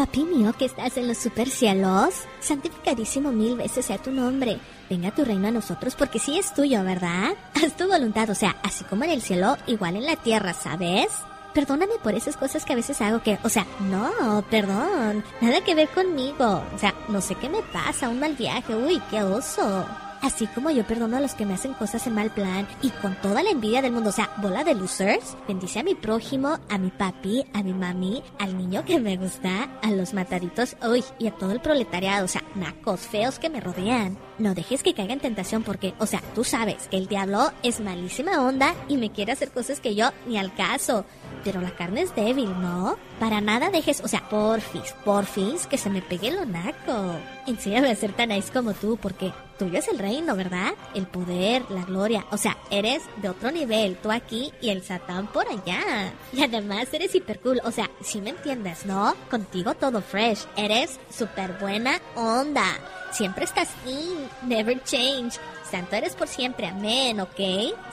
Papi 0.00 0.24
mío 0.24 0.54
que 0.58 0.64
estás 0.64 0.96
en 0.96 1.06
los 1.06 1.18
super 1.18 1.50
cielos, 1.50 2.14
santificadísimo 2.40 3.32
mil 3.32 3.54
veces 3.54 3.84
sea 3.84 3.98
tu 3.98 4.10
nombre. 4.10 4.58
Venga 4.88 5.14
tu 5.14 5.26
reino 5.26 5.48
a 5.48 5.50
nosotros 5.50 5.94
porque 5.94 6.18
sí 6.18 6.38
es 6.38 6.54
tuyo, 6.54 6.82
¿verdad? 6.82 7.34
Haz 7.54 7.76
tu 7.76 7.86
voluntad, 7.86 8.30
o 8.30 8.34
sea, 8.34 8.56
así 8.62 8.82
como 8.84 9.04
en 9.04 9.10
el 9.10 9.20
cielo, 9.20 9.58
igual 9.66 9.96
en 9.96 10.06
la 10.06 10.16
tierra, 10.16 10.54
¿sabes? 10.54 11.08
Perdóname 11.52 11.96
por 12.02 12.14
esas 12.14 12.38
cosas 12.38 12.64
que 12.64 12.72
a 12.72 12.76
veces 12.76 12.98
hago 13.02 13.22
que, 13.22 13.38
o 13.42 13.50
sea, 13.50 13.66
no, 13.90 14.42
perdón, 14.50 15.22
nada 15.42 15.62
que 15.62 15.74
ver 15.74 15.90
conmigo. 15.90 16.64
O 16.74 16.78
sea, 16.78 16.94
no 17.08 17.20
sé 17.20 17.34
qué 17.34 17.50
me 17.50 17.60
pasa, 17.60 18.08
un 18.08 18.20
mal 18.20 18.34
viaje, 18.36 18.74
uy, 18.74 19.02
qué 19.10 19.22
oso. 19.22 19.84
Así 20.22 20.46
como 20.48 20.70
yo 20.70 20.84
perdono 20.84 21.16
a 21.16 21.20
los 21.20 21.34
que 21.34 21.46
me 21.46 21.54
hacen 21.54 21.72
cosas 21.72 22.06
en 22.06 22.14
mal 22.14 22.30
plan 22.30 22.68
y 22.82 22.90
con 22.90 23.14
toda 23.22 23.42
la 23.42 23.50
envidia 23.50 23.80
del 23.80 23.92
mundo, 23.92 24.10
o 24.10 24.12
sea, 24.12 24.30
bola 24.36 24.64
de 24.64 24.74
losers, 24.74 25.36
bendice 25.48 25.80
a 25.80 25.82
mi 25.82 25.94
prójimo, 25.94 26.58
a 26.68 26.76
mi 26.76 26.90
papi, 26.90 27.44
a 27.54 27.62
mi 27.62 27.72
mami, 27.72 28.22
al 28.38 28.58
niño 28.58 28.84
que 28.84 29.00
me 29.00 29.16
gusta, 29.16 29.70
a 29.82 29.90
los 29.92 30.12
mataditos, 30.12 30.76
uy, 30.86 31.02
y 31.18 31.26
a 31.26 31.32
todo 31.32 31.52
el 31.52 31.60
proletariado, 31.60 32.26
o 32.26 32.28
sea, 32.28 32.44
nacos 32.54 33.00
feos 33.00 33.38
que 33.38 33.48
me 33.48 33.60
rodean. 33.60 34.18
No 34.38 34.54
dejes 34.54 34.82
que 34.82 34.94
caiga 34.94 35.14
en 35.14 35.20
tentación 35.20 35.62
porque, 35.62 35.94
o 35.98 36.06
sea, 36.06 36.22
tú 36.34 36.44
sabes 36.44 36.88
que 36.88 36.98
el 36.98 37.06
diablo 37.06 37.50
es 37.62 37.80
malísima 37.80 38.42
onda 38.44 38.74
y 38.88 38.98
me 38.98 39.10
quiere 39.10 39.32
hacer 39.32 39.50
cosas 39.50 39.80
que 39.80 39.94
yo 39.94 40.10
ni 40.26 40.38
al 40.38 40.54
caso. 40.54 41.04
Pero 41.44 41.62
la 41.62 41.74
carne 41.74 42.02
es 42.02 42.14
débil, 42.14 42.50
¿no? 42.60 42.96
Para 43.18 43.40
nada 43.40 43.70
dejes, 43.70 44.02
o 44.02 44.08
sea, 44.08 44.28
porfis, 44.28 44.94
porfis, 45.04 45.66
que 45.66 45.78
se 45.78 45.88
me 45.88 46.02
pegue 46.02 46.30
lo 46.30 46.44
naco. 46.44 47.14
Enséñame 47.46 47.90
a 47.90 47.96
ser 47.96 48.12
tan 48.12 48.28
nice 48.28 48.52
como 48.52 48.74
tú, 48.74 48.98
porque 49.00 49.32
tuyo 49.60 49.78
es 49.78 49.88
el 49.88 49.98
reino, 49.98 50.34
¿verdad? 50.36 50.72
El 50.94 51.06
poder, 51.06 51.62
la 51.68 51.84
gloria. 51.84 52.24
O 52.30 52.38
sea, 52.38 52.56
eres 52.70 53.02
de 53.16 53.28
otro 53.28 53.50
nivel, 53.50 53.94
tú 53.96 54.10
aquí 54.10 54.50
y 54.62 54.70
el 54.70 54.82
satán 54.82 55.26
por 55.26 55.46
allá. 55.46 56.14
Y 56.32 56.42
además 56.42 56.88
eres 56.92 57.14
hiper 57.14 57.40
cool, 57.40 57.60
o 57.62 57.70
sea, 57.70 57.90
si 58.00 58.22
me 58.22 58.30
entiendes, 58.30 58.86
¿no? 58.86 59.14
Contigo 59.30 59.74
todo 59.74 60.00
fresh, 60.00 60.46
eres 60.56 60.98
súper 61.10 61.58
buena 61.60 62.00
onda. 62.14 62.64
Siempre 63.12 63.44
estás 63.44 63.68
in, 63.84 64.30
never 64.48 64.82
change. 64.82 65.34
Santo 65.70 65.94
eres 65.94 66.14
por 66.14 66.26
siempre, 66.26 66.66
amén, 66.66 67.20
¿ok? 67.20 67.40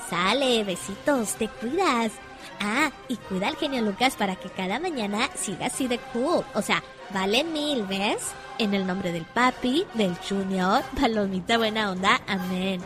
Sale, 0.10 0.64
besitos, 0.64 1.36
te 1.36 1.50
cuidas. 1.50 2.14
Ah, 2.62 2.92
y 3.10 3.18
cuida 3.18 3.50
al 3.50 3.58
genio 3.58 3.82
Lucas 3.82 4.16
para 4.16 4.38
que 4.38 4.50
cada 4.50 4.80
mañana 4.80 5.30
siga 5.36 5.66
así 5.66 5.90
de 5.90 6.00
cool. 6.14 6.46
O 6.56 6.62
sea, 6.62 6.82
vale 7.14 7.44
mil, 7.44 7.84
¿ves? 7.84 8.22
En 8.60 8.74
el 8.74 8.88
nombre 8.88 9.12
del 9.12 9.26
papi, 9.26 9.86
del 9.94 10.16
junior, 10.16 10.82
palomita 11.00 11.58
buena 11.58 11.92
onda, 11.92 12.22
amén. 12.28 12.82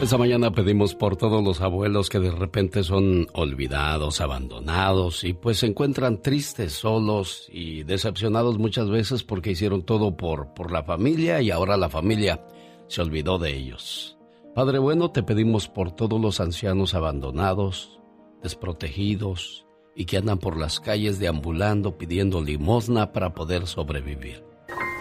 Esta 0.00 0.16
mañana 0.16 0.52
pedimos 0.52 0.94
por 0.94 1.16
todos 1.16 1.42
los 1.42 1.60
abuelos 1.60 2.08
que 2.08 2.20
de 2.20 2.30
repente 2.30 2.84
son 2.84 3.26
olvidados, 3.32 4.20
abandonados 4.20 5.24
y 5.24 5.32
pues 5.32 5.58
se 5.58 5.66
encuentran 5.66 6.22
tristes, 6.22 6.72
solos 6.74 7.48
y 7.50 7.82
decepcionados 7.82 8.58
muchas 8.58 8.90
veces 8.90 9.24
porque 9.24 9.50
hicieron 9.50 9.82
todo 9.82 10.16
por, 10.16 10.54
por 10.54 10.70
la 10.70 10.84
familia 10.84 11.40
y 11.40 11.50
ahora 11.50 11.76
la 11.76 11.88
familia 11.88 12.46
se 12.86 13.00
olvidó 13.02 13.38
de 13.38 13.56
ellos. 13.56 14.18
Padre 14.54 14.78
bueno, 14.78 15.10
te 15.10 15.22
pedimos 15.22 15.68
por 15.68 15.90
todos 15.90 16.20
los 16.20 16.38
ancianos 16.38 16.94
abandonados, 16.94 17.98
desprotegidos 18.42 19.67
y 19.98 20.04
que 20.04 20.16
andan 20.16 20.38
por 20.38 20.56
las 20.56 20.78
calles 20.78 21.18
deambulando 21.18 21.98
pidiendo 21.98 22.40
limosna 22.40 23.10
para 23.12 23.34
poder 23.34 23.66
sobrevivir. 23.66 24.44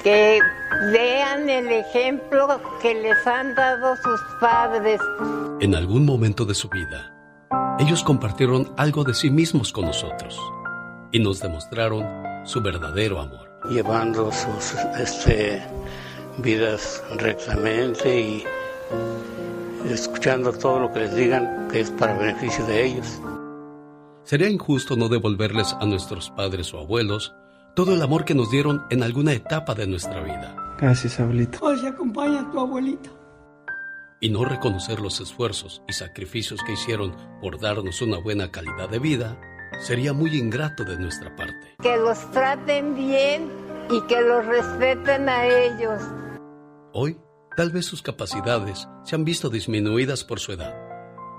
Que 0.01 0.39
vean 0.91 1.47
el 1.47 1.67
ejemplo 1.67 2.59
que 2.81 2.95
les 2.95 3.27
han 3.27 3.53
dado 3.53 3.95
sus 3.97 4.19
padres. 4.41 4.99
En 5.59 5.75
algún 5.75 6.03
momento 6.03 6.45
de 6.45 6.55
su 6.55 6.67
vida, 6.67 7.13
ellos 7.77 8.03
compartieron 8.03 8.73
algo 8.75 9.03
de 9.03 9.13
sí 9.13 9.29
mismos 9.29 9.71
con 9.71 9.85
nosotros 9.85 10.41
y 11.11 11.19
nos 11.19 11.41
demostraron 11.41 12.03
su 12.43 12.59
verdadero 12.61 13.21
amor. 13.21 13.51
Llevando 13.69 14.31
sus 14.31 14.73
este, 14.99 15.61
vidas 16.39 17.03
rectamente 17.17 18.19
y 18.19 18.43
escuchando 19.91 20.51
todo 20.53 20.79
lo 20.79 20.91
que 20.91 21.01
les 21.01 21.15
digan 21.15 21.67
que 21.71 21.81
es 21.81 21.91
para 21.91 22.17
beneficio 22.17 22.65
de 22.65 22.83
ellos. 22.83 23.21
Sería 24.27 24.49
injusto 24.49 24.97
no 24.97 25.07
devolverles 25.07 25.71
a 25.79 25.85
nuestros 25.85 26.31
padres 26.31 26.73
o 26.73 26.79
abuelos 26.79 27.33
todo 27.77 27.93
el 27.93 28.01
amor 28.01 28.25
que 28.25 28.35
nos 28.35 28.51
dieron 28.51 28.83
en 28.89 29.01
alguna 29.01 29.31
etapa 29.31 29.73
de 29.73 29.87
nuestra 29.87 30.21
vida. 30.21 30.75
Gracias, 30.81 31.17
abuelito. 31.21 31.59
Hoy 31.61 31.79
se 31.79 31.87
acompaña 31.87 32.41
a 32.41 32.51
tu 32.51 32.59
abuelita. 32.59 33.09
Y 34.19 34.29
no 34.29 34.43
reconocer 34.43 34.99
los 34.99 35.21
esfuerzos 35.21 35.81
y 35.87 35.93
sacrificios 35.93 36.59
que 36.65 36.73
hicieron 36.73 37.15
por 37.39 37.57
darnos 37.61 38.01
una 38.01 38.17
buena 38.17 38.51
calidad 38.51 38.89
de 38.89 38.99
vida 38.99 39.39
sería 39.79 40.11
muy 40.11 40.37
ingrato 40.37 40.83
de 40.83 40.97
nuestra 40.97 41.33
parte. 41.37 41.77
Que 41.81 41.95
los 41.95 42.29
traten 42.31 42.95
bien 42.95 43.49
y 43.89 44.01
que 44.07 44.19
los 44.19 44.45
respeten 44.45 45.29
a 45.29 45.47
ellos. 45.47 46.01
Hoy 46.91 47.17
Tal 47.55 47.71
vez 47.71 47.85
sus 47.85 48.01
capacidades 48.03 48.89
se 49.03 49.15
han 49.15 49.23
visto 49.23 49.49
disminuidas 49.49 50.25
por 50.25 50.41
su 50.41 50.51
edad, 50.51 50.75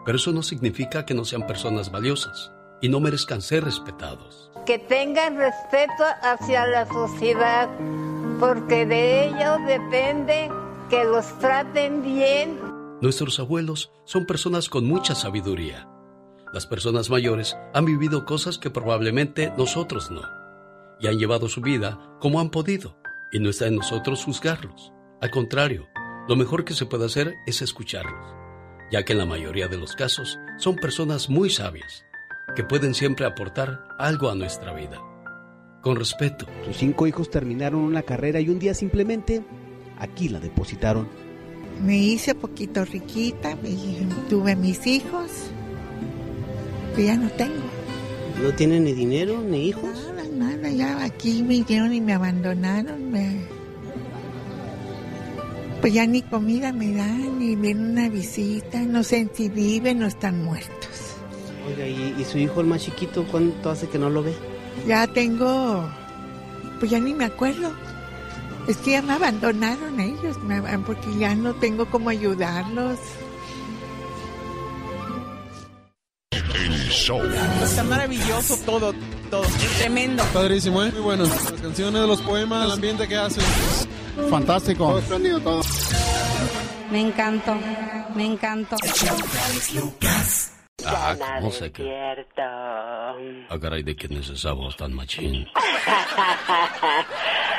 pero 0.07 0.17
eso 0.17 0.33
no 0.33 0.43
significa 0.43 1.05
que 1.07 1.15
no 1.15 1.25
sean 1.25 1.47
personas 1.47 1.93
valiosas 1.93 2.51
y 2.81 2.89
no 2.89 3.01
merezcan 3.01 3.43
ser 3.43 3.65
respetados. 3.65 4.51
Que 4.67 4.79
tengan 4.79 5.37
respeto 5.37 6.05
hacia 6.23 6.67
la 6.67 6.87
sociedad, 6.87 7.69
porque 8.39 8.87
de 8.87 9.27
ellos 9.27 9.59
depende 9.67 10.51
que 10.91 11.05
los 11.05 11.27
traten 11.39 12.03
bien. 12.03 12.59
Nuestros 13.01 13.39
abuelos 13.39 13.93
son 14.05 14.27
personas 14.27 14.69
con 14.69 14.87
mucha 14.87 15.15
sabiduría. 15.15 15.89
Las 16.53 16.67
personas 16.67 17.11
mayores 17.11 17.57
han 17.75 17.85
vivido 17.85 18.25
cosas 18.25 18.59
que 18.59 18.71
probablemente 18.71 19.53
nosotros 19.57 20.11
no, 20.11 20.23
y 20.99 21.07
han 21.07 21.19
llevado 21.19 21.49
su 21.49 21.61
vida 21.61 21.99
como 22.21 22.41
han 22.41 22.51
podido, 22.51 22.97
y 23.33 23.39
no 23.39 23.51
está 23.51 23.67
en 23.67 23.77
nosotros 23.77 24.25
juzgarlos. 24.25 24.93
Al 25.21 25.31
contrario, 25.31 25.89
lo 26.29 26.37
mejor 26.37 26.65
que 26.65 26.75
se 26.75 26.87
puede 26.87 27.07
hacer 27.07 27.35
es 27.47 27.63
escucharlos, 27.63 28.35
ya 28.91 29.05
que 29.05 29.13
en 29.13 29.19
la 29.19 29.27
mayoría 29.27 29.69
de 29.69 29.77
los 29.77 29.95
casos 29.95 30.39
son 30.59 30.77
personas 30.77 31.29
muy 31.29 31.51
sabias, 31.51 32.05
que 32.55 32.65
pueden 32.65 32.95
siempre 32.95 33.27
aportar 33.27 33.87
algo 33.99 34.31
a 34.31 34.35
nuestra 34.35 34.73
vida. 34.73 35.01
Con 35.81 35.97
respeto. 35.97 36.47
Sus 36.65 36.77
cinco 36.77 37.07
hijos 37.07 37.31
terminaron 37.31 37.81
una 37.81 38.03
carrera 38.03 38.41
y 38.41 38.49
un 38.49 38.59
día 38.59 38.75
simplemente 38.75 39.43
aquí 39.99 40.29
la 40.29 40.41
depositaron. 40.41 41.09
Me 41.85 41.97
hice 41.97 42.35
poquito 42.35 42.85
riquita, 42.85 43.57
tuve 44.29 44.57
mis 44.57 44.87
hijos, 44.87 45.31
que 46.97 47.05
ya 47.05 47.17
no 47.17 47.31
tengo. 47.31 47.63
¿No 48.43 48.53
tienen 48.53 48.85
ni 48.85 48.93
dinero 48.93 49.41
ni 49.41 49.69
hijos? 49.69 49.85
Nada, 49.85 50.25
nada, 50.33 50.71
ya 50.71 51.05
aquí 51.05 51.43
me 51.43 51.63
vinieron 51.63 51.93
y 51.93 52.01
me 52.01 52.15
abandonaron, 52.15 53.11
me 53.11 53.59
pues 55.81 55.93
ya 55.93 56.07
ni 56.07 56.23
comida 56.23 56.73
me 56.73 56.93
dan, 56.93 57.39
ni 57.39 57.55
viene 57.55 57.91
una 57.91 58.09
visita, 58.09 58.81
no 58.83 59.05
sé 59.05 59.29
si 59.33 59.49
viven 59.49 60.03
o 60.03 60.07
están 60.07 60.43
muertos. 60.45 60.78
Oiga, 61.69 61.87
¿y, 61.87 62.25
su 62.25 62.39
hijo 62.39 62.61
el 62.61 62.67
más 62.67 62.83
chiquito 62.83 63.25
cuánto 63.31 63.71
hace 63.71 63.89
que 63.89 63.99
no 63.99 64.09
lo 64.09 64.23
ve? 64.23 64.35
Ya 64.87 65.07
tengo, 65.07 65.87
pues 66.79 66.91
ya 66.91 66.99
ni 66.99 67.13
me 67.13 67.27
acuerdo. 67.27 67.73
Es 68.67 68.77
que 68.79 68.93
ya 68.93 69.03
me 69.03 69.15
abandonaron 69.15 70.01
ellos, 70.01 70.37
porque 70.87 71.19
ya 71.19 71.35
no 71.35 71.55
tengo 71.55 71.87
cómo 71.87 72.11
ayudarlos. 72.11 72.99
El 76.31 76.89
show. 76.91 77.21
Está 77.63 77.83
maravilloso 77.85 78.57
todo, 78.65 78.93
todo. 79.31 79.45
Tremendo. 79.79 80.23
Padrísimo, 80.33 80.83
¿eh? 80.83 80.91
Muy 80.93 81.01
bueno. 81.01 81.25
Las 81.25 81.53
canciones, 81.61 82.03
los 82.03 82.21
poemas, 82.21 82.65
el 82.65 82.73
ambiente 82.73 83.09
que 83.09 83.17
hacen. 83.17 83.45
Fantástico. 84.31 84.89
Todo 84.89 84.99
espléndido 84.99 85.41
todo. 85.41 85.63
Me 86.91 87.01
encantó, 87.01 87.55
me 88.15 88.25
encantó. 88.25 88.77
Ah, 90.87 91.17
no 91.43 91.51
sé 91.51 91.73
qué. 91.73 91.93
Ah, 92.39 93.13
caray, 93.61 93.83
¿de 93.83 93.97
quién 93.97 94.13
es 94.13 94.29
esa 94.31 94.53
voz 94.53 94.77
tan 94.77 94.95
machín? 94.95 95.45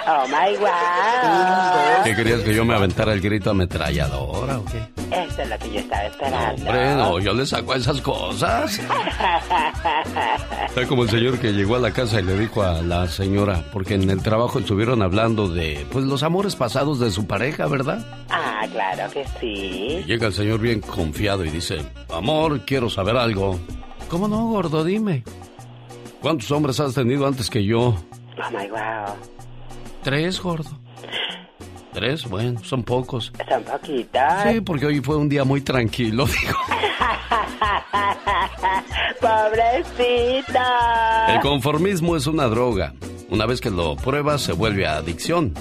oh 0.08 0.26
my 0.28 0.56
wow. 0.58 2.04
¿Qué 2.06 2.16
querías 2.16 2.40
que 2.42 2.56
yo 2.56 2.64
me 2.64 2.76
aventara 2.76 3.12
el 3.14 3.20
grito 3.20 3.50
ametralladora 3.52 4.60
o 4.60 4.66
qué? 4.66 4.78
Eso 5.12 5.42
es 5.42 5.50
lo 5.50 5.58
que 5.60 5.74
yo 5.74 5.80
estaba 5.80 6.06
esperando. 6.06 6.66
Hombre, 6.66 6.96
no, 6.96 7.20
yo 7.20 7.34
le 7.34 7.46
saco 7.46 7.76
esas 7.76 8.00
cosas. 8.00 8.80
Está 10.68 10.88
como 10.88 11.04
el 11.04 11.10
señor 11.10 11.40
que 11.40 11.52
llegó 11.52 11.76
a 11.76 11.80
la 11.80 11.92
casa 11.92 12.22
y 12.22 12.24
le 12.24 12.38
dijo 12.38 12.64
a 12.64 12.82
la 12.82 13.08
señora, 13.08 13.66
porque 13.74 13.96
en 13.96 14.10
el 14.10 14.24
trabajo 14.24 14.60
estuvieron 14.60 15.02
hablando 15.02 15.50
de, 15.50 15.86
pues, 15.92 16.06
los 16.06 16.24
amores 16.24 16.56
pasados 16.56 17.00
de 17.00 17.12
su 17.12 17.28
pareja, 17.28 17.68
¿verdad? 17.68 18.06
Ah, 18.30 18.66
claro 18.72 19.12
que 19.12 19.26
sí. 19.40 20.00
Y 20.00 20.04
llega 20.06 20.28
el 20.28 20.34
señor 20.34 20.60
bien 20.60 20.80
confiado 20.80 21.44
y 21.44 21.50
dice, 21.50 21.84
amor, 22.14 22.62
quiero 22.66 22.90
saber 22.90 23.09
algo. 23.18 23.60
¿Cómo 24.10 24.28
no, 24.28 24.48
gordo? 24.48 24.84
Dime. 24.84 25.24
¿Cuántos 26.22 26.52
hombres 26.52 26.80
has 26.80 26.94
tenido 26.94 27.26
antes 27.26 27.50
que 27.50 27.64
yo? 27.64 27.96
Oh 28.38 28.52
my 28.52 28.70
wow. 28.70 29.16
Tres, 30.04 30.42
gordo. 30.42 30.70
Tres, 31.94 32.30
bueno, 32.30 32.64
son 32.64 32.84
pocos. 32.84 33.32
Son 33.50 33.64
poquitos. 33.64 34.22
Sí, 34.44 34.62
porque 34.62 34.86
hoy 34.86 35.02
fue 35.02 35.18
un 35.18 35.28
día 35.28 35.44
muy 35.44 35.62
tranquilo, 35.62 36.26
digo. 36.42 36.58
Pobrecita. 39.20 41.34
El 41.34 41.40
conformismo 41.42 42.16
es 42.16 42.28
una 42.28 42.48
droga. 42.48 42.94
Una 43.30 43.46
vez 43.46 43.62
que 43.62 43.70
lo 43.70 43.96
pruebas, 43.96 44.42
se 44.42 44.54
vuelve 44.54 44.88
adicción. 44.88 45.54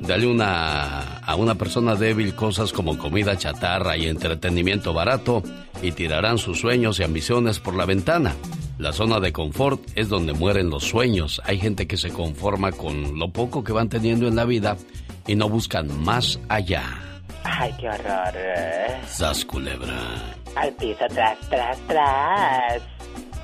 Dale 0.00 0.26
una, 0.26 1.18
a 1.18 1.36
una 1.36 1.54
persona 1.54 1.94
débil 1.94 2.34
cosas 2.34 2.72
como 2.72 2.98
comida 2.98 3.36
chatarra 3.36 3.96
y 3.96 4.06
entretenimiento 4.06 4.92
barato 4.92 5.42
y 5.84 5.92
tirarán 5.92 6.38
sus 6.38 6.60
sueños 6.60 6.98
y 6.98 7.04
ambiciones 7.04 7.60
por 7.60 7.76
la 7.76 7.84
ventana. 7.84 8.34
La 8.78 8.92
zona 8.92 9.20
de 9.20 9.32
confort 9.32 9.80
es 9.94 10.08
donde 10.08 10.32
mueren 10.32 10.70
los 10.70 10.84
sueños. 10.84 11.40
Hay 11.44 11.58
gente 11.58 11.86
que 11.86 11.96
se 11.96 12.10
conforma 12.10 12.72
con 12.72 13.18
lo 13.18 13.30
poco 13.30 13.62
que 13.62 13.72
van 13.72 13.88
teniendo 13.88 14.26
en 14.26 14.34
la 14.34 14.46
vida 14.46 14.76
y 15.26 15.36
no 15.36 15.48
buscan 15.48 16.02
más 16.02 16.40
allá. 16.48 16.82
Ay, 17.44 17.72
qué 17.78 17.88
horror. 17.88 18.34
Sas 19.06 19.44
culebra. 19.44 20.34
Al 20.56 20.72
piso, 20.72 21.04
tras, 21.08 21.38
tras, 21.50 21.78
tras. 21.86 22.82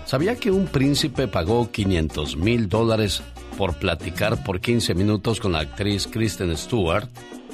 ¿Sabía 0.07 0.35
que 0.37 0.51
un 0.51 0.67
príncipe 0.67 1.29
pagó 1.29 1.71
500 1.71 2.37
mil 2.37 2.69
dólares 2.69 3.23
por 3.57 3.79
platicar 3.79 4.43
por 4.43 4.61
15 4.61 4.95
minutos 4.95 5.39
con 5.39 5.53
la 5.53 5.61
actriz 5.61 6.09
Kristen 6.09 6.57
Stewart? 6.57 7.09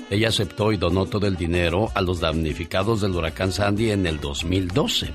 Ella 0.09 0.29
aceptó 0.29 0.71
y 0.73 0.77
donó 0.77 1.07
todo 1.07 1.27
el 1.27 1.37
dinero 1.37 1.91
a 1.95 2.01
los 2.01 2.21
damnificados 2.21 3.01
del 3.01 3.17
huracán 3.17 3.51
Sandy 3.51 3.91
en 3.91 4.07
el 4.07 4.21
2012. 4.21 5.13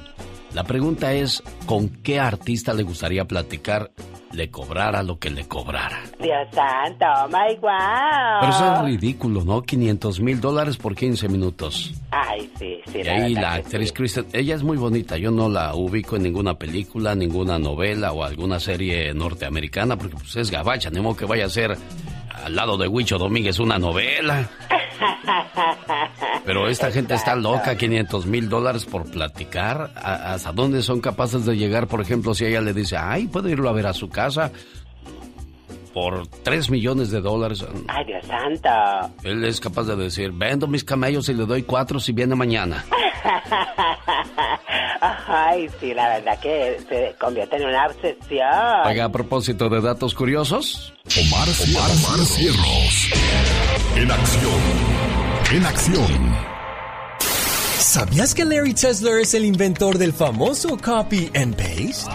La 0.54 0.66
pregunta 0.66 1.14
es, 1.14 1.42
¿con 1.66 1.88
qué 1.88 2.20
artista 2.20 2.74
le 2.74 2.84
gustaría 2.84 3.24
platicar? 3.26 3.92
Le 4.34 4.50
cobrara 4.50 5.02
lo 5.02 5.18
que 5.18 5.30
le 5.30 5.46
cobrara. 5.46 6.04
Dios 6.20 6.48
santo, 6.54 7.06
oh 7.06 7.28
my 7.28 7.56
wow. 7.60 8.40
Pero 8.42 8.52
eso 8.52 8.76
es 8.76 8.82
ridículo, 8.84 9.44
¿no? 9.46 9.62
500 9.62 10.20
mil 10.20 10.42
dólares 10.42 10.76
por 10.76 10.96
15 10.96 11.30
minutos. 11.30 11.94
Ay, 12.12 12.50
sí, 12.60 12.80
sí. 12.92 13.00
Y 13.04 13.08
ahí 13.08 13.34
la 13.34 13.56
actriz 13.56 13.90
sí. 13.90 13.94
Kristen, 13.94 14.26
ella 14.34 14.56
es 14.56 14.64
muy 14.64 14.78
bonita. 14.78 15.18
Yo 15.18 15.32
no 15.32 15.48
la 15.50 15.74
ubico 15.74 16.18
en 16.18 16.24
ninguna 16.24 16.56
película, 16.56 17.16
ninguna 17.16 17.58
novela 17.58 18.12
o 18.12 18.24
alguna 18.24 18.60
serie 18.60 19.14
norteamericana 19.14 19.98
porque 19.98 20.16
pues, 20.16 20.36
es 20.36 20.52
gabacha. 20.52 20.90
Ni 20.90 21.00
modo 21.00 21.16
que 21.16 21.26
vaya 21.26 21.46
a 21.46 21.50
ser 21.50 21.78
al 22.34 22.56
lado 22.56 22.78
de 22.78 22.88
Huicho 22.88 23.18
Domínguez 23.18 23.60
una 23.60 23.78
novela. 23.78 24.50
Pero 26.46 26.68
esta 26.68 26.92
gente 26.92 27.14
está 27.14 27.36
loca, 27.36 27.76
500 27.76 28.26
mil 28.26 28.50
dólares 28.50 28.86
por 28.86 29.10
platicar. 29.10 29.92
¿Hasta 29.96 30.52
dónde 30.52 30.82
son 30.82 31.02
capaces 31.02 31.46
de 31.46 31.56
llegar? 31.56 31.88
Por 31.88 32.02
ejemplo, 32.02 32.34
si 32.34 32.46
ella 32.46 32.62
le 32.62 32.74
dice, 32.74 32.98
ay, 32.98 33.28
puedo 33.28 33.50
irlo 33.50 33.70
a 33.70 33.74
ver 33.74 33.88
a 33.88 33.94
su 33.94 34.10
casa 34.10 34.52
por 35.94 36.28
3 36.28 36.70
millones 36.70 37.12
de 37.12 37.22
dólares. 37.22 37.66
Ay, 37.88 38.06
Dios 38.06 38.26
santo. 38.26 39.14
Él 39.24 39.44
es 39.44 39.60
capaz 39.60 39.84
de 39.84 39.96
decir, 39.96 40.32
vendo 40.32 40.68
mis 40.68 40.84
camellos 40.84 41.30
y 41.30 41.34
le 41.34 41.46
doy 41.46 41.64
cuatro 41.64 42.00
si 42.00 42.12
viene 42.12 42.36
mañana. 42.36 42.86
Ay, 45.28 45.70
sí, 45.80 45.94
la 45.94 46.10
verdad 46.10 46.40
que 46.40 46.80
se 46.88 47.16
convierte 47.20 47.58
en 47.58 47.66
una 47.66 47.88
obsesión. 47.88 48.86
Oiga, 48.86 49.06
a 49.06 49.12
propósito 49.12 49.70
de 49.70 49.82
datos 49.82 50.14
curiosos. 50.14 50.94
Omar, 51.18 51.48
Omar, 51.48 51.90
Omar 51.90 52.26
Cierros. 52.26 53.10
En 53.96 54.12
acción. 54.12 54.62
En 55.54 55.66
acción. 55.66 56.61
¿Sabías 57.92 58.34
que 58.34 58.46
Larry 58.46 58.74
Tesler 58.74 59.20
es 59.20 59.34
el 59.34 59.44
inventor 59.44 59.98
del 59.98 60.14
famoso 60.14 60.78
copy 60.78 61.30
and 61.36 61.54
paste? 61.58 62.10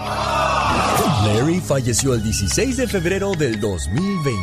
Larry 1.26 1.61
falleció 1.61 2.14
el 2.14 2.23
16 2.23 2.78
de 2.78 2.88
febrero 2.88 3.32
del 3.32 3.61
2020. 3.61 4.40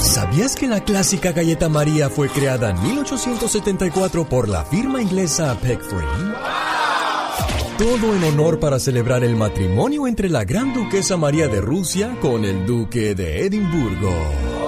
¿Sabías 0.00 0.54
que 0.54 0.68
la 0.68 0.84
clásica 0.84 1.32
galleta 1.32 1.68
María 1.68 2.08
fue 2.08 2.28
creada 2.28 2.70
en 2.70 2.80
1874 2.80 4.28
por 4.28 4.48
la 4.48 4.64
firma 4.66 5.02
inglesa 5.02 5.58
Peckfrey? 5.60 6.06
Todo 7.76 8.14
en 8.14 8.22
honor 8.22 8.60
para 8.60 8.78
celebrar 8.78 9.24
el 9.24 9.34
matrimonio 9.34 10.06
entre 10.06 10.28
la 10.28 10.44
gran 10.44 10.72
duquesa 10.72 11.16
María 11.16 11.48
de 11.48 11.60
Rusia 11.60 12.16
con 12.20 12.44
el 12.44 12.64
duque 12.66 13.16
de 13.16 13.46
Edimburgo. 13.46 14.63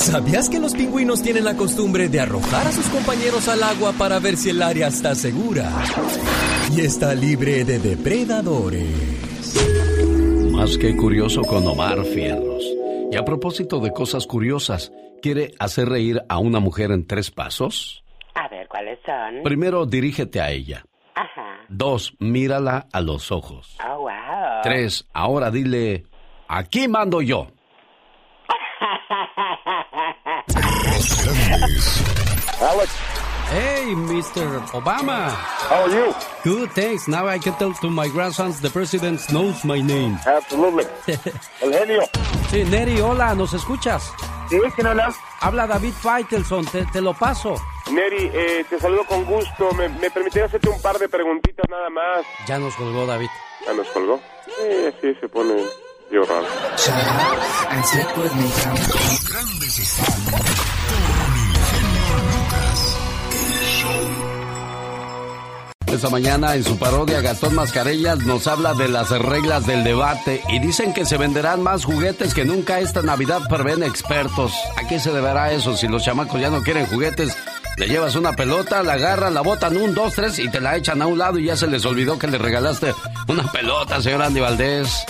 ¿Sabías 0.00 0.48
que 0.48 0.58
los 0.58 0.72
pingüinos 0.74 1.22
tienen 1.22 1.44
la 1.44 1.58
costumbre 1.58 2.08
de 2.08 2.20
arrojar 2.20 2.66
a 2.66 2.72
sus 2.72 2.88
compañeros 2.88 3.48
al 3.48 3.62
agua 3.62 3.92
para 3.92 4.18
ver 4.18 4.38
si 4.38 4.48
el 4.48 4.62
área 4.62 4.88
está 4.88 5.14
segura 5.14 5.70
y 6.74 6.80
está 6.80 7.14
libre 7.14 7.66
de 7.66 7.78
depredadores? 7.78 8.86
Más 10.52 10.78
que 10.78 10.96
curioso 10.96 11.42
con 11.42 11.66
Omar 11.66 12.02
Fierros. 12.06 12.64
Y 13.12 13.16
a 13.16 13.26
propósito 13.26 13.78
de 13.78 13.92
cosas 13.92 14.26
curiosas, 14.26 14.90
¿quiere 15.20 15.52
hacer 15.58 15.90
reír 15.90 16.22
a 16.30 16.38
una 16.38 16.60
mujer 16.60 16.92
en 16.92 17.06
tres 17.06 17.30
pasos? 17.30 18.02
A 18.34 18.48
ver, 18.48 18.68
¿cuáles 18.68 18.98
son? 19.04 19.42
Primero, 19.44 19.84
dirígete 19.84 20.40
a 20.40 20.50
ella. 20.50 20.82
Ajá. 21.14 21.58
Dos, 21.68 22.14
mírala 22.18 22.88
a 22.90 23.02
los 23.02 23.30
ojos. 23.30 23.76
Oh, 23.86 23.98
wow. 23.98 24.62
Tres, 24.62 25.06
ahora 25.12 25.50
dile, 25.50 26.06
aquí 26.48 26.88
mando 26.88 27.20
yo. 27.20 27.48
Alex. 32.60 32.90
Hey, 33.50 33.94
Mr. 33.96 34.60
Obama. 34.72 35.30
How 35.68 35.82
are 35.84 35.90
you? 35.90 36.14
Good, 36.44 36.70
thanks. 36.72 37.08
Now 37.08 37.26
I 37.26 37.38
can 37.38 37.54
tell 37.54 37.72
to 37.72 37.88
my 37.90 38.06
grandsons 38.08 38.60
the 38.60 38.68
president 38.70 39.20
knows 39.32 39.64
my 39.64 39.80
name. 39.80 40.18
Absolutely. 40.26 40.84
El 41.62 41.72
genio. 41.72 42.02
Sí, 42.50 42.64
Neri, 42.64 43.00
hola, 43.00 43.34
¿nos 43.34 43.52
escuchas? 43.54 44.12
Sí, 44.50 44.58
¿quién 44.76 44.86
habla? 44.86 45.12
Habla 45.40 45.66
David 45.66 45.92
Faitelson, 45.92 46.66
te, 46.66 46.84
te 46.86 47.00
lo 47.00 47.14
paso. 47.14 47.54
Neri, 47.90 48.30
eh, 48.32 48.64
te 48.68 48.78
saludo 48.78 49.04
con 49.04 49.24
gusto. 49.24 49.72
¿Me, 49.72 49.88
¿Me 49.88 50.10
permitiría 50.10 50.44
hacerte 50.46 50.68
un 50.68 50.80
par 50.82 50.98
de 50.98 51.08
preguntitas 51.08 51.64
nada 51.70 51.88
más? 51.90 52.26
Ya 52.46 52.58
nos 52.58 52.74
colgó 52.76 53.06
David. 53.06 53.30
¿Ya 53.66 53.72
nos 53.72 53.88
colgó? 53.88 54.20
Sí, 54.44 54.86
así 54.86 55.14
se 55.20 55.28
pone 55.28 55.64
yo 56.12 56.24
raro. 56.24 56.46
Grandes 59.28 59.78
Esta 66.00 66.08
mañana 66.08 66.54
en 66.54 66.64
su 66.64 66.78
parodia 66.78 67.20
Gastón 67.20 67.56
Mascareñas 67.56 68.20
nos 68.20 68.46
habla 68.46 68.74
de 68.74 68.88
las 68.88 69.10
reglas 69.10 69.66
del 69.66 69.84
debate 69.84 70.40
y 70.48 70.60
dicen 70.60 70.94
que 70.94 71.04
se 71.04 71.18
venderán 71.18 71.62
más 71.62 71.84
juguetes 71.84 72.32
que 72.32 72.44
nunca 72.44 72.78
esta 72.78 73.02
Navidad, 73.02 73.42
prevén 73.48 73.82
expertos. 73.82 74.52
¿A 74.76 74.88
qué 74.88 75.00
se 75.00 75.12
deberá 75.12 75.52
eso? 75.52 75.76
Si 75.76 75.88
los 75.88 76.04
chamacos 76.04 76.40
ya 76.40 76.48
no 76.48 76.62
quieren 76.62 76.86
juguetes, 76.86 77.36
le 77.76 77.88
llevas 77.88 78.14
una 78.14 78.32
pelota, 78.32 78.82
la 78.82 78.94
agarran, 78.94 79.34
la 79.34 79.40
botan 79.40 79.76
un, 79.76 79.92
dos, 79.92 80.14
tres 80.14 80.38
y 80.38 80.48
te 80.48 80.60
la 80.60 80.76
echan 80.76 81.02
a 81.02 81.06
un 81.06 81.18
lado 81.18 81.38
y 81.38 81.46
ya 81.46 81.56
se 81.56 81.66
les 81.66 81.84
olvidó 81.84 82.18
que 82.18 82.28
le 82.28 82.38
regalaste 82.38 82.94
una 83.26 83.50
pelota, 83.50 84.00
señor 84.00 84.22
Andy 84.22 84.40
Valdés. 84.40 85.04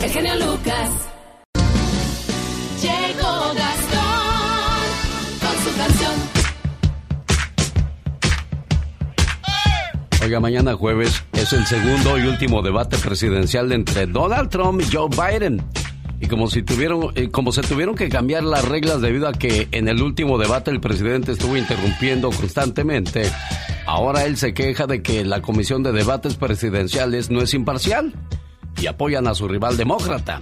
El 0.00 0.10
genio 0.10 0.36
Lucas. 0.36 0.88
Llegó 2.80 3.52
Oiga, 10.24 10.40
mañana 10.40 10.72
jueves 10.72 11.22
es 11.34 11.52
el 11.52 11.66
segundo 11.66 12.16
y 12.16 12.22
último 12.22 12.62
debate 12.62 12.96
presidencial 12.96 13.70
entre 13.72 14.06
Donald 14.06 14.48
Trump 14.48 14.80
y 14.80 14.90
Joe 14.90 15.10
Biden. 15.10 15.62
Y 16.18 16.28
como 16.28 16.48
si 16.48 16.62
tuvieron, 16.62 17.12
eh, 17.14 17.28
como 17.28 17.52
se 17.52 17.60
tuvieron 17.60 17.94
que 17.94 18.08
cambiar 18.08 18.42
las 18.42 18.66
reglas 18.66 19.02
debido 19.02 19.28
a 19.28 19.34
que 19.34 19.68
en 19.70 19.86
el 19.86 20.00
último 20.00 20.38
debate 20.38 20.70
el 20.70 20.80
presidente 20.80 21.32
estuvo 21.32 21.58
interrumpiendo 21.58 22.30
constantemente, 22.30 23.30
ahora 23.84 24.24
él 24.24 24.38
se 24.38 24.54
queja 24.54 24.86
de 24.86 25.02
que 25.02 25.26
la 25.26 25.42
comisión 25.42 25.82
de 25.82 25.92
debates 25.92 26.36
presidenciales 26.36 27.28
no 27.28 27.42
es 27.42 27.52
imparcial 27.52 28.14
y 28.80 28.86
apoyan 28.86 29.26
a 29.26 29.34
su 29.34 29.46
rival 29.46 29.76
demócrata. 29.76 30.40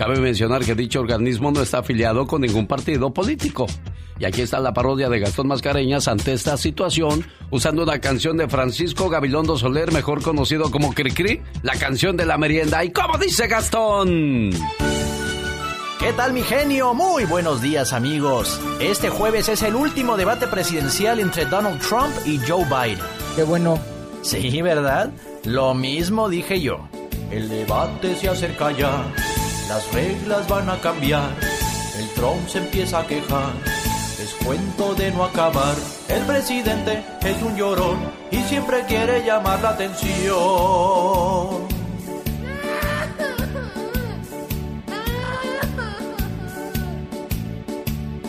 Cabe 0.00 0.18
mencionar 0.18 0.64
que 0.64 0.74
dicho 0.74 0.98
organismo 0.98 1.50
no 1.50 1.60
está 1.60 1.80
afiliado 1.80 2.26
con 2.26 2.40
ningún 2.40 2.66
partido 2.66 3.12
político. 3.12 3.66
Y 4.18 4.24
aquí 4.24 4.40
está 4.40 4.58
la 4.58 4.72
parodia 4.72 5.10
de 5.10 5.20
Gastón 5.20 5.48
Mascareñas 5.48 6.08
ante 6.08 6.32
esta 6.32 6.56
situación, 6.56 7.26
usando 7.50 7.82
una 7.82 7.98
canción 7.98 8.38
de 8.38 8.48
Francisco 8.48 9.10
Gabilondo 9.10 9.58
Soler, 9.58 9.92
mejor 9.92 10.22
conocido 10.22 10.70
como 10.70 10.94
Cricri, 10.94 11.42
la 11.62 11.74
canción 11.74 12.16
de 12.16 12.24
la 12.24 12.38
merienda. 12.38 12.82
¿Y 12.82 12.92
cómo 12.92 13.18
dice 13.18 13.46
Gastón? 13.46 14.52
¿Qué 15.98 16.14
tal 16.16 16.32
mi 16.32 16.44
genio? 16.44 16.94
Muy 16.94 17.26
buenos 17.26 17.60
días 17.60 17.92
amigos. 17.92 18.58
Este 18.80 19.10
jueves 19.10 19.50
es 19.50 19.62
el 19.62 19.74
último 19.74 20.16
debate 20.16 20.46
presidencial 20.46 21.20
entre 21.20 21.44
Donald 21.44 21.78
Trump 21.78 22.14
y 22.24 22.38
Joe 22.38 22.64
Biden. 22.64 23.04
Qué 23.36 23.42
bueno. 23.42 23.78
Sí, 24.22 24.62
¿verdad? 24.62 25.12
Lo 25.44 25.74
mismo 25.74 26.30
dije 26.30 26.58
yo. 26.58 26.88
El 27.30 27.48
debate 27.48 28.16
se 28.16 28.28
acerca 28.28 28.72
ya, 28.72 29.04
las 29.70 29.90
reglas 29.92 30.46
van 30.46 30.68
a 30.68 30.78
cambiar, 30.80 31.30
el 31.98 32.08
Trump 32.10 32.46
se 32.48 32.58
empieza 32.58 32.98
a 32.98 33.06
quejar 33.06 33.54
es 34.20 34.34
cuento 34.44 34.94
de 34.94 35.10
no 35.12 35.24
acabar. 35.24 35.74
El 36.08 36.22
presidente 36.24 37.02
es 37.22 37.42
un 37.42 37.56
llorón 37.56 37.98
y 38.30 38.36
siempre 38.42 38.84
quiere 38.86 39.24
llamar 39.24 39.62
la 39.62 39.70
atención. 39.70 40.10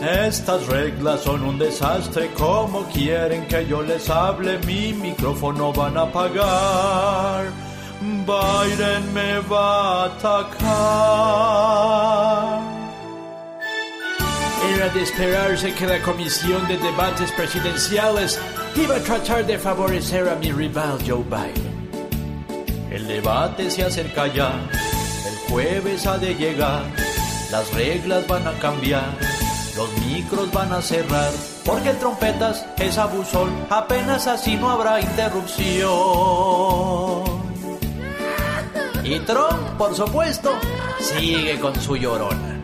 Estas 0.01 0.65
reglas 0.67 1.21
son 1.21 1.43
un 1.43 1.59
desastre, 1.59 2.31
como 2.33 2.83
quieren 2.85 3.45
que 3.47 3.67
yo 3.67 3.83
les 3.83 4.09
hable, 4.09 4.57
mi 4.59 4.93
micrófono 4.93 5.73
van 5.73 5.97
a 5.97 6.03
apagar. 6.03 7.70
Biden 8.25 9.13
me 9.13 9.39
va 9.41 10.03
a 10.03 10.05
atacar. 10.05 10.61
Era 14.75 14.89
de 14.89 15.01
esperarse 15.01 15.73
que 15.73 15.87
la 15.87 15.99
Comisión 16.01 16.67
de 16.67 16.77
Debates 16.77 17.31
Presidenciales 17.31 18.39
iba 18.75 18.95
a 18.95 18.99
tratar 18.99 19.43
de 19.45 19.57
favorecer 19.57 20.29
a 20.29 20.35
mi 20.35 20.51
rival 20.51 20.99
Joe 21.05 21.23
Biden. 21.23 21.71
El 22.91 23.07
debate 23.07 23.71
se 23.71 23.83
acerca 23.83 24.27
ya, 24.27 24.53
el 25.25 25.35
jueves 25.49 26.05
ha 26.05 26.17
de 26.17 26.35
llegar, 26.35 26.83
las 27.51 27.73
reglas 27.73 28.27
van 28.27 28.47
a 28.47 28.53
cambiar, 28.59 29.17
los 29.75 29.91
micros 30.05 30.51
van 30.51 30.73
a 30.73 30.81
cerrar, 30.81 31.31
porque 31.65 31.89
el 31.89 31.97
trompetas 31.97 32.65
es 32.77 32.97
abusón, 32.97 33.49
apenas 33.69 34.27
así 34.27 34.57
no 34.57 34.69
habrá 34.69 34.99
interrupción. 34.99 37.30
Y 39.03 39.19
Trump, 39.19 39.77
por 39.77 39.93
supuesto, 39.95 40.51
sigue 40.99 41.59
con 41.59 41.75
su 41.79 41.95
llorona. 41.97 42.61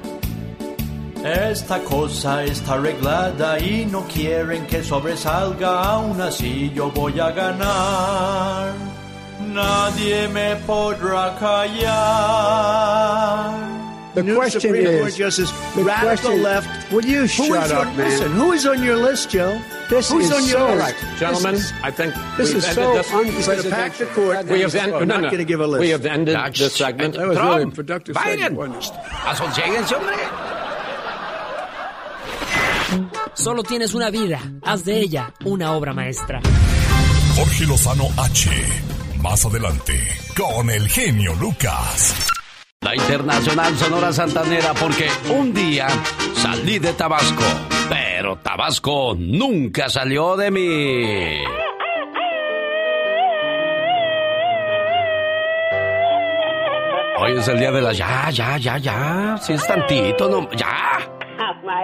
Esta 1.24 1.80
cosa 1.80 2.44
está 2.44 2.74
arreglada 2.76 3.60
y 3.60 3.86
no 3.86 4.04
quieren 4.08 4.66
que 4.68 4.84
sobresalga, 4.84 5.82
aún 5.84 6.22
así 6.22 6.72
yo 6.76 6.90
voy 6.92 7.20
a 7.20 7.32
ganar. 7.32 8.74
Nadie 9.48 10.28
me 10.28 10.56
podrá 10.58 11.36
callar. 11.40 11.88
The 14.14 14.24
New 14.24 14.36
question 14.36 14.62
Supreme 14.62 14.88
is, 14.88 15.00
Court 15.02 15.16
Justice, 15.16 15.52
the 15.76 15.84
radical 15.84 16.08
question- 16.32 16.44
left. 16.44 16.92
Will 16.92 17.06
you 17.06 17.22
Who 17.22 17.28
shut 17.28 17.64
is 17.66 17.72
your- 17.72 17.82
up, 17.82 17.86
man? 17.96 18.10
Listen, 18.10 18.32
who 18.34 18.54
is 18.54 18.66
on 18.66 18.84
your 18.84 18.98
list, 18.98 19.30
Joe? 19.32 19.60
This 19.90 20.10
Who's 20.12 20.26
is 20.26 20.32
on 20.32 20.44
your 20.44 20.70
so- 20.70 20.76
right, 20.76 20.96
Gentlemen, 21.18 21.56
is- 21.56 21.74
I 21.82 21.92
think 21.92 22.14
this 22.36 22.50
we've 22.54 22.58
is 22.58 22.66
ended 22.66 22.84
so 22.84 22.94
this. 22.94 23.12
unprecedented. 23.14 23.98
The 24.00 24.06
court. 24.14 24.46
We 24.48 24.62
have 24.62 24.76
ended. 24.76 25.08
not 25.08 25.08
No, 25.08 25.18
no. 25.22 25.32
gonna 25.32 25.44
give 25.46 25.62
a 25.62 25.68
list. 25.68 25.80
We 25.82 25.90
have 25.92 26.06
ended 26.06 26.36
Ah, 26.36 26.50
this 26.50 26.76
segment. 26.76 27.16
That 27.16 27.28
was 27.28 27.38
really 27.38 27.62
Trump, 27.62 27.76
productive 27.76 28.16
Biden, 28.16 28.40
segment. 28.58 28.92
asosiéguense, 29.26 29.96
hombre. 29.96 30.16
Solo 33.34 33.64
tienes 33.64 33.94
una 33.94 34.10
vida. 34.10 34.40
Haz 34.64 34.84
de 34.84 35.00
ella 35.00 35.34
una 35.46 35.72
obra 35.74 35.94
maestra. 35.94 36.42
Jorge 37.36 37.66
Lozano 37.66 38.08
H. 38.18 38.50
Más 39.22 39.46
adelante, 39.46 40.08
con 40.36 40.70
el 40.70 40.88
genio 40.90 41.34
Lucas. 41.36 42.14
La 42.82 42.96
Internacional 42.96 43.78
Sonora 43.78 44.12
Santanera 44.14 44.74
porque 44.74 45.08
un 45.30 45.54
día 45.54 45.88
salí 46.36 46.78
de 46.80 46.94
Tabasco, 46.94 47.44
pero 47.90 48.38
Tabasco 48.38 49.16
nunca 49.18 49.90
salió 49.90 50.36
de 50.36 50.52
mí. 50.52 51.44
Hoy 57.20 57.38
es 57.38 57.48
el 57.48 57.60
día 57.60 57.72
de 57.72 57.82
la... 57.82 57.94
Ya, 57.94 58.30
ya, 58.30 58.58
ya, 58.58 58.78
ya. 58.78 59.38
Si 59.42 59.54
es 59.54 59.66
tantito, 59.66 60.30
no... 60.30 60.50
Ya. 60.52 61.00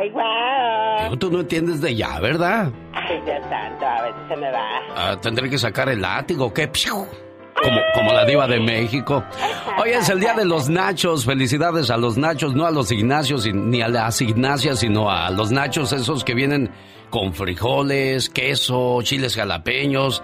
Digo, 0.04 1.18
Tú 1.18 1.32
no 1.32 1.40
entiendes 1.42 1.82
de 1.82 1.96
ya, 1.96 2.20
¿verdad? 2.20 2.72
Ay, 2.94 3.22
Dios 3.26 3.40
santo, 3.50 3.86
a 3.86 4.02
veces 4.04 4.22
se 4.28 4.36
me 4.36 4.52
va. 4.52 4.68
Ah, 4.96 5.18
tendré 5.22 5.50
que 5.50 5.58
sacar 5.58 5.90
el 5.90 6.02
látigo, 6.02 6.54
¿qué? 6.54 6.68
Piu. 6.68 7.06
Como, 7.64 7.80
como 7.94 8.14
la 8.14 8.26
diva 8.26 8.48
de 8.48 8.60
México. 8.60 9.24
Hoy 9.82 9.92
es 9.92 10.10
el 10.10 10.20
día 10.20 10.34
de 10.34 10.46
los 10.46 10.70
nachos. 10.70 11.26
Felicidades 11.26 11.90
a 11.90 11.98
los 11.98 12.18
nachos, 12.18 12.54
no 12.54 12.66
a 12.66 12.72
los 12.72 12.92
ignacios 12.92 13.46
y- 13.46 13.54
ni 13.54 13.82
a 13.82 13.88
las 13.88 14.20
ignacias, 14.22 14.80
sino 14.80 15.10
a 15.10 15.30
los 15.32 15.52
nachos 15.52 15.94
esos 15.94 16.24
que 16.24 16.34
vienen 16.34 16.72
con 17.10 17.34
frijoles, 17.34 18.30
queso, 18.30 19.02
chiles 19.04 19.36
jalapeños, 19.36 20.22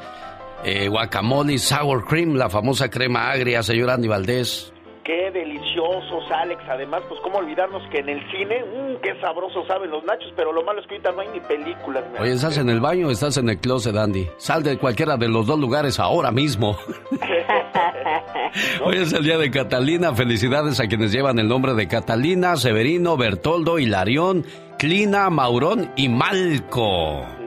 eh, 0.66 0.88
guacamole, 0.90 1.58
sour 1.60 2.06
cream, 2.06 2.36
la 2.36 2.50
famosa 2.50 2.90
crema 2.90 3.30
agria, 3.32 3.64
señor 3.64 3.90
Andy 3.92 4.08
Valdés. 4.08 4.74
Qué 5.10 5.32
deliciosos, 5.32 6.24
Alex. 6.30 6.62
Además, 6.70 7.02
pues 7.10 7.20
cómo 7.22 7.40
olvidarnos 7.40 7.82
que 7.90 7.98
en 7.98 8.10
el 8.10 8.22
cine, 8.30 8.64
mmm, 8.64 9.02
qué 9.02 9.20
sabrosos 9.20 9.66
saben 9.66 9.90
los 9.90 10.04
nachos, 10.04 10.32
pero 10.36 10.54
lo 10.54 10.64
malo 10.64 10.82
es 10.82 10.86
que 10.86 10.94
ahorita 10.94 11.12
no 11.14 11.22
hay 11.22 11.30
ni 11.30 11.40
películas. 11.40 12.04
mi 12.14 12.20
Oye, 12.20 12.34
¿estás 12.34 12.60
en 12.60 12.70
el 12.70 12.80
baño 12.80 13.08
o 13.08 13.10
estás 13.10 13.36
en 13.38 13.50
el 13.50 13.58
closet, 13.58 13.96
Andy? 13.96 14.28
Sal 14.38 14.62
de 14.62 14.78
cualquiera 14.78 15.18
de 15.18 15.28
los 15.28 15.48
dos 15.48 15.60
lugares 15.60 16.00
ahora 16.00 16.30
mismo. 16.30 16.78
Hoy 18.86 18.98
es 18.98 19.12
el 19.12 19.24
día 19.24 19.40
de 19.40 19.50
Catalina. 19.50 20.14
Felicidades 20.14 20.80
a 20.80 20.86
quienes 20.86 21.12
llevan 21.12 21.40
el 21.40 21.48
nombre 21.48 21.74
de 21.74 21.88
Catalina, 21.88 22.56
Severino, 22.56 23.18
Bertoldo, 23.18 23.80
Hilarión, 23.80 24.46
Clina, 24.78 25.32
Maurón 25.32 25.92
y 25.96 26.08
Malco. 26.08 27.39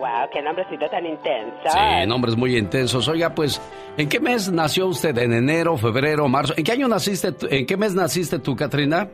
Wow, 0.00 0.30
qué 0.32 0.40
nombrecito 0.42 0.88
tan 0.88 1.04
intenso. 1.04 1.68
Sí, 1.68 2.06
nombres 2.08 2.34
muy 2.36 2.56
intensos. 2.56 3.06
Oiga, 3.06 3.34
pues, 3.34 3.60
¿en 3.98 4.08
qué 4.08 4.18
mes 4.18 4.50
nació 4.50 4.86
usted? 4.86 5.16
¿En 5.18 5.32
enero, 5.34 5.76
febrero, 5.76 6.26
marzo? 6.26 6.54
¿En 6.56 6.64
qué 6.64 6.72
año 6.72 6.88
naciste? 6.88 7.32
tú- 7.32 7.46
¿En 7.50 7.66
qué 7.66 7.76
mes 7.76 7.94
naciste 7.94 8.38
tú, 8.38 8.56
Katrina? 8.56 9.08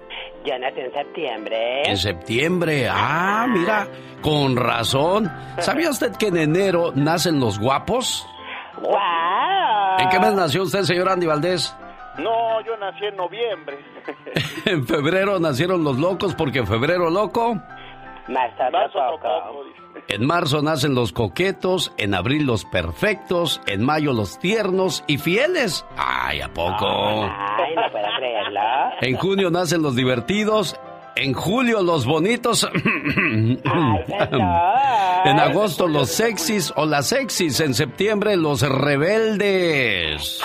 Yo 0.44 0.56
nací 0.60 0.78
en 0.80 0.92
septiembre. 0.92 1.82
En 1.90 1.96
septiembre. 1.96 2.88
Ah, 2.88 3.46
mira, 3.48 3.88
con 4.22 4.54
razón. 4.56 5.28
¿Sabía 5.58 5.90
usted 5.90 6.12
que 6.16 6.28
en 6.28 6.36
enero 6.36 6.92
nacen 6.94 7.40
los 7.40 7.58
guapos? 7.58 8.24
¡Wow! 8.80 9.98
¿En 9.98 10.08
qué 10.08 10.20
mes 10.20 10.34
nació 10.34 10.62
usted, 10.62 10.82
señor 10.82 11.08
Andy 11.08 11.26
Valdés? 11.26 11.74
No, 12.18 12.60
yo 12.64 12.76
nací 12.76 13.04
en 13.06 13.16
noviembre. 13.16 13.78
En 14.66 14.84
febrero 14.86 15.38
nacieron 15.38 15.84
los 15.84 15.96
locos 15.98 16.34
porque 16.34 16.58
en 16.60 16.66
febrero 16.66 17.08
loco. 17.10 17.54
Marzo, 18.28 18.62
Marzo 18.72 18.98
poco. 19.12 19.64
En 20.08 20.24
marzo 20.24 20.62
nacen 20.62 20.94
los 20.94 21.12
coquetos, 21.12 21.92
en 21.98 22.14
abril 22.14 22.46
los 22.46 22.64
perfectos, 22.64 23.60
en 23.66 23.84
mayo 23.84 24.12
los 24.12 24.38
tiernos 24.38 25.02
y 25.08 25.18
fieles. 25.18 25.84
Ay, 25.96 26.40
¿a 26.40 26.48
poco? 26.48 26.86
Ay, 26.86 27.74
no 27.74 27.90
puedo 27.90 28.06
creerlo. 28.16 28.60
En 29.00 29.16
junio 29.16 29.50
nacen 29.50 29.82
los 29.82 29.96
divertidos, 29.96 30.78
en 31.16 31.32
julio 31.32 31.82
los 31.82 32.06
bonitos. 32.06 32.68
En 35.24 35.40
agosto 35.40 35.88
los 35.88 36.10
sexys 36.10 36.72
o 36.76 36.86
las 36.86 37.08
sexys, 37.08 37.58
en 37.58 37.74
septiembre 37.74 38.36
los 38.36 38.62
rebeldes. 38.62 40.40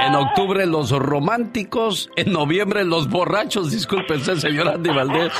En 0.00 0.14
octubre 0.14 0.64
los 0.64 0.90
románticos, 0.92 2.08
en 2.14 2.32
noviembre 2.32 2.84
los 2.84 3.08
borrachos. 3.08 3.72
Discúlpense, 3.72 4.36
señor 4.36 4.68
Andy 4.68 4.90
Valdés. 4.90 5.32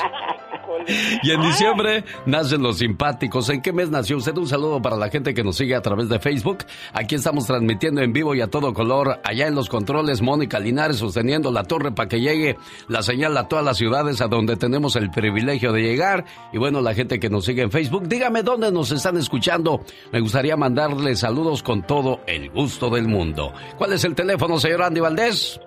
Y 1.22 1.30
en 1.30 1.42
diciembre 1.42 2.04
nacen 2.26 2.62
los 2.62 2.78
simpáticos. 2.78 3.48
¿En 3.50 3.62
qué 3.62 3.72
mes 3.72 3.90
nació 3.90 4.16
usted? 4.16 4.36
Un 4.36 4.48
saludo 4.48 4.80
para 4.80 4.96
la 4.96 5.08
gente 5.08 5.34
que 5.34 5.42
nos 5.42 5.56
sigue 5.56 5.74
a 5.74 5.82
través 5.82 6.08
de 6.08 6.18
Facebook. 6.18 6.64
Aquí 6.92 7.14
estamos 7.14 7.46
transmitiendo 7.46 8.00
en 8.00 8.12
vivo 8.12 8.34
y 8.34 8.40
a 8.40 8.48
todo 8.48 8.72
color. 8.72 9.20
Allá 9.24 9.46
en 9.46 9.54
los 9.54 9.68
controles, 9.68 10.22
Mónica 10.22 10.58
Linares 10.58 10.96
sosteniendo 10.96 11.50
la 11.50 11.64
torre 11.64 11.92
para 11.92 12.08
que 12.08 12.20
llegue 12.20 12.56
la 12.88 13.02
señal 13.02 13.36
a 13.36 13.48
todas 13.48 13.64
las 13.64 13.76
ciudades 13.76 14.20
a 14.20 14.28
donde 14.28 14.56
tenemos 14.56 14.96
el 14.96 15.10
privilegio 15.10 15.72
de 15.72 15.82
llegar. 15.82 16.24
Y 16.52 16.58
bueno, 16.58 16.80
la 16.80 16.94
gente 16.94 17.20
que 17.20 17.30
nos 17.30 17.44
sigue 17.44 17.62
en 17.62 17.70
Facebook, 17.70 18.08
dígame 18.08 18.42
dónde 18.42 18.72
nos 18.72 18.90
están 18.92 19.16
escuchando. 19.16 19.84
Me 20.12 20.20
gustaría 20.20 20.56
mandarle 20.56 21.16
saludos 21.16 21.62
con 21.62 21.82
todo 21.82 22.20
el 22.26 22.50
gusto 22.50 22.90
del 22.90 23.08
mundo. 23.08 23.52
¿Cuál 23.76 23.92
es 23.92 24.04
el 24.04 24.14
teléfono, 24.14 24.58
señor 24.58 24.82
Andy 24.82 25.00
Valdés? 25.00 25.60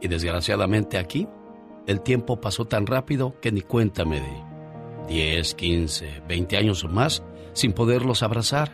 Y 0.00 0.08
desgraciadamente 0.08 0.98
aquí, 0.98 1.28
el 1.86 2.00
tiempo 2.00 2.40
pasó 2.40 2.64
tan 2.64 2.84
rápido 2.84 3.38
que 3.40 3.52
ni 3.52 3.60
cuenta 3.60 4.04
me 4.04 4.18
di. 4.18 5.06
10, 5.06 5.54
15, 5.54 6.22
20 6.26 6.56
años 6.56 6.82
o 6.82 6.88
más 6.88 7.22
sin 7.52 7.72
poderlos 7.72 8.24
abrazar, 8.24 8.72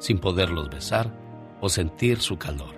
sin 0.00 0.18
poderlos 0.18 0.68
besar 0.70 1.16
o 1.60 1.68
sentir 1.68 2.18
su 2.18 2.36
calor. 2.36 2.74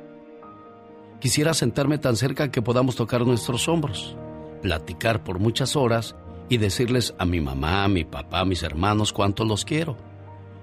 Quisiera 1.18 1.55
sentarme 1.55 1.96
tan 1.96 2.14
cerca 2.14 2.50
que 2.50 2.61
podamos 2.61 2.94
tocar 2.94 3.24
nuestros 3.24 3.68
hombros, 3.68 4.18
platicar 4.61 5.24
por 5.24 5.38
muchas 5.38 5.76
horas 5.76 6.14
y 6.48 6.56
decirles 6.58 7.14
a 7.18 7.24
mi 7.24 7.40
mamá, 7.40 7.84
a 7.84 7.88
mi 7.88 8.04
papá, 8.04 8.40
a 8.40 8.44
mis 8.44 8.62
hermanos 8.62 9.12
cuánto 9.12 9.44
los 9.44 9.64
quiero 9.64 9.96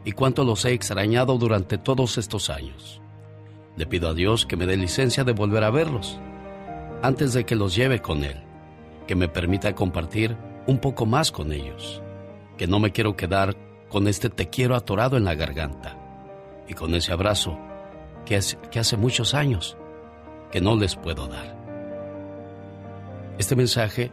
y 0.03 0.11
cuánto 0.11 0.43
los 0.43 0.65
he 0.65 0.73
extrañado 0.73 1.37
durante 1.37 1.77
todos 1.77 2.17
estos 2.17 2.49
años. 2.49 3.01
Le 3.77 3.85
pido 3.85 4.09
a 4.09 4.13
Dios 4.13 4.45
que 4.45 4.55
me 4.55 4.65
dé 4.65 4.77
licencia 4.77 5.23
de 5.23 5.33
volver 5.33 5.63
a 5.63 5.69
verlos, 5.69 6.19
antes 7.01 7.33
de 7.33 7.45
que 7.45 7.55
los 7.55 7.75
lleve 7.75 8.01
con 8.01 8.23
Él, 8.23 8.41
que 9.07 9.15
me 9.15 9.27
permita 9.27 9.75
compartir 9.75 10.35
un 10.65 10.79
poco 10.79 11.05
más 11.05 11.31
con 11.31 11.51
ellos, 11.51 12.01
que 12.57 12.67
no 12.67 12.79
me 12.79 12.91
quiero 12.91 13.15
quedar 13.15 13.55
con 13.89 14.07
este 14.07 14.29
te 14.29 14.49
quiero 14.49 14.75
atorado 14.75 15.17
en 15.17 15.25
la 15.25 15.35
garganta 15.35 15.97
y 16.67 16.73
con 16.73 16.95
ese 16.95 17.11
abrazo 17.11 17.57
que 18.25 18.39
que 18.71 18.79
hace 18.79 18.97
muchos 18.97 19.33
años 19.35 19.77
que 20.51 20.61
no 20.61 20.75
les 20.75 20.95
puedo 20.95 21.27
dar. 21.27 21.55
Este 23.37 23.55
mensaje 23.55 24.11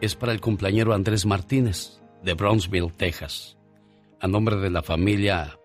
es 0.00 0.14
para 0.14 0.32
el 0.32 0.40
cumpleañero 0.40 0.94
Andrés 0.94 1.26
Martínez 1.26 2.00
de 2.22 2.34
Brownsville, 2.34 2.92
Texas, 2.96 3.56
a 4.20 4.28
nombre 4.28 4.56
de 4.56 4.70
la 4.70 4.82
familia 4.82 5.58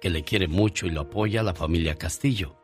que 0.00 0.10
le 0.10 0.24
quiere 0.24 0.48
mucho 0.48 0.86
y 0.86 0.90
lo 0.90 1.02
apoya, 1.02 1.42
la 1.42 1.54
familia 1.54 1.94
Castillo. 1.94 2.56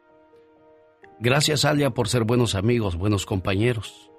Gracias, 1.20 1.64
Alia, 1.64 1.90
por 1.90 2.08
ser 2.08 2.24
buenos 2.24 2.54
amigos, 2.54 2.96
buenos 2.96 3.26
compañeros. 3.26 4.10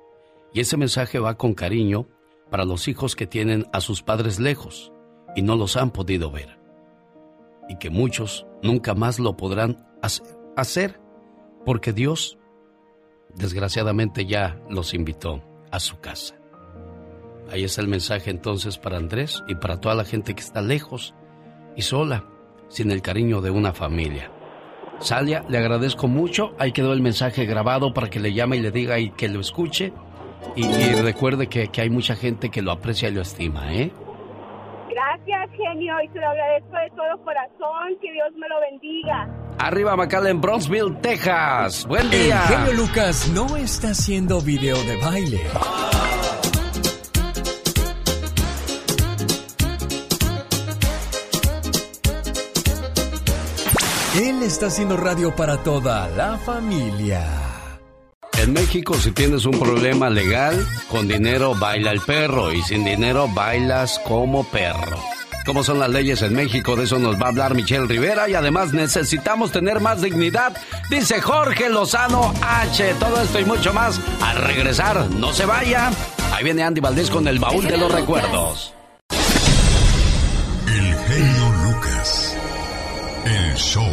Y 0.53 0.61
ese 0.61 0.77
mensaje 0.77 1.19
va 1.19 1.37
con 1.37 1.53
cariño 1.53 2.07
para 2.49 2.65
los 2.65 2.87
hijos 2.87 3.15
que 3.15 3.27
tienen 3.27 3.67
a 3.71 3.81
sus 3.81 4.01
padres 4.01 4.39
lejos 4.39 4.91
y 5.35 5.41
no 5.41 5.55
los 5.55 5.77
han 5.77 5.91
podido 5.91 6.31
ver. 6.31 6.59
Y 7.67 7.77
que 7.77 7.89
muchos 7.89 8.47
nunca 8.63 8.95
más 8.95 9.19
lo 9.19 9.37
podrán 9.37 9.85
hacer 10.55 10.99
porque 11.65 11.93
Dios 11.93 12.37
desgraciadamente 13.35 14.25
ya 14.25 14.59
los 14.69 14.93
invitó 14.93 15.43
a 15.71 15.79
su 15.79 15.99
casa. 15.99 16.38
Ahí 17.51 17.63
está 17.63 17.81
el 17.81 17.87
mensaje 17.87 18.29
entonces 18.31 18.77
para 18.77 18.97
Andrés 18.97 19.43
y 19.47 19.55
para 19.55 19.79
toda 19.79 19.95
la 19.95 20.05
gente 20.05 20.33
que 20.33 20.41
está 20.41 20.61
lejos 20.61 21.15
y 21.75 21.81
sola, 21.81 22.25
sin 22.67 22.91
el 22.91 23.01
cariño 23.01 23.41
de 23.41 23.51
una 23.51 23.73
familia. 23.73 24.31
Salia, 24.99 25.45
le 25.47 25.57
agradezco 25.57 26.07
mucho. 26.07 26.53
Ahí 26.59 26.71
quedó 26.71 26.93
el 26.93 27.01
mensaje 27.01 27.45
grabado 27.45 27.93
para 27.93 28.09
que 28.09 28.19
le 28.19 28.33
llame 28.33 28.57
y 28.57 28.61
le 28.61 28.71
diga 28.71 28.99
y 28.99 29.11
que 29.11 29.29
lo 29.29 29.39
escuche. 29.39 29.93
Y, 30.55 30.67
recuerde 31.01 31.47
que, 31.47 31.67
que, 31.67 31.81
hay 31.81 31.89
mucha 31.89 32.15
gente 32.15 32.49
que 32.49 32.61
lo 32.61 32.71
aprecia 32.71 33.09
y 33.09 33.13
lo 33.13 33.21
estima, 33.21 33.73
¿eh? 33.73 33.91
Gracias, 34.89 35.49
genio, 35.51 35.95
y 36.03 36.09
te 36.09 36.19
lo 36.19 36.27
agradezco 36.29 36.77
de 36.77 36.89
todo 36.91 37.23
corazón. 37.23 37.97
Que 38.01 38.11
Dios 38.11 38.29
me 38.37 38.47
lo 38.47 38.59
bendiga. 38.59 39.27
Arriba 39.59 39.95
en 40.29 40.41
Bronzeville, 40.41 40.95
Texas. 41.01 41.85
Buen 41.85 42.09
día. 42.09 42.41
El 42.47 42.55
genio 42.55 42.73
Lucas 42.73 43.29
no 43.33 43.57
está 43.57 43.89
haciendo 43.89 44.41
video 44.41 44.77
de 44.83 44.97
baile. 45.01 45.41
Él 54.19 54.43
está 54.43 54.67
haciendo 54.67 54.97
radio 54.97 55.35
para 55.35 55.63
toda 55.63 56.09
la 56.09 56.37
familia. 56.37 57.25
En 58.37 58.53
México, 58.53 58.93
si 58.95 59.11
tienes 59.11 59.45
un 59.45 59.57
problema 59.57 60.09
legal, 60.09 60.65
con 60.89 61.07
dinero 61.07 61.55
baila 61.55 61.91
el 61.91 62.01
perro 62.01 62.51
y 62.53 62.61
sin 62.61 62.83
dinero 62.83 63.27
bailas 63.33 63.99
como 64.05 64.43
perro 64.43 64.97
cómo 65.49 65.63
son 65.63 65.79
las 65.79 65.89
leyes 65.89 66.21
en 66.21 66.35
México. 66.35 66.75
De 66.75 66.83
eso 66.83 66.99
nos 66.99 67.15
va 67.15 67.25
a 67.25 67.29
hablar 67.29 67.55
Michelle 67.55 67.87
Rivera. 67.87 68.29
Y 68.29 68.35
además 68.35 68.71
necesitamos 68.71 69.51
tener 69.51 69.79
más 69.79 69.99
dignidad, 69.99 70.55
dice 70.91 71.21
Jorge 71.21 71.71
Lozano 71.71 72.31
H. 72.43 72.93
Todo 72.99 73.19
esto 73.19 73.39
y 73.39 73.45
mucho 73.45 73.73
más 73.73 73.99
al 74.21 74.37
regresar. 74.43 75.09
No 75.09 75.33
se 75.33 75.47
vaya. 75.47 75.89
Ahí 76.31 76.43
viene 76.43 76.61
Andy 76.61 76.81
Valdés 76.81 77.09
con 77.09 77.27
el 77.27 77.39
baúl 77.39 77.65
de 77.65 77.77
los 77.77 77.91
recuerdos. 77.91 78.75
Show. 83.59 83.87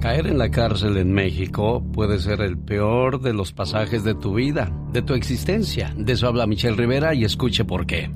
Caer 0.00 0.28
en 0.28 0.38
la 0.38 0.50
cárcel 0.50 0.96
en 0.96 1.12
México 1.12 1.82
puede 1.92 2.20
ser 2.20 2.40
el 2.40 2.56
peor 2.56 3.20
de 3.20 3.32
los 3.32 3.52
pasajes 3.52 4.04
de 4.04 4.14
tu 4.14 4.34
vida, 4.34 4.72
de 4.92 5.02
tu 5.02 5.14
existencia. 5.14 5.92
De 5.96 6.12
eso 6.12 6.28
habla 6.28 6.46
Michelle 6.46 6.76
Rivera 6.76 7.14
y 7.14 7.24
escuche 7.24 7.64
por 7.64 7.86
qué. 7.86 8.10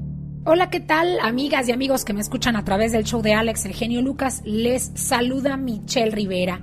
Hola, 0.44 0.70
¿qué 0.70 0.80
tal, 0.80 1.18
amigas 1.20 1.68
y 1.68 1.72
amigos 1.72 2.04
que 2.04 2.12
me 2.14 2.20
escuchan 2.20 2.56
a 2.56 2.64
través 2.64 2.92
del 2.92 3.04
show 3.04 3.20
de 3.20 3.34
Alex, 3.34 3.64
el 3.66 3.74
genio 3.74 4.00
Lucas? 4.00 4.42
Les 4.44 4.92
saluda 4.94 5.56
Michelle 5.56 6.12
Rivera. 6.12 6.60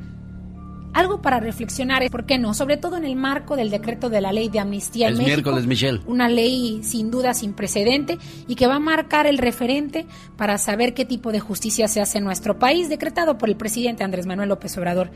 Algo 0.94 1.22
para 1.22 1.40
reflexionar 1.40 2.04
es, 2.04 2.10
¿por 2.10 2.26
qué 2.26 2.38
no? 2.38 2.54
Sobre 2.54 2.78
todo 2.78 2.98
en 2.98 3.06
el 3.06 3.16
marco 3.16 3.56
del 3.56 3.70
decreto 3.70 4.10
de 4.10 4.22
la 4.22 4.34
ley 4.34 4.50
de 4.50 4.60
amnistía 4.60 5.08
en 5.08 5.14
México. 5.14 5.28
miércoles, 5.28 5.68
Michelle. 5.68 6.02
Una 6.08 6.28
ley 6.28 6.82
sin 6.84 7.12
duda 7.12 7.34
sin 7.34 7.54
precedente 7.54 8.18
y 8.48 8.56
que 8.56 8.68
va 8.68 8.76
a 8.76 8.80
marcar 8.80 9.28
el 9.28 9.38
referente 9.38 10.08
para 10.36 10.58
saber 10.58 10.94
qué 10.94 11.06
tipo 11.06 11.32
de 11.32 11.40
justicia 11.40 11.88
se 11.88 12.02
hace 12.02 12.18
en 12.18 12.24
nuestro 12.24 12.58
país, 12.58 12.90
decretado 12.90 13.38
por 13.38 13.50
el 13.50 13.56
presidente 13.56 14.04
Andrés 14.04 14.26
Manuel 14.26 14.50
López 14.50 14.78
Obrador. 14.78 15.12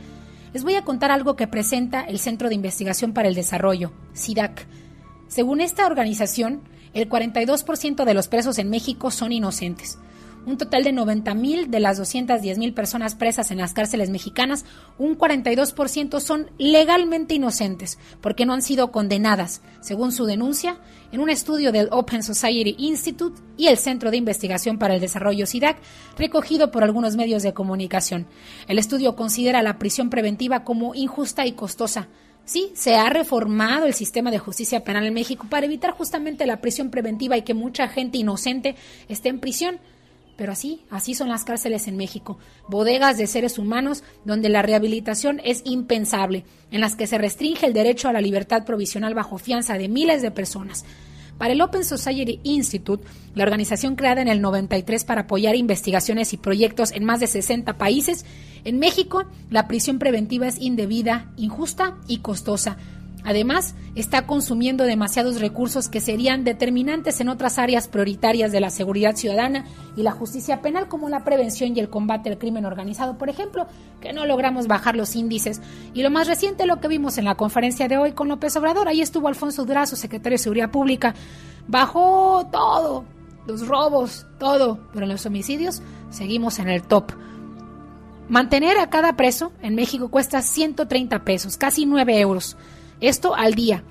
Les 0.52 0.62
voy 0.62 0.76
a 0.76 0.84
contar 0.84 1.10
algo 1.10 1.34
que 1.34 1.48
presenta 1.48 2.02
el 2.02 2.20
Centro 2.20 2.48
de 2.48 2.54
Investigación 2.54 3.12
para 3.12 3.28
el 3.28 3.34
Desarrollo, 3.34 3.90
SIDAC. 4.12 4.66
Según 5.26 5.60
esta 5.60 5.86
organización, 5.86 6.60
el 6.92 7.08
42% 7.08 8.04
de 8.04 8.14
los 8.14 8.28
presos 8.28 8.58
en 8.58 8.70
México 8.70 9.10
son 9.10 9.32
inocentes. 9.32 9.98
Un 10.46 10.58
total 10.58 10.84
de 10.84 10.92
90.000 10.92 11.68
de 11.68 11.80
las 11.80 12.00
210.000 12.00 12.74
personas 12.74 13.14
presas 13.14 13.50
en 13.50 13.58
las 13.58 13.72
cárceles 13.72 14.10
mexicanas, 14.10 14.64
un 14.98 15.16
42% 15.16 16.20
son 16.20 16.50
legalmente 16.58 17.34
inocentes 17.34 17.98
porque 18.20 18.44
no 18.44 18.52
han 18.52 18.60
sido 18.62 18.92
condenadas, 18.92 19.62
según 19.80 20.12
su 20.12 20.26
denuncia, 20.26 20.78
en 21.12 21.20
un 21.20 21.30
estudio 21.30 21.72
del 21.72 21.88
Open 21.92 22.22
Society 22.22 22.74
Institute 22.78 23.40
y 23.56 23.68
el 23.68 23.78
Centro 23.78 24.10
de 24.10 24.18
Investigación 24.18 24.78
para 24.78 24.94
el 24.94 25.00
Desarrollo 25.00 25.46
SIDAC, 25.46 25.78
recogido 26.18 26.70
por 26.70 26.84
algunos 26.84 27.16
medios 27.16 27.42
de 27.42 27.54
comunicación. 27.54 28.26
El 28.68 28.78
estudio 28.78 29.16
considera 29.16 29.62
la 29.62 29.78
prisión 29.78 30.10
preventiva 30.10 30.64
como 30.64 30.94
injusta 30.94 31.46
y 31.46 31.52
costosa, 31.52 32.08
Sí, 32.46 32.72
se 32.74 32.96
ha 32.96 33.08
reformado 33.08 33.86
el 33.86 33.94
sistema 33.94 34.30
de 34.30 34.38
justicia 34.38 34.84
penal 34.84 35.06
en 35.06 35.14
México 35.14 35.46
para 35.48 35.64
evitar 35.64 35.92
justamente 35.92 36.44
la 36.44 36.60
prisión 36.60 36.90
preventiva 36.90 37.38
y 37.38 37.42
que 37.42 37.54
mucha 37.54 37.88
gente 37.88 38.18
inocente 38.18 38.76
esté 39.08 39.30
en 39.30 39.40
prisión. 39.40 39.80
Pero 40.36 40.52
así, 40.52 40.82
así 40.90 41.14
son 41.14 41.28
las 41.28 41.44
cárceles 41.44 41.86
en 41.86 41.96
México, 41.96 42.38
bodegas 42.68 43.16
de 43.16 43.26
seres 43.26 43.58
humanos 43.58 44.02
donde 44.24 44.48
la 44.48 44.62
rehabilitación 44.62 45.40
es 45.44 45.62
impensable, 45.64 46.44
en 46.70 46.80
las 46.80 46.96
que 46.96 47.06
se 47.06 47.18
restringe 47.18 47.66
el 47.66 47.72
derecho 47.72 48.08
a 48.08 48.12
la 48.12 48.20
libertad 48.20 48.64
provisional 48.64 49.14
bajo 49.14 49.38
fianza 49.38 49.78
de 49.78 49.88
miles 49.88 50.22
de 50.22 50.30
personas. 50.30 50.84
Para 51.38 51.52
el 51.52 51.60
Open 51.60 51.84
Society 51.84 52.40
Institute, 52.44 53.04
la 53.34 53.42
organización 53.42 53.96
creada 53.96 54.22
en 54.22 54.28
el 54.28 54.40
93 54.40 55.04
para 55.04 55.22
apoyar 55.22 55.56
investigaciones 55.56 56.32
y 56.32 56.36
proyectos 56.36 56.92
en 56.92 57.04
más 57.04 57.20
de 57.20 57.26
60 57.26 57.76
países, 57.76 58.24
en 58.64 58.78
México 58.78 59.24
la 59.50 59.66
prisión 59.66 59.98
preventiva 59.98 60.46
es 60.46 60.60
indebida, 60.60 61.32
injusta 61.36 61.96
y 62.06 62.18
costosa. 62.18 62.76
Además, 63.24 63.74
está 63.94 64.26
consumiendo 64.26 64.84
demasiados 64.84 65.40
recursos 65.40 65.88
que 65.88 66.00
serían 66.00 66.44
determinantes 66.44 67.20
en 67.20 67.30
otras 67.30 67.58
áreas 67.58 67.88
prioritarias 67.88 68.52
de 68.52 68.60
la 68.60 68.68
seguridad 68.68 69.16
ciudadana 69.16 69.64
y 69.96 70.02
la 70.02 70.12
justicia 70.12 70.60
penal, 70.60 70.88
como 70.88 71.08
la 71.08 71.24
prevención 71.24 71.74
y 71.74 71.80
el 71.80 71.88
combate 71.88 72.28
al 72.28 72.38
crimen 72.38 72.66
organizado, 72.66 73.16
por 73.16 73.30
ejemplo, 73.30 73.66
que 74.00 74.12
no 74.12 74.26
logramos 74.26 74.66
bajar 74.66 74.94
los 74.94 75.16
índices. 75.16 75.62
Y 75.94 76.02
lo 76.02 76.10
más 76.10 76.28
reciente, 76.28 76.66
lo 76.66 76.80
que 76.80 76.88
vimos 76.88 77.16
en 77.16 77.24
la 77.24 77.34
conferencia 77.34 77.88
de 77.88 77.96
hoy 77.96 78.12
con 78.12 78.28
López 78.28 78.54
Obrador, 78.56 78.88
ahí 78.88 79.00
estuvo 79.00 79.28
Alfonso 79.28 79.64
Durazo, 79.64 79.96
secretario 79.96 80.34
de 80.34 80.42
Seguridad 80.42 80.70
Pública, 80.70 81.14
bajó 81.66 82.46
todo, 82.52 83.04
los 83.46 83.66
robos, 83.66 84.26
todo, 84.38 84.80
pero 84.92 85.06
en 85.06 85.12
los 85.12 85.24
homicidios 85.24 85.80
seguimos 86.10 86.58
en 86.58 86.68
el 86.68 86.82
top. 86.82 87.12
Mantener 88.28 88.78
a 88.78 88.88
cada 88.88 89.16
preso 89.16 89.52
en 89.60 89.74
México 89.74 90.08
cuesta 90.08 90.40
130 90.40 91.24
pesos, 91.24 91.56
casi 91.56 91.84
9 91.84 92.20
euros. 92.20 92.56
Esto 93.00 93.34
al 93.34 93.54
día, 93.54 93.84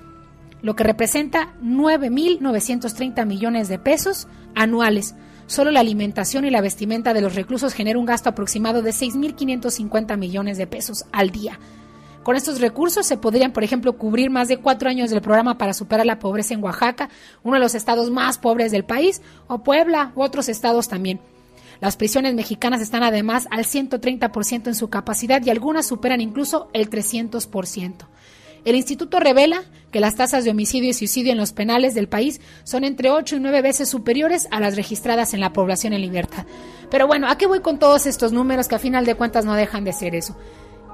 lo 0.62 0.74
que 0.74 0.84
representa 0.84 1.54
9.930 1.62 3.26
millones 3.26 3.68
de 3.68 3.78
pesos 3.78 4.28
anuales. 4.54 5.14
Solo 5.46 5.70
la 5.70 5.80
alimentación 5.80 6.46
y 6.46 6.50
la 6.50 6.62
vestimenta 6.62 7.12
de 7.12 7.20
los 7.20 7.34
reclusos 7.34 7.74
genera 7.74 7.98
un 7.98 8.06
gasto 8.06 8.30
aproximado 8.30 8.80
de 8.80 8.90
6.550 8.90 10.16
millones 10.16 10.56
de 10.56 10.66
pesos 10.66 11.04
al 11.12 11.30
día. 11.30 11.58
Con 12.22 12.36
estos 12.36 12.62
recursos 12.62 13.04
se 13.04 13.18
podrían, 13.18 13.52
por 13.52 13.62
ejemplo, 13.62 13.98
cubrir 13.98 14.30
más 14.30 14.48
de 14.48 14.56
cuatro 14.56 14.88
años 14.88 15.10
del 15.10 15.20
programa 15.20 15.58
para 15.58 15.74
superar 15.74 16.06
la 16.06 16.18
pobreza 16.18 16.54
en 16.54 16.64
Oaxaca, 16.64 17.10
uno 17.42 17.56
de 17.56 17.60
los 17.60 17.74
estados 17.74 18.10
más 18.10 18.38
pobres 18.38 18.72
del 18.72 18.86
país, 18.86 19.20
o 19.46 19.62
Puebla, 19.62 20.12
u 20.14 20.22
otros 20.22 20.48
estados 20.48 20.88
también. 20.88 21.20
Las 21.82 21.98
prisiones 21.98 22.34
mexicanas 22.34 22.80
están 22.80 23.02
además 23.02 23.46
al 23.50 23.66
130% 23.66 24.68
en 24.68 24.74
su 24.74 24.88
capacidad 24.88 25.44
y 25.44 25.50
algunas 25.50 25.86
superan 25.86 26.22
incluso 26.22 26.70
el 26.72 26.88
300%. 26.88 28.06
El 28.64 28.76
instituto 28.76 29.20
revela 29.20 29.62
que 29.90 30.00
las 30.00 30.16
tasas 30.16 30.44
de 30.44 30.50
homicidio 30.50 30.90
y 30.90 30.94
suicidio 30.94 31.32
en 31.32 31.38
los 31.38 31.52
penales 31.52 31.94
del 31.94 32.08
país 32.08 32.40
son 32.64 32.84
entre 32.84 33.10
8 33.10 33.36
y 33.36 33.40
9 33.40 33.62
veces 33.62 33.88
superiores 33.88 34.48
a 34.50 34.58
las 34.58 34.74
registradas 34.74 35.34
en 35.34 35.40
la 35.40 35.52
población 35.52 35.92
en 35.92 36.00
libertad. 36.00 36.46
Pero 36.90 37.06
bueno, 37.06 37.28
¿a 37.28 37.36
qué 37.36 37.46
voy 37.46 37.60
con 37.60 37.78
todos 37.78 38.06
estos 38.06 38.32
números 38.32 38.66
que 38.66 38.74
a 38.74 38.78
final 38.78 39.04
de 39.04 39.16
cuentas 39.16 39.44
no 39.44 39.54
dejan 39.54 39.84
de 39.84 39.92
ser 39.92 40.14
eso? 40.14 40.36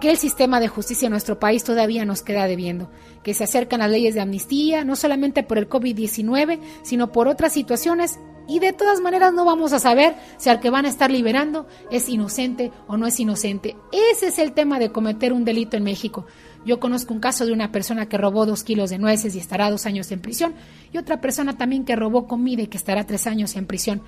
Que 0.00 0.11
el 0.11 0.16
sistema 0.16 0.59
de 0.59 0.68
justicia 0.68 1.06
en 1.06 1.12
nuestro 1.12 1.38
país 1.38 1.62
todavía 1.62 2.04
nos 2.04 2.22
queda 2.22 2.46
debiendo, 2.46 2.90
que 3.22 3.35
se 3.35 3.44
acercan 3.44 3.80
las 3.80 3.90
leyes 3.90 4.14
de 4.14 4.20
amnistía, 4.20 4.83
no 4.85 4.96
solamente 4.96 5.42
por 5.44 5.59
el 5.59 5.68
COVID-19, 5.68 6.59
sino 6.83 7.12
por 7.12 7.28
otras 7.28 7.52
situaciones 7.52 8.18
y 8.50 8.59
de 8.59 8.72
todas 8.72 9.00
maneras 9.00 9.33
no 9.33 9.44
vamos 9.44 9.72
a 9.72 9.78
saber 9.78 10.16
si 10.37 10.48
al 10.48 10.59
que 10.59 10.70
van 10.70 10.85
a 10.85 10.88
estar 10.88 11.09
liberando 11.09 11.68
es 11.88 12.09
inocente 12.09 12.72
o 12.88 12.96
no 12.96 13.06
es 13.06 13.20
inocente. 13.20 13.76
Ese 13.92 14.26
es 14.26 14.40
el 14.40 14.54
tema 14.54 14.80
de 14.80 14.90
cometer 14.90 15.33
un 15.33 15.44
delito 15.44 15.76
en 15.76 15.85
México. 15.85 16.26
Yo 16.64 16.79
conozco 16.79 17.14
un 17.14 17.20
caso 17.20 17.46
de 17.46 17.53
una 17.53 17.73
persona 17.73 18.07
que 18.07 18.18
robó 18.18 18.44
dos 18.46 18.64
kilos 18.64 18.90
de 18.90 18.99
nueces 18.99 19.35
y 19.35 19.38
estará 19.38 19.70
dos 19.70 19.87
años 19.87 20.11
en 20.12 20.20
prisión, 20.20 20.55
y 20.92 20.99
otra 20.99 21.20
persona 21.20 21.57
también 21.57 21.85
que 21.85 21.96
robó 21.96 22.27
comida 22.27 22.62
y 22.62 22.66
que 22.66 22.77
estará 22.77 23.05
tres 23.05 23.27
años 23.27 23.57
en 23.57 23.66
prisión. 23.66 24.03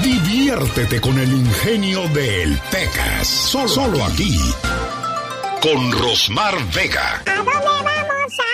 Diviértete 0.00 1.00
con 1.00 1.18
el 1.18 1.32
ingenio 1.32 2.06
del 2.08 2.56
Pecas. 2.70 3.26
Solo, 3.26 3.68
solo 3.68 4.04
aquí. 4.04 4.38
Con 5.62 5.92
Rosmar 5.92 6.54
Vega. 6.72 7.22
¿A 7.26 7.34
dónde 7.34 7.50
vamos 7.52 8.38
a 8.38 8.44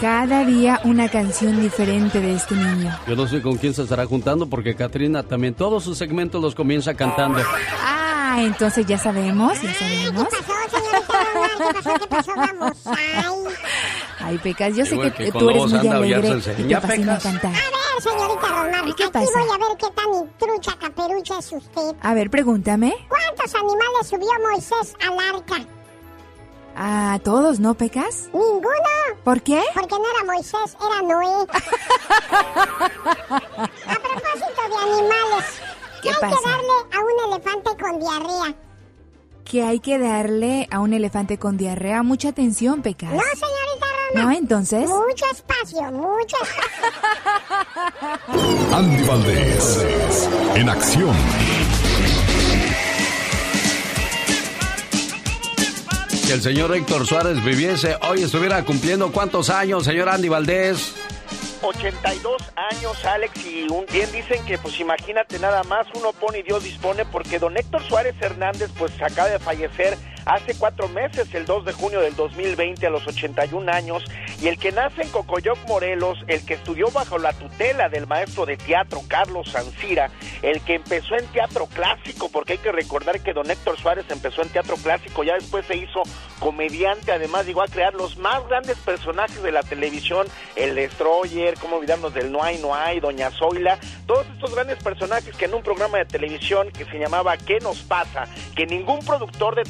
Cada 0.00 0.44
día 0.44 0.80
una 0.84 1.08
canción 1.08 1.60
diferente 1.60 2.20
de 2.20 2.34
este 2.34 2.56
niño. 2.56 2.98
Yo 3.06 3.14
no 3.14 3.28
sé 3.28 3.40
con 3.40 3.56
quién 3.56 3.74
se 3.74 3.82
estará 3.84 4.06
juntando 4.06 4.46
porque 4.48 4.74
Katrina 4.74 5.22
también 5.22 5.54
todos 5.54 5.84
sus 5.84 5.96
segmentos 5.96 6.42
los 6.42 6.54
comienza 6.54 6.94
cantando. 6.94 7.40
Ah, 7.80 8.38
entonces 8.40 8.84
ya 8.86 8.98
sabemos, 8.98 9.60
ya 9.62 9.72
sabemos. 9.74 10.26
¿Qué 12.00 12.06
pasó? 12.08 12.32
Vamos. 12.36 12.76
Ay. 12.86 13.24
Ay, 14.18 14.38
Pecas, 14.38 14.74
yo 14.74 14.84
sé 14.84 14.98
que, 14.98 15.30
tú 15.30 15.50
eres 15.50 15.66
muy 15.66 15.88
alegre 15.88 16.38
y 16.58 16.64
te 16.64 16.80
fascina 16.80 17.18
Pecas. 17.18 17.22
cantar. 17.22 17.52
A 17.52 17.54
ver, 17.54 17.85
señorita 18.00 18.86
¿Y 18.86 18.92
qué 18.94 19.04
aquí 19.04 19.12
pasa? 19.12 19.30
voy 19.40 19.48
a 19.50 19.58
ver 19.68 19.76
qué 19.78 19.90
tan 19.90 20.30
trucha 20.38 20.78
caperucha 20.78 21.38
es 21.38 21.52
usted. 21.52 21.94
A 22.02 22.14
ver, 22.14 22.30
pregúntame. 22.30 22.94
¿Cuántos 23.08 23.54
animales 23.54 24.06
subió 24.08 24.28
Moisés 24.50 24.94
al 25.06 25.18
arca? 25.34 25.56
A 26.78 27.18
todos, 27.24 27.58
¿no, 27.58 27.74
Pecas? 27.74 28.28
Ninguno. 28.34 28.68
¿Por 29.24 29.40
qué? 29.42 29.62
Porque 29.74 29.94
no 29.94 30.04
era 30.14 30.24
Moisés, 30.32 30.76
era 30.78 31.02
Noé. 31.02 31.46
a 32.60 33.94
propósito 33.94 34.62
de 34.68 34.76
animales, 34.82 35.46
¿Qué 36.02 36.08
hay 36.10 36.14
pasa? 36.20 36.36
que 36.36 36.50
darle 36.50 36.76
a 36.92 37.00
un 37.00 37.32
elefante 37.32 37.70
con 37.82 37.98
diarrea? 37.98 38.54
Que 39.44 39.62
hay 39.62 39.80
que 39.80 39.98
darle 39.98 40.68
a 40.70 40.80
un 40.80 40.92
elefante 40.92 41.38
con 41.38 41.56
diarrea 41.56 42.02
mucha 42.02 42.28
atención, 42.28 42.82
Pecas. 42.82 43.10
No, 43.12 43.20
señorita. 43.20 43.86
¿No, 44.16 44.30
entonces? 44.36 44.88
Mucho 44.88 45.24
espacio, 45.32 45.82
mucho 45.92 46.36
espacio. 46.42 46.76
Andy 48.74 49.02
Valdés, 49.04 50.28
en 50.54 50.68
acción. 50.68 51.16
Si 56.10 56.32
el 56.32 56.42
señor 56.42 56.74
Héctor 56.74 57.06
Suárez 57.06 57.44
viviese 57.44 57.96
hoy, 58.08 58.22
estuviera 58.24 58.64
cumpliendo 58.64 59.12
cuántos 59.12 59.48
años, 59.48 59.84
señor 59.84 60.08
Andy 60.08 60.28
Valdés. 60.28 60.94
82 61.62 62.42
años, 62.56 63.04
Alex, 63.04 63.46
y 63.46 63.68
un, 63.68 63.86
bien 63.92 64.10
dicen 64.12 64.44
que, 64.44 64.58
pues 64.58 64.78
imagínate 64.80 65.38
nada 65.38 65.62
más, 65.64 65.86
uno 65.94 66.12
pone 66.12 66.40
y 66.40 66.42
Dios 66.42 66.64
dispone, 66.64 67.04
porque 67.04 67.38
don 67.38 67.56
Héctor 67.56 67.82
Suárez 67.84 68.14
Hernández, 68.20 68.70
pues 68.76 68.92
acaba 69.00 69.28
de 69.28 69.38
fallecer 69.38 69.96
hace 70.26 70.56
cuatro 70.58 70.88
meses, 70.88 71.32
el 71.34 71.46
2 71.46 71.64
de 71.64 71.72
junio 71.72 72.00
del 72.00 72.16
2020, 72.16 72.84
a 72.86 72.90
los 72.90 73.06
81 73.06 73.72
años, 73.72 74.04
y 74.42 74.48
el 74.48 74.58
que 74.58 74.72
nace 74.72 75.02
en 75.02 75.08
Cocoyoc, 75.08 75.56
Morelos, 75.68 76.18
el 76.26 76.44
que 76.44 76.54
estudió 76.54 76.90
bajo 76.90 77.16
la 77.16 77.32
tutela 77.32 77.88
del 77.88 78.06
maestro 78.06 78.44
de 78.44 78.56
teatro 78.56 79.00
Carlos 79.08 79.50
Sancira, 79.50 80.10
el 80.42 80.60
que 80.60 80.74
empezó 80.74 81.16
en 81.16 81.26
teatro 81.28 81.66
clásico, 81.66 82.28
porque 82.28 82.54
hay 82.54 82.58
que 82.58 82.72
recordar 82.72 83.20
que 83.20 83.32
don 83.32 83.50
Héctor 83.50 83.78
Suárez 83.78 84.04
empezó 84.10 84.42
en 84.42 84.48
teatro 84.48 84.76
clásico, 84.76 85.22
ya 85.22 85.34
después 85.34 85.64
se 85.66 85.76
hizo 85.76 86.02
comediante, 86.40 87.12
además 87.12 87.46
llegó 87.46 87.62
a 87.62 87.68
crear 87.68 87.94
los 87.94 88.18
más 88.18 88.46
grandes 88.48 88.76
personajes 88.78 89.42
de 89.42 89.52
la 89.52 89.62
televisión, 89.62 90.26
el 90.56 90.74
Destroyer, 90.74 91.54
cómo 91.60 91.76
olvidarnos 91.76 92.12
del 92.12 92.32
No 92.32 92.42
hay, 92.42 92.58
no 92.58 92.74
hay, 92.74 92.98
Doña 92.98 93.30
Zoila, 93.30 93.78
todos 94.06 94.26
estos 94.34 94.54
grandes 94.54 94.82
personajes 94.82 95.36
que 95.36 95.44
en 95.44 95.54
un 95.54 95.62
programa 95.62 95.98
de 95.98 96.04
televisión 96.04 96.70
que 96.70 96.84
se 96.84 96.98
llamaba 96.98 97.36
¿Qué 97.36 97.60
nos 97.60 97.78
pasa? 97.82 98.26
que 98.56 98.66
ningún 98.66 99.00
productor 99.00 99.54
de 99.54 99.64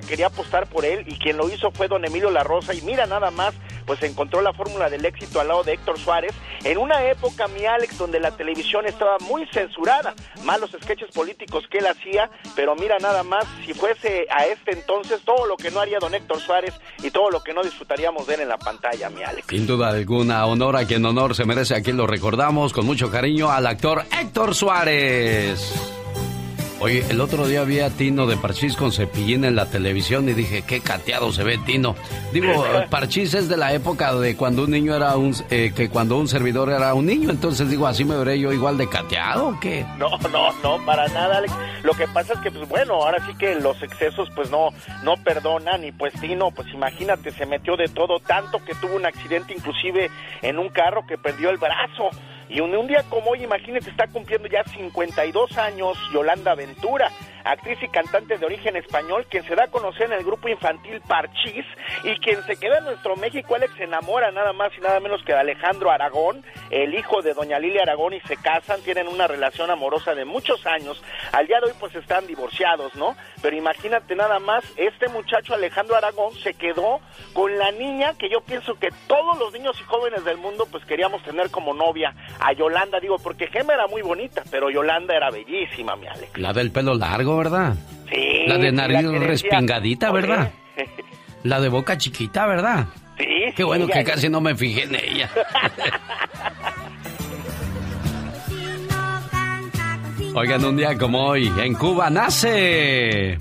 Quería 0.00 0.26
apostar 0.26 0.68
por 0.68 0.84
él 0.84 1.04
y 1.06 1.18
quien 1.18 1.36
lo 1.36 1.48
hizo 1.48 1.70
fue 1.70 1.88
don 1.88 2.04
Emilio 2.04 2.30
La 2.30 2.44
Rosa 2.44 2.74
y 2.74 2.80
mira 2.82 3.06
nada 3.06 3.30
más, 3.30 3.54
pues 3.86 4.02
encontró 4.02 4.40
la 4.40 4.52
fórmula 4.52 4.90
del 4.90 5.04
éxito 5.04 5.40
al 5.40 5.48
lado 5.48 5.64
de 5.64 5.74
Héctor 5.74 5.98
Suárez 5.98 6.32
en 6.64 6.78
una 6.78 7.04
época, 7.04 7.48
mi 7.48 7.64
Alex, 7.64 7.98
donde 7.98 8.20
la 8.20 8.36
televisión 8.36 8.86
estaba 8.86 9.18
muy 9.20 9.46
censurada, 9.52 10.14
malos 10.44 10.70
sketches 10.82 11.10
políticos 11.12 11.64
que 11.70 11.78
él 11.78 11.86
hacía, 11.86 12.30
pero 12.56 12.74
mira 12.76 12.98
nada 12.98 13.22
más, 13.22 13.44
si 13.64 13.74
fuese 13.74 14.26
a 14.30 14.46
este 14.46 14.72
entonces 14.72 15.20
todo 15.24 15.46
lo 15.46 15.56
que 15.56 15.70
no 15.70 15.80
haría 15.80 15.98
don 15.98 16.14
Héctor 16.14 16.40
Suárez 16.40 16.74
y 17.02 17.10
todo 17.10 17.30
lo 17.30 17.42
que 17.42 17.54
no 17.54 17.62
disfrutaríamos 17.62 18.26
de 18.26 18.34
él 18.34 18.40
en 18.42 18.48
la 18.48 18.58
pantalla, 18.58 19.08
mi 19.10 19.22
Alex. 19.22 19.46
Sin 19.48 19.66
duda 19.66 19.88
alguna, 19.88 20.46
honor 20.46 20.76
a 20.76 20.86
quien 20.86 21.04
honor 21.04 21.34
se 21.34 21.44
merece. 21.44 21.74
Aquí 21.74 21.92
lo 21.92 22.06
recordamos 22.06 22.72
con 22.72 22.86
mucho 22.86 23.10
cariño 23.10 23.50
al 23.50 23.66
actor 23.66 24.04
Héctor 24.20 24.54
Suárez. 24.54 25.72
Oye, 26.80 27.04
el 27.10 27.20
otro 27.20 27.48
día 27.48 27.64
vi 27.64 27.80
a 27.80 27.90
Tino 27.90 28.26
de 28.26 28.36
Parchís 28.36 28.76
con 28.76 28.92
cepillín 28.92 29.44
en 29.44 29.56
la 29.56 29.66
televisión 29.66 30.28
y 30.28 30.32
dije, 30.32 30.62
qué 30.62 30.80
cateado 30.80 31.32
se 31.32 31.42
ve 31.42 31.58
Tino. 31.58 31.96
Digo, 32.32 32.64
Parchís 32.90 33.34
es 33.34 33.48
de 33.48 33.56
la 33.56 33.72
época 33.72 34.14
de 34.14 34.36
cuando 34.36 34.62
un 34.62 34.70
niño 34.70 34.94
era 34.94 35.16
un, 35.16 35.34
eh, 35.50 35.72
que 35.74 35.88
cuando 35.88 36.16
un 36.16 36.28
servidor 36.28 36.70
era 36.70 36.94
un 36.94 37.06
niño, 37.06 37.30
entonces 37.30 37.68
digo, 37.68 37.88
así 37.88 38.04
me 38.04 38.16
veré 38.16 38.38
yo 38.38 38.52
igual 38.52 38.78
de 38.78 38.88
cateado 38.88 39.48
o 39.48 39.60
qué. 39.60 39.84
No, 39.98 40.10
no, 40.30 40.52
no, 40.62 40.86
para 40.86 41.08
nada, 41.08 41.38
Alex. 41.38 41.52
Lo 41.82 41.94
que 41.94 42.06
pasa 42.06 42.34
es 42.34 42.40
que, 42.40 42.52
pues 42.52 42.68
bueno, 42.68 42.94
ahora 42.94 43.26
sí 43.26 43.34
que 43.36 43.56
los 43.56 43.82
excesos, 43.82 44.28
pues 44.36 44.48
no, 44.48 44.68
no 45.02 45.16
perdonan. 45.16 45.84
Y 45.84 45.90
pues 45.90 46.12
Tino, 46.20 46.52
pues 46.52 46.68
imagínate, 46.72 47.32
se 47.32 47.44
metió 47.44 47.76
de 47.76 47.88
todo, 47.88 48.20
tanto 48.20 48.64
que 48.64 48.76
tuvo 48.76 48.94
un 48.94 49.04
accidente, 49.04 49.52
inclusive 49.52 50.10
en 50.42 50.60
un 50.60 50.68
carro 50.68 51.04
que 51.08 51.18
perdió 51.18 51.50
el 51.50 51.56
brazo. 51.56 52.10
Y 52.48 52.60
un, 52.60 52.86
día 52.86 53.02
como 53.10 53.30
hoy, 53.30 53.44
imagínate, 53.44 53.90
está 53.90 54.06
cumpliendo 54.06 54.48
ya 54.48 54.64
52 54.64 55.58
años 55.58 55.98
Yolanda 56.12 56.54
Ventura, 56.54 57.10
actriz 57.48 57.78
y 57.82 57.88
cantante 57.88 58.36
de 58.36 58.46
origen 58.46 58.76
español, 58.76 59.26
quien 59.28 59.44
se 59.44 59.54
da 59.54 59.64
a 59.64 59.68
conocer 59.68 60.06
en 60.06 60.12
el 60.12 60.24
grupo 60.24 60.48
infantil 60.48 61.00
Parchís 61.06 61.64
y 62.04 62.16
quien 62.20 62.42
se 62.44 62.56
queda 62.56 62.78
en 62.78 62.84
nuestro 62.84 63.16
México. 63.16 63.54
Alex 63.54 63.72
se 63.76 63.84
enamora 63.84 64.30
nada 64.30 64.52
más 64.52 64.70
y 64.76 64.80
nada 64.80 65.00
menos 65.00 65.22
que 65.24 65.32
de 65.32 65.38
Alejandro 65.38 65.90
Aragón, 65.90 66.44
el 66.70 66.94
hijo 66.94 67.22
de 67.22 67.34
doña 67.34 67.58
Lilia 67.58 67.82
Aragón, 67.82 68.14
y 68.14 68.20
se 68.20 68.36
casan, 68.36 68.82
tienen 68.82 69.08
una 69.08 69.26
relación 69.26 69.70
amorosa 69.70 70.14
de 70.14 70.24
muchos 70.24 70.66
años. 70.66 71.02
Al 71.32 71.46
día 71.46 71.60
de 71.60 71.66
hoy, 71.66 71.72
pues 71.80 71.94
están 71.94 72.26
divorciados, 72.26 72.94
¿no? 72.94 73.16
Pero 73.40 73.56
imagínate 73.56 74.14
nada 74.14 74.38
más, 74.38 74.64
este 74.76 75.08
muchacho 75.08 75.54
Alejandro 75.54 75.96
Aragón 75.96 76.34
se 76.34 76.54
quedó 76.54 77.00
con 77.32 77.56
la 77.58 77.70
niña 77.72 78.14
que 78.18 78.28
yo 78.28 78.40
pienso 78.40 78.74
que 78.78 78.88
todos 79.06 79.38
los 79.38 79.52
niños 79.52 79.78
y 79.80 79.84
jóvenes 79.84 80.24
del 80.24 80.38
mundo, 80.38 80.66
pues 80.70 80.84
queríamos 80.84 81.22
tener 81.22 81.50
como 81.50 81.72
novia 81.74 82.14
a 82.40 82.52
Yolanda, 82.52 83.00
digo, 83.00 83.16
porque 83.18 83.46
Gema 83.48 83.74
era 83.74 83.86
muy 83.86 84.02
bonita, 84.02 84.42
pero 84.50 84.70
Yolanda 84.70 85.14
era 85.14 85.30
bellísima, 85.30 85.96
mi 85.96 86.06
Alex. 86.06 86.36
La 86.38 86.52
del 86.52 86.72
pelo 86.72 86.94
largo, 86.94 87.37
¿verdad? 87.38 87.74
Sí. 88.10 88.44
La 88.46 88.58
de 88.58 88.72
nariz 88.72 89.06
respingadita. 89.20 90.10
¿verdad? 90.12 90.50
La 91.44 91.60
de 91.60 91.68
boca 91.68 91.96
chiquita, 91.96 92.46
¿verdad? 92.46 92.86
Sí. 93.16 93.24
Qué 93.56 93.64
bueno 93.64 93.86
que 93.86 94.04
casi 94.04 94.28
no 94.28 94.40
me 94.40 94.54
fijé 94.54 94.82
en 94.84 94.94
ella. 94.94 95.30
Oigan, 100.34 100.64
un 100.64 100.76
día 100.76 100.96
como 100.96 101.24
hoy, 101.24 101.50
en 101.58 101.74
Cuba 101.74 102.10
nace 102.10 103.38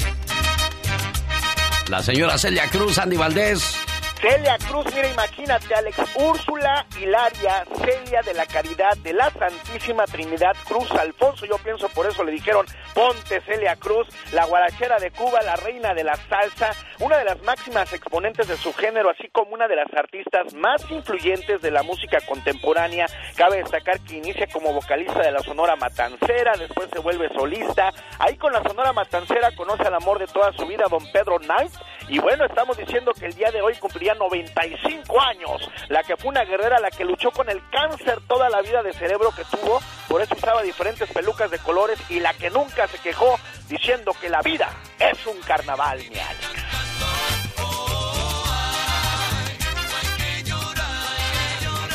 la 1.89 2.01
señora 2.03 2.37
Celia 2.37 2.67
Cruz, 2.69 2.97
Andy 2.97 3.15
Valdés. 3.15 3.77
Celia 4.21 4.57
Cruz, 4.57 4.85
mira, 4.95 5.07
imagínate, 5.09 5.75
Alex, 5.75 5.97
Úrsula 6.15 6.87
Hilaria, 6.99 7.63
Celia 7.75 8.21
de 8.23 8.33
la 8.33 8.47
Caridad 8.47 8.97
de 8.97 9.13
la 9.13 9.29
Santísima 9.29 10.05
Trinidad 10.05 10.55
Cruz 10.67 10.89
Alfonso, 10.91 11.45
yo 11.45 11.57
pienso 11.59 11.87
por 11.89 12.07
eso 12.07 12.23
le 12.23 12.31
dijeron, 12.31 12.65
ponte 12.95 13.41
Celia 13.41 13.75
Cruz, 13.75 14.07
la 14.31 14.45
guarachera 14.45 14.97
de 14.97 15.11
Cuba, 15.11 15.41
la 15.43 15.55
reina 15.57 15.93
de 15.93 16.03
la 16.03 16.15
salsa, 16.15 16.71
una 16.99 17.19
de 17.19 17.25
las 17.25 17.43
máximas 17.43 17.93
exponentes 17.93 18.47
de 18.47 18.57
su 18.57 18.73
género, 18.73 19.11
así 19.11 19.29
como 19.31 19.53
una 19.53 19.67
de 19.67 19.75
las 19.75 19.93
artistas 19.93 20.51
más 20.55 20.81
influyentes 20.89 21.61
de 21.61 21.69
la 21.69 21.83
música 21.83 22.17
contemporánea. 22.21 23.05
Cabe 23.35 23.57
destacar 23.57 23.99
que 23.99 24.15
inicia 24.15 24.47
como 24.47 24.73
vocalista 24.73 25.19
de 25.19 25.31
la 25.31 25.43
Sonora 25.43 25.75
Matancera, 25.75 26.53
después 26.57 26.89
se 26.91 26.99
vuelve 26.99 27.29
solista, 27.35 27.93
ahí 28.17 28.35
con 28.37 28.51
la 28.51 28.63
Sonora 28.63 28.93
Matancera 28.93 29.51
conoce 29.55 29.83
al 29.83 29.93
amor 29.93 30.17
de 30.17 30.25
toda 30.25 30.51
su 30.53 30.65
vida, 30.65 30.85
don 30.89 31.05
Pedro 31.11 31.37
Knight, 31.37 31.71
y 32.09 32.19
bueno, 32.19 32.45
estamos 32.45 32.77
diciendo 32.77 33.11
que 33.13 33.27
el 33.27 33.33
día 33.35 33.51
de 33.51 33.61
hoy 33.61 33.75
cumpliría 33.75 34.06
95 34.15 35.21
años, 35.21 35.69
la 35.89 36.03
que 36.03 36.17
fue 36.17 36.29
una 36.29 36.43
guerrera, 36.43 36.79
la 36.79 36.91
que 36.91 37.03
luchó 37.03 37.31
con 37.31 37.49
el 37.49 37.61
cáncer 37.69 38.19
toda 38.27 38.49
la 38.49 38.61
vida 38.61 38.83
de 38.83 38.93
cerebro 38.93 39.31
que 39.35 39.43
tuvo, 39.45 39.81
por 40.07 40.21
eso 40.21 40.35
usaba 40.35 40.61
diferentes 40.63 41.09
pelucas 41.11 41.51
de 41.51 41.59
colores 41.59 41.99
y 42.09 42.19
la 42.19 42.33
que 42.33 42.49
nunca 42.49 42.87
se 42.87 42.97
quejó 42.99 43.39
diciendo 43.67 44.13
que 44.19 44.29
la 44.29 44.41
vida 44.41 44.69
es 44.99 45.25
un 45.25 45.39
carnaval, 45.41 45.99
mi 45.99 46.19
Alex. 46.19 46.57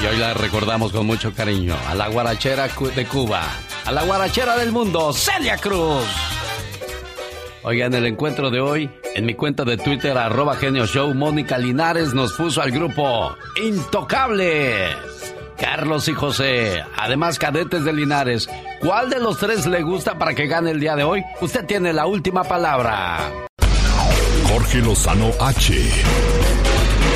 Y 0.03 0.07
hoy 0.07 0.17
la 0.17 0.35
recordamos 0.35 0.91
con 0.91 1.07
mucho 1.07 1.33
cariño 1.33 1.77
a 1.89 1.95
la 1.95 2.09
guarachera 2.09 2.67
de 2.67 3.07
Cuba, 3.07 3.41
a 3.85 3.93
la 3.93 4.03
guarachera 4.03 4.57
del 4.57 4.73
mundo, 4.73 5.13
Celia 5.13 5.57
Cruz. 5.59 6.32
Oigan, 7.65 7.95
el 7.95 8.07
encuentro 8.07 8.51
de 8.51 8.61
hoy, 8.61 8.91
en 9.15 9.25
mi 9.25 9.35
cuenta 9.35 9.65
de 9.65 9.77
Twitter, 9.77 10.19
arroba 10.19 10.57
genio 10.57 10.85
show, 10.85 11.15
Mónica 11.15 11.59
Linares 11.59 12.13
nos 12.13 12.33
puso 12.33 12.61
al 12.61 12.73
grupo 12.73 13.37
Intocable. 13.63 14.89
Carlos 15.57 16.09
y 16.09 16.13
José, 16.13 16.83
además 16.99 17.39
cadetes 17.39 17.85
de 17.85 17.93
Linares, 17.93 18.49
¿cuál 18.81 19.11
de 19.11 19.21
los 19.21 19.39
tres 19.39 19.65
le 19.67 19.83
gusta 19.83 20.19
para 20.19 20.35
que 20.35 20.49
gane 20.49 20.73
el 20.73 20.81
día 20.81 20.97
de 20.97 21.05
hoy? 21.05 21.23
Usted 21.41 21.65
tiene 21.65 21.93
la 21.93 22.07
última 22.07 22.43
palabra. 22.43 23.31
Jorge 24.49 24.79
Lozano 24.79 25.31
H. 25.39 25.73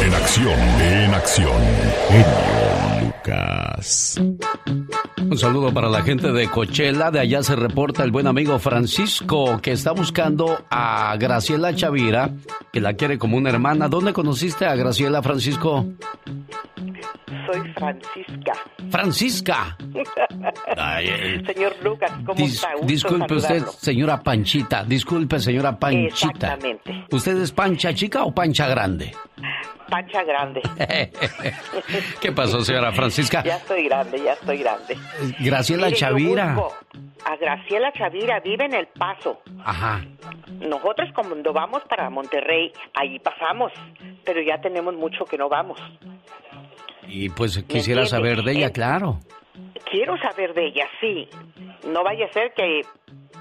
En 0.04 0.14
acción, 0.14 0.60
en 0.80 1.12
acción. 1.12 1.60
Genio 2.08 2.85
Lucas. 3.24 4.20
Un 5.20 5.38
saludo 5.38 5.72
para 5.72 5.88
la 5.88 6.02
gente 6.02 6.30
de 6.32 6.48
Coachella. 6.48 7.10
De 7.10 7.20
allá 7.20 7.42
se 7.42 7.56
reporta 7.56 8.04
el 8.04 8.10
buen 8.10 8.26
amigo 8.26 8.58
Francisco 8.58 9.58
que 9.60 9.72
está 9.72 9.92
buscando 9.92 10.64
a 10.70 11.16
Graciela 11.18 11.74
Chavira, 11.74 12.30
que 12.72 12.80
la 12.80 12.94
quiere 12.94 13.18
como 13.18 13.36
una 13.36 13.50
hermana. 13.50 13.88
¿Dónde 13.88 14.12
conociste 14.12 14.66
a 14.66 14.74
Graciela, 14.76 15.22
Francisco? 15.22 15.86
Soy 17.46 17.72
Francisca. 17.74 18.52
Francisca. 18.90 19.76
Ay, 20.76 21.06
eh, 21.08 21.42
Señor 21.46 21.74
Lucas, 21.82 22.10
¿cómo 22.24 22.34
dis- 22.38 22.54
está? 22.54 22.72
Gusto 22.72 22.86
disculpe 22.86 23.34
usted, 23.34 23.64
señora 23.78 24.22
Panchita. 24.22 24.84
Disculpe, 24.84 25.40
señora 25.40 25.78
Panchita. 25.78 26.54
Exactamente. 26.54 27.04
¿Usted 27.10 27.36
es 27.40 27.52
pancha 27.52 27.94
chica 27.94 28.24
o 28.24 28.34
pancha 28.34 28.66
grande? 28.68 29.12
Pancha 29.88 30.22
grande. 30.24 30.62
¿Qué 32.20 32.32
pasó, 32.32 32.60
señora 32.62 32.92
Francisca? 32.92 33.42
Ya 33.44 33.56
estoy 33.56 33.84
grande, 33.88 34.20
ya 34.22 34.32
estoy 34.32 34.58
grande. 34.58 34.96
Graciela 35.40 35.86
Mire, 35.86 35.98
Chavira. 35.98 36.56
A 37.24 37.36
Graciela 37.36 37.92
Chavira 37.92 38.40
vive 38.40 38.64
en 38.66 38.74
El 38.74 38.86
Paso. 38.88 39.40
Ajá. 39.64 40.04
Nosotros 40.60 41.08
cuando 41.14 41.52
vamos 41.52 41.82
para 41.88 42.08
Monterrey, 42.10 42.72
ahí 42.94 43.18
pasamos, 43.18 43.72
pero 44.24 44.40
ya 44.42 44.60
tenemos 44.60 44.94
mucho 44.94 45.24
que 45.24 45.36
no 45.36 45.48
vamos. 45.48 45.80
Y 47.08 47.28
pues 47.30 47.62
quisiera 47.68 48.06
saber 48.06 48.42
de 48.42 48.52
ella, 48.52 48.66
Eh, 48.68 48.72
claro. 48.72 49.20
Quiero 49.90 50.16
saber 50.18 50.54
de 50.54 50.66
ella, 50.66 50.88
sí. 51.00 51.28
No 51.86 52.02
vaya 52.02 52.26
a 52.26 52.32
ser 52.32 52.52
que 52.54 52.82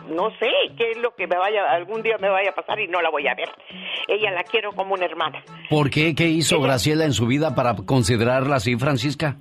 no 0.10 0.30
sé 0.38 0.49
qué 0.78 0.91
es 0.91 0.97
lo 0.97 1.15
que 1.15 1.28
me 1.28 1.36
vaya 1.38 1.71
algún 1.71 2.04
día 2.04 2.17
me 2.19 2.30
vaya 2.30 2.51
a 2.51 2.54
pasar 2.56 2.80
y 2.80 2.88
no 2.88 3.01
la 3.01 3.10
voy 3.10 3.28
a 3.28 3.34
ver. 3.34 3.49
Ella 4.08 4.32
la 4.32 4.43
quiero 4.43 4.71
como 4.71 4.93
una 4.93 5.06
hermana. 5.06 5.43
¿Por 5.69 5.89
qué? 5.89 6.13
¿Qué 6.13 6.25
hizo 6.25 6.62
Graciela 6.62 7.06
en 7.06 7.13
su 7.13 7.25
vida 7.25 7.56
para 7.56 7.75
considerarla 7.75 8.58
así, 8.58 8.75
Francisca? 8.78 9.38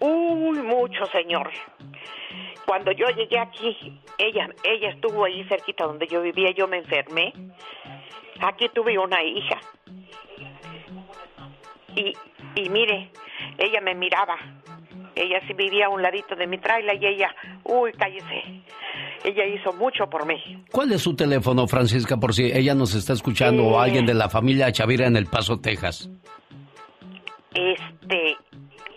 Uy, 0.00 0.58
mucho, 0.62 1.04
señor. 1.06 1.50
Cuando 2.66 2.92
yo 2.92 3.06
llegué 3.08 3.38
aquí, 3.38 3.98
ella 4.18 4.48
ella 4.62 4.90
estuvo 4.90 5.24
ahí 5.24 5.44
cerquita 5.44 5.84
donde 5.84 6.06
yo 6.06 6.22
vivía, 6.22 6.50
yo 6.50 6.68
me 6.68 6.78
enfermé. 6.78 7.32
Aquí 8.40 8.68
tuve 8.74 8.98
una 8.98 9.22
hija. 9.22 9.58
Y, 11.96 12.12
y 12.54 12.68
mire, 12.68 13.10
ella 13.58 13.80
me 13.80 13.94
miraba. 13.94 14.36
Ella 15.20 15.40
sí 15.46 15.52
vivía 15.54 15.86
a 15.86 15.88
un 15.88 16.00
ladito 16.02 16.36
de 16.36 16.46
mi 16.46 16.58
trailer 16.58 17.02
y 17.02 17.06
ella, 17.06 17.34
uy, 17.64 17.92
cállese. 17.92 18.62
Ella 19.24 19.44
hizo 19.46 19.72
mucho 19.72 20.08
por 20.08 20.24
mí. 20.26 20.64
¿Cuál 20.70 20.92
es 20.92 21.02
su 21.02 21.16
teléfono, 21.16 21.66
Francisca, 21.66 22.16
por 22.18 22.32
si 22.34 22.44
ella 22.52 22.74
nos 22.74 22.94
está 22.94 23.12
escuchando 23.14 23.64
o 23.66 23.80
Eh. 23.80 23.84
alguien 23.84 24.06
de 24.06 24.14
la 24.14 24.28
familia 24.28 24.70
Chavira 24.70 25.06
en 25.06 25.16
El 25.16 25.26
Paso, 25.26 25.58
Texas? 25.60 26.08
Este, 27.54 28.36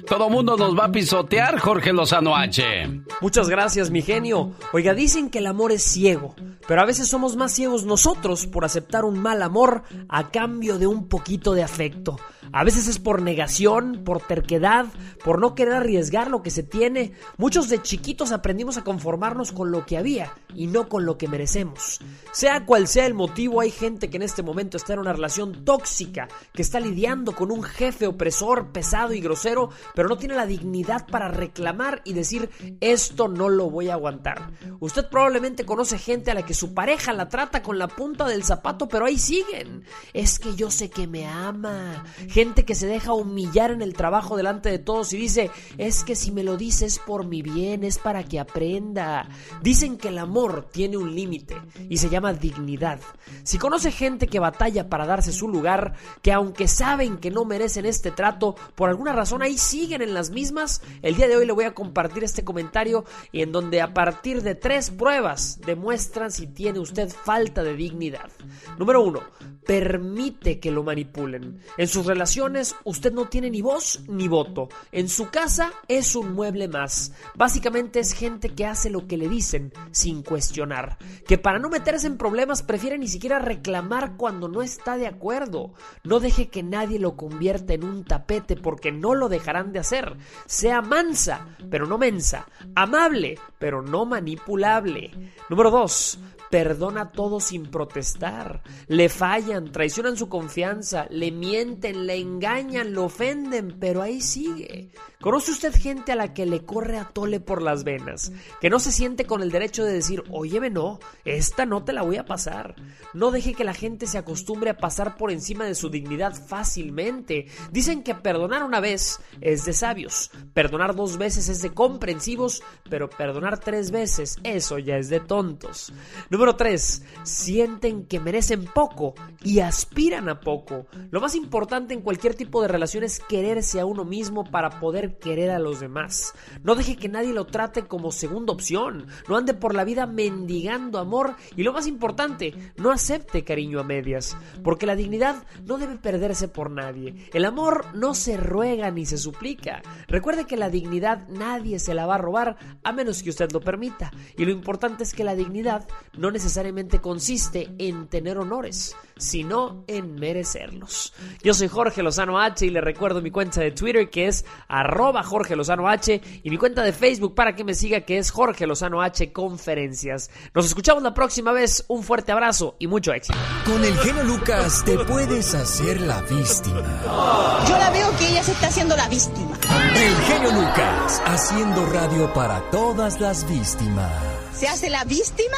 todo 0.07 0.31
mundo 0.31 0.57
nos 0.57 0.79
va 0.79 0.85
a 0.85 0.93
pisotear, 0.93 1.59
Jorge 1.59 1.93
Lozano 1.93 2.37
H. 2.37 3.03
Muchas 3.21 3.49
gracias, 3.49 3.91
mi 3.91 4.03
genio. 4.03 4.53
Oiga, 4.73 4.95
dicen 4.95 5.31
que 5.31 5.39
el 5.39 5.49
amor 5.49 5.73
es 5.73 5.83
ciego, 5.83 6.37
pero 6.69 6.81
a 6.81 6.87
veces 6.87 7.09
somos 7.09 7.37
más 7.37 7.53
ciegos 7.53 7.85
nosotros 7.85 8.47
por 8.47 8.65
aceptar 8.65 9.05
un 9.05 9.19
mal 9.19 9.43
amor 9.43 9.83
a 10.09 10.31
cambio 10.31 10.79
de 10.79 10.87
un 10.87 11.09
poquito 11.09 11.55
de 11.55 11.65
afecto. 11.65 12.19
A 12.53 12.65
veces 12.65 12.89
es 12.89 12.99
por 12.99 13.23
negación, 13.23 14.03
por 14.05 14.21
terquedad, 14.21 14.87
por 15.25 15.41
no 15.41 15.55
querer 15.55 15.75
arriesgar 15.75 16.31
lo 16.31 16.43
que 16.43 16.51
se 16.51 16.65
tiene. 16.65 17.13
Muchos 17.37 17.69
de 17.69 17.81
chiquitos 17.81 18.33
aprendimos 18.33 18.77
a 18.77 18.83
conformarnos 18.83 19.53
con 19.53 19.71
lo 19.71 19.87
que 19.87 19.97
había 19.97 20.33
y 20.55 20.67
no 20.67 20.89
con 20.89 21.00
lo 21.01 21.19
que 21.19 21.29
merecemos. 21.29 22.01
Sea 22.33 22.65
cual 22.65 22.87
sea 22.87 23.07
el 23.07 23.15
motivo, 23.15 23.61
hay 23.61 23.71
gente 23.71 24.11
que 24.11 24.17
en 24.17 24.23
este 24.23 24.43
momento 24.43 24.77
está 24.77 24.93
en 24.93 25.01
una 25.01 25.13
relación 25.13 25.65
tóxica, 25.65 26.29
que 26.53 26.63
está 26.63 26.81
lidiando 26.81 27.33
con 27.33 27.51
un 27.51 27.63
jefe 27.63 28.07
opresor, 28.07 28.73
pesado 28.73 29.13
y 29.13 29.21
grosero, 29.21 29.71
pero 29.95 30.09
no 30.09 30.17
tiene 30.17 30.35
la 30.35 30.47
dignidad 30.47 31.07
para 31.07 31.29
reclamar 31.29 32.03
y 32.05 32.13
decir 32.13 32.51
esto 32.81 33.29
no 33.29 33.49
lo 33.49 33.71
voy 33.71 33.89
a 33.89 33.95
aguantar. 33.95 34.53
Usted 34.81 35.09
probablemente 35.09 35.65
conoce 35.65 35.99
gente 35.99 36.31
a 36.31 36.35
la 36.35 36.45
que 36.45 36.55
su 36.55 36.75
pareja 36.75 37.13
la 37.13 37.29
trata 37.29 37.63
con 37.63 37.79
la 37.79 37.89
punta 37.89 38.27
del 38.27 38.45
zapato, 38.45 38.89
pero 38.89 39.07
ahí 39.07 39.19
siguen. 39.19 39.85
Es 40.13 40.39
que 40.39 40.55
yo 40.55 40.71
sé 40.71 40.91
que 40.91 41.07
me 41.07 41.27
ama. 41.27 42.05
Gente 42.29 42.65
que 42.65 42.75
se 42.75 42.87
deja 42.87 43.13
humillar 43.13 43.71
en 43.71 43.83
el 43.83 43.95
trabajo 43.95 44.37
delante 44.37 44.71
de 44.71 44.79
todos 44.79 45.13
y 45.13 45.17
dice, 45.17 45.51
es 45.79 46.05
que 46.05 46.15
si 46.15 46.31
me 46.31 46.45
lo 46.45 46.57
dices 46.57 46.99
por 46.99 47.27
mi 47.27 47.43
bien, 47.43 47.85
es 47.85 47.99
para 47.99 48.25
que 48.25 48.41
aprenda. 48.41 49.29
Dicen 49.63 49.97
que 49.97 50.09
el 50.09 50.19
amor 50.19 50.69
tiene 50.71 50.90
un 50.99 51.15
límite 51.15 51.57
y 51.89 51.97
se 51.97 52.09
llama 52.09 52.33
dignidad. 52.33 53.01
Si 53.43 53.59
conoce 53.59 53.91
gente 53.91 54.27
que 54.27 54.39
batalla 54.39 54.89
para 54.89 55.07
darse 55.07 55.33
su 55.33 55.49
lugar, 55.49 55.95
que 56.23 56.33
aunque 56.33 56.69
saben 56.69 57.19
que 57.19 57.31
no 57.31 57.45
merecen 57.45 57.87
este 57.87 58.11
trato, 58.11 58.57
por 58.75 58.89
alguna 58.89 59.13
razón 59.13 59.43
ahí 59.43 59.59
siguen 59.59 60.03
en 60.03 60.15
las 60.15 60.31
mismas, 60.31 60.83
el 61.03 61.17
día 61.17 61.29
de 61.29 61.37
hoy 61.37 61.47
le 61.47 61.53
voy 61.53 61.65
a 61.65 61.75
compartir 61.75 62.25
este 62.25 62.45
comentario 62.45 63.05
y 63.33 63.43
en 63.43 63.53
donde 63.53 63.81
a 63.81 63.95
partir 63.95 64.43
de 64.43 64.55
tres 64.55 64.91
pruebas 64.91 65.61
demuestran 65.65 66.31
si 66.31 66.47
tiene 66.47 66.79
usted 66.79 67.09
falta 67.09 67.63
de 67.63 67.75
dignidad. 67.75 68.31
Número 68.79 69.03
uno, 69.03 69.21
permite 69.67 70.59
que 70.59 70.71
lo 70.71 70.83
manipulen. 70.83 71.61
En 71.77 71.89
sus 71.89 72.07
relaciones 72.07 72.75
usted 72.85 73.13
no 73.13 73.29
tiene 73.29 73.51
ni 73.51 73.63
voz 73.63 74.03
ni 74.09 74.29
voto. 74.29 74.69
En 74.93 75.09
su 75.09 75.29
casa 75.29 75.73
es 75.89 76.17
un 76.17 76.35
mueble 76.35 76.69
más. 76.69 77.13
Básicamente 77.35 78.01
es 78.01 78.13
gente 78.13 78.51
que 78.51 78.67
hace 78.67 78.91
lo 78.91 79.07
que 79.07 79.17
le 79.17 79.29
dicen 79.29 79.73
sin 79.91 80.23
cuestionar. 80.23 80.80
Que 81.27 81.39
para 81.39 81.59
no 81.59 81.69
meterse 81.69 82.07
en 82.07 82.17
problemas 82.17 82.63
prefiere 82.63 82.99
ni 82.99 83.09
siquiera 83.09 83.39
reclamar 83.39 84.17
cuando 84.17 84.49
no 84.49 84.63
está 84.63 84.97
de 84.97 85.07
acuerdo. 85.07 85.75
No 86.05 86.21
deje 86.21 86.49
que 86.49 86.63
nadie 86.63 86.99
lo 86.99 87.17
convierta 87.17 87.75
en 87.75 87.85
un 87.85 88.05
tapete 88.05 88.57
porque 88.57 88.93
no 88.93 89.15
lo 89.15 89.29
dejarán 89.29 89.73
de 89.73 89.81
hacer. 89.81 90.17
Sea 90.47 90.83
mansa, 90.83 91.57
pero 91.71 91.87
no 91.87 91.99
mensa. 91.99 92.47
Amable, 92.75 93.39
pero 93.59 93.83
no 93.83 94.05
manipulable. 94.07 95.11
Número 95.49 95.71
2. 95.71 96.19
Perdona 96.51 97.03
a 97.03 97.13
todos 97.13 97.45
sin 97.45 97.71
protestar. 97.71 98.63
Le 98.89 99.09
fallan, 99.09 99.71
traicionan 99.71 100.17
su 100.17 100.29
confianza, 100.29 101.07
le 101.11 101.31
mienten, 101.31 102.07
le 102.07 102.17
engañan, 102.17 102.93
lo 102.93 103.05
ofenden, 103.05 103.77
pero 103.79 104.03
ahí 104.03 104.21
sigue. 104.21 104.91
¿Conoce 105.21 105.53
usted 105.53 105.75
gente 105.75 106.13
a 106.13 106.17
la 106.17 106.33
que 106.33 106.47
le 106.47 106.65
corre 106.65 106.99
a 106.99 107.05
tole 107.05 107.41
por 107.41 107.61
las 107.61 107.85
venas? 107.85 108.33
Que 108.61 108.71
no 108.71 108.81
se 108.81 108.91
siente 108.91 109.27
con 109.27 109.43
el 109.43 109.51
derecho 109.51 109.85
de 109.85 109.93
decir, 109.93 110.25
óyeme 110.31 110.71
no, 110.71 110.99
esta 111.25 111.67
no 111.67 111.85
te 111.85 111.93
la 111.93 112.03
voy 112.03 112.17
a 112.17 112.25
pasar. 112.25 112.75
No 113.13 113.31
deje 113.31 113.55
que 113.55 113.65
la 113.65 113.75
gente 113.75 114.07
se 114.07 114.19
acostumbre 114.19 114.71
a 114.71 114.79
pasar 114.79 115.17
por 115.17 115.31
encima 115.31 115.67
de 115.67 115.75
su 115.75 115.91
dignidad 115.91 116.35
fácilmente. 116.35 117.47
Dicen 117.71 118.03
que 118.03 118.15
perdonar 118.15 118.65
una 118.65 118.81
vez 118.81 119.21
es 119.41 119.67
de 119.67 119.75
sabios, 119.75 120.31
perdonar 120.55 120.97
dos 120.97 121.19
veces 121.19 121.49
es 121.49 121.61
de 121.61 121.75
comprensivos, 121.75 122.63
pero 122.89 123.11
perdonar 123.11 123.59
tres 123.59 123.91
veces, 123.91 124.39
eso 124.43 124.79
ya 124.79 124.97
es 124.97 125.11
de 125.11 125.21
tontos. 125.21 125.93
Número 126.41 126.57
3. 126.57 127.05
Sienten 127.23 128.07
que 128.07 128.19
merecen 128.19 128.65
poco 128.65 129.13
y 129.45 129.61
aspiran 129.61 130.31
a 130.31 130.41
poco. 130.41 130.87
Lo 131.11 131.21
más 131.21 131.35
importante 131.35 131.93
en 131.93 132.01
cualquier 132.01 132.35
tipo 132.35 132.63
de 132.63 132.69
relación 132.69 133.05
es 133.05 133.21
quererse 133.21 133.79
a 133.79 133.85
uno 133.85 134.07
mismo 134.07 134.45
para 134.45 134.81
poder 134.81 135.19
querer 135.19 135.51
a 135.51 135.59
los 135.59 135.81
demás. 135.81 136.33
No 136.63 136.77
deje 136.77 136.97
que 136.97 137.11
nadie 137.11 137.35
lo 137.35 137.45
trate 137.45 137.87
como 137.87 138.11
segunda 138.11 138.55
opción. 138.55 139.07
No 139.29 139.37
ande 139.37 139.53
por 139.53 139.75
la 139.75 139.85
vida 139.85 140.07
mendigando 140.07 140.99
amor 140.99 141.37
y 141.57 141.63
lo 141.63 141.75
más 141.75 141.87
importante, 141.87 142.55
no 142.79 142.91
acepte 142.91 143.45
cariño 143.45 143.79
a 143.79 143.85
medias, 143.85 144.35
porque 144.65 144.87
la 144.87 144.97
dignidad 144.97 145.45
no 145.67 145.77
debe 145.77 145.97
perderse 145.97 146.49
por 146.49 146.71
nadie. 146.71 147.29
El 147.35 147.45
amor 147.45 147.85
no 147.93 148.15
se 148.15 148.39
ruega 148.39 148.91
ni 148.91 149.05
se 149.05 149.19
suplica. 149.19 149.83
Recuerde 150.09 150.47
que 150.47 150.57
la 150.57 150.71
dignidad 150.71 151.29
nadie 151.29 151.79
se 151.79 151.93
la 151.93 152.07
va 152.07 152.15
a 152.15 152.19
robar 152.19 152.57
a 152.83 152.93
menos 152.93 153.23
que 153.23 153.29
usted 153.29 153.53
lo 153.53 153.61
permita. 153.61 154.11
Y 154.39 154.47
lo 154.47 154.53
importante 154.53 155.03
es 155.03 155.13
que 155.13 155.23
la 155.23 155.35
dignidad 155.35 155.87
no 156.17 156.30
necesariamente 156.31 157.01
consiste 157.01 157.71
en 157.79 158.09
tener 158.09 158.39
honores, 158.39 158.97
sino 159.17 159.85
en 159.87 160.15
merecerlos. 160.15 161.13
Yo 161.43 161.55
soy 161.55 161.69
Jorge 161.69 162.03
Lozano 162.03 162.39
H 162.41 162.67
y 162.67 162.71
le 162.71 162.81
recuerdo 162.81 163.23
mi 163.23 163.31
cuenta 163.31 163.61
de 163.61 163.71
Twitter 163.71 164.11
que 164.11 164.27
es 164.27 164.45
arroba 164.69 165.23
Jorge 165.23 165.57
Lozano 165.57 165.89
H 165.89 166.21
y 166.43 166.51
mi 166.51 166.57
cuenta 166.59 166.83
de 166.83 166.93
Facebook 166.93 167.35
para 167.35 167.55
que 167.55 167.65
me 167.65 167.75
siga 167.75 168.03
que 168.03 168.19
es 168.19 168.31
Jorge 168.31 168.67
Lozano 168.67 169.03
H 169.03 169.33
Conferencias. 169.33 170.31
Nos 170.55 170.67
escuchamos 170.67 171.03
la 171.03 171.15
próxima 171.15 171.53
vez. 171.53 171.85
Un 171.89 172.03
fuerte 172.03 172.33
abrazo 172.33 172.77
y 172.79 172.87
mucho 172.87 173.13
éxito. 173.13 173.39
Con 173.65 173.85
el 173.85 173.97
genio 173.99 174.25
Lucas 174.25 174.85
te 174.85 174.99
puedes 174.99 175.55
hacer 175.55 176.01
la 176.01 176.21
víctima. 176.23 177.63
Yo 177.69 177.79
la 177.79 177.91
veo 177.91 178.17
que 178.19 178.29
ella 178.29 178.43
se 178.43 178.53
está 178.53 178.69
haciendo 178.69 178.97
la 178.97 179.09
víctima. 179.09 179.59
El 179.95 180.17
genio 180.25 180.53
Lucas 180.53 181.23
haciendo 181.25 181.87
radio 181.87 182.33
para 182.33 182.61
todas 182.71 183.21
las 183.21 183.49
víctimas. 183.49 184.13
¿Se 184.55 184.69
hace 184.69 184.91
la 184.91 185.05
víctima? 185.05 185.57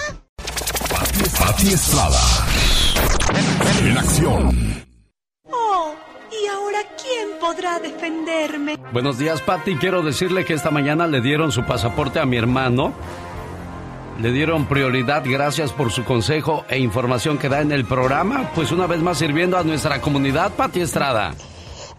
Pati 1.12 1.68
Estrada. 1.68 2.18
En 3.84 3.98
acción. 3.98 4.84
Oh, 5.50 5.94
¿y 6.30 6.46
ahora 6.46 6.78
quién 6.96 7.38
podrá 7.38 7.78
defenderme? 7.78 8.78
Buenos 8.92 9.18
días, 9.18 9.42
Patti. 9.42 9.76
Quiero 9.76 10.02
decirle 10.02 10.46
que 10.46 10.54
esta 10.54 10.70
mañana 10.70 11.06
le 11.06 11.20
dieron 11.20 11.52
su 11.52 11.64
pasaporte 11.64 12.18
a 12.18 12.24
mi 12.24 12.38
hermano. 12.38 12.94
Le 14.20 14.32
dieron 14.32 14.66
prioridad, 14.66 15.22
gracias 15.26 15.72
por 15.72 15.92
su 15.92 16.04
consejo 16.04 16.64
e 16.68 16.78
información 16.78 17.36
que 17.36 17.50
da 17.50 17.60
en 17.60 17.72
el 17.72 17.84
programa. 17.84 18.50
Pues 18.54 18.72
una 18.72 18.86
vez 18.86 19.00
más 19.00 19.18
sirviendo 19.18 19.58
a 19.58 19.64
nuestra 19.64 20.00
comunidad, 20.00 20.52
Pati 20.52 20.80
Estrada. 20.80 21.34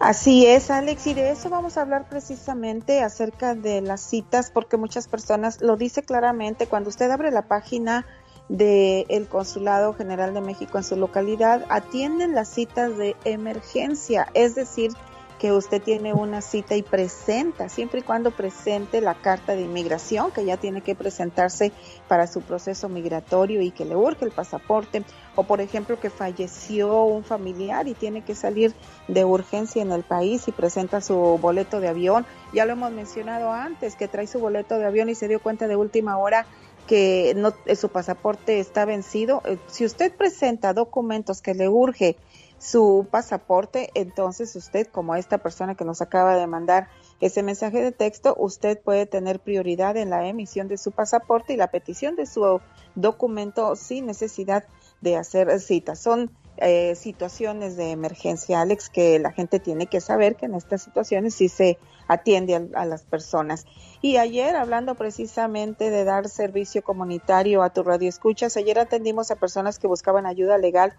Así 0.00 0.44
es, 0.44 0.72
Alex, 0.72 1.06
y 1.06 1.14
de 1.14 1.30
eso 1.30 1.50
vamos 1.50 1.78
a 1.78 1.82
hablar 1.82 2.08
precisamente 2.08 3.00
acerca 3.00 3.54
de 3.54 3.80
las 3.80 4.00
citas, 4.00 4.50
porque 4.52 4.76
muchas 4.76 5.06
personas 5.06 5.62
lo 5.62 5.76
dice 5.76 6.02
claramente 6.02 6.66
cuando 6.66 6.88
usted 6.90 7.08
abre 7.12 7.30
la 7.30 7.42
página 7.42 8.04
del 8.48 9.26
Consulado 9.28 9.94
General 9.94 10.34
de 10.34 10.40
México 10.40 10.78
en 10.78 10.84
su 10.84 10.96
localidad, 10.96 11.64
atienden 11.68 12.34
las 12.34 12.48
citas 12.48 12.96
de 12.96 13.16
emergencia, 13.24 14.28
es 14.34 14.54
decir, 14.54 14.92
que 15.38 15.52
usted 15.52 15.82
tiene 15.82 16.14
una 16.14 16.40
cita 16.40 16.76
y 16.76 16.82
presenta, 16.82 17.68
siempre 17.68 18.00
y 18.00 18.02
cuando 18.02 18.30
presente 18.30 19.00
la 19.00 19.14
carta 19.14 19.54
de 19.54 19.62
inmigración, 19.62 20.30
que 20.30 20.44
ya 20.44 20.56
tiene 20.56 20.80
que 20.80 20.94
presentarse 20.94 21.72
para 22.08 22.26
su 22.26 22.40
proceso 22.40 22.88
migratorio 22.88 23.60
y 23.60 23.70
que 23.70 23.84
le 23.84 23.96
urge 23.96 24.24
el 24.24 24.30
pasaporte, 24.30 25.04
o 25.34 25.42
por 25.42 25.60
ejemplo 25.60 25.98
que 25.98 26.08
falleció 26.08 27.04
un 27.04 27.24
familiar 27.24 27.88
y 27.88 27.94
tiene 27.94 28.22
que 28.22 28.34
salir 28.34 28.72
de 29.08 29.24
urgencia 29.24 29.82
en 29.82 29.92
el 29.92 30.02
país 30.02 30.46
y 30.48 30.52
presenta 30.52 31.00
su 31.00 31.14
boleto 31.40 31.80
de 31.80 31.88
avión. 31.88 32.24
Ya 32.52 32.64
lo 32.64 32.72
hemos 32.72 32.92
mencionado 32.92 33.50
antes, 33.50 33.96
que 33.96 34.08
trae 34.08 34.26
su 34.26 34.38
boleto 34.38 34.78
de 34.78 34.86
avión 34.86 35.08
y 35.08 35.14
se 35.14 35.28
dio 35.28 35.40
cuenta 35.40 35.66
de 35.66 35.76
última 35.76 36.16
hora 36.16 36.46
que 36.86 37.34
no, 37.36 37.52
su 37.76 37.88
pasaporte 37.88 38.60
está 38.60 38.84
vencido. 38.84 39.42
Eh, 39.44 39.58
Si 39.68 39.84
usted 39.84 40.12
presenta 40.12 40.72
documentos 40.72 41.40
que 41.40 41.54
le 41.54 41.68
urge 41.68 42.16
su 42.58 43.06
pasaporte, 43.10 43.90
entonces 43.94 44.56
usted, 44.56 44.86
como 44.86 45.14
esta 45.14 45.38
persona 45.38 45.74
que 45.74 45.84
nos 45.84 46.00
acaba 46.00 46.36
de 46.36 46.46
mandar 46.46 46.88
ese 47.20 47.42
mensaje 47.42 47.82
de 47.82 47.92
texto, 47.92 48.34
usted 48.38 48.80
puede 48.80 49.06
tener 49.06 49.40
prioridad 49.40 49.96
en 49.96 50.10
la 50.10 50.26
emisión 50.26 50.68
de 50.68 50.78
su 50.78 50.90
pasaporte 50.90 51.52
y 51.52 51.56
la 51.56 51.70
petición 51.70 52.16
de 52.16 52.26
su 52.26 52.60
documento 52.94 53.76
sin 53.76 54.06
necesidad 54.06 54.64
de 55.00 55.16
hacer 55.16 55.60
citas. 55.60 55.98
Son 55.98 56.30
eh, 56.58 56.94
situaciones 56.94 57.76
de 57.76 57.90
emergencia, 57.90 58.60
Alex, 58.60 58.88
que 58.88 59.18
la 59.18 59.32
gente 59.32 59.60
tiene 59.60 59.86
que 59.86 60.00
saber 60.00 60.36
que 60.36 60.46
en 60.46 60.54
estas 60.54 60.82
situaciones 60.82 61.34
sí 61.34 61.48
se 61.48 61.78
atiende 62.08 62.70
a, 62.74 62.84
las 62.84 63.02
personas. 63.02 63.66
Y 64.02 64.18
ayer, 64.18 64.56
hablando 64.56 64.94
precisamente 64.94 65.90
de 65.90 66.04
dar 66.04 66.28
servicio 66.28 66.82
comunitario 66.82 67.62
a 67.62 67.70
tu 67.70 67.82
radio 67.82 68.08
escuchas, 68.08 68.56
ayer 68.56 68.78
atendimos 68.78 69.30
a 69.30 69.36
personas 69.36 69.78
que 69.78 69.86
buscaban 69.86 70.26
ayuda 70.26 70.58
legal 70.58 70.94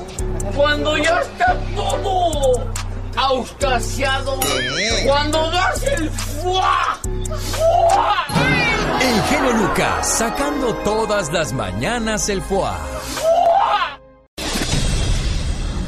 cuando 0.55 0.97
ya 0.97 1.21
está 1.21 1.55
todo 1.75 2.73
auscasiado 3.17 4.39
cuando 5.05 5.51
das 5.51 5.83
el 5.83 6.09
fuá. 6.11 6.99
El 9.01 9.23
genio 9.25 9.53
Lucas 9.53 10.19
sacando 10.19 10.75
todas 10.77 11.33
las 11.33 11.53
mañanas 11.53 12.29
el 12.29 12.41
fuá. 12.43 12.79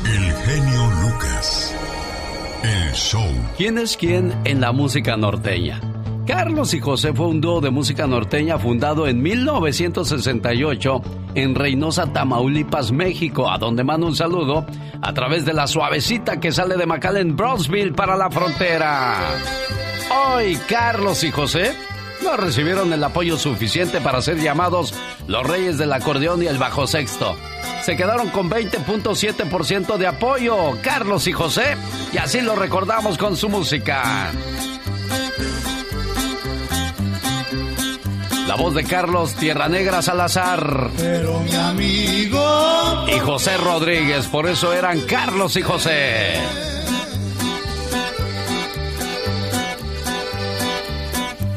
El 0.04 0.32
genio 0.44 0.86
Lucas. 1.02 1.63
¿Quién 3.56 3.78
es 3.78 3.96
quién 3.96 4.32
en 4.44 4.60
la 4.60 4.72
música 4.72 5.16
norteña? 5.16 5.80
Carlos 6.26 6.72
y 6.72 6.80
José 6.80 7.12
fue 7.12 7.26
un 7.26 7.40
dúo 7.40 7.60
de 7.60 7.70
música 7.70 8.06
norteña 8.06 8.58
fundado 8.58 9.06
en 9.06 9.20
1968 9.20 11.02
en 11.34 11.54
Reynosa, 11.54 12.12
Tamaulipas, 12.12 12.92
México, 12.92 13.50
a 13.50 13.58
donde 13.58 13.84
mando 13.84 14.06
un 14.06 14.16
saludo 14.16 14.64
a 15.02 15.12
través 15.12 15.44
de 15.44 15.52
la 15.52 15.66
suavecita 15.66 16.40
que 16.40 16.52
sale 16.52 16.76
de 16.76 16.86
McAllen, 16.86 17.36
Brownsville 17.36 17.92
para 17.92 18.16
la 18.16 18.30
frontera. 18.30 19.18
Hoy 20.34 20.58
Carlos 20.66 21.22
y 21.24 21.30
José 21.30 21.72
no 22.24 22.36
recibieron 22.36 22.92
el 22.92 23.04
apoyo 23.04 23.36
suficiente 23.36 24.00
para 24.00 24.22
ser 24.22 24.40
llamados 24.40 24.94
los 25.28 25.46
reyes 25.46 25.78
del 25.78 25.92
acordeón 25.92 26.42
y 26.42 26.46
el 26.46 26.58
bajo 26.58 26.86
sexto. 26.86 27.36
Se 27.84 27.96
quedaron 27.96 28.30
con 28.30 28.50
20.7% 28.50 29.98
de 29.98 30.06
apoyo, 30.06 30.56
Carlos 30.82 31.26
y 31.26 31.32
José, 31.32 31.76
y 32.12 32.18
así 32.18 32.40
lo 32.40 32.56
recordamos 32.56 33.18
con 33.18 33.36
su 33.36 33.48
música. 33.48 34.32
La 38.48 38.56
voz 38.56 38.74
de 38.74 38.84
Carlos 38.84 39.34
Tierra 39.34 39.68
Negra 39.68 40.00
Salazar. 40.00 40.90
Pero 40.96 41.40
mi 41.40 41.54
amigo. 41.54 43.06
Y 43.08 43.18
José 43.18 43.56
Rodríguez, 43.58 44.26
por 44.28 44.48
eso 44.48 44.72
eran 44.72 45.00
Carlos 45.02 45.56
y 45.56 45.62
José. 45.62 46.40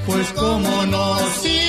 Pues 0.07 0.31
como 0.31 0.85
no, 0.85 1.17
si 1.41 1.59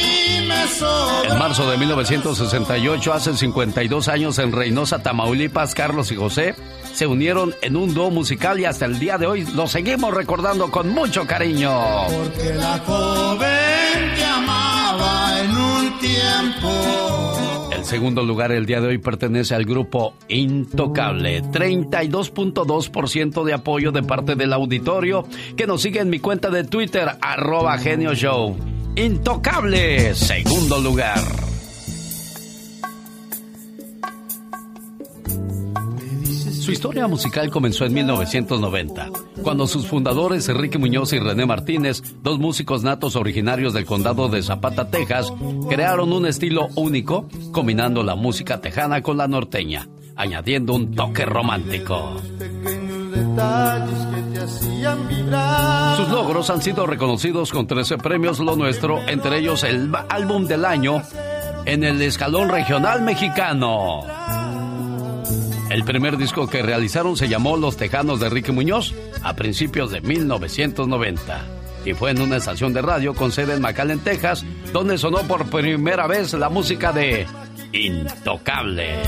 me 0.47 0.69
sobra. 0.69 1.33
En 1.33 1.39
marzo 1.39 1.69
de 1.69 1.77
1968, 1.77 3.13
hace 3.13 3.37
52 3.37 4.09
años 4.09 4.39
en 4.39 4.53
Reynosa, 4.53 5.03
Tamaulipas, 5.03 5.75
Carlos 5.75 6.11
y 6.13 6.17
José 6.17 6.55
se 6.95 7.07
unieron 7.07 7.55
en 7.63 7.77
un 7.77 7.95
dúo 7.95 8.11
musical 8.11 8.59
y 8.59 8.65
hasta 8.65 8.85
el 8.85 8.99
día 8.99 9.19
de 9.19 9.27
hoy 9.27 9.45
lo 9.55 9.67
seguimos 9.69 10.15
recordando 10.15 10.71
con 10.71 10.89
mucho 10.89 11.27
cariño. 11.27 11.71
Porque 12.09 12.55
la 12.55 12.79
joven 12.87 14.15
te 14.17 14.25
amaba 14.25 15.41
en 15.41 15.51
un 15.57 15.99
tiempo. 15.99 17.08
Segundo 17.89 18.23
lugar 18.23 18.53
el 18.53 18.67
día 18.67 18.83
de 18.83 18.89
hoy 18.89 18.99
pertenece 18.99 19.55
al 19.55 19.65
grupo 19.65 20.13
Intocable. 20.29 21.43
32.2% 21.43 23.45
de 23.45 23.55
apoyo 23.55 23.93
de 23.93 24.03
parte 24.03 24.35
del 24.35 24.53
auditorio 24.53 25.25
que 25.57 25.67
nos 25.67 25.81
sigue 25.81 26.01
en 26.01 26.11
mi 26.11 26.19
cuenta 26.19 26.51
de 26.51 26.65
Twitter, 26.65 27.09
arroba 27.23 27.79
genio 27.79 28.15
show. 28.15 28.55
Intocable, 28.95 30.15
segundo 30.15 30.79
lugar. 30.81 31.48
Su 36.69 36.73
historia 36.73 37.09
musical 37.09 37.49
comenzó 37.49 37.87
en 37.87 37.95
1990, 37.95 39.09
cuando 39.43 39.67
sus 39.67 39.87
fundadores 39.87 40.51
Enrique 40.51 40.77
Muñoz 40.77 41.15
y 41.15 41.19
René 41.19 41.47
Martínez, 41.47 42.03
dos 42.23 42.39
músicos 42.39 42.83
natos 42.83 43.17
originarios 43.17 43.73
del 43.73 43.87
condado 43.87 44.29
de 44.29 44.43
Zapata, 44.43 44.91
Texas, 44.91 45.33
crearon 45.71 46.13
un 46.13 46.27
estilo 46.27 46.69
único, 46.75 47.27
combinando 47.53 48.03
la 48.03 48.17
música 48.17 48.61
tejana 48.61 49.01
con 49.01 49.17
la 49.17 49.27
norteña, 49.27 49.89
añadiendo 50.15 50.75
un 50.75 50.95
toque 50.95 51.25
romántico. 51.25 52.21
Sus 55.97 56.09
logros 56.11 56.51
han 56.51 56.61
sido 56.61 56.87
reconocidos 56.87 57.51
con 57.51 57.67
13 57.67 57.97
premios 57.97 58.41
Lo 58.41 58.57
Nuestro, 58.57 59.01
entre 59.09 59.39
ellos 59.39 59.65
el 59.65 59.91
álbum 60.11 60.45
del 60.45 60.67
año 60.67 61.01
en 61.65 61.83
el 61.83 62.03
escalón 62.03 62.51
regional 62.51 63.01
mexicano. 63.01 64.03
El 65.71 65.85
primer 65.85 66.17
disco 66.17 66.47
que 66.47 66.63
realizaron 66.63 67.17
se 67.17 67.29
llamó 67.29 67.59
Los 67.59 67.77
Tejanos 67.77 68.21
de 68.21 68.29
Enrique 68.29 68.53
Muñoz 68.53 68.95
a 69.23 69.35
principios 69.37 69.91
de 69.91 70.01
1990 70.01 71.59
y 71.85 71.93
fue 71.93 72.11
en 72.11 72.23
una 72.23 72.37
estación 72.37 72.73
de 72.73 72.81
radio 72.83 73.15
con 73.15 73.33
sede 73.33 73.55
en 73.55 73.61
McAllen, 73.61 74.01
Texas, 74.01 74.45
donde 74.73 74.97
sonó 74.99 75.19
por 75.23 75.51
primera 75.51 76.07
vez 76.07 76.33
la 76.35 76.49
música 76.49 76.93
de 76.93 77.27
Intocable. 77.73 79.03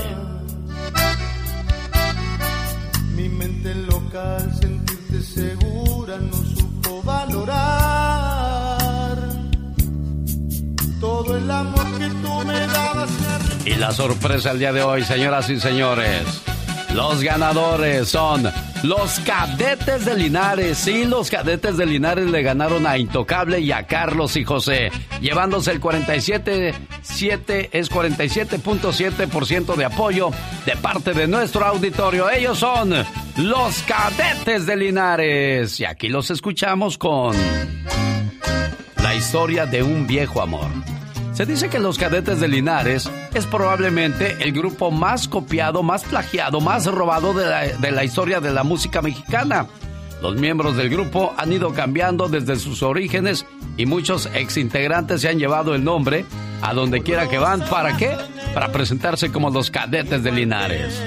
Mi 3.15 3.27
mente 3.27 3.73
loca 3.75 4.37
al 4.37 4.53
sentirte 4.53 5.21
segura 5.21 6.17
no 6.17 6.37
supo 6.37 7.01
valorar 7.03 7.71
todo 10.99 11.37
el 11.37 11.49
amor 11.49 11.85
que 11.97 12.07
tú 12.07 12.45
me 12.45 12.67
dabas. 12.67 13.09
Y 13.65 13.75
la 13.75 13.91
sorpresa 13.91 14.51
el 14.51 14.59
día 14.59 14.71
de 14.71 14.83
hoy, 14.83 15.03
señoras 15.03 15.49
y 15.49 15.59
señores. 15.59 16.50
Los 16.93 17.23
ganadores 17.23 18.09
son 18.09 18.51
los 18.83 19.19
cadetes 19.21 20.03
de 20.05 20.15
Linares. 20.15 20.77
Sí, 20.77 21.05
los 21.05 21.29
cadetes 21.29 21.77
de 21.77 21.85
Linares 21.85 22.25
le 22.29 22.41
ganaron 22.41 22.85
a 22.85 22.97
Intocable 22.97 23.59
y 23.59 23.71
a 23.71 23.87
Carlos 23.87 24.35
y 24.35 24.43
José, 24.43 24.91
llevándose 25.21 25.71
el 25.71 25.79
47.7 25.79 27.69
es 27.71 27.89
47.7% 27.89 29.75
de 29.75 29.85
apoyo 29.85 30.31
de 30.65 30.75
parte 30.75 31.13
de 31.13 31.27
nuestro 31.27 31.65
auditorio. 31.65 32.29
Ellos 32.29 32.59
son 32.59 32.93
los 33.37 33.83
cadetes 33.83 34.65
de 34.65 34.75
Linares. 34.75 35.79
Y 35.79 35.85
aquí 35.85 36.09
los 36.09 36.29
escuchamos 36.29 36.97
con 36.97 37.35
la 39.01 39.15
historia 39.15 39.65
de 39.65 39.81
un 39.81 40.07
viejo 40.07 40.41
amor. 40.41 40.69
Se 41.41 41.47
dice 41.47 41.69
que 41.69 41.79
los 41.79 41.97
cadetes 41.97 42.39
de 42.39 42.47
Linares 42.47 43.09
es 43.33 43.47
probablemente 43.47 44.43
el 44.43 44.51
grupo 44.51 44.91
más 44.91 45.27
copiado, 45.27 45.81
más 45.81 46.03
plagiado, 46.03 46.61
más 46.61 46.85
robado 46.85 47.33
de 47.33 47.91
la, 47.91 48.03
historia 48.03 48.39
de 48.39 48.51
la 48.51 48.63
música 48.63 49.01
mexicana. 49.01 49.65
Los 50.21 50.35
miembros 50.35 50.77
del 50.77 50.91
grupo 50.91 51.33
han 51.35 51.51
ido 51.51 51.73
cambiando 51.73 52.29
desde 52.29 52.57
sus 52.57 52.83
orígenes 52.83 53.47
y 53.75 53.87
muchos 53.87 54.27
exintegrantes 54.35 55.21
se 55.21 55.29
han 55.29 55.39
llevado 55.39 55.73
el 55.73 55.83
nombre 55.83 56.25
a 56.61 56.75
donde 56.75 57.01
quiera 57.01 57.27
que 57.27 57.39
van. 57.39 57.61
¿Para 57.61 57.97
qué? 57.97 58.15
Para 58.53 58.71
presentarse 58.71 59.31
como 59.31 59.49
los 59.49 59.71
cadetes 59.71 60.21
de 60.21 60.31
Linares. 60.31 61.01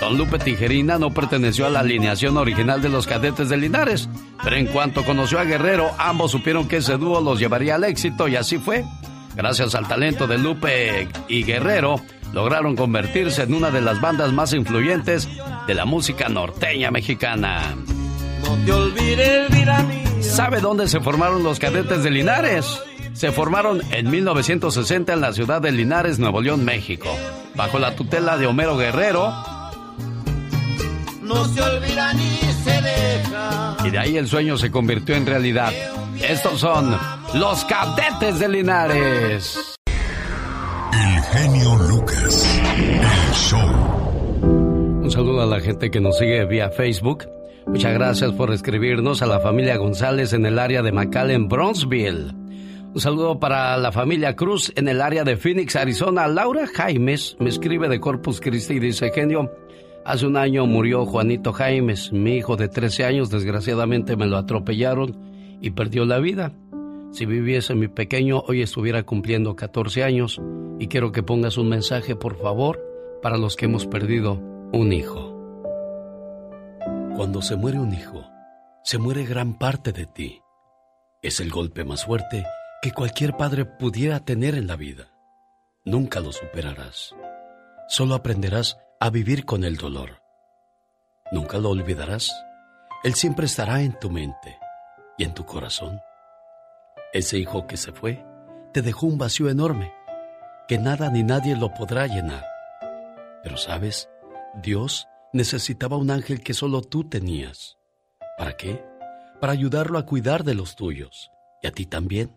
Don 0.00 0.16
Lupe 0.16 0.38
Tijerina 0.38 0.98
no 0.98 1.10
perteneció 1.10 1.66
a 1.66 1.70
la 1.70 1.80
alineación 1.80 2.36
original 2.36 2.80
de 2.80 2.88
los 2.88 3.06
cadetes 3.06 3.48
de 3.48 3.56
Linares, 3.56 4.08
pero 4.42 4.56
en 4.56 4.66
cuanto 4.66 5.04
conoció 5.04 5.40
a 5.40 5.44
Guerrero, 5.44 5.90
ambos 5.98 6.30
supieron 6.30 6.68
que 6.68 6.76
ese 6.76 6.96
dúo 6.96 7.20
los 7.20 7.40
llevaría 7.40 7.74
al 7.74 7.84
éxito 7.84 8.28
y 8.28 8.36
así 8.36 8.58
fue. 8.58 8.84
Gracias 9.34 9.74
al 9.74 9.88
talento 9.88 10.26
de 10.26 10.38
Lupe 10.38 11.08
y 11.28 11.42
Guerrero, 11.42 12.00
lograron 12.32 12.76
convertirse 12.76 13.42
en 13.42 13.54
una 13.54 13.70
de 13.70 13.80
las 13.80 14.00
bandas 14.00 14.32
más 14.32 14.52
influyentes 14.52 15.28
de 15.66 15.74
la 15.74 15.84
música 15.84 16.28
norteña 16.28 16.90
mexicana. 16.90 17.74
No 18.42 18.56
te 18.64 18.72
olvides, 18.72 19.50
vida 19.50 19.82
mía. 19.82 20.22
¿Sabe 20.22 20.60
dónde 20.60 20.88
se 20.88 21.00
formaron 21.00 21.42
los 21.42 21.58
cadetes 21.58 22.02
de 22.02 22.10
Linares? 22.10 22.80
Se 23.12 23.32
formaron 23.32 23.82
en 23.90 24.10
1960 24.10 25.12
en 25.12 25.20
la 25.20 25.32
ciudad 25.32 25.60
de 25.60 25.72
Linares, 25.72 26.18
Nuevo 26.18 26.40
León, 26.40 26.64
México, 26.64 27.08
bajo 27.56 27.78
la 27.78 27.96
tutela 27.96 28.38
de 28.38 28.46
Homero 28.46 28.76
Guerrero, 28.76 29.34
no 31.28 31.44
se 31.44 31.60
olvida 31.60 32.12
ni 32.14 32.38
se 32.64 32.82
deja. 32.82 33.76
Y 33.84 33.90
de 33.90 33.98
ahí 33.98 34.16
el 34.16 34.26
sueño 34.26 34.56
se 34.56 34.70
convirtió 34.70 35.14
en 35.14 35.26
realidad. 35.26 35.72
Estos 36.20 36.60
son 36.60 36.96
los 37.34 37.64
cadetes 37.66 38.40
de 38.40 38.48
Linares. 38.48 39.76
El 40.92 41.22
genio 41.22 41.76
Lucas. 41.88 42.60
El 42.66 43.34
show. 43.34 43.60
Un 45.02 45.10
saludo 45.10 45.42
a 45.42 45.46
la 45.46 45.60
gente 45.60 45.90
que 45.90 46.00
nos 46.00 46.18
sigue 46.18 46.44
vía 46.46 46.70
Facebook. 46.70 47.26
Muchas 47.66 47.92
gracias 47.92 48.32
por 48.32 48.52
escribirnos 48.52 49.20
a 49.20 49.26
la 49.26 49.40
familia 49.40 49.76
González 49.76 50.32
en 50.32 50.46
el 50.46 50.58
área 50.58 50.82
de 50.82 50.90
McAllen, 50.90 51.48
Bronzeville. 51.48 52.32
Un 52.94 53.00
saludo 53.00 53.38
para 53.38 53.76
la 53.76 53.92
familia 53.92 54.34
Cruz 54.34 54.72
en 54.74 54.88
el 54.88 55.02
área 55.02 55.22
de 55.22 55.36
Phoenix, 55.36 55.76
Arizona. 55.76 56.26
Laura 56.26 56.66
Jaimes 56.66 57.36
me 57.38 57.50
escribe 57.50 57.88
de 57.88 58.00
Corpus 58.00 58.40
Christi 58.40 58.74
y 58.74 58.80
dice, 58.80 59.12
genio, 59.14 59.52
Hace 60.08 60.26
un 60.26 60.38
año 60.38 60.64
murió 60.64 61.04
Juanito 61.04 61.52
Jaimes, 61.52 62.14
mi 62.14 62.36
hijo 62.36 62.56
de 62.56 62.70
13 62.70 63.04
años, 63.04 63.28
desgraciadamente 63.28 64.16
me 64.16 64.24
lo 64.24 64.38
atropellaron 64.38 65.58
y 65.60 65.72
perdió 65.72 66.06
la 66.06 66.18
vida. 66.18 66.54
Si 67.12 67.26
viviese 67.26 67.74
mi 67.74 67.88
pequeño, 67.88 68.42
hoy 68.46 68.62
estuviera 68.62 69.02
cumpliendo 69.02 69.54
14 69.54 70.04
años 70.04 70.40
y 70.78 70.88
quiero 70.88 71.12
que 71.12 71.22
pongas 71.22 71.58
un 71.58 71.68
mensaje, 71.68 72.16
por 72.16 72.38
favor, 72.38 72.82
para 73.20 73.36
los 73.36 73.54
que 73.54 73.66
hemos 73.66 73.86
perdido 73.86 74.40
un 74.72 74.94
hijo. 74.94 75.36
Cuando 77.14 77.42
se 77.42 77.56
muere 77.56 77.78
un 77.78 77.92
hijo, 77.92 78.24
se 78.84 78.96
muere 78.96 79.26
gran 79.26 79.58
parte 79.58 79.92
de 79.92 80.06
ti. 80.06 80.40
Es 81.20 81.38
el 81.38 81.50
golpe 81.50 81.84
más 81.84 82.06
fuerte 82.06 82.46
que 82.80 82.92
cualquier 82.92 83.36
padre 83.36 83.66
pudiera 83.66 84.20
tener 84.20 84.54
en 84.54 84.68
la 84.68 84.76
vida. 84.76 85.10
Nunca 85.84 86.20
lo 86.20 86.32
superarás. 86.32 87.14
Solo 87.88 88.14
aprenderás 88.14 88.78
a 89.00 89.10
vivir 89.10 89.44
con 89.44 89.62
el 89.62 89.76
dolor. 89.76 90.22
Nunca 91.30 91.58
lo 91.58 91.70
olvidarás. 91.70 92.32
Él 93.04 93.14
siempre 93.14 93.46
estará 93.46 93.82
en 93.82 93.96
tu 93.98 94.10
mente 94.10 94.58
y 95.16 95.24
en 95.24 95.34
tu 95.34 95.44
corazón. 95.44 96.00
Ese 97.12 97.38
hijo 97.38 97.66
que 97.66 97.76
se 97.76 97.92
fue 97.92 98.24
te 98.72 98.82
dejó 98.82 99.06
un 99.06 99.18
vacío 99.18 99.48
enorme 99.48 99.92
que 100.66 100.78
nada 100.78 101.10
ni 101.10 101.22
nadie 101.22 101.56
lo 101.56 101.72
podrá 101.72 102.06
llenar. 102.06 102.44
Pero 103.42 103.56
sabes, 103.56 104.10
Dios 104.62 105.06
necesitaba 105.32 105.96
un 105.96 106.10
ángel 106.10 106.42
que 106.42 106.52
solo 106.52 106.82
tú 106.82 107.08
tenías. 107.08 107.78
¿Para 108.36 108.56
qué? 108.56 108.84
Para 109.40 109.52
ayudarlo 109.52 109.98
a 109.98 110.06
cuidar 110.06 110.42
de 110.42 110.54
los 110.54 110.74
tuyos 110.74 111.30
y 111.62 111.68
a 111.68 111.72
ti 111.72 111.86
también. 111.86 112.36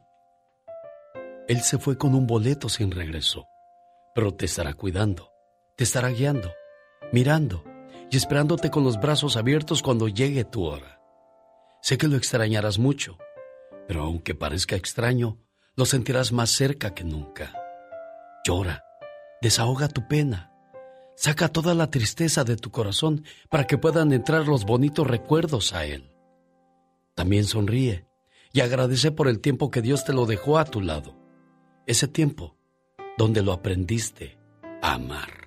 Él 1.48 1.62
se 1.62 1.80
fue 1.80 1.98
con 1.98 2.14
un 2.14 2.28
boleto 2.28 2.70
sin 2.70 2.92
regreso, 2.92 3.48
pero 4.14 4.34
te 4.34 4.46
estará 4.46 4.74
cuidando, 4.74 5.31
te 5.76 5.84
estará 5.84 6.10
guiando, 6.10 6.52
mirando 7.12 7.64
y 8.10 8.18
esperándote 8.18 8.70
con 8.70 8.84
los 8.84 9.00
brazos 9.00 9.38
abiertos 9.38 9.82
cuando 9.82 10.08
llegue 10.08 10.44
tu 10.44 10.66
hora. 10.66 11.02
Sé 11.82 11.98
que 11.98 12.08
lo 12.08 12.18
extrañarás 12.18 12.78
mucho, 12.78 13.18
pero 13.88 14.04
aunque 14.04 14.36
parezca 14.36 14.76
extraño, 14.76 15.38
lo 15.76 15.86
sentirás 15.86 16.32
más 16.32 16.50
cerca 16.52 16.94
que 16.94 17.04
nunca. 17.04 17.54
Llora, 18.46 18.84
desahoga 19.42 19.88
tu 19.88 20.08
pena, 20.08 20.54
saca 21.16 21.48
toda 21.48 21.74
la 21.74 21.90
tristeza 21.90 22.44
de 22.44 22.56
tu 22.56 22.72
corazón 22.72 23.24
para 23.50 23.66
que 23.66 23.78
puedan 23.78 24.14
entrar 24.14 24.48
los 24.48 24.66
bonitos 24.66 25.08
recuerdos 25.08 25.74
a 25.74 25.86
él. 25.86 26.12
También 27.16 27.46
sonríe 27.46 28.06
y 28.54 28.62
agradece 28.62 29.12
por 29.12 29.28
el 29.28 29.40
tiempo 29.40 29.72
que 29.72 29.82
Dios 29.82 30.06
te 30.06 30.14
lo 30.14 30.26
dejó 30.26 30.58
a 30.58 30.66
tu 30.66 30.82
lado 30.82 31.22
ese 31.88 32.08
tiempo 32.08 32.56
donde 33.18 33.42
lo 33.42 33.52
aprendiste 33.52 34.38
a 34.82 34.94
amar. 34.94 35.41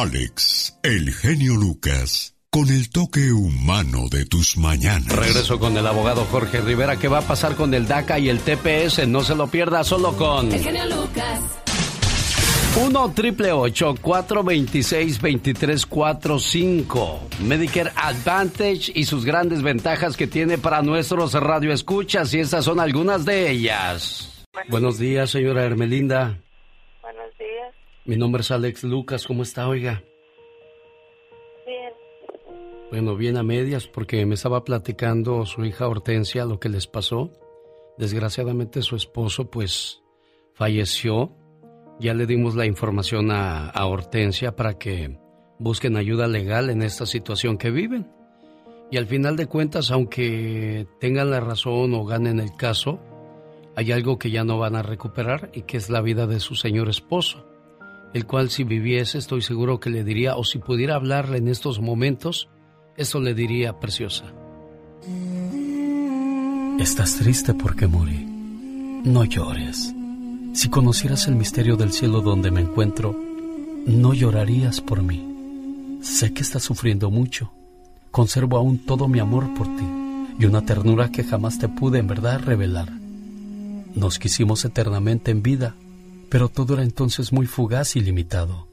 Alex, 0.00 0.78
el 0.84 1.12
genio 1.12 1.56
Lucas, 1.56 2.36
con 2.50 2.68
el 2.68 2.88
toque 2.88 3.32
humano 3.32 4.08
de 4.08 4.24
tus 4.26 4.56
mañanas. 4.56 5.08
Regreso 5.08 5.58
con 5.58 5.76
el 5.76 5.84
abogado 5.84 6.24
Jorge 6.30 6.60
Rivera. 6.60 7.00
¿Qué 7.00 7.08
va 7.08 7.18
a 7.18 7.22
pasar 7.22 7.56
con 7.56 7.74
el 7.74 7.88
DACA 7.88 8.20
y 8.20 8.28
el 8.28 8.38
TPS? 8.38 9.08
No 9.08 9.24
se 9.24 9.34
lo 9.34 9.48
pierda 9.48 9.82
solo 9.82 10.12
con... 10.12 10.52
El 10.52 10.62
genio 10.62 10.86
Lucas. 10.86 11.40
1 12.80 13.12
triple 13.12 13.50
426 14.00 15.20
2345 15.20 17.20
Medicare 17.42 17.90
Advantage 17.96 18.92
y 18.94 19.04
sus 19.04 19.24
grandes 19.24 19.62
ventajas 19.62 20.16
que 20.16 20.28
tiene 20.28 20.58
para 20.58 20.80
nuestros 20.80 21.32
radioescuchas 21.32 22.32
y 22.34 22.38
estas 22.38 22.64
son 22.64 22.78
algunas 22.78 23.24
de 23.24 23.50
ellas. 23.50 24.44
Buenos 24.68 25.00
días, 25.00 25.30
señora 25.30 25.64
Hermelinda. 25.64 26.38
Mi 28.08 28.16
nombre 28.16 28.40
es 28.40 28.50
Alex 28.50 28.84
Lucas. 28.84 29.26
¿Cómo 29.26 29.42
está, 29.42 29.68
oiga? 29.68 30.02
Bien. 31.66 31.92
Bueno, 32.90 33.16
bien 33.16 33.36
a 33.36 33.42
medias 33.42 33.86
porque 33.86 34.24
me 34.24 34.34
estaba 34.34 34.64
platicando 34.64 35.44
su 35.44 35.62
hija 35.66 35.86
Hortensia 35.86 36.46
lo 36.46 36.58
que 36.58 36.70
les 36.70 36.86
pasó. 36.86 37.30
Desgraciadamente 37.98 38.80
su 38.80 38.96
esposo 38.96 39.50
pues 39.50 40.00
falleció. 40.54 41.36
Ya 42.00 42.14
le 42.14 42.24
dimos 42.24 42.54
la 42.54 42.64
información 42.64 43.30
a, 43.30 43.68
a 43.68 43.84
Hortensia 43.84 44.56
para 44.56 44.78
que 44.78 45.18
busquen 45.58 45.98
ayuda 45.98 46.28
legal 46.28 46.70
en 46.70 46.80
esta 46.80 47.04
situación 47.04 47.58
que 47.58 47.70
viven. 47.70 48.10
Y 48.90 48.96
al 48.96 49.04
final 49.04 49.36
de 49.36 49.48
cuentas, 49.48 49.90
aunque 49.90 50.86
tengan 50.98 51.30
la 51.30 51.40
razón 51.40 51.92
o 51.92 52.06
ganen 52.06 52.40
el 52.40 52.56
caso, 52.56 53.00
hay 53.76 53.92
algo 53.92 54.18
que 54.18 54.30
ya 54.30 54.44
no 54.44 54.58
van 54.58 54.76
a 54.76 54.82
recuperar 54.82 55.50
y 55.52 55.64
que 55.64 55.76
es 55.76 55.90
la 55.90 56.00
vida 56.00 56.26
de 56.26 56.40
su 56.40 56.54
señor 56.54 56.88
esposo, 56.88 57.44
el 58.14 58.26
cual 58.26 58.50
si 58.50 58.64
viviese 58.64 59.18
estoy 59.18 59.42
seguro 59.42 59.80
que 59.80 59.90
le 59.90 60.04
diría, 60.04 60.36
o 60.36 60.44
si 60.44 60.58
pudiera 60.58 60.94
hablarle 60.94 61.38
en 61.38 61.48
estos 61.48 61.80
momentos, 61.80 62.48
eso 62.96 63.20
le 63.20 63.34
diría, 63.34 63.78
preciosa. 63.78 64.24
Estás 66.78 67.16
triste 67.16 67.54
porque 67.54 67.86
morí. 67.86 68.24
No 69.04 69.24
llores. 69.24 69.94
Si 70.52 70.68
conocieras 70.68 71.28
el 71.28 71.36
misterio 71.36 71.76
del 71.76 71.92
cielo 71.92 72.20
donde 72.20 72.50
me 72.50 72.60
encuentro, 72.60 73.16
no 73.86 74.14
llorarías 74.14 74.80
por 74.80 75.02
mí. 75.02 75.98
Sé 76.02 76.32
que 76.32 76.42
estás 76.42 76.62
sufriendo 76.62 77.10
mucho. 77.10 77.52
Conservo 78.10 78.56
aún 78.56 78.78
todo 78.78 79.08
mi 79.08 79.18
amor 79.18 79.52
por 79.54 79.66
ti 79.66 79.84
y 80.38 80.44
una 80.44 80.64
ternura 80.64 81.10
que 81.10 81.24
jamás 81.24 81.58
te 81.58 81.68
pude 81.68 81.98
en 81.98 82.06
verdad 82.06 82.40
revelar. 82.40 82.90
Nos 83.94 84.18
quisimos 84.18 84.64
eternamente 84.64 85.30
en 85.30 85.42
vida, 85.42 85.74
pero 86.28 86.48
todo 86.48 86.74
era 86.74 86.82
entonces 86.82 87.32
muy 87.32 87.46
fugaz 87.46 87.96
y 87.96 88.00
limitado. 88.00 88.66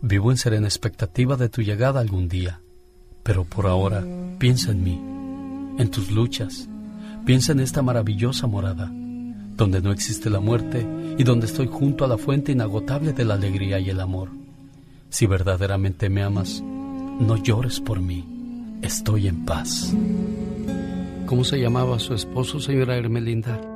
Vivo 0.00 0.30
en 0.30 0.36
serena 0.36 0.66
expectativa 0.66 1.36
de 1.36 1.48
tu 1.48 1.62
llegada 1.62 2.00
algún 2.00 2.28
día, 2.28 2.60
pero 3.22 3.44
por 3.44 3.66
ahora 3.66 4.04
piensa 4.38 4.70
en 4.70 4.84
mí, 4.84 5.00
en 5.78 5.90
tus 5.90 6.10
luchas, 6.10 6.68
piensa 7.24 7.52
en 7.52 7.60
esta 7.60 7.82
maravillosa 7.82 8.46
morada, 8.46 8.92
donde 9.56 9.80
no 9.80 9.92
existe 9.92 10.28
la 10.28 10.40
muerte 10.40 10.86
y 11.16 11.24
donde 11.24 11.46
estoy 11.46 11.68
junto 11.68 12.04
a 12.04 12.08
la 12.08 12.18
fuente 12.18 12.52
inagotable 12.52 13.12
de 13.12 13.24
la 13.24 13.34
alegría 13.34 13.78
y 13.78 13.88
el 13.88 14.00
amor. 14.00 14.28
Si 15.08 15.26
verdaderamente 15.26 16.10
me 16.10 16.22
amas, 16.22 16.62
no 16.62 17.36
llores 17.36 17.80
por 17.80 18.00
mí, 18.00 18.26
estoy 18.82 19.28
en 19.28 19.44
paz. 19.46 19.94
¿Cómo 21.26 21.44
se 21.44 21.58
llamaba 21.58 21.98
su 21.98 22.12
esposo, 22.14 22.60
señora 22.60 22.96
Hermelinda? 22.96 23.73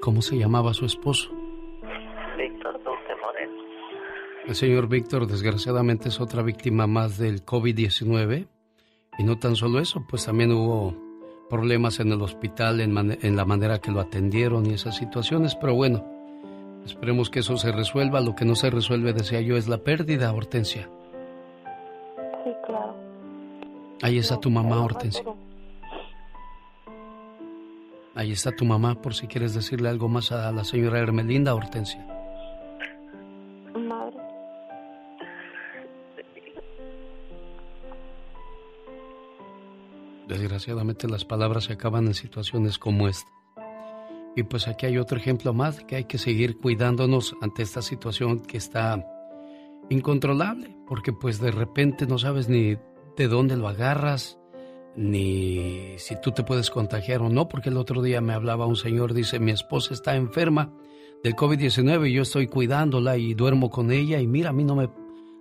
¿Cómo 0.00 0.22
se 0.22 0.38
llamaba 0.38 0.72
su 0.72 0.86
esposo? 0.86 1.30
Víctor 2.38 2.72
Dulce 2.82 3.14
Moreno. 3.20 3.62
El 4.46 4.54
señor 4.54 4.88
Víctor 4.88 5.26
desgraciadamente 5.26 6.08
es 6.08 6.20
otra 6.20 6.42
víctima 6.42 6.86
más 6.86 7.18
del 7.18 7.44
COVID-19 7.44 8.48
y 9.18 9.24
no 9.24 9.38
tan 9.38 9.56
solo 9.56 9.78
eso, 9.78 10.06
pues 10.08 10.24
también 10.24 10.52
hubo 10.52 10.96
problemas 11.50 12.00
en 12.00 12.12
el 12.12 12.22
hospital 12.22 12.80
en, 12.80 13.18
en, 13.20 13.36
la 13.36 13.44
manera 13.44 13.78
que 13.80 13.90
lo 13.90 14.00
atendieron 14.00 14.64
y 14.64 14.72
esas 14.72 14.96
situaciones, 14.96 15.54
pero 15.54 15.74
bueno, 15.74 16.06
esperemos 16.86 17.28
que 17.28 17.40
eso 17.40 17.58
se 17.58 17.70
resuelva. 17.70 18.22
Lo 18.22 18.34
que 18.34 18.46
no 18.46 18.54
se 18.54 18.70
resuelve, 18.70 19.12
decía 19.12 19.42
yo, 19.42 19.58
es 19.58 19.68
la 19.68 19.78
pérdida, 19.78 20.32
Hortensia. 20.32 20.88
Sí, 22.44 22.50
claro. 22.64 22.94
Ahí 24.00 24.16
está 24.16 24.40
tu 24.40 24.48
mamá, 24.48 24.82
Hortensia. 24.82 25.24
Ahí 28.14 28.32
está 28.32 28.50
tu 28.50 28.64
mamá 28.64 29.00
por 29.00 29.14
si 29.14 29.26
quieres 29.26 29.54
decirle 29.54 29.88
algo 29.88 30.08
más 30.08 30.32
a 30.32 30.50
la 30.50 30.64
señora 30.64 30.98
Hermelinda 30.98 31.54
Hortensia. 31.54 32.04
Madre. 33.74 34.18
Desgraciadamente 40.26 41.08
las 41.08 41.24
palabras 41.24 41.64
se 41.64 41.72
acaban 41.72 42.06
en 42.06 42.14
situaciones 42.14 42.78
como 42.78 43.08
esta. 43.08 43.30
Y 44.36 44.44
pues 44.44 44.68
aquí 44.68 44.86
hay 44.86 44.98
otro 44.98 45.18
ejemplo 45.18 45.52
más 45.52 45.80
que 45.84 45.96
hay 45.96 46.04
que 46.04 46.18
seguir 46.18 46.58
cuidándonos 46.58 47.36
ante 47.40 47.62
esta 47.62 47.82
situación 47.82 48.40
que 48.40 48.56
está 48.56 49.04
incontrolable, 49.88 50.76
porque 50.86 51.12
pues 51.12 51.40
de 51.40 51.50
repente 51.50 52.06
no 52.06 52.18
sabes 52.18 52.48
ni 52.48 52.76
de 53.16 53.28
dónde 53.28 53.56
lo 53.56 53.68
agarras, 53.68 54.39
ni 54.96 55.98
si 55.98 56.20
tú 56.20 56.32
te 56.32 56.42
puedes 56.42 56.70
contagiar 56.70 57.22
o 57.22 57.28
no, 57.28 57.48
porque 57.48 57.68
el 57.68 57.76
otro 57.76 58.02
día 58.02 58.20
me 58.20 58.32
hablaba 58.32 58.66
un 58.66 58.76
señor, 58.76 59.14
dice, 59.14 59.38
mi 59.38 59.52
esposa 59.52 59.94
está 59.94 60.16
enferma 60.16 60.72
del 61.22 61.34
COVID-19 61.34 62.08
y 62.08 62.14
yo 62.14 62.22
estoy 62.22 62.46
cuidándola 62.46 63.16
y 63.16 63.34
duermo 63.34 63.70
con 63.70 63.92
ella 63.92 64.20
y 64.20 64.26
mira, 64.26 64.50
a 64.50 64.52
mí 64.52 64.64
no 64.64 64.74
me, 64.74 64.90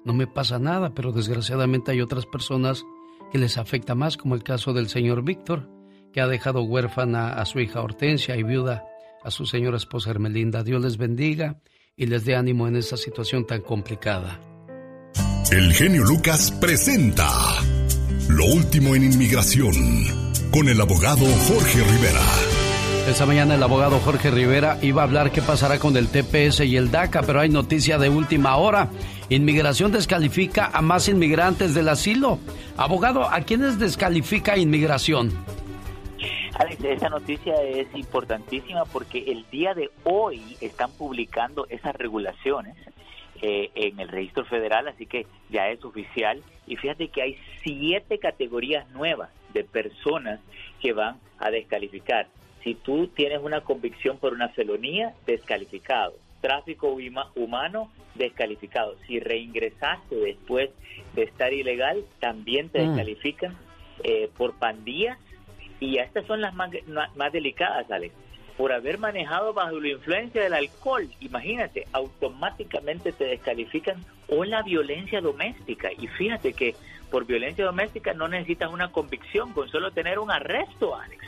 no 0.06 0.14
me 0.14 0.28
pasa 0.28 0.60
nada, 0.60 0.93
pero 0.93 1.12
desgraciadamente 1.12 1.91
hay 1.91 2.02
otras 2.02 2.26
personas 2.26 2.84
que 3.32 3.38
les 3.38 3.58
afecta 3.58 3.95
más, 3.95 4.18
como 4.18 4.36
el 4.36 4.43
caso 4.43 4.74
del 4.74 4.89
señor 4.89 5.24
Víctor, 5.24 5.70
que 6.12 6.22
ha 6.22 6.28
dejado 6.28 6.62
huérfana 6.62 7.34
a 7.34 7.45
su 7.45 7.60
hija 7.60 7.82
Hortensia 7.82 8.36
y 8.36 8.43
viuda 8.43 8.84
a 9.24 9.32
su 9.32 9.45
señora 9.45 9.78
esposa 9.78 10.10
Hermelinda. 10.12 10.64
Dios 10.64 10.82
les 10.82 10.97
bendiga 10.97 11.60
y 11.95 12.08
les 12.08 12.26
dé 12.26 12.36
ánimo 12.36 12.68
en 12.68 12.76
esta 12.76 12.97
situación 12.97 13.45
tan 13.45 13.62
complicada. 13.62 14.39
El 15.52 15.74
genio 15.74 16.04
Lucas 16.04 16.52
presenta 16.60 17.28
lo 18.30 18.45
último 18.45 18.93
en 18.95 19.03
inmigración 19.05 19.73
con 20.53 20.69
el 20.69 20.80
abogado 20.80 21.25
Jorge 21.47 21.84
Rivera. 21.84 22.21
Esta 23.07 23.25
mañana 23.25 23.55
el 23.55 23.63
abogado 23.63 23.99
Jorge 23.99 24.30
Rivera 24.30 24.77
iba 24.84 25.01
a 25.01 25.05
hablar 25.05 25.32
qué 25.32 25.41
pasará 25.41 25.80
con 25.80 25.97
el 25.97 26.09
TPS 26.09 26.59
y 26.61 26.77
el 26.77 26.91
DACA, 26.91 27.23
pero 27.23 27.39
hay 27.39 27.49
noticia 27.49 27.97
de 27.97 28.09
última 28.09 28.55
hora. 28.57 28.89
Inmigración 29.30 29.91
descalifica 29.91 30.69
a 30.71 30.82
más 30.84 31.09
inmigrantes 31.09 31.73
del 31.73 31.89
asilo. 31.89 32.38
Abogado, 32.77 33.27
¿a 33.27 33.41
quiénes 33.41 33.80
descalifica 33.80 34.57
inmigración? 34.57 35.32
Alex, 36.59 36.84
esta 36.84 37.09
noticia 37.09 37.55
es 37.63 37.88
importantísima 37.95 38.86
porque 38.86 39.23
el 39.32 39.43
día 39.49 39.73
de 39.73 39.89
hoy 40.03 40.55
están 40.61 40.91
publicando 40.91 41.65
esas 41.69 41.95
regulaciones 41.95 42.75
eh, 43.41 43.71
en 43.75 43.99
el 43.99 44.09
registro 44.09 44.45
federal, 44.45 44.87
así 44.87 45.05
que 45.05 45.25
ya 45.49 45.69
es 45.69 45.83
oficial. 45.85 46.41
Y 46.67 46.75
fíjate 46.75 47.07
que 47.07 47.21
hay 47.21 47.37
siete 47.63 48.19
categorías 48.19 48.89
nuevas 48.91 49.29
de 49.53 49.63
personas 49.63 50.39
que 50.81 50.93
van 50.93 51.17
a 51.39 51.49
descalificar. 51.49 52.27
Si 52.63 52.75
tú 52.75 53.07
tienes 53.07 53.39
una 53.41 53.61
convicción 53.61 54.17
por 54.17 54.33
una 54.33 54.49
felonía, 54.49 55.13
descalificado. 55.25 56.13
tráfico 56.41 56.95
humano, 57.35 57.91
descalificado. 58.15 58.95
Si 59.07 59.19
reingresaste 59.19 60.15
después 60.15 60.69
de 61.13 61.23
estar 61.23 61.51
ilegal, 61.51 62.05
también 62.19 62.69
te 62.69 62.79
mm. 62.79 62.87
descalifican 62.87 63.57
eh, 64.03 64.29
por 64.37 64.53
pandillas 64.53 65.17
y 65.79 65.97
estas 65.97 66.25
son 66.25 66.41
las 66.41 66.53
más, 66.53 66.71
más 67.15 67.31
delicadas, 67.31 67.89
Alex. 67.91 68.13
Por 68.60 68.74
haber 68.74 68.97
manejado 68.97 69.53
bajo 69.53 69.80
la 69.80 69.88
influencia 69.88 70.43
del 70.43 70.53
alcohol, 70.53 71.10
imagínate, 71.22 71.88
automáticamente 71.93 73.14
te 73.14 73.24
descalifican 73.24 74.03
o 74.28 74.43
la 74.43 74.64
violencia 74.64 75.22
doméstica. 75.22 75.89
Y 75.97 76.07
fíjate 76.07 76.51
que 76.51 76.76
por 77.10 77.26
violencia 77.26 77.64
doméstica 77.64 78.14
no 78.14 78.28
necesitas 78.28 78.70
una 78.70 78.91
convicción, 78.91 79.53
con 79.53 79.70
solo 79.70 79.91
tener 79.91 80.20
un 80.20 80.30
arresto, 80.30 80.93
Alex. 80.93 81.26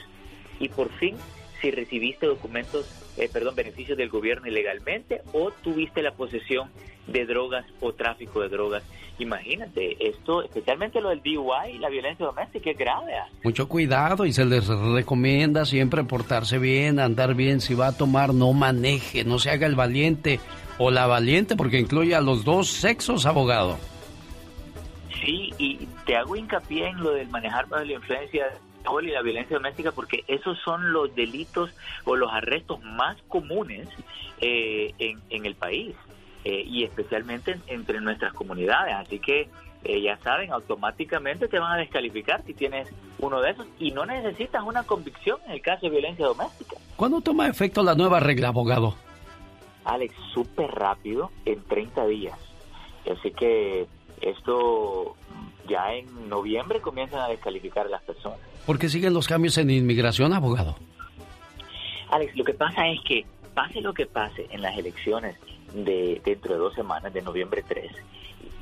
Y 0.60 0.68
por 0.68 0.90
fin, 0.98 1.16
si 1.62 1.72
recibiste 1.72 2.26
documentos, 2.26 2.86
eh, 3.18 3.30
perdón, 3.32 3.56
beneficios 3.56 3.98
del 3.98 4.10
gobierno 4.10 4.50
ilegalmente 4.50 5.22
o 5.32 5.52
tuviste 5.52 6.02
la 6.02 6.12
posesión 6.12 6.70
de 7.08 7.26
drogas 7.26 7.66
o 7.80 7.93
tráfico 7.93 8.41
de 8.41 8.49
drogas. 8.49 8.84
Imagínate, 9.20 10.08
esto, 10.08 10.43
especialmente 10.43 10.99
lo 10.99 11.10
del 11.10 11.22
DUI 11.22 11.76
y 11.76 11.78
la 11.78 11.89
violencia 11.89 12.26
doméstica, 12.26 12.72
es 12.72 12.78
grave. 12.78 13.14
Mucho 13.43 13.68
cuidado 13.68 14.26
y 14.26 14.34
se 14.34 14.45
les 14.45 14.68
recomienda 14.68 15.66
siempre 15.66 16.04
portarse 16.04 16.58
bien, 16.58 16.99
andar 16.99 17.36
bien. 17.36 17.62
Si 17.62 17.76
va 17.76 17.88
a 17.88 17.97
tomar, 17.97 18.34
no 18.34 18.52
maneje, 18.54 19.24
no 19.24 19.38
se 19.38 19.52
haga 19.52 19.68
el 19.68 19.76
valiente 19.76 20.39
o 20.80 20.89
la 20.89 21.06
valiente, 21.06 21.56
porque 21.56 21.80
incluye 21.80 22.16
a 22.16 22.22
los 22.22 22.43
dos 22.43 22.70
sexos, 22.70 23.26
abogado. 23.26 23.78
Sí, 25.24 25.54
y 25.60 25.88
te 26.06 26.16
hago 26.16 26.36
hincapié 26.36 26.88
en 26.88 27.04
lo 27.04 27.12
del 27.12 27.30
manejar 27.30 27.68
bajo 27.68 27.84
la 27.84 27.93
influencia 27.93 28.47
y 29.02 29.08
la 29.08 29.22
violencia 29.22 29.58
doméstica 29.58 29.91
porque 29.91 30.24
esos 30.28 30.58
son 30.60 30.91
los 30.91 31.14
delitos 31.16 31.72
o 32.06 32.16
los 32.16 32.32
arrestos 32.32 32.82
más 32.84 33.18
comunes 33.28 33.88
eh, 34.39 34.93
en, 34.97 35.45
el 35.45 35.56
país 35.56 35.95
eh, 36.44 36.64
y 36.66 36.84
especialmente 36.84 37.60
entre 37.68 38.02
nuestras 38.02 38.34
comunidades. 38.34 38.96
Así 38.96 39.20
que 39.20 39.50
eh, 39.84 40.02
ya 40.02 40.18
saben, 40.18 40.52
automáticamente 40.52 41.48
te 41.48 41.60
van 41.60 41.74
a 41.74 41.78
descalificar 41.78 42.44
si 42.46 42.54
tienes 42.54 42.88
uno 43.20 43.42
de 43.42 43.52
esos 43.52 43.68
y 43.80 43.92
no 43.92 44.06
necesitas 44.06 44.64
una 44.64 44.84
convicción 44.84 45.39
en 45.46 45.52
el 45.52 45.62
caso 45.62 45.82
de 45.88 45.89
violencia 45.89 46.26
doméstica. 46.26 46.78
¿Cuándo 46.96 47.22
toma 47.22 47.48
efecto 47.48 47.82
la 47.82 47.96
nueva 47.96 48.20
regla, 48.20 48.50
abogado? 48.50 48.96
Alex, 49.86 50.14
súper 50.34 50.70
rápido, 50.70 51.32
en 51.46 51.64
30 51.64 52.06
días. 52.06 52.38
Así 53.12 53.32
que 53.32 53.88
esto 54.22 55.16
ya 55.68 55.94
en 55.94 56.30
noviembre 56.30 56.82
comienzan 56.82 57.22
a 57.22 57.28
descalificar 57.28 57.88
a 57.88 57.89
las 57.89 58.04
personas. 58.04 58.39
¿Por 58.66 58.78
qué 58.78 58.89
siguen 58.89 59.14
los 59.14 59.28
cambios 59.28 59.58
en 59.58 59.72
inmigración, 59.72 60.34
abogado? 60.34 60.76
Alex, 62.12 62.36
lo 62.36 62.44
que 62.44 62.54
pasa 62.54 62.88
es 62.88 63.00
que 63.02 63.26
pase 63.56 63.82
lo 63.82 63.94
que 63.94 64.06
pase 64.06 64.48
en 64.52 64.62
las 64.62 64.78
elecciones 64.78 65.38
de 65.74 66.22
dentro 66.24 66.54
de 66.54 66.60
dos 66.60 66.74
semanas, 66.74 67.14
de 67.14 67.22
noviembre 67.22 67.64
3, 67.68 67.92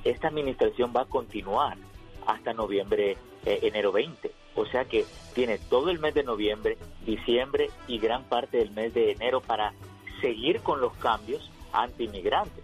esta 0.03 0.27
administración 0.27 0.93
va 0.95 1.01
a 1.01 1.05
continuar 1.05 1.77
hasta 2.25 2.53
noviembre, 2.53 3.17
eh, 3.45 3.59
enero 3.63 3.91
20. 3.91 4.31
O 4.55 4.65
sea 4.65 4.85
que 4.85 5.05
tiene 5.33 5.57
todo 5.57 5.89
el 5.89 5.99
mes 5.99 6.13
de 6.13 6.23
noviembre, 6.23 6.77
diciembre 7.05 7.69
y 7.87 7.99
gran 7.99 8.23
parte 8.23 8.57
del 8.57 8.71
mes 8.71 8.93
de 8.93 9.11
enero 9.11 9.41
para 9.41 9.73
seguir 10.21 10.61
con 10.61 10.81
los 10.81 10.93
cambios 10.97 11.49
anti-inmigrantes, 11.71 12.63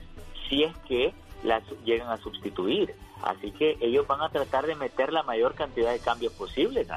si 0.50 0.64
es 0.64 0.76
que 0.88 1.14
las 1.43 1.64
llegan 1.86 2.10
a 2.10 2.18
sustituir. 2.18 2.93
Así 3.22 3.52
que 3.52 3.78
ellos 3.80 4.06
van 4.08 4.22
a 4.22 4.30
tratar 4.30 4.68
de 4.68 4.76
meter 4.76 5.14
la 5.14 5.24
mayor 5.24 5.56
cantidad 5.56 5.91
de 5.91 6.00
cambios 6.00 6.34
posibles. 6.34 6.88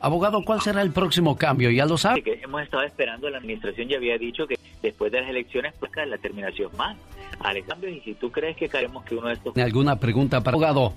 Abogado, 0.00 0.42
¿cuál 0.42 0.62
será 0.62 0.80
el 0.80 0.92
próximo 0.92 1.36
cambio? 1.36 1.70
¿Ya 1.70 1.84
lo 1.84 1.98
sabe? 1.98 2.22
Que 2.22 2.40
hemos 2.42 2.62
estado 2.62 2.84
esperando, 2.84 3.28
la 3.28 3.36
administración 3.36 3.86
ya 3.86 3.98
había 3.98 4.16
dicho 4.16 4.46
que 4.46 4.58
después 4.82 5.12
de 5.12 5.20
las 5.20 5.28
elecciones, 5.28 5.74
pues 5.78 5.92
la 5.94 6.16
terminación 6.16 6.70
más. 6.78 6.96
Alejandro, 7.40 7.90
y 7.90 8.00
si 8.00 8.14
tú 8.14 8.30
crees 8.32 8.56
que 8.56 8.68
queremos 8.68 9.04
que 9.04 9.14
uno 9.14 9.28
de 9.28 9.34
estos... 9.34 9.56
¿Alguna 9.58 9.96
pregunta 9.96 10.40
para 10.40 10.54
abogado? 10.54 10.94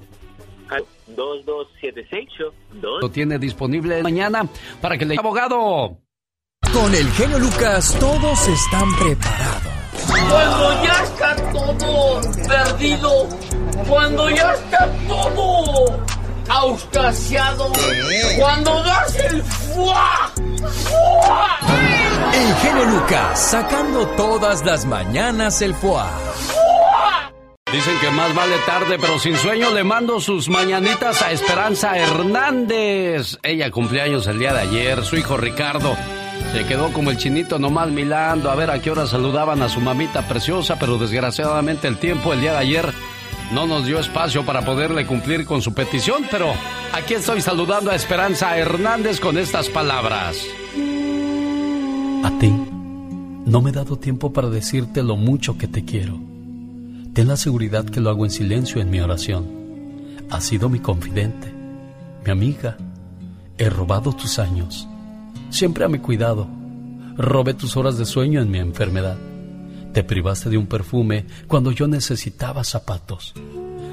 2276 1.08 2.30
Lo 3.02 3.10
tiene 3.10 3.38
disponible 3.38 4.02
mañana 4.02 4.48
para 4.82 4.98
que 4.98 5.06
le... 5.06 5.18
Abogado. 5.18 5.98
Con 6.74 6.96
el 6.96 7.08
genio 7.12 7.40
Lucas 7.40 7.96
todos 8.00 8.48
están 8.48 8.90
preparados. 8.96 9.74
Cuando 10.08 10.84
ya 10.84 11.04
está 11.04 11.52
todo 11.52 12.22
perdido, 12.48 13.28
cuando 13.88 14.30
ya 14.30 14.54
está 14.54 14.90
todo 15.08 16.23
auscasiado, 16.50 17.72
cuando 18.38 18.84
das 18.84 19.16
el 19.16 19.44
fuá, 19.44 20.32
El 22.34 22.56
genio 22.56 22.86
Lucas 22.86 23.40
sacando 23.40 24.08
todas 24.10 24.64
las 24.66 24.86
mañanas 24.86 25.62
el 25.62 25.74
fuá. 25.76 26.12
Dicen 27.72 27.98
que 28.00 28.12
más 28.12 28.36
vale 28.36 28.56
tarde, 28.68 28.98
pero 29.00 29.18
sin 29.18 29.36
sueño 29.36 29.72
le 29.72 29.84
mando 29.84 30.20
sus 30.20 30.48
mañanitas 30.48 31.24
a 31.24 31.32
Esperanza 31.32 31.98
Hernández. 31.98 33.40
Ella 33.42 33.72
cumpleaños 33.72 34.28
el 34.28 34.38
día 34.38 34.54
de 34.54 34.60
ayer, 34.60 35.04
su 35.04 35.16
hijo 35.16 35.38
Ricardo 35.38 35.98
se 36.54 36.66
quedó 36.66 36.94
como 36.94 37.10
el 37.10 37.18
chinito 37.18 37.58
nomás 37.58 37.90
milando 37.90 38.52
a 38.52 38.56
ver 38.56 38.70
a 38.70 38.80
qué 38.80 38.92
hora 38.92 39.08
saludaban 39.08 39.64
a 39.64 39.70
su 39.70 39.82
mamita 39.82 40.28
preciosa, 40.28 40.78
pero 40.80 41.00
desgraciadamente 41.00 41.88
el 41.88 41.98
tiempo 41.98 42.32
el 42.32 42.42
día 42.42 42.52
de 42.52 42.60
ayer 42.60 42.94
no 43.54 43.68
nos 43.68 43.86
dio 43.86 44.00
espacio 44.00 44.46
para 44.46 44.66
poderle 44.66 45.06
cumplir 45.06 45.46
con 45.46 45.62
su 45.62 45.74
petición, 45.74 46.26
pero 46.32 46.54
aquí 46.92 47.14
estoy 47.14 47.42
saludando 47.42 47.92
a 47.92 47.96
Esperanza 47.96 48.58
Hernández 48.58 49.20
con 49.20 49.38
estas 49.38 49.70
palabras. 49.70 50.38
A 52.24 52.32
ti, 52.40 52.54
no 53.46 53.62
me 53.62 53.70
he 53.70 53.74
dado 53.74 53.98
tiempo 53.98 54.34
para 54.34 54.50
decirte 54.50 55.04
lo 55.04 55.16
mucho 55.16 55.58
que 55.58 55.68
te 55.68 55.86
quiero. 55.86 56.20
Ten 57.14 57.28
la 57.28 57.38
seguridad 57.38 57.86
que 57.86 58.02
lo 58.02 58.10
hago 58.10 58.26
en 58.26 58.32
silencio 58.32 58.82
en 58.82 58.90
mi 58.90 59.00
oración. 59.00 59.48
Has 60.32 60.46
sido 60.46 60.68
mi 60.68 60.80
confidente, 60.80 61.54
mi 62.26 62.32
amiga. 62.32 62.78
He 63.58 63.70
robado 63.70 64.14
tus 64.14 64.40
años 64.40 64.88
siempre 65.54 65.86
a 65.86 65.88
mi 65.88 66.00
cuidado. 66.00 66.48
Robé 67.16 67.54
tus 67.54 67.78
horas 67.78 67.98
de 67.98 68.06
sueño 68.06 68.42
en 68.42 68.50
mi 68.50 68.58
enfermedad. 68.58 69.18
Te 69.94 70.04
privaste 70.04 70.50
de 70.50 70.58
un 70.58 70.68
perfume 70.68 71.26
cuando 71.48 71.72
yo 71.72 71.88
necesitaba 71.88 72.64
zapatos. 72.64 73.34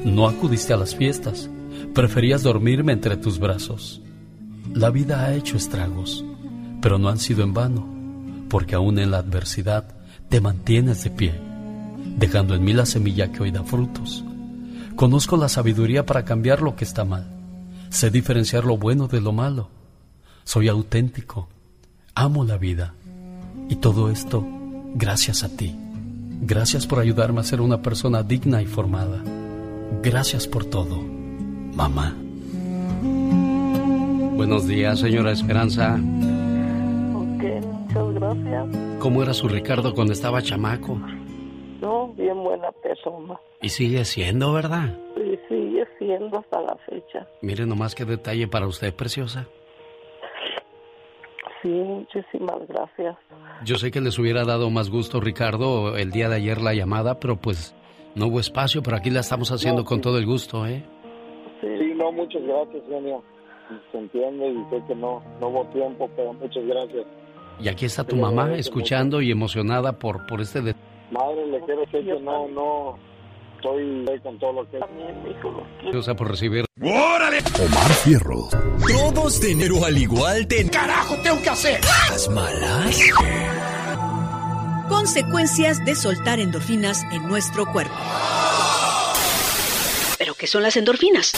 No 0.04 0.26
acudiste 0.26 0.72
a 0.72 0.76
las 0.76 0.94
fiestas. 0.94 1.50
Preferías 1.94 2.42
dormirme 2.42 2.92
entre 2.92 3.16
tus 3.16 3.38
brazos. 3.38 4.00
La 4.72 4.90
vida 4.90 5.24
ha 5.24 5.34
hecho 5.34 5.56
estragos, 5.56 6.24
pero 6.80 6.98
no 6.98 7.08
han 7.08 7.18
sido 7.18 7.42
en 7.42 7.52
vano, 7.52 7.86
porque 8.48 8.74
aún 8.74 8.98
en 8.98 9.10
la 9.10 9.18
adversidad 9.18 9.94
te 10.28 10.40
mantienes 10.40 11.04
de 11.04 11.10
pie, 11.10 11.34
dejando 12.16 12.54
en 12.54 12.64
mí 12.64 12.72
la 12.72 12.86
semilla 12.86 13.32
que 13.32 13.42
hoy 13.42 13.50
da 13.50 13.64
frutos. 13.64 14.24
Conozco 14.96 15.36
la 15.36 15.48
sabiduría 15.48 16.06
para 16.06 16.24
cambiar 16.24 16.62
lo 16.62 16.76
que 16.76 16.84
está 16.84 17.04
mal. 17.04 17.28
Sé 17.90 18.10
diferenciar 18.10 18.64
lo 18.64 18.76
bueno 18.76 19.08
de 19.08 19.20
lo 19.20 19.32
malo 19.32 19.70
soy 20.50 20.66
auténtico, 20.66 21.48
amo 22.14 22.44
la 22.44 22.56
vida. 22.56 22.94
Y 23.68 23.76
todo 23.76 24.10
esto 24.10 24.44
gracias 24.94 25.44
a 25.44 25.48
ti. 25.48 25.76
Gracias 26.42 26.86
por 26.86 27.00
ayudarme 27.00 27.40
a 27.40 27.44
ser 27.44 27.60
una 27.60 27.82
persona 27.82 28.22
digna 28.22 28.62
y 28.62 28.66
formada. 28.66 29.22
Gracias 30.02 30.46
por 30.46 30.64
todo, 30.64 30.96
mamá. 31.74 32.16
Buenos 34.36 34.66
días, 34.66 35.00
señora 35.00 35.32
Esperanza. 35.32 35.96
Ok, 37.14 37.42
muchas 37.62 38.14
gracias. 38.14 38.66
¿Cómo 39.00 39.22
era 39.22 39.34
su 39.34 39.48
Ricardo 39.48 39.94
cuando 39.94 40.14
estaba 40.14 40.40
chamaco? 40.40 40.98
No, 41.82 42.08
bien 42.14 42.42
buena 42.42 42.72
persona. 42.72 43.38
Y 43.60 43.68
sigue 43.68 44.04
siendo, 44.06 44.52
¿verdad? 44.54 44.96
Sí, 45.16 45.38
sigue 45.46 45.86
siendo 45.98 46.38
hasta 46.38 46.62
la 46.62 46.76
fecha. 46.88 47.26
Mire 47.42 47.66
nomás 47.66 47.94
qué 47.94 48.06
detalle 48.06 48.48
para 48.48 48.66
usted, 48.66 48.94
preciosa. 48.94 49.46
Sí, 51.62 51.68
muchísimas 51.68 52.66
gracias. 52.68 53.16
Yo 53.64 53.76
sé 53.76 53.90
que 53.90 54.00
les 54.00 54.18
hubiera 54.18 54.44
dado 54.44 54.70
más 54.70 54.88
gusto, 54.90 55.20
Ricardo, 55.20 55.96
el 55.96 56.10
día 56.10 56.28
de 56.28 56.36
ayer 56.36 56.60
la 56.60 56.72
llamada, 56.72 57.20
pero 57.20 57.36
pues 57.36 57.74
no 58.14 58.26
hubo 58.26 58.40
espacio, 58.40 58.82
pero 58.82 58.96
aquí 58.96 59.10
la 59.10 59.20
estamos 59.20 59.52
haciendo 59.52 59.84
con 59.84 60.00
todo 60.00 60.18
el 60.18 60.26
gusto, 60.26 60.66
¿eh? 60.66 60.82
Sí, 61.60 61.92
no, 61.96 62.10
muchas 62.12 62.42
gracias, 62.42 62.82
genio. 62.88 63.22
Se 63.92 63.98
entiende 63.98 64.48
y 64.48 64.70
sé 64.70 64.82
que 64.88 64.94
no, 64.94 65.22
no 65.40 65.48
hubo 65.48 65.64
tiempo, 65.66 66.10
pero 66.16 66.32
muchas 66.32 66.64
gracias. 66.64 67.06
Y 67.60 67.68
aquí 67.68 67.84
está 67.84 68.04
tu 68.04 68.16
mamá 68.16 68.54
escuchando 68.54 69.20
y 69.20 69.30
emocionada 69.30 69.92
por, 69.92 70.26
por 70.26 70.40
este... 70.40 70.62
De... 70.62 70.74
Madre, 71.10 71.46
le 71.46 71.60
quiero 71.60 71.82
decir 71.82 72.04
que 72.04 72.20
no, 72.20 72.48
no, 72.48 72.98
estoy 73.60 74.20
con 74.20 74.38
todo 74.38 74.52
lo 74.52 74.70
que 74.70 74.78
Gracias 75.92 76.16
por 76.16 76.30
recibir. 76.30 76.64
¡Órale! 76.80 77.38
Omar 77.38 77.90
Fierro. 78.04 78.48
Todos 78.88 79.40
de 79.40 79.52
enero 79.52 79.84
al 79.84 79.98
igual 79.98 80.46
te... 80.46 80.68
¡Carajo, 80.70 81.16
tengo 81.22 81.42
que 81.42 81.50
hacer! 81.50 81.80
¿Las 82.10 82.28
malas? 82.30 82.98
Consecuencias 84.88 85.84
de 85.84 85.94
soltar 85.94 86.40
endorfinas 86.40 87.04
en 87.12 87.28
nuestro 87.28 87.66
cuerpo. 87.66 87.94
¿Pero 90.18 90.34
qué 90.34 90.46
son 90.46 90.62
las 90.62 90.76
endorfinas? 90.76 91.32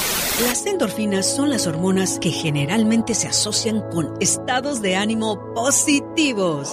Las 0.44 0.66
endorfinas 0.66 1.36
son 1.36 1.50
las 1.50 1.66
hormonas 1.66 2.18
que 2.18 2.30
generalmente 2.30 3.14
se 3.14 3.28
asocian 3.28 3.80
con 3.90 4.14
estados 4.20 4.80
de 4.80 4.96
ánimo 4.96 5.52
positivos. 5.54 6.70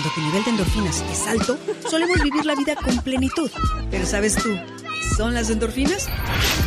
Cuando 0.00 0.14
tu 0.14 0.22
nivel 0.22 0.44
de 0.44 0.50
endorfinas 0.52 1.04
es 1.12 1.26
alto, 1.26 1.58
solemos 1.90 2.22
vivir 2.22 2.46
la 2.46 2.54
vida 2.54 2.74
con 2.74 2.96
plenitud. 3.02 3.50
Pero 3.90 4.06
¿sabes 4.06 4.34
tú 4.34 4.48
qué 4.48 5.14
son 5.14 5.34
las 5.34 5.50
endorfinas? 5.50 6.08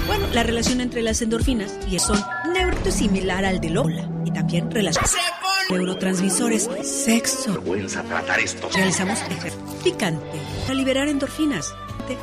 Bueno, 0.05 0.27
la 0.33 0.43
relación 0.43 0.81
entre 0.81 1.01
las 1.01 1.19
endorfinas 1.23 1.73
y 1.89 1.95
el 1.95 1.99
son 1.99 2.23
neuro 2.53 2.91
similar 2.91 3.43
al 3.43 3.59
de 3.59 3.71
Lola 3.71 4.07
y 4.23 4.29
también 4.29 4.69
relación 4.69 5.05
neurotransmisores, 5.71 6.69
sexo. 6.83 7.53
Vergüenza 7.53 8.03
tratar 8.03 8.39
esto. 8.39 8.69
Realizamos 8.71 9.19
ejercicio 9.23 9.79
picante 9.83 10.39
para 10.61 10.75
liberar 10.75 11.07
endorfinas. 11.07 11.73
De 12.07 12.15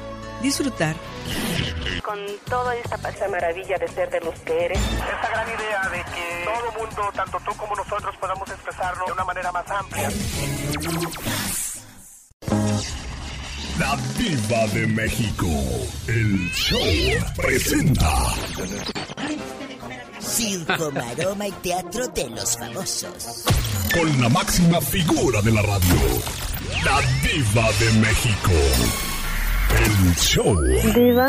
disfrutar. 0.45 0.95
Con 2.03 2.19
toda 2.49 2.75
esta 2.77 3.09
esa 3.09 3.29
maravilla 3.29 3.77
de 3.79 3.89
ser 3.89 4.11
de 4.11 4.21
los 4.21 4.39
que 4.41 4.65
eres. 4.65 4.79
Esta 4.79 5.29
gran 5.31 5.49
idea 5.49 5.89
de 5.91 6.05
que 6.13 6.45
todo 6.45 6.73
mundo, 6.81 7.11
tanto 7.15 7.39
tú 7.45 7.57
como 7.57 7.75
nosotros, 7.75 8.17
podamos 8.19 8.49
expresarlo 8.51 9.07
de 9.07 9.13
una 9.13 9.25
manera 9.25 9.53
más 9.53 9.71
amplia. 9.71 10.11
La 13.79 13.97
Diva 14.19 14.67
de 14.75 14.87
México. 14.87 15.47
El 16.07 16.51
show 16.53 16.79
presenta. 17.37 18.11
Circo, 20.21 20.91
maroma 20.91 21.49
y 21.49 21.53
teatro 21.53 22.07
de 22.09 22.31
los 22.31 22.59
famosos. 22.59 23.45
Con 23.93 24.21
la 24.21 24.29
máxima 24.29 24.81
figura 24.81 25.41
de 25.43 25.53
la 25.53 25.63
radio. 25.63 25.97
La 26.85 27.01
Diva 27.23 27.73
de 27.79 27.93
México. 28.01 29.10
El 29.79 30.15
show. 30.17 30.57
Diva, 30.95 31.29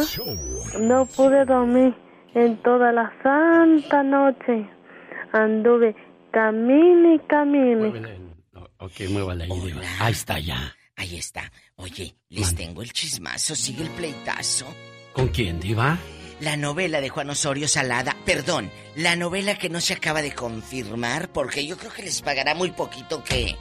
no 0.79 1.05
pude 1.05 1.45
dormir 1.45 1.93
en 2.33 2.57
toda 2.63 2.91
la 2.91 3.11
santa 3.23 4.03
noche. 4.03 4.67
Anduve 5.33 5.95
camine 6.31 7.15
y 7.15 7.19
camine. 7.27 8.31
Ok, 8.79 9.01
muévale 9.09 9.45
ahí, 9.45 9.59
Diva. 9.59 9.81
Ahí 9.99 10.11
está 10.11 10.39
ya. 10.39 10.75
Ahí 10.95 11.17
está. 11.17 11.51
Oye, 11.75 12.15
les 12.29 12.55
tengo 12.55 12.81
el 12.81 12.91
chismazo, 12.91 13.55
sigue 13.55 13.83
el 13.83 13.89
pleitazo. 13.89 14.65
¿Con 15.13 15.29
quién, 15.29 15.59
Diva? 15.59 15.97
La 16.41 16.57
novela 16.57 17.01
de 17.01 17.09
Juan 17.09 17.29
Osorio 17.29 17.67
Salada, 17.67 18.15
perdón, 18.25 18.71
la 18.95 19.15
novela 19.15 19.57
que 19.57 19.69
no 19.69 19.79
se 19.79 19.93
acaba 19.93 20.21
de 20.23 20.33
confirmar 20.33 21.31
porque 21.31 21.65
yo 21.65 21.77
creo 21.77 21.91
que 21.91 22.03
les 22.03 22.21
pagará 22.21 22.55
muy 22.55 22.71
poquito 22.71 23.23
que... 23.23 23.55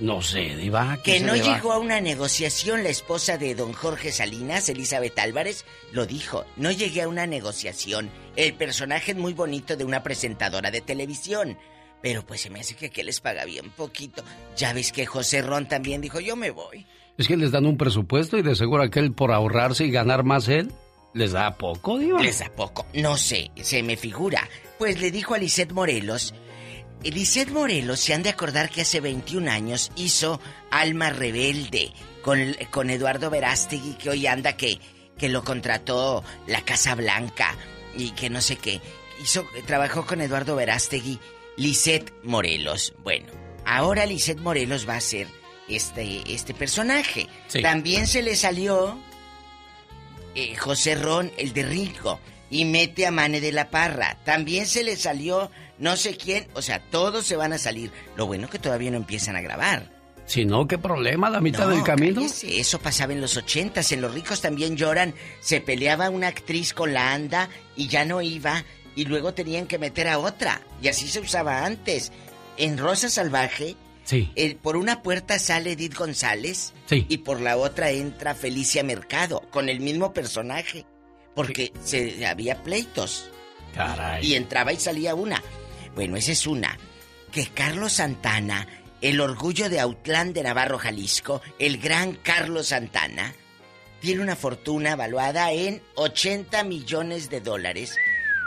No 0.00 0.20
sé, 0.20 0.56
Diva. 0.56 0.98
¿qué 1.02 1.14
Que 1.14 1.20
no 1.20 1.36
llegó 1.36 1.72
a 1.72 1.78
una 1.78 2.00
negociación 2.00 2.82
la 2.82 2.88
esposa 2.88 3.38
de 3.38 3.54
don 3.54 3.72
Jorge 3.72 4.10
Salinas, 4.10 4.68
Elizabeth 4.68 5.18
Álvarez, 5.18 5.64
lo 5.92 6.06
dijo. 6.06 6.44
No 6.56 6.70
llegué 6.70 7.02
a 7.02 7.08
una 7.08 7.26
negociación. 7.26 8.10
El 8.34 8.54
personaje 8.54 9.12
es 9.12 9.18
muy 9.18 9.32
bonito 9.32 9.76
de 9.76 9.84
una 9.84 10.02
presentadora 10.02 10.70
de 10.70 10.80
televisión. 10.80 11.56
Pero 12.02 12.26
pues 12.26 12.40
se 12.40 12.50
me 12.50 12.60
hace 12.60 12.74
que 12.74 12.86
aquí 12.86 13.02
les 13.02 13.20
paga 13.20 13.44
bien 13.44 13.70
poquito. 13.70 14.24
Ya 14.56 14.72
ves 14.72 14.90
que 14.90 15.06
José 15.06 15.40
Ron 15.40 15.68
también 15.68 16.00
dijo, 16.00 16.18
yo 16.18 16.34
me 16.34 16.50
voy. 16.50 16.84
Es 17.16 17.28
que 17.28 17.36
les 17.36 17.52
dan 17.52 17.66
un 17.66 17.76
presupuesto 17.76 18.36
y 18.38 18.42
de 18.42 18.56
seguro 18.56 18.82
aquel 18.82 19.12
por 19.12 19.30
ahorrarse 19.30 19.84
y 19.84 19.90
ganar 19.90 20.24
más 20.24 20.48
él, 20.48 20.72
les 21.14 21.32
da 21.32 21.56
poco, 21.56 21.98
Diva. 21.98 22.20
Les 22.20 22.40
da 22.40 22.50
poco. 22.50 22.86
No 22.94 23.16
sé, 23.16 23.50
se 23.62 23.82
me 23.82 23.96
figura. 23.96 24.48
Pues 24.78 25.00
le 25.00 25.10
dijo 25.12 25.34
a 25.34 25.38
Lisette 25.38 25.72
Morelos. 25.72 26.34
Lisette 27.10 27.50
Morelos 27.50 28.00
se 28.00 28.14
han 28.14 28.22
de 28.22 28.30
acordar 28.30 28.70
que 28.70 28.82
hace 28.82 29.00
21 29.00 29.50
años 29.50 29.90
hizo 29.96 30.40
Alma 30.70 31.10
Rebelde 31.10 31.92
con, 32.22 32.38
con 32.70 32.90
Eduardo 32.90 33.30
Verástegui, 33.30 33.94
que 33.94 34.10
hoy 34.10 34.26
anda 34.26 34.56
que, 34.56 34.78
que 35.18 35.28
lo 35.28 35.44
contrató 35.44 36.22
la 36.46 36.62
Casa 36.62 36.94
Blanca 36.94 37.56
y 37.96 38.10
que 38.10 38.30
no 38.30 38.40
sé 38.40 38.56
qué. 38.56 38.80
Hizo, 39.22 39.46
trabajó 39.66 40.06
con 40.06 40.20
Eduardo 40.20 40.56
Verástegui, 40.56 41.18
Lisette 41.56 42.12
Morelos. 42.22 42.94
Bueno, 43.02 43.26
ahora 43.64 44.06
Lisette 44.06 44.40
Morelos 44.40 44.88
va 44.88 44.96
a 44.96 45.00
ser 45.00 45.26
este, 45.68 46.22
este 46.32 46.54
personaje. 46.54 47.26
Sí. 47.48 47.62
También 47.62 48.06
se 48.06 48.22
le 48.22 48.36
salió 48.36 48.98
eh, 50.34 50.56
José 50.56 50.94
Ron, 50.94 51.30
el 51.36 51.52
de 51.52 51.62
Rico, 51.62 52.20
y 52.50 52.64
mete 52.64 53.06
a 53.06 53.10
Mane 53.10 53.40
de 53.40 53.52
la 53.52 53.70
Parra. 53.70 54.18
También 54.24 54.66
se 54.66 54.82
le 54.82 54.96
salió 54.96 55.50
no 55.82 55.96
sé 55.96 56.16
quién, 56.16 56.46
o 56.54 56.62
sea, 56.62 56.80
todos 56.90 57.26
se 57.26 57.36
van 57.36 57.52
a 57.52 57.58
salir. 57.58 57.90
Lo 58.16 58.26
bueno 58.26 58.48
que 58.48 58.58
todavía 58.58 58.90
no 58.90 58.96
empiezan 58.96 59.36
a 59.36 59.40
grabar. 59.42 59.90
Si 60.24 60.44
no, 60.44 60.66
¿qué 60.68 60.78
problema? 60.78 61.28
La 61.28 61.40
mitad 61.40 61.64
No, 61.66 61.74
del 61.74 61.82
camino. 61.82 62.14
cállese, 62.22 62.60
eso 62.60 62.78
pasaba 62.78 63.12
en 63.12 63.20
los 63.20 63.36
ochentas, 63.36 63.90
en 63.92 64.00
Los 64.00 64.14
ricos 64.14 64.40
también 64.40 64.76
lloran. 64.76 65.14
Se 65.40 65.60
peleaba 65.60 66.08
una 66.10 66.28
actriz 66.28 66.72
con 66.72 66.94
la 66.94 67.12
anda 67.12 67.48
y 67.76 67.88
ya 67.88 68.04
no 68.04 68.22
iba, 68.22 68.64
y 68.94 69.04
luego 69.06 69.34
tenían 69.34 69.66
que 69.66 69.78
meter 69.80 70.06
a 70.08 70.18
otra. 70.20 70.62
Y 70.80 70.86
así 70.88 71.08
se 71.08 71.18
usaba 71.20 71.66
antes. 71.66 72.12
En 72.56 72.78
Rosa 72.78 73.10
Salvaje, 73.10 73.74
Sí. 74.04 74.30
por 74.62 74.76
una 74.76 75.02
puerta 75.02 75.38
sale 75.38 75.72
Edith 75.72 75.94
González 75.96 76.72
Sí. 76.86 77.06
y 77.08 77.18
por 77.18 77.40
la 77.40 77.56
otra 77.56 77.90
entra 77.90 78.34
Felicia 78.34 78.82
Mercado, 78.84 79.40
con 79.50 79.68
el 79.68 79.80
mismo 79.80 80.12
personaje. 80.12 80.86
Porque 81.34 81.72
se, 81.82 82.24
había 82.26 82.62
pleitos. 82.62 83.28
Caray. 83.74 84.24
Y 84.26 84.34
entraba 84.34 84.72
y 84.72 84.76
salía 84.76 85.14
una. 85.14 85.42
Bueno, 85.94 86.16
esa 86.16 86.32
es 86.32 86.46
una. 86.46 86.78
Que 87.30 87.46
Carlos 87.46 87.94
Santana, 87.94 88.66
el 89.00 89.20
orgullo 89.20 89.68
de 89.68 89.80
Autlán 89.80 90.32
de 90.32 90.42
Navarro, 90.42 90.78
Jalisco, 90.78 91.40
el 91.58 91.78
gran 91.78 92.14
Carlos 92.16 92.68
Santana, 92.68 93.34
tiene 94.00 94.22
una 94.22 94.36
fortuna 94.36 94.96
valuada 94.96 95.52
en 95.52 95.82
80 95.94 96.64
millones 96.64 97.30
de 97.30 97.40
dólares, 97.40 97.96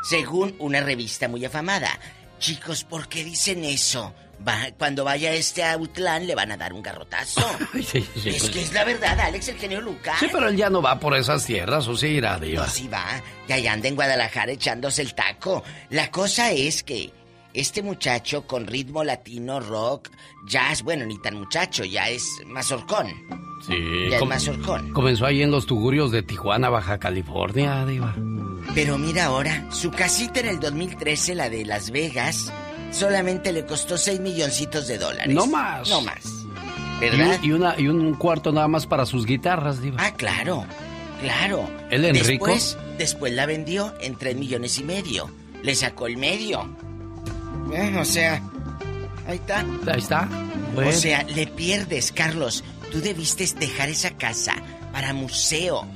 según 0.09 0.55
una 0.59 0.81
revista 0.81 1.27
muy 1.27 1.43
afamada. 1.45 1.99
Chicos, 2.39 2.83
¿por 2.83 3.07
qué 3.07 3.23
dicen 3.23 3.63
eso? 3.63 4.13
Va- 4.45 4.69
cuando 4.77 5.05
vaya 5.05 5.31
este 5.31 5.63
a 5.63 5.73
Autlán 5.73 6.27
le 6.27 6.35
van 6.35 6.51
a 6.51 6.57
dar 6.57 6.73
un 6.73 6.83
garrotazo. 6.83 7.41
Sí, 7.73 8.05
sí, 8.21 8.29
es 8.29 8.39
pues- 8.39 8.49
que 8.51 8.61
es 8.63 8.73
la 8.73 8.83
verdad, 8.83 9.17
Alex, 9.19 9.47
el 9.47 9.57
genio 9.57 9.79
Lucas. 9.81 10.17
Sí, 10.19 10.27
pero 10.31 10.49
él 10.49 10.57
ya 10.57 10.69
no 10.69 10.81
va 10.81 10.99
por 10.99 11.15
esas 11.15 11.45
tierras, 11.45 11.87
o 11.87 11.95
sí 11.95 12.07
irá, 12.07 12.37
Diva. 12.37 12.65
No, 12.65 12.69
sí 12.69 12.87
va. 12.89 13.21
Y 13.47 13.53
allá 13.53 13.71
anda 13.73 13.87
en 13.87 13.95
Guadalajara 13.95 14.51
echándose 14.51 15.01
el 15.01 15.15
taco. 15.15 15.63
La 15.89 16.11
cosa 16.11 16.51
es 16.51 16.83
que 16.83 17.11
este 17.55 17.81
muchacho 17.81 18.45
con 18.45 18.67
ritmo 18.67 19.03
latino, 19.03 19.59
rock, 19.59 20.09
jazz, 20.45 20.83
bueno, 20.83 21.05
ni 21.05 21.17
tan 21.17 21.35
muchacho, 21.35 21.83
ya 21.85 22.09
es 22.09 22.23
mazorcón. 22.45 23.07
Sí. 23.65 24.09
Ya 24.09 24.17
es 24.17 24.25
mazorcón. 24.25 24.91
Comenzó 24.91 25.25
ahí 25.25 25.41
en 25.41 25.51
los 25.51 25.65
tugurios 25.65 26.11
de 26.11 26.21
Tijuana, 26.21 26.69
Baja 26.69 26.99
California, 26.99 27.85
Diva. 27.85 28.13
Pero 28.73 28.97
mira 28.97 29.25
ahora, 29.25 29.71
su 29.71 29.91
casita 29.91 30.41
en 30.41 30.47
el 30.47 30.59
2013, 30.59 31.35
la 31.35 31.49
de 31.49 31.65
Las 31.65 31.91
Vegas, 31.91 32.51
solamente 32.91 33.51
le 33.53 33.65
costó 33.65 33.97
6 33.97 34.19
milloncitos 34.19 34.87
de 34.87 34.97
dólares. 34.97 35.33
No 35.33 35.47
más. 35.47 35.89
No 35.89 36.01
más. 36.01 36.23
¿Verdad? 36.99 37.39
y 37.41 37.51
una, 37.51 37.75
y 37.77 37.87
un 37.87 38.13
cuarto 38.15 38.51
nada 38.51 38.67
más 38.67 38.85
para 38.85 39.05
sus 39.05 39.25
guitarras, 39.25 39.81
Diva. 39.81 39.97
Ah, 39.99 40.13
claro, 40.13 40.65
claro. 41.21 41.69
¿Él 41.89 42.05
en 42.05 42.15
rico? 42.15 42.47
después, 42.47 42.77
después 42.97 43.33
la 43.33 43.45
vendió 43.45 43.93
en 43.99 44.15
3 44.15 44.35
millones 44.37 44.77
y 44.79 44.83
medio. 44.83 45.29
Le 45.61 45.75
sacó 45.75 46.07
el 46.07 46.17
medio. 46.17 46.69
Eh, 47.73 47.97
o 47.97 48.05
sea, 48.05 48.41
ahí 49.27 49.37
está. 49.37 49.59
Ahí 49.87 49.99
está. 49.99 50.29
Bueno. 50.73 50.89
O 50.89 50.93
sea, 50.93 51.23
le 51.23 51.47
pierdes, 51.47 52.11
Carlos. 52.11 52.63
Tú 52.91 53.01
debiste 53.01 53.45
dejar 53.59 53.89
esa 53.89 54.11
casa 54.11 54.55
para 54.91 55.13
museo. 55.13 55.87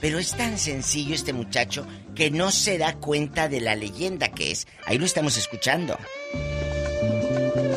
Pero 0.00 0.18
es 0.18 0.32
tan 0.32 0.58
sencillo 0.58 1.14
este 1.14 1.32
muchacho 1.32 1.86
que 2.14 2.30
no 2.30 2.50
se 2.50 2.78
da 2.78 2.94
cuenta 2.94 3.48
de 3.48 3.60
la 3.60 3.74
leyenda 3.74 4.28
que 4.28 4.52
es. 4.52 4.66
Ahí 4.84 4.98
lo 4.98 5.06
estamos 5.06 5.36
escuchando. 5.36 5.98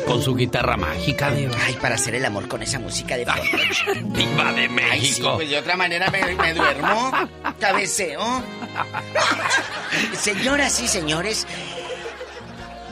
Con 0.06 0.22
su 0.22 0.34
guitarra 0.34 0.76
mágica, 0.76 1.30
Diva. 1.30 1.56
Ay, 1.64 1.74
para 1.80 1.94
hacer 1.94 2.16
el 2.16 2.24
amor 2.24 2.48
con 2.48 2.62
esa 2.62 2.78
música 2.78 3.16
de. 3.16 3.24
Diva 3.24 4.52
de 4.52 4.68
México. 4.68 4.90
Ay, 4.92 5.06
sí, 5.06 5.22
pues 5.36 5.50
de 5.50 5.58
otra 5.58 5.76
manera 5.76 6.10
me, 6.10 6.34
me 6.34 6.52
duermo. 6.52 7.12
Cabeceo. 7.58 8.20
Señoras 10.18 10.80
y 10.80 10.88
señores, 10.88 11.46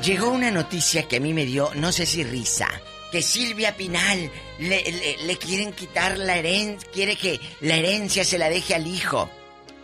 llegó 0.02 0.30
una 0.30 0.50
noticia 0.50 1.06
que 1.08 1.16
a 1.16 1.20
mí 1.20 1.34
me 1.34 1.44
dio, 1.44 1.70
no 1.74 1.92
sé 1.92 2.06
si 2.06 2.24
risa, 2.24 2.68
que 3.12 3.22
Silvia 3.22 3.76
Pinal 3.76 4.30
le, 4.58 4.82
le- 4.90 5.16
le 5.24 5.36
quieren 5.38 5.72
quitar 5.72 6.18
la 6.18 6.36
herencia, 6.36 6.88
quiere 6.92 7.16
que 7.16 7.40
la 7.60 7.76
herencia 7.76 8.24
se 8.24 8.38
la 8.38 8.48
deje 8.48 8.74
al 8.74 8.86
hijo. 8.86 9.30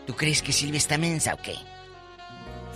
¿Tú 0.07 0.15
crees 0.15 0.43
que 0.43 0.53
Silvia 0.53 0.79
está 0.79 0.99
mensa 0.99 1.35
o 1.35 1.43
qué? 1.43 1.55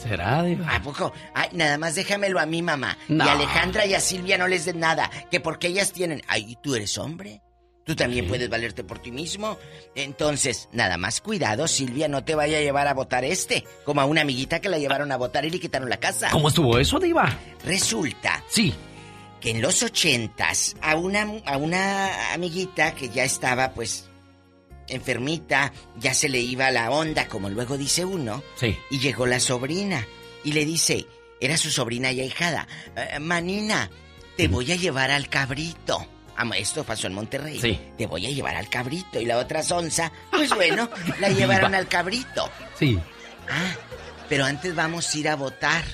¿Será, 0.03 0.43
Diva? 0.45 0.75
¿A 0.77 0.81
poco? 0.83 1.13
Ay, 1.35 1.49
nada 1.53 1.77
más 1.77 1.95
déjamelo 1.97 2.39
a 2.39 2.47
mi 2.47 2.63
mamá. 2.63 2.97
No. 3.09 3.25
Y 3.25 3.29
a 3.29 3.33
Alejandra 3.33 3.85
y 3.85 3.95
a 3.95 4.01
Silvia 4.01 4.39
no 4.39 4.47
les 4.47 4.65
den 4.65 4.79
nada. 4.79 5.11
Que 5.31 5.41
porque 5.41 5.67
ellas 5.67 5.93
tienen. 5.93 6.23
Ay, 6.29 6.57
¿tú 6.63 6.75
eres 6.77 6.97
hombre? 6.99 7.43
Tú 7.89 7.97
también 7.97 8.29
puedes 8.29 8.51
valerte 8.51 8.85
por 8.85 8.99
ti 8.99 9.11
mismo. 9.11 9.57
Entonces, 9.95 10.69
nada 10.73 10.99
más 10.99 11.23
cuidado, 11.23 11.67
Silvia, 11.67 12.07
no 12.07 12.23
te 12.23 12.35
vaya 12.35 12.59
a 12.59 12.61
llevar 12.61 12.87
a 12.87 12.93
votar 12.93 13.25
este. 13.25 13.65
Como 13.87 14.03
a 14.03 14.05
una 14.05 14.21
amiguita 14.21 14.61
que 14.61 14.69
la 14.69 14.77
llevaron 14.79 15.11
a 15.11 15.17
votar 15.17 15.47
y 15.47 15.51
le 15.51 15.59
quitaron 15.59 15.89
la 15.89 15.97
casa. 15.97 16.29
¿Cómo 16.31 16.49
estuvo 16.49 16.79
eso, 16.79 16.99
Diva? 17.01 17.35
Resulta 17.65 18.45
Sí. 18.47 18.75
que 19.41 19.53
en 19.53 19.63
los 19.63 19.83
ochentas 19.83 20.77
a 20.83 20.97
una, 20.97 21.23
a 21.47 21.57
una 21.57 22.35
amiguita 22.35 22.95
que 22.95 23.09
ya 23.09 23.25
estaba 23.25 23.71
pues 23.73 24.05
enfermita, 24.89 25.73
ya 25.99 26.13
se 26.13 26.29
le 26.29 26.41
iba 26.41 26.71
la 26.71 26.91
onda, 26.91 27.27
como 27.27 27.49
luego 27.49 27.79
dice 27.79 28.05
uno, 28.05 28.43
Sí. 28.57 28.77
y 28.91 28.99
llegó 28.99 29.27
la 29.27 29.41
sobrina 29.41 30.07
y 30.45 30.53
le 30.53 30.67
dice, 30.67 31.07
era 31.41 31.57
su 31.57 31.71
sobrina 31.71 32.13
y 32.13 32.21
ahijada, 32.21 32.69
"Eh, 32.97 33.19
Manina, 33.19 33.91
te 34.37 34.47
voy 34.49 34.73
a 34.73 34.77
llevar 34.77 35.11
al 35.11 35.29
cabrito. 35.31 36.07
Am- 36.39 36.53
Esto 36.55 36.85
pasó 36.85 37.07
en 37.09 37.15
Monterrey. 37.15 37.61
Sí. 37.61 37.79
Te 37.99 38.07
voy 38.07 38.27
a 38.27 38.31
llevar 38.31 38.57
al 38.57 38.69
cabrito. 38.69 39.21
Y 39.21 39.27
la 39.27 39.39
otra 39.39 39.63
sonza, 39.63 40.11
pues 40.31 40.51
bueno, 40.55 40.89
la 41.21 41.29
llevaron 41.31 41.75
al 41.75 41.87
cabrito. 41.89 42.51
Sí. 42.79 42.99
Ah, 43.51 43.75
pero 44.29 44.45
antes 44.45 44.75
vamos 44.75 45.15
a 45.15 45.19
ir 45.19 45.29
a 45.29 45.37
votar. 45.37 45.85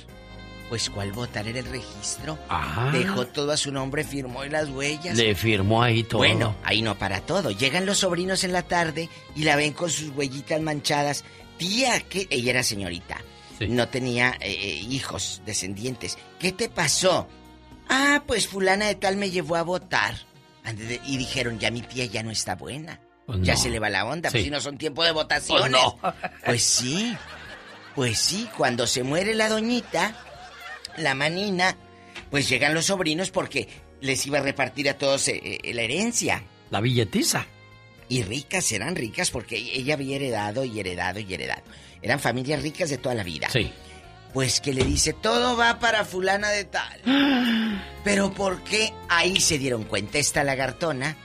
Pues, 0.68 0.88
¿cuál 0.90 1.12
votar? 1.12 1.47
Era 1.47 1.59
el 1.61 1.66
registro. 1.66 2.38
Ah. 2.49 2.90
Dejó 2.92 3.26
todo 3.26 3.53
a 3.53 3.57
su 3.57 3.70
nombre, 3.70 4.03
firmó 4.03 4.45
y 4.45 4.49
las 4.49 4.68
huellas. 4.70 5.16
Le 5.16 5.34
firmó 5.34 5.82
ahí 5.82 6.03
todo. 6.03 6.18
Bueno, 6.18 6.57
ahí 6.64 6.82
no 6.82 6.99
para 6.99 7.20
todo. 7.20 7.51
Llegan 7.51 7.86
los 7.86 7.99
sobrinos 7.99 8.45
en 8.45 8.53
la 8.53 8.62
tarde 8.62 9.09
y 9.36 9.45
la 9.45 9.57
ven 9.57 9.72
con 9.72 9.90
sus 9.90 10.09
huellitas 10.11 10.61
manchadas. 10.61 11.22
Tía, 11.59 12.01
que 12.01 12.26
ella 12.30 12.51
era 12.51 12.62
señorita. 12.62 13.18
No 13.68 13.88
tenía 13.88 14.30
eh, 14.40 14.51
eh, 14.51 14.74
hijos, 14.90 15.42
descendientes. 15.47 16.18
¿Qué 16.40 16.51
te 16.51 16.68
pasó? 16.68 17.28
Ah, 17.88 18.22
pues 18.26 18.49
fulana 18.49 18.86
de 18.86 18.95
tal 18.97 19.16
me 19.16 19.30
llevó 19.30 19.57
a 19.57 19.62
votar. 19.62 20.16
Y 21.06 21.16
dijeron, 21.16 21.58
ya 21.58 21.70
mi 21.70 21.82
tía 21.82 22.06
ya 22.06 22.22
no 22.22 22.30
está 22.30 22.54
buena. 22.56 23.00
Pues 23.26 23.40
Ya 23.42 23.54
no. 23.54 23.60
se 23.60 23.70
le 23.70 23.78
va 23.78 23.88
la 23.90 24.04
onda, 24.04 24.28
Sí. 24.30 24.34
pues 24.34 24.44
si 24.44 24.50
no 24.50 24.60
son 24.60 24.76
tiempo 24.78 25.04
de 25.04 25.12
votaciones. 25.12 25.62
Pues 25.62 25.72
no. 25.72 25.98
Pues 26.44 26.62
sí. 26.62 27.16
Pues 27.94 28.18
sí, 28.18 28.48
cuando 28.56 28.86
se 28.86 29.02
muere 29.02 29.34
la 29.34 29.48
doñita, 29.48 30.14
la 30.96 31.14
manina, 31.14 31.76
pues 32.30 32.48
llegan 32.48 32.74
los 32.74 32.86
sobrinos 32.86 33.30
porque 33.30 33.68
les 34.00 34.26
iba 34.26 34.38
a 34.38 34.42
repartir 34.42 34.88
a 34.88 34.98
todos 34.98 35.28
eh, 35.28 35.60
eh, 35.62 35.72
la 35.74 35.82
herencia. 35.82 36.42
La 36.70 36.80
billetiza. 36.80 37.46
Y 38.08 38.22
ricas, 38.22 38.70
eran 38.72 38.96
ricas 38.96 39.30
porque 39.30 39.56
ella 39.56 39.94
había 39.94 40.16
heredado 40.16 40.64
y 40.64 40.78
heredado 40.80 41.20
y 41.20 41.32
heredado. 41.32 41.62
Eran 42.02 42.20
familias 42.20 42.62
ricas 42.62 42.90
de 42.90 42.98
toda 42.98 43.14
la 43.14 43.22
vida. 43.22 43.48
Sí. 43.50 43.72
Pues 44.35 44.61
que 44.61 44.74
le 44.74 44.85
dice, 44.85 45.12
todo 45.14 45.57
va 45.57 45.78
para 45.78 46.05
fulana 46.05 46.49
de 46.51 46.64
tal. 46.64 47.80
Pero 48.03 48.32
¿por 48.32 48.62
qué 48.64 48.93
ahí 49.09 49.41
se 49.41 49.59
dieron 49.59 49.85
cuenta 49.85 50.18
esta 50.18 50.43
lagartona? 50.45 51.16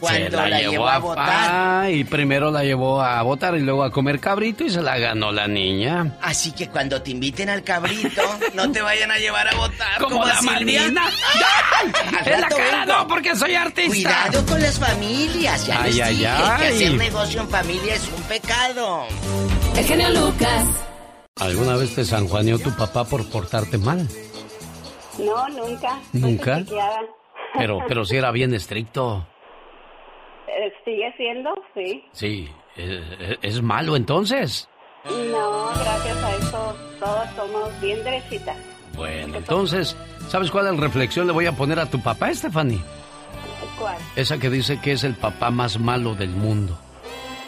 Cuando 0.00 0.42
Se 0.42 0.48
la, 0.50 0.60
llevó 0.60 0.88
a 0.88 0.98
votar. 0.98 1.28
Ah, 1.28 1.88
y 1.90 2.04
primero 2.04 2.50
la 2.50 2.64
llevó 2.64 3.00
a 3.00 3.22
votar 3.22 3.54
y 3.56 3.60
luego 3.60 3.84
a 3.84 3.90
comer 3.92 4.18
cabrito 4.18 4.64
y 4.64 4.70
se 4.70 4.82
la 4.82 4.98
ganó 4.98 5.30
la 5.30 5.46
niña. 5.46 6.18
Así 6.20 6.52
que 6.52 6.68
cuando 6.68 7.00
te 7.00 7.10
inviten 7.12 7.48
al 7.48 7.62
cabrito, 7.62 8.22
no 8.54 8.70
te 8.72 8.82
vayan 8.82 9.10
a 9.12 9.18
llevar 9.18 9.46
a 9.48 9.54
votar. 9.54 10.00
Como 10.00 10.24
la 10.24 10.38
En 10.40 10.94
la 10.94 12.48
cara 12.48 12.80
vengo. 12.80 12.92
no, 12.98 13.06
porque 13.08 13.36
soy 13.36 13.54
artista. 13.54 13.88
Cuidado 13.88 14.46
con 14.46 14.60
las 14.60 14.78
familias. 14.78 15.66
Ya 15.66 15.82
Ay, 15.82 15.92
les 15.92 16.02
ay, 16.02 16.14
dije 16.16 16.26
ay. 16.26 16.58
que 16.60 16.66
hacer 16.74 16.94
negocio 16.94 17.40
en 17.42 17.48
familia 17.48 17.94
es 17.94 18.08
un 18.08 18.22
pecado. 18.24 19.06
El 19.76 19.84
genio 19.84 20.10
Lucas. 20.10 20.64
¿Alguna 21.40 21.74
vez 21.76 21.94
te 21.96 22.04
sanjuaneó 22.04 22.58
tu 22.60 22.70
papá 22.76 23.04
por 23.04 23.28
portarte 23.28 23.76
mal? 23.76 24.08
No, 25.18 25.48
nunca. 25.48 25.98
¿Nunca? 26.12 26.62
Pero, 27.58 27.80
pero 27.88 28.04
sí 28.04 28.16
era 28.16 28.30
bien 28.30 28.54
estricto. 28.54 29.26
Eh, 30.46 30.72
¿Sigue 30.84 31.12
siendo? 31.16 31.50
Sí. 31.74 32.04
Sí. 32.12 32.48
¿Es, 32.76 33.38
es 33.42 33.62
malo 33.62 33.96
entonces? 33.96 34.68
No, 35.04 35.70
gracias 35.74 36.22
a 36.22 36.36
eso 36.36 36.76
todos 37.00 37.28
somos 37.36 37.80
bien 37.80 38.02
derechitas. 38.04 38.56
Bueno, 38.96 39.38
entonces, 39.38 39.96
¿sabes 40.28 40.52
cuál 40.52 40.78
reflexión 40.78 41.26
le 41.26 41.32
voy 41.32 41.46
a 41.46 41.52
poner 41.52 41.80
a 41.80 41.86
tu 41.86 42.00
papá, 42.00 42.32
Stephanie? 42.32 42.80
¿Cuál? 43.78 43.96
Esa 44.14 44.38
que 44.38 44.50
dice 44.50 44.80
que 44.80 44.92
es 44.92 45.02
el 45.02 45.14
papá 45.14 45.50
más 45.50 45.80
malo 45.80 46.14
del 46.14 46.30
mundo. 46.30 46.78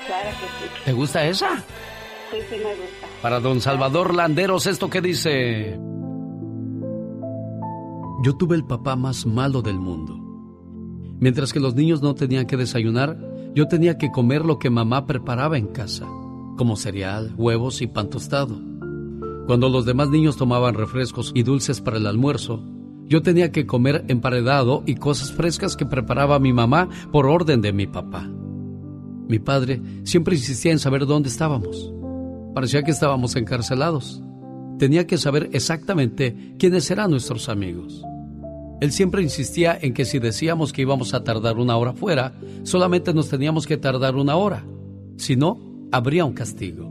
Claro 0.07 0.31
que 0.31 0.47
sí. 0.67 0.83
¿Te 0.85 0.93
gusta 0.93 1.25
esa? 1.25 1.63
Sí, 2.31 2.39
sí 2.51 2.57
me 2.57 2.71
gusta. 2.71 3.07
Para 3.23 3.41
don 3.41 3.61
Salvador 3.61 4.15
Landeros, 4.15 4.67
esto 4.67 4.91
que 4.91 5.01
dice... 5.01 5.79
Yo 8.25 8.37
tuve 8.37 8.57
el 8.57 8.65
papá 8.65 8.97
más 8.97 9.27
malo 9.27 9.63
del 9.63 9.79
mundo. 9.79 10.19
Mientras 11.21 11.53
que 11.53 11.61
los 11.61 11.75
niños 11.75 12.03
no 12.03 12.15
tenían 12.15 12.47
que 12.47 12.57
desayunar, 12.57 13.19
yo 13.55 13.69
tenía 13.69 13.99
que 13.99 14.11
comer 14.11 14.45
lo 14.45 14.59
que 14.59 14.71
mamá 14.71 15.07
preparaba 15.07 15.57
en 15.57 15.69
casa, 15.69 16.07
como 16.57 16.77
cereal, 16.77 17.35
huevos 17.37 17.81
y 17.83 17.87
pan 17.87 18.11
tostado. 18.11 18.61
Cuando 19.47 19.69
los 19.69 19.87
demás 19.87 20.11
niños 20.11 20.37
tomaban 20.37 20.75
refrescos 20.75 21.33
y 21.35 21.43
dulces 21.43 21.81
para 21.81 21.99
el 21.99 22.07
almuerzo, 22.07 22.65
yo 23.05 23.23
tenía 23.23 23.53
que 23.53 23.67
comer 23.67 24.05
emparedado 24.09 24.83
y 24.85 24.97
cosas 24.97 25.33
frescas 25.33 25.77
que 25.77 25.87
preparaba 25.87 26.39
mi 26.39 26.53
mamá 26.53 26.89
por 27.13 27.27
orden 27.27 27.61
de 27.61 27.73
mi 27.73 27.87
papá. 27.87 28.29
Mi 29.29 29.39
padre 29.39 29.81
siempre 30.05 30.35
insistía 30.35 30.73
en 30.73 30.79
saber 30.79 31.07
dónde 31.07 31.29
estábamos. 31.29 31.93
Parecía 32.57 32.83
que 32.85 32.91
estábamos 32.91 33.37
encarcelados. 33.37 34.23
Tenía 34.79 35.07
que 35.07 35.19
saber 35.19 35.51
exactamente 35.53 36.55
quiénes 36.59 36.91
eran 36.91 37.11
nuestros 37.11 37.51
amigos. 37.51 38.03
Él 38.81 38.93
siempre 38.93 39.23
insistía 39.23 39.79
en 39.79 39.93
que 39.93 40.07
si 40.07 40.21
decíamos 40.21 40.73
que 40.73 40.81
íbamos 40.81 41.13
a 41.13 41.23
tardar 41.23 41.59
una 41.59 41.77
hora 41.77 41.93
fuera, 41.93 42.33
solamente 42.63 43.13
nos 43.13 43.29
teníamos 43.29 43.67
que 43.67 43.77
tardar 43.77 44.17
una 44.17 44.37
hora. 44.37 44.65
Si 45.19 45.37
no, 45.37 45.61
habría 45.93 46.25
un 46.25 46.33
castigo. 46.33 46.91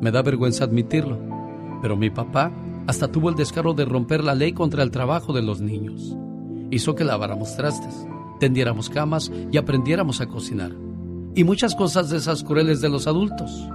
Me 0.00 0.10
da 0.10 0.22
vergüenza 0.22 0.64
admitirlo, 0.64 1.18
pero 1.82 1.94
mi 1.98 2.08
papá 2.08 2.50
hasta 2.86 3.12
tuvo 3.12 3.28
el 3.28 3.34
descaro 3.34 3.74
de 3.74 3.84
romper 3.84 4.24
la 4.24 4.34
ley 4.34 4.54
contra 4.54 4.82
el 4.82 4.90
trabajo 4.90 5.34
de 5.34 5.42
los 5.42 5.60
niños. 5.60 6.16
Hizo 6.70 6.94
que 6.94 7.04
laváramos 7.04 7.54
trastes, 7.54 8.06
tendiéramos 8.40 8.88
camas 8.88 9.30
y 9.52 9.58
aprendiéramos 9.58 10.22
a 10.22 10.26
cocinar. 10.26 10.72
Y 11.34 11.44
muchas 11.44 11.74
cosas 11.74 12.08
de 12.08 12.16
esas 12.16 12.42
crueles 12.42 12.80
de 12.80 12.88
los 12.88 13.06
adultos. 13.06 13.68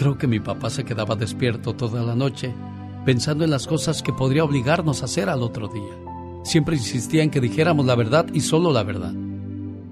Creo 0.00 0.16
que 0.16 0.26
mi 0.26 0.40
papá 0.40 0.70
se 0.70 0.82
quedaba 0.82 1.14
despierto 1.14 1.74
toda 1.74 2.02
la 2.02 2.14
noche, 2.14 2.54
pensando 3.04 3.44
en 3.44 3.50
las 3.50 3.66
cosas 3.66 4.02
que 4.02 4.14
podría 4.14 4.44
obligarnos 4.44 5.02
a 5.02 5.04
hacer 5.04 5.28
al 5.28 5.42
otro 5.42 5.68
día. 5.68 5.94
Siempre 6.42 6.76
insistía 6.76 7.22
en 7.22 7.28
que 7.28 7.38
dijéramos 7.38 7.84
la 7.84 7.96
verdad 7.96 8.24
y 8.32 8.40
solo 8.40 8.72
la 8.72 8.82
verdad. 8.82 9.12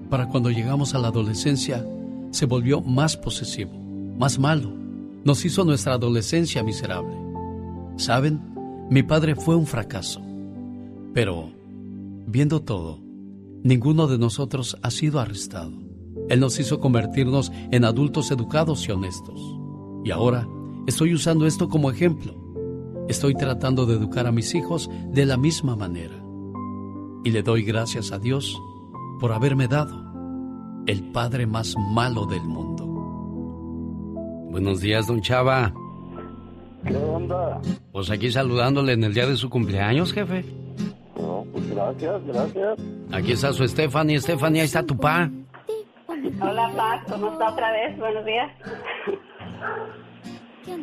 Para 0.09 0.27
cuando 0.27 0.49
llegamos 0.49 0.95
a 0.95 0.97
la 0.97 1.09
adolescencia, 1.09 1.85
se 2.31 2.47
volvió 2.47 2.81
más 2.81 3.17
posesivo, 3.17 3.71
más 4.17 4.39
malo. 4.39 4.73
Nos 5.25 5.45
hizo 5.45 5.63
nuestra 5.63 5.93
adolescencia 5.93 6.63
miserable. 6.63 7.15
¿Saben? 7.97 8.41
Mi 8.89 9.03
padre 9.03 9.35
fue 9.35 9.55
un 9.55 9.67
fracaso. 9.67 10.23
Pero, 11.13 11.51
viendo 12.25 12.63
todo, 12.63 12.99
ninguno 13.61 14.07
de 14.07 14.17
nosotros 14.17 14.75
ha 14.81 14.89
sido 14.89 15.19
arrestado. 15.19 15.73
Él 16.29 16.39
nos 16.39 16.59
hizo 16.59 16.79
convertirnos 16.79 17.51
en 17.69 17.85
adultos 17.85 18.31
educados 18.31 18.87
y 18.87 18.91
honestos. 18.91 19.58
Y 20.03 20.11
ahora 20.11 20.47
estoy 20.87 21.13
usando 21.13 21.45
esto 21.45 21.69
como 21.69 21.91
ejemplo. 21.91 22.33
Estoy 23.07 23.35
tratando 23.35 23.85
de 23.85 23.95
educar 23.95 24.27
a 24.27 24.31
mis 24.31 24.53
hijos 24.55 24.89
de 25.07 25.25
la 25.25 25.37
misma 25.37 25.75
manera. 25.75 26.15
Y 27.23 27.31
le 27.31 27.43
doy 27.43 27.63
gracias 27.63 28.11
a 28.11 28.19
Dios 28.19 28.57
por 29.19 29.33
haberme 29.33 29.67
dado 29.67 30.09
el 30.87 31.11
padre 31.11 31.45
más 31.45 31.75
malo 31.91 32.25
del 32.25 32.43
mundo. 32.43 32.85
Buenos 34.51 34.81
días, 34.81 35.07
don 35.07 35.21
Chava. 35.21 35.73
¿Qué 36.87 36.95
onda? 36.95 37.59
Pues 37.91 38.09
aquí 38.09 38.31
saludándole 38.31 38.93
en 38.93 39.03
el 39.03 39.13
día 39.13 39.27
de 39.27 39.35
su 39.35 39.49
cumpleaños, 39.49 40.13
jefe. 40.13 40.45
No, 41.17 41.45
pues 41.51 41.69
gracias, 41.69 42.25
gracias. 42.25 42.79
Aquí 43.11 43.33
está 43.33 43.51
su 43.53 43.67
Stephanie. 43.67 44.19
Stephanie, 44.19 44.61
ahí 44.61 44.65
está 44.65 44.83
tu 44.83 44.95
pa. 44.95 45.29
Hola, 46.41 46.71
Paz, 46.75 47.03
¿cómo 47.11 47.31
está 47.31 47.51
otra 47.51 47.71
vez? 47.71 47.97
Buenos 47.97 48.25
días. 48.25 48.51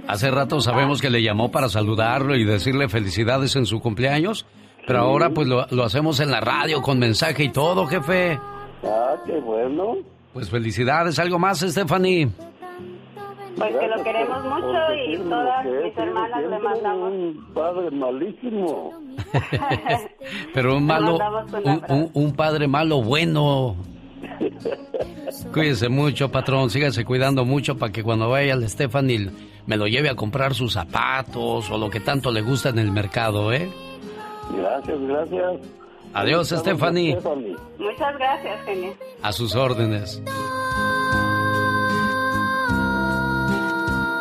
Hace 0.09 0.31
rato 0.31 0.61
sabemos 0.61 1.01
que 1.01 1.11
le 1.11 1.23
llamó 1.23 1.51
para 1.51 1.69
saludarlo 1.69 2.37
y 2.37 2.45
decirle 2.45 2.89
felicidades 2.89 3.55
en 3.57 3.67
su 3.67 3.81
cumpleaños, 3.81 4.47
pero 4.87 5.01
ahora 5.01 5.31
pues 5.31 5.47
lo, 5.49 5.67
lo 5.71 5.85
hacemos 5.85 6.21
en 6.21 6.31
la 6.31 6.41
radio 6.41 6.81
con 6.83 6.99
mensaje 6.99 7.45
y 7.45 7.49
todo, 7.51 7.87
jefe. 7.87 8.39
Ah, 8.85 9.15
qué 9.27 9.39
bueno. 9.41 9.97
Pues 10.33 10.51
felicidades, 10.51 11.19
algo 11.19 11.39
más, 11.39 11.61
Stephanie. 11.61 12.29
Pues 13.57 13.75
que 13.75 13.89
lo 13.89 14.05
queremos 14.05 14.45
mucho 14.45 14.79
y 15.09 15.17
todas 15.17 15.65
mis 15.65 15.97
hermanas 15.97 16.43
le 16.51 16.59
mandamos. 16.63 17.13
Un 17.13 17.55
padre 17.55 17.91
malísimo. 17.91 18.93
Pero 20.53 20.77
un 20.77 20.85
malo, 20.87 21.19
un 21.65 21.83
un- 21.89 22.11
un 22.13 22.33
padre 22.35 22.69
malo 22.69 23.03
bueno. 23.03 23.77
Cuídese 25.53 25.89
mucho, 25.89 26.31
patrón. 26.31 26.71
Sígase 26.71 27.05
cuidando 27.05 27.45
mucho 27.45 27.77
para 27.77 27.93
que 27.93 28.03
cuando 28.03 28.29
vaya 28.29 28.55
el 28.55 28.69
Stephanie 28.69 29.31
me 29.67 29.77
lo 29.77 29.87
lleve 29.87 30.09
a 30.09 30.15
comprar 30.15 30.55
sus 30.55 30.73
zapatos 30.75 31.71
o 31.71 31.79
lo 31.79 31.91
que 31.91 32.01
tanto 32.01 32.31
le 32.31 32.43
gusta 32.43 32.69
en 32.69 32.79
el 32.79 32.91
mercado, 32.91 33.53
¿eh? 33.53 33.69
Gracias, 34.57 35.01
gracias. 35.01 35.61
Adiós, 36.15 36.49
Stephanie. 36.49 37.17
Muchas 37.17 38.19
gracias, 38.19 38.65
genio. 38.65 38.95
A 39.23 39.33
sus 39.33 39.55
órdenes. 39.55 40.23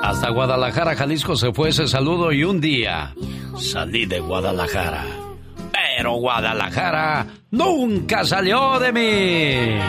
Hasta 0.04 0.30
Guadalajara, 0.30 0.96
Jalisco 0.96 1.36
se 1.36 1.52
fue 1.52 1.70
ese 1.70 1.88
saludo 1.88 2.32
y 2.32 2.44
un 2.44 2.62
día 2.62 3.14
salí 3.58 4.06
de 4.06 4.20
Guadalajara. 4.20 5.25
Pero 5.96 6.14
Guadalajara 6.16 7.26
nunca 7.52 8.26
salió 8.26 8.80
de 8.80 8.92
mí. 8.92 9.80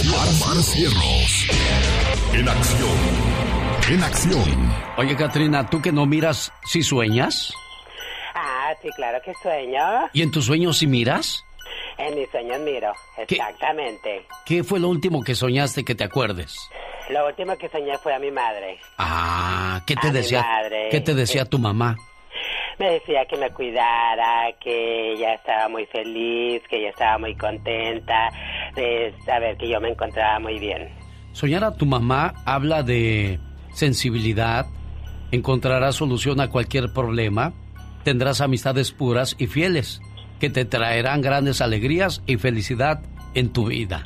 Omar, 0.00 0.28
Omar 0.28 0.62
Cierros. 0.62 1.46
En 2.32 2.48
acción. 2.48 2.98
en 3.90 4.02
acción. 4.02 4.72
Oye, 4.96 5.16
Katrina, 5.16 5.68
¿tú 5.68 5.82
que 5.82 5.92
no 5.92 6.06
miras, 6.06 6.50
si 6.64 6.82
sueñas? 6.82 7.52
Ah, 8.34 8.72
sí, 8.80 8.88
claro 8.96 9.18
que 9.22 9.34
sueño. 9.42 10.08
¿Y 10.14 10.22
en 10.22 10.30
tus 10.30 10.46
sueños 10.46 10.78
si 10.78 10.86
miras? 10.86 11.44
En 11.98 12.14
mis 12.18 12.30
sueños 12.30 12.58
miro, 12.60 12.92
exactamente. 13.18 14.26
¿Qué 14.46 14.64
fue 14.64 14.80
lo 14.80 14.88
último 14.88 15.22
que 15.22 15.34
soñaste 15.34 15.84
que 15.84 15.94
te 15.94 16.04
acuerdes? 16.04 16.56
Lo 17.12 17.26
último 17.26 17.56
que 17.58 17.68
soñé 17.68 17.96
fue 17.98 18.14
a 18.14 18.18
mi 18.18 18.30
madre. 18.30 18.78
Ah, 18.98 19.80
¿qué 19.86 19.94
te 19.96 20.08
A 20.08 20.10
mi 20.10 20.16
decía? 20.18 20.42
madre. 20.42 20.88
¿Qué 20.90 21.00
te 21.00 21.14
decía 21.14 21.44
tu 21.44 21.58
mamá? 21.58 21.96
Me 22.78 22.92
decía 22.92 23.24
que 23.26 23.36
me 23.36 23.50
cuidara, 23.50 24.50
que 24.58 25.12
ella 25.12 25.34
estaba 25.34 25.68
muy 25.68 25.84
feliz, 25.86 26.62
que 26.68 26.78
ella 26.78 26.88
estaba 26.90 27.18
muy 27.18 27.36
contenta 27.36 28.30
de 28.74 29.14
saber 29.26 29.56
que 29.58 29.68
yo 29.68 29.78
me 29.80 29.90
encontraba 29.90 30.38
muy 30.40 30.58
bien. 30.58 30.88
Soñar 31.32 31.64
a 31.64 31.76
tu 31.76 31.84
mamá 31.86 32.32
habla 32.46 32.82
de 32.82 33.38
sensibilidad, 33.74 34.66
encontrarás 35.32 35.96
solución 35.96 36.40
a 36.40 36.48
cualquier 36.48 36.92
problema, 36.94 37.52
tendrás 38.04 38.40
amistades 38.40 38.90
puras 38.90 39.36
y 39.38 39.46
fieles 39.46 40.00
que 40.40 40.50
te 40.50 40.64
traerán 40.64 41.20
grandes 41.20 41.60
alegrías 41.60 42.22
y 42.26 42.36
felicidad 42.36 43.00
en 43.34 43.52
tu 43.52 43.66
vida. 43.66 44.04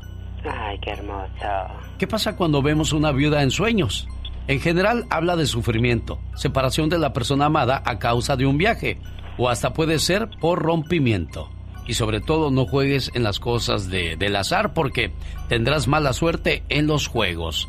Ay, 0.49 0.79
qué 0.81 0.91
hermoso. 0.91 1.33
¿Qué 1.99 2.07
pasa 2.07 2.37
cuando 2.37 2.63
vemos 2.63 2.93
una 2.93 3.13
viuda 3.13 3.43
en 3.43 3.51
sueños? 3.51 4.09
En 4.49 4.61
general 4.61 5.07
habla 5.11 5.35
de 5.37 5.47
sufrimiento, 5.47 6.21
separación 6.37 6.89
de 6.89 6.99
la 6.99 7.13
persona 7.13 7.47
amada 7.47 7.83
a 7.85 7.99
causa 7.99 8.37
de 8.37 8.47
un 8.47 8.59
viaje 8.59 8.99
o 9.39 9.49
hasta 9.49 9.73
puede 9.73 9.99
ser 9.99 10.29
por 10.41 10.63
rompimiento. 10.63 11.51
Y 11.87 11.95
sobre 11.95 12.21
todo 12.21 12.51
no 12.51 12.67
juegues 12.67 13.11
en 13.15 13.23
las 13.23 13.39
cosas 13.39 13.89
de, 13.89 14.17
del 14.17 14.37
azar 14.37 14.73
porque 14.75 15.13
tendrás 15.49 15.87
mala 15.89 16.13
suerte 16.13 16.65
en 16.69 16.87
los 16.87 17.07
juegos. 17.07 17.69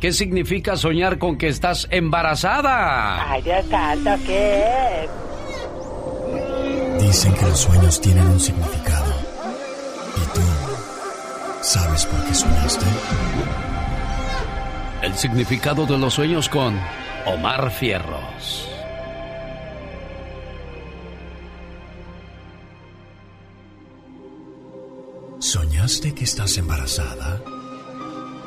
¿Qué 0.00 0.12
significa 0.12 0.76
soñar 0.76 1.18
con 1.18 1.38
que 1.38 1.48
estás 1.48 1.88
embarazada? 1.90 3.30
Ay, 3.30 3.42
Dios 3.42 3.64
santo, 3.70 4.10
¿qué? 4.26 5.08
Dicen 7.00 7.32
que 7.34 7.42
los 7.42 7.58
sueños 7.58 8.00
tienen 8.00 8.26
un 8.26 8.40
significado. 8.40 9.12
¿Y 10.16 10.34
tú 10.34 10.40
sabes 11.64 12.04
por 12.04 12.22
qué 12.24 12.34
soñaste? 12.34 12.84
El 15.02 15.14
significado 15.16 15.86
de 15.86 15.98
los 15.98 16.14
sueños 16.14 16.48
con 16.48 16.78
Omar 17.26 17.70
Fierros. 17.70 18.68
¿Soñaste 25.38 26.14
que 26.14 26.24
estás 26.24 26.58
embarazada? 26.58 27.40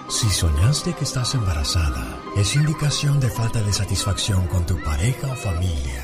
Si 0.10 0.30
soñaste 0.30 0.94
que 0.94 1.04
estás 1.04 1.34
embarazada, 1.36 2.06
es 2.38 2.56
indicación 2.56 3.20
de 3.20 3.30
falta 3.30 3.62
de 3.62 3.74
satisfacción 3.74 4.48
con 4.48 4.66
tu 4.66 4.82
pareja 4.84 5.28
o 5.32 5.36
familia. 5.36 6.04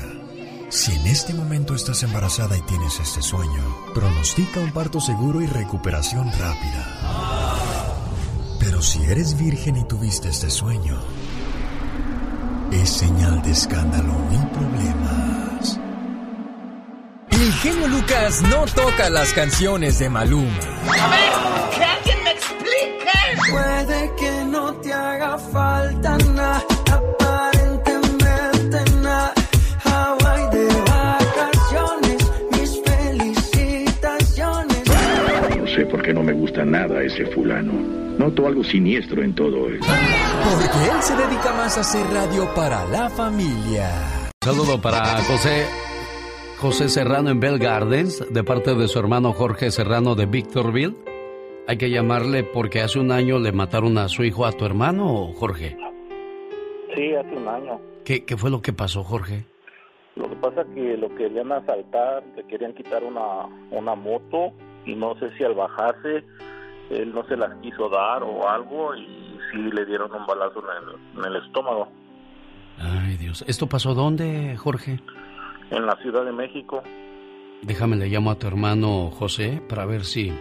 Si 0.68 0.92
en 0.92 1.06
este 1.06 1.32
momento 1.32 1.74
estás 1.74 2.02
embarazada 2.02 2.56
y 2.58 2.62
tienes 2.62 2.98
este 3.00 3.22
sueño, 3.22 3.62
pronostica 3.94 4.60
un 4.60 4.72
parto 4.72 5.00
seguro 5.00 5.40
y 5.40 5.46
recuperación 5.46 6.30
rápida. 6.32 6.93
Si 8.84 9.02
eres 9.02 9.38
virgen 9.38 9.78
y 9.78 9.84
tuviste 9.84 10.28
este 10.28 10.50
sueño, 10.50 11.00
es 12.70 12.90
señal 12.90 13.40
de 13.40 13.50
escándalo 13.50 14.12
y 14.30 14.36
problemas. 14.54 15.80
El 17.30 17.52
genio 17.54 17.88
Lucas 17.88 18.42
no 18.42 18.66
toca 18.66 19.08
las 19.08 19.32
canciones 19.32 19.98
de 20.00 20.10
Maluma. 20.10 20.58
A 20.86 21.08
ver, 21.08 21.32
que 21.74 21.82
alguien 21.82 22.24
me 22.24 22.30
explique. 22.32 23.50
Puede 23.50 24.14
que 24.16 24.44
no 24.44 24.74
te 24.74 24.92
haga 24.92 25.38
falta 25.38 26.18
No 36.14 36.22
me 36.22 36.32
gusta 36.32 36.64
nada 36.64 37.02
ese 37.02 37.26
fulano. 37.26 37.72
Noto 38.16 38.46
algo 38.46 38.62
siniestro 38.62 39.20
en 39.20 39.34
todo 39.34 39.68
esto. 39.68 39.84
Porque 40.44 40.92
él 40.92 41.02
se 41.02 41.16
dedica 41.16 41.52
más 41.54 41.76
a 41.76 41.80
hacer 41.80 42.06
radio 42.06 42.46
para 42.54 42.84
la 42.84 43.10
familia. 43.10 43.90
Saludo 44.40 44.80
para 44.80 45.00
José 45.22 45.64
José 46.58 46.88
Serrano 46.88 47.30
en 47.30 47.40
Bell 47.40 47.58
Gardens, 47.58 48.32
de 48.32 48.44
parte 48.44 48.76
de 48.76 48.86
su 48.86 49.00
hermano 49.00 49.32
Jorge 49.32 49.72
Serrano 49.72 50.14
de 50.14 50.26
Victorville. 50.26 50.94
Hay 51.66 51.78
que 51.78 51.90
llamarle 51.90 52.44
porque 52.44 52.80
hace 52.80 53.00
un 53.00 53.10
año 53.10 53.40
le 53.40 53.50
mataron 53.50 53.98
a 53.98 54.06
su 54.06 54.22
hijo 54.22 54.46
a 54.46 54.52
tu 54.52 54.64
hermano, 54.64 55.32
Jorge. 55.34 55.76
Sí, 56.94 57.12
hace 57.12 57.36
un 57.36 57.48
año. 57.48 57.80
¿Qué, 58.04 58.24
qué 58.24 58.36
fue 58.36 58.52
lo 58.52 58.62
que 58.62 58.72
pasó, 58.72 59.02
Jorge? 59.02 59.46
Lo 60.14 60.30
que 60.30 60.36
pasa 60.36 60.64
que 60.76 60.96
lo 60.96 61.12
querían 61.16 61.50
asaltar, 61.50 62.22
le 62.36 62.46
querían 62.46 62.72
quitar 62.72 63.02
una, 63.02 63.46
una 63.72 63.96
moto 63.96 64.52
y 64.84 64.94
no 64.94 65.14
sé 65.18 65.30
si 65.36 65.44
al 65.44 65.54
bajarse 65.54 66.24
él 66.90 67.14
no 67.14 67.24
se 67.26 67.36
las 67.36 67.54
quiso 67.60 67.88
dar 67.88 68.22
o 68.22 68.48
algo 68.48 68.94
y 68.94 69.38
sí 69.50 69.58
le 69.58 69.84
dieron 69.86 70.12
un 70.12 70.26
balazo 70.26 70.60
en 70.60 70.88
el, 70.88 71.18
en 71.18 71.32
el 71.32 71.42
estómago. 71.44 71.88
Ay, 72.78 73.16
Dios. 73.16 73.44
¿Esto 73.46 73.68
pasó 73.68 73.94
dónde, 73.94 74.56
Jorge? 74.56 75.00
En 75.70 75.86
la 75.86 75.96
Ciudad 75.96 76.24
de 76.24 76.32
México. 76.32 76.82
Déjame 77.62 77.96
le 77.96 78.08
llamo 78.08 78.30
a 78.30 78.38
tu 78.38 78.46
hermano 78.46 79.10
José 79.10 79.62
para 79.68 79.86
ver 79.86 80.04
si, 80.04 80.32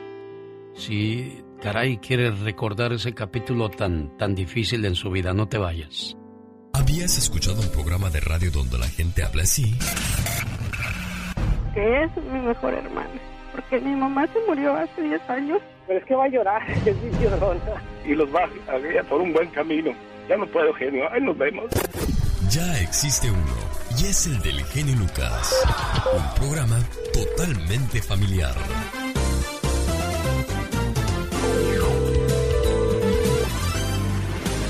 si, 0.73 1.41
caray, 1.61 1.97
quiere 1.97 2.31
recordar 2.31 2.91
ese 2.91 3.13
capítulo 3.13 3.69
tan, 3.69 4.17
tan 4.17 4.35
difícil 4.35 4.83
en 4.85 4.95
su 4.95 5.09
vida. 5.09 5.33
No 5.33 5.47
te 5.47 5.57
vayas. 5.57 6.17
¿Habías 6.73 7.17
escuchado 7.17 7.61
un 7.61 7.71
programa 7.71 8.09
de 8.09 8.19
radio 8.19 8.51
donde 8.51 8.77
la 8.77 8.87
gente 8.87 9.23
habla 9.23 9.43
así? 9.43 9.75
Que 11.73 12.03
es 12.03 12.17
mi 12.17 12.39
mejor 12.39 12.73
hermana. 12.73 13.32
Porque 13.53 13.79
mi 13.79 13.95
mamá 13.95 14.27
se 14.27 14.39
murió 14.47 14.73
hace 14.73 15.01
10 15.01 15.29
años. 15.29 15.61
Pero 15.87 15.99
es 15.99 16.05
que 16.05 16.15
va 16.15 16.25
a 16.25 16.27
llorar, 16.27 16.61
es 16.85 16.95
mi 16.97 17.23
llorona. 17.23 17.59
Y 18.05 18.15
los 18.15 18.33
va 18.33 18.49
a 18.67 18.77
guiar 18.77 19.05
por 19.05 19.21
un 19.21 19.31
buen 19.31 19.49
camino. 19.51 19.91
Ya 20.27 20.37
no 20.37 20.47
puedo, 20.47 20.73
genio. 20.73 21.09
Ahí 21.11 21.21
nos 21.21 21.37
vemos. 21.37 21.65
Ya 22.49 22.79
existe 22.79 23.29
uno, 23.31 23.55
y 23.97 24.05
es 24.05 24.27
el 24.27 24.39
del 24.41 24.63
genio 24.65 24.95
Lucas. 24.97 25.65
Un 26.13 26.35
programa 26.35 26.79
totalmente 27.13 28.01
familiar. 28.01 28.53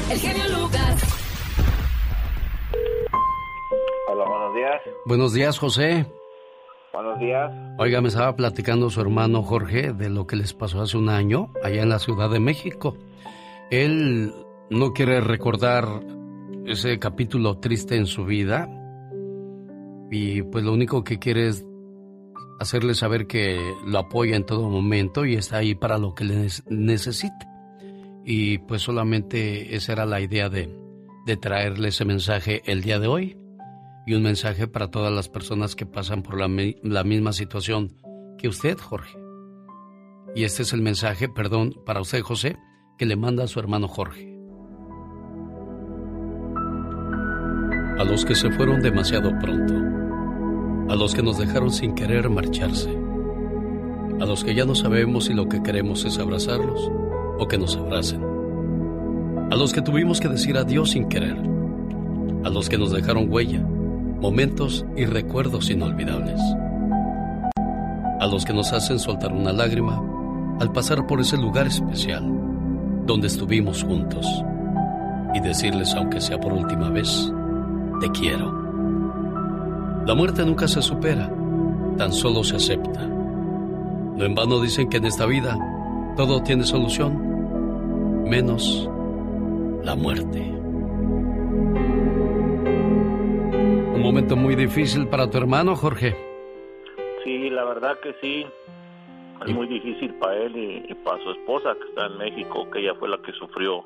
El 0.09 0.19
genio 0.19 0.59
Lucas. 0.59 1.03
Hola, 4.07 4.25
buenos 4.29 4.55
días. 4.55 4.81
Buenos 5.05 5.33
días, 5.33 5.57
José. 5.57 6.05
Buenos 6.93 7.17
días. 7.17 7.51
Oiga, 7.79 8.01
me 8.01 8.09
estaba 8.09 8.35
platicando 8.35 8.87
su 8.91 9.01
hermano 9.01 9.41
Jorge 9.41 9.93
de 9.93 10.11
lo 10.11 10.27
que 10.27 10.35
les 10.35 10.53
pasó 10.53 10.79
hace 10.79 10.95
un 10.95 11.09
año 11.09 11.51
allá 11.63 11.81
en 11.81 11.89
la 11.89 11.97
Ciudad 11.97 12.29
de 12.29 12.39
México. 12.39 12.95
Él 13.71 14.31
no 14.69 14.93
quiere 14.93 15.19
recordar 15.19 15.85
ese 16.67 16.99
capítulo 16.99 17.57
triste 17.57 17.95
en 17.95 18.05
su 18.05 18.25
vida 18.25 18.69
y 20.11 20.43
pues 20.43 20.63
lo 20.63 20.71
único 20.71 21.03
que 21.03 21.17
quiere 21.17 21.47
es 21.47 21.65
hacerle 22.59 22.93
saber 22.93 23.25
que 23.25 23.59
lo 23.87 23.97
apoya 23.97 24.35
en 24.35 24.45
todo 24.45 24.69
momento 24.69 25.25
y 25.25 25.33
está 25.33 25.57
ahí 25.57 25.73
para 25.73 25.97
lo 25.97 26.13
que 26.13 26.25
le 26.25 26.47
necesite. 26.69 27.47
Y 28.23 28.59
pues 28.59 28.83
solamente 28.83 29.75
esa 29.75 29.93
era 29.93 30.05
la 30.05 30.21
idea 30.21 30.47
de, 30.47 30.69
de 31.25 31.37
traerle 31.37 31.87
ese 31.87 32.05
mensaje 32.05 32.61
el 32.67 32.83
día 32.83 32.99
de 32.99 33.07
hoy 33.07 33.42
y 34.05 34.13
un 34.13 34.23
mensaje 34.23 34.67
para 34.67 34.89
todas 34.89 35.13
las 35.13 35.29
personas 35.29 35.75
que 35.75 35.85
pasan 35.85 36.23
por 36.23 36.37
la, 36.37 36.49
la, 36.83 37.03
misma 37.03 37.33
situación 37.33 37.95
que 38.37 38.47
usted, 38.47 38.77
Jorge. 38.77 39.17
Y 40.35 40.43
este 40.43 40.63
es 40.63 40.73
el 40.73 40.81
mensaje, 40.81 41.29
perdón, 41.29 41.75
para 41.85 42.01
usted, 42.01 42.21
José, 42.21 42.57
que 42.97 43.05
le 43.05 43.15
manda 43.15 43.43
a 43.43 43.47
su 43.47 43.59
hermano 43.59 43.87
Jorge. 43.87 44.29
A 47.97 48.03
los 48.03 48.25
que 48.25 48.35
se 48.35 48.51
fueron 48.51 48.81
demasiado 48.81 49.31
pronto, 49.39 49.73
a 50.91 50.95
los 50.95 51.13
que 51.13 51.23
nos 51.23 51.37
dejaron 51.37 51.71
sin 51.71 51.95
querer 51.95 52.29
marcharse, 52.29 52.89
a 54.19 54.25
los 54.25 54.43
que 54.43 54.55
ya 54.55 54.65
no 54.65 54.75
sabemos 54.75 55.25
si 55.25 55.33
lo 55.33 55.47
que 55.47 55.61
queremos 55.61 56.03
es 56.03 56.17
abrazarlos 56.17 56.91
o 57.39 57.47
que 57.47 57.57
nos 57.57 57.77
abracen, 57.77 58.21
a 59.51 59.55
los 59.55 59.71
que 59.71 59.81
tuvimos 59.81 60.19
que 60.19 60.27
decir 60.27 60.57
adiós 60.57 60.91
sin 60.91 61.07
querer, 61.07 61.37
a 62.43 62.49
los 62.49 62.67
que 62.67 62.77
nos 62.77 62.91
dejaron 62.91 63.31
huella, 63.31 63.65
momentos 64.23 64.85
y 64.95 65.03
recuerdos 65.03 65.69
inolvidables. 65.69 66.39
A 68.21 68.25
los 68.25 68.45
que 68.45 68.53
nos 68.53 68.71
hacen 68.71 68.97
soltar 68.97 69.33
una 69.33 69.51
lágrima 69.51 70.01
al 70.61 70.71
pasar 70.71 71.05
por 71.05 71.19
ese 71.19 71.35
lugar 71.35 71.67
especial 71.67 72.23
donde 73.05 73.27
estuvimos 73.27 73.83
juntos 73.83 74.25
y 75.33 75.41
decirles, 75.41 75.93
aunque 75.93 76.21
sea 76.21 76.39
por 76.39 76.53
última 76.53 76.89
vez, 76.89 77.33
te 77.99 78.09
quiero. 78.11 78.49
La 80.07 80.15
muerte 80.15 80.45
nunca 80.45 80.69
se 80.69 80.81
supera, 80.81 81.29
tan 81.97 82.13
solo 82.13 82.45
se 82.45 82.55
acepta. 82.55 83.05
No 83.05 84.23
en 84.23 84.35
vano 84.35 84.61
dicen 84.61 84.87
que 84.87 84.97
en 84.97 85.05
esta 85.05 85.25
vida 85.25 85.57
todo 86.15 86.41
tiene 86.43 86.63
solución, 86.63 88.23
menos 88.29 88.89
la 89.83 89.95
muerte. 89.97 90.52
Momento 94.13 94.35
muy 94.35 94.55
difícil 94.55 95.07
para 95.07 95.27
tu 95.27 95.39
hermano, 95.39 95.75
Jorge. 95.75 96.15
Sí, 97.23 97.49
la 97.49 97.65
verdad 97.65 97.99
que 97.99 98.13
sí. 98.21 98.45
Es 99.43 99.51
muy 99.51 99.65
difícil 99.65 100.13
para 100.19 100.35
él 100.37 100.55
y, 100.55 100.93
para 101.03 101.17
su 101.23 101.31
esposa 101.31 101.73
que 101.73 101.89
está 101.89 102.05
en 102.05 102.19
México, 102.19 102.69
que 102.69 102.79
ella 102.79 102.93
fue 102.99 103.09
la 103.09 103.17
que 103.17 103.31
sufrió 103.31 103.85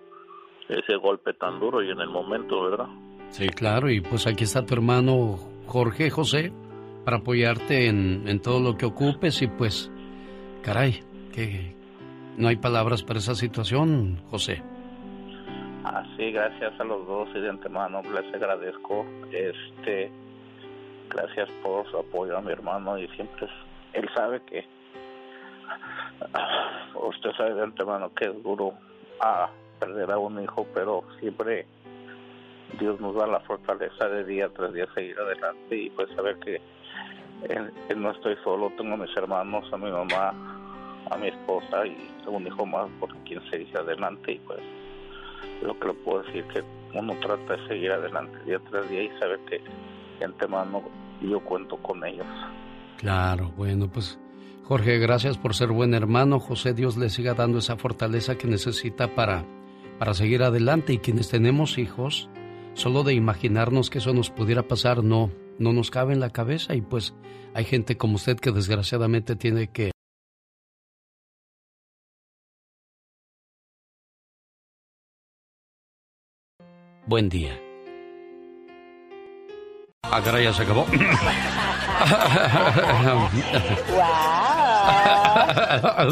ese 0.67 0.97
golpe 0.97 1.33
tan 1.33 1.61
duro 1.61 1.81
y 1.81 1.91
en 1.91 2.01
el 2.01 2.09
momento, 2.09 2.61
¿verdad? 2.61 2.87
Sí, 3.29 3.47
claro, 3.47 3.89
y 3.89 4.01
pues 4.01 4.27
aquí 4.27 4.43
está 4.43 4.65
tu 4.65 4.73
hermano 4.73 5.39
Jorge 5.65 6.09
José 6.09 6.51
para 7.05 7.17
apoyarte 7.17 7.87
en, 7.87 8.27
en 8.27 8.41
todo 8.41 8.59
lo 8.59 8.75
que 8.75 8.85
ocupes 8.85 9.41
y 9.41 9.47
pues, 9.47 9.89
caray, 10.61 10.99
que 11.33 11.73
no 12.37 12.49
hay 12.49 12.57
palabras 12.57 13.01
para 13.01 13.19
esa 13.19 13.33
situación, 13.33 14.19
José. 14.29 14.61
Así, 15.93 16.33
gracias 16.33 16.77
a 16.81 16.83
los 16.83 17.07
dos 17.07 17.29
y 17.33 17.39
de 17.39 17.49
antemano 17.49 18.01
les 18.01 18.33
agradezco. 18.33 19.05
Este, 19.31 20.11
gracias 21.09 21.49
por 21.63 21.89
su 21.89 21.97
apoyo 21.97 22.37
a 22.37 22.41
mi 22.41 22.51
hermano 22.51 22.97
y 22.97 23.07
siempre 23.09 23.47
él 23.93 24.09
sabe 24.13 24.41
que 24.41 24.65
usted 26.93 27.31
sabe 27.37 27.53
de 27.53 27.63
antemano 27.63 28.13
que 28.13 28.25
es 28.25 28.43
duro 28.43 28.73
a 29.21 29.49
perder 29.79 30.11
a 30.11 30.17
un 30.17 30.43
hijo, 30.43 30.67
pero 30.73 31.05
siempre 31.21 31.65
Dios 32.79 32.99
nos 32.99 33.15
da 33.15 33.25
la 33.25 33.39
fortaleza 33.41 34.09
de 34.09 34.25
día 34.25 34.49
tras 34.49 34.73
día 34.73 34.87
seguir 34.93 35.17
adelante 35.17 35.75
y 35.75 35.89
pues 35.91 36.09
saber 36.15 36.37
que 36.39 36.59
no 37.95 38.11
estoy 38.11 38.35
solo, 38.43 38.73
tengo 38.77 38.95
a 38.95 38.97
mis 38.97 39.15
hermanos, 39.15 39.71
a 39.71 39.77
mi 39.77 39.89
mamá, 39.89 40.33
a 41.09 41.17
mi 41.17 41.29
esposa 41.29 41.85
y 41.85 42.11
un 42.25 42.45
hijo 42.45 42.65
más 42.65 42.89
por 42.99 43.15
quien 43.19 43.41
seguir 43.49 43.77
adelante 43.77 44.33
y 44.33 44.39
pues 44.39 44.59
lo 45.61 45.79
que 45.79 45.87
le 45.87 45.93
puedo 45.93 46.23
decir 46.23 46.45
que 46.45 46.63
uno 46.93 47.15
trata 47.21 47.55
de 47.55 47.67
seguir 47.67 47.91
adelante 47.91 48.37
día 48.45 48.59
tras 48.69 48.89
día 48.89 49.03
y 49.03 49.09
saber 49.19 49.39
que 49.49 49.61
de 50.19 50.25
antemano 50.25 50.83
yo 51.21 51.39
cuento 51.41 51.77
con 51.77 52.03
ellos. 52.05 52.27
Claro, 52.97 53.51
bueno, 53.55 53.87
pues 53.87 54.19
Jorge, 54.63 54.97
gracias 54.99 55.37
por 55.37 55.55
ser 55.55 55.69
buen 55.69 55.93
hermano. 55.93 56.39
José, 56.39 56.73
Dios 56.73 56.97
le 56.97 57.09
siga 57.09 57.33
dando 57.33 57.59
esa 57.59 57.77
fortaleza 57.77 58.37
que 58.37 58.47
necesita 58.47 59.15
para, 59.15 59.45
para 59.97 60.13
seguir 60.13 60.43
adelante. 60.43 60.93
Y 60.93 60.97
quienes 60.97 61.29
tenemos 61.29 61.77
hijos, 61.77 62.29
solo 62.73 63.03
de 63.03 63.13
imaginarnos 63.13 63.89
que 63.89 63.99
eso 63.99 64.13
nos 64.13 64.29
pudiera 64.29 64.63
pasar, 64.63 65.03
no, 65.03 65.31
no 65.57 65.71
nos 65.71 65.89
cabe 65.89 66.13
en 66.13 66.19
la 66.19 66.31
cabeza. 66.31 66.75
Y 66.75 66.81
pues 66.81 67.15
hay 67.53 67.63
gente 67.63 67.97
como 67.97 68.15
usted 68.15 68.37
que 68.37 68.51
desgraciadamente 68.51 69.35
tiene 69.35 69.67
que 69.67 69.91
Buen 77.07 77.29
día. 77.29 77.57
Ah, 80.03 80.21
caray, 80.21 80.43
ya 80.43 80.53
se 80.53 80.63
acabó. 80.63 80.85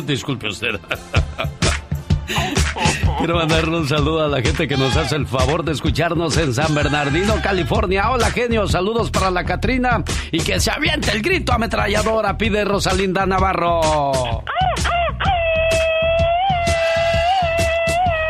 Disculpe 0.05 0.47
usted. 0.47 0.75
Quiero 3.17 3.35
mandarle 3.35 3.77
un 3.77 3.87
saludo 3.87 4.25
a 4.25 4.27
la 4.27 4.41
gente 4.41 4.67
que 4.67 4.77
nos 4.77 4.95
hace 4.95 5.15
el 5.15 5.27
favor 5.27 5.65
de 5.65 5.73
escucharnos 5.73 6.37
en 6.37 6.53
San 6.53 6.73
Bernardino, 6.73 7.35
California. 7.41 8.11
Hola, 8.11 8.31
genio. 8.31 8.67
Saludos 8.67 9.11
para 9.11 9.31
la 9.31 9.43
Catrina. 9.43 10.03
Y 10.31 10.39
que 10.39 10.59
se 10.59 10.71
aviente 10.71 11.11
el 11.11 11.21
grito 11.21 11.53
ametralladora, 11.53 12.37
pide 12.37 12.63
Rosalinda 12.63 13.25
Navarro. 13.25 14.43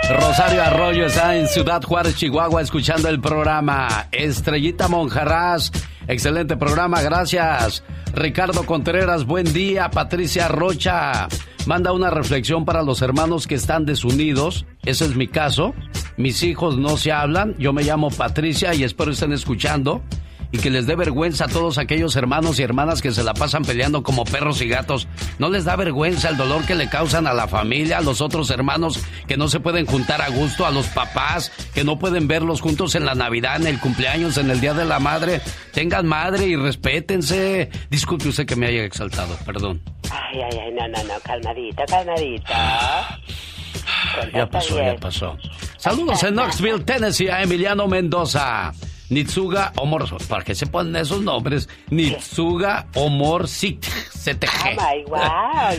Rosario 0.09 0.63
Arroyo 0.63 1.07
está 1.07 1.35
en 1.35 1.47
Ciudad 1.47 1.81
Juárez, 1.81 2.15
Chihuahua, 2.15 2.61
escuchando 2.61 3.09
el 3.09 3.19
programa. 3.19 4.07
Estrellita 4.11 4.87
Monjarraz, 4.87 5.71
excelente 6.07 6.57
programa, 6.57 7.01
gracias. 7.01 7.83
Ricardo 8.13 8.65
Contreras, 8.65 9.25
buen 9.25 9.51
día. 9.51 9.89
Patricia 9.89 10.47
Rocha, 10.47 11.27
manda 11.65 11.91
una 11.91 12.11
reflexión 12.11 12.65
para 12.65 12.83
los 12.83 13.01
hermanos 13.01 13.47
que 13.47 13.55
están 13.55 13.85
desunidos. 13.85 14.65
Ese 14.83 15.05
es 15.05 15.15
mi 15.15 15.27
caso. 15.27 15.73
Mis 16.17 16.43
hijos 16.43 16.77
no 16.77 16.97
se 16.97 17.11
hablan. 17.11 17.55
Yo 17.57 17.73
me 17.73 17.83
llamo 17.83 18.11
Patricia 18.11 18.75
y 18.75 18.83
espero 18.83 19.11
estén 19.11 19.33
escuchando 19.33 20.03
y 20.51 20.57
que 20.59 20.69
les 20.69 20.87
dé 20.87 20.95
vergüenza 20.95 21.45
a 21.45 21.47
todos 21.47 21.77
aquellos 21.77 22.15
hermanos 22.15 22.59
y 22.59 22.63
hermanas 22.63 23.01
que 23.01 23.11
se 23.11 23.23
la 23.23 23.33
pasan 23.33 23.63
peleando 23.63 24.03
como 24.03 24.25
perros 24.25 24.61
y 24.61 24.67
gatos. 24.67 25.07
¿No 25.39 25.49
les 25.49 25.65
da 25.65 25.75
vergüenza 25.75 26.29
el 26.29 26.37
dolor 26.37 26.65
que 26.65 26.75
le 26.75 26.89
causan 26.89 27.27
a 27.27 27.33
la 27.33 27.47
familia, 27.47 27.97
a 27.97 28.01
los 28.01 28.21
otros 28.21 28.49
hermanos 28.49 28.99
que 29.27 29.37
no 29.37 29.47
se 29.47 29.59
pueden 29.59 29.85
juntar 29.85 30.21
a 30.21 30.29
gusto, 30.29 30.65
a 30.65 30.71
los 30.71 30.87
papás 30.87 31.51
que 31.73 31.83
no 31.83 31.99
pueden 31.99 32.27
verlos 32.27 32.61
juntos 32.61 32.95
en 32.95 33.05
la 33.05 33.15
Navidad, 33.15 33.57
en 33.57 33.67
el 33.67 33.79
cumpleaños, 33.79 34.37
en 34.37 34.49
el 34.49 34.61
Día 34.61 34.73
de 34.73 34.85
la 34.85 34.99
Madre? 34.99 35.41
Tengan 35.73 36.05
madre 36.05 36.45
y 36.47 36.55
respétense. 36.55 37.69
Disculpe 37.89 38.29
usted 38.29 38.45
que 38.45 38.55
me 38.55 38.67
haya 38.67 38.83
exaltado, 38.83 39.35
perdón. 39.45 39.81
Ay, 40.11 40.41
ay, 40.41 40.59
ay, 40.65 40.71
no, 40.73 40.87
no, 40.87 41.03
no, 41.03 41.19
calmadito, 41.23 41.83
calmadito. 41.87 42.53
Ya 44.33 44.49
pasó, 44.49 44.77
ya 44.77 44.95
pasó. 44.95 45.37
Saludos 45.77 46.23
en 46.23 46.35
Knoxville, 46.35 46.83
Tennessee, 46.83 47.29
a 47.29 47.43
Emiliano 47.43 47.87
Mendoza. 47.87 48.73
Nitsuga 49.09 49.71
Omor, 49.77 50.05
¿para 50.27 50.43
qué 50.43 50.55
se 50.55 50.65
ponen 50.65 50.95
esos 50.95 51.21
nombres? 51.21 51.69
Nitsuga 51.89 52.87
Omor 52.95 53.47
CTG. 53.47 53.97
Oh 54.25 54.69
my 54.71 55.03
wow, 55.07 55.19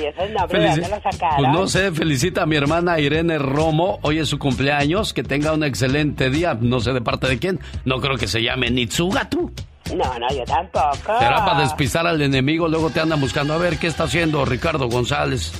¿y 0.01 0.07
esos 0.07 0.31
nombres 0.31 0.77
dónde 0.77 0.89
los 0.89 1.03
sacaron? 1.03 1.37
Pues 1.39 1.49
no 1.53 1.67
sé, 1.67 1.91
felicita 1.93 2.43
a 2.43 2.47
mi 2.47 2.57
hermana 2.57 3.01
Irene 3.01 3.39
Romo, 3.39 3.99
hoy 4.03 4.19
es 4.19 4.29
su 4.29 4.39
cumpleaños, 4.39 5.13
que 5.13 5.23
tenga 5.23 5.53
un 5.53 5.65
excelente 5.65 6.31
día, 6.31 6.57
no 6.61 6.81
sé 6.81 6.93
de 6.93 7.01
parte 7.01 7.27
de 7.27 7.39
quién, 7.39 7.61
no 7.85 8.01
creo 8.01 8.17
que 8.17 8.29
se 8.29 8.43
llame 8.43 8.71
Nitsuga 8.71 9.29
tú. 9.29 9.53
No, 9.95 10.19
no, 10.19 10.29
yo 10.35 10.45
tampoco. 10.45 11.19
Será 11.19 11.45
para 11.45 11.61
despistar 11.61 12.07
al 12.07 12.21
enemigo, 12.21 12.69
luego 12.69 12.91
te 12.91 13.01
andan 13.01 13.21
buscando 13.21 13.55
a 13.55 13.59
ver 13.59 13.79
qué 13.79 13.87
está 13.87 14.05
haciendo 14.05 14.45
Ricardo 14.45 14.89
González. 14.89 15.53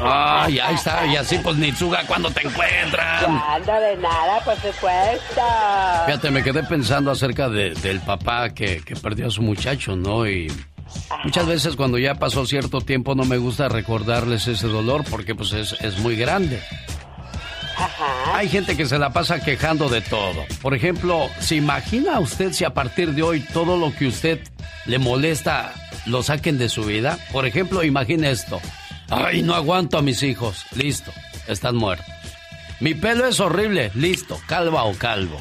Ay, 0.00 0.58
ahí 0.58 0.74
está, 0.74 1.06
y 1.06 1.16
así 1.16 1.38
pues 1.38 1.56
Nitsuga, 1.56 2.04
¿cuándo 2.06 2.30
te 2.30 2.46
encuentran? 2.46 3.24
Cuando 3.24 3.72
de 3.72 3.96
nada, 3.96 4.40
por 4.44 4.54
supuesto. 4.56 5.42
Fíjate, 6.06 6.30
me 6.30 6.42
quedé 6.42 6.62
pensando 6.64 7.10
acerca 7.10 7.48
del 7.48 8.00
papá 8.00 8.50
que, 8.50 8.82
que 8.82 8.96
perdió 8.96 9.28
a 9.28 9.30
su 9.30 9.42
muchacho, 9.42 9.96
¿no? 9.96 10.26
Y 10.26 10.50
muchas 11.24 11.46
veces 11.46 11.76
cuando 11.76 11.98
ya 11.98 12.16
pasó 12.16 12.44
cierto 12.46 12.80
tiempo 12.80 13.14
no 13.14 13.24
me 13.24 13.38
gusta 13.38 13.68
recordarles 13.68 14.46
ese 14.48 14.66
dolor 14.66 15.04
porque 15.10 15.34
pues 15.34 15.52
es, 15.52 15.72
es 15.80 15.98
muy 15.98 16.16
grande. 16.16 16.60
Hay 18.32 18.48
gente 18.48 18.76
que 18.76 18.86
se 18.86 18.98
la 18.98 19.12
pasa 19.12 19.40
quejando 19.40 19.88
de 19.88 20.00
todo. 20.00 20.44
Por 20.60 20.74
ejemplo, 20.74 21.28
¿se 21.38 21.56
imagina 21.56 22.18
usted 22.20 22.52
si 22.52 22.64
a 22.64 22.74
partir 22.74 23.12
de 23.12 23.22
hoy 23.22 23.40
todo 23.40 23.76
lo 23.76 23.94
que 23.94 24.06
usted 24.06 24.40
le 24.86 24.98
molesta 24.98 25.72
lo 26.06 26.22
saquen 26.22 26.58
de 26.58 26.68
su 26.68 26.84
vida? 26.84 27.18
Por 27.32 27.46
ejemplo, 27.46 27.84
imagine 27.84 28.30
esto. 28.30 28.60
Ay, 29.10 29.42
no 29.42 29.54
aguanto 29.54 29.98
a 29.98 30.02
mis 30.02 30.22
hijos. 30.22 30.64
Listo, 30.74 31.12
están 31.46 31.76
muertos. 31.76 32.06
Mi 32.80 32.94
pelo 32.94 33.26
es 33.26 33.38
horrible. 33.40 33.90
Listo, 33.94 34.40
calva 34.46 34.84
o 34.84 34.94
calvo. 34.94 35.40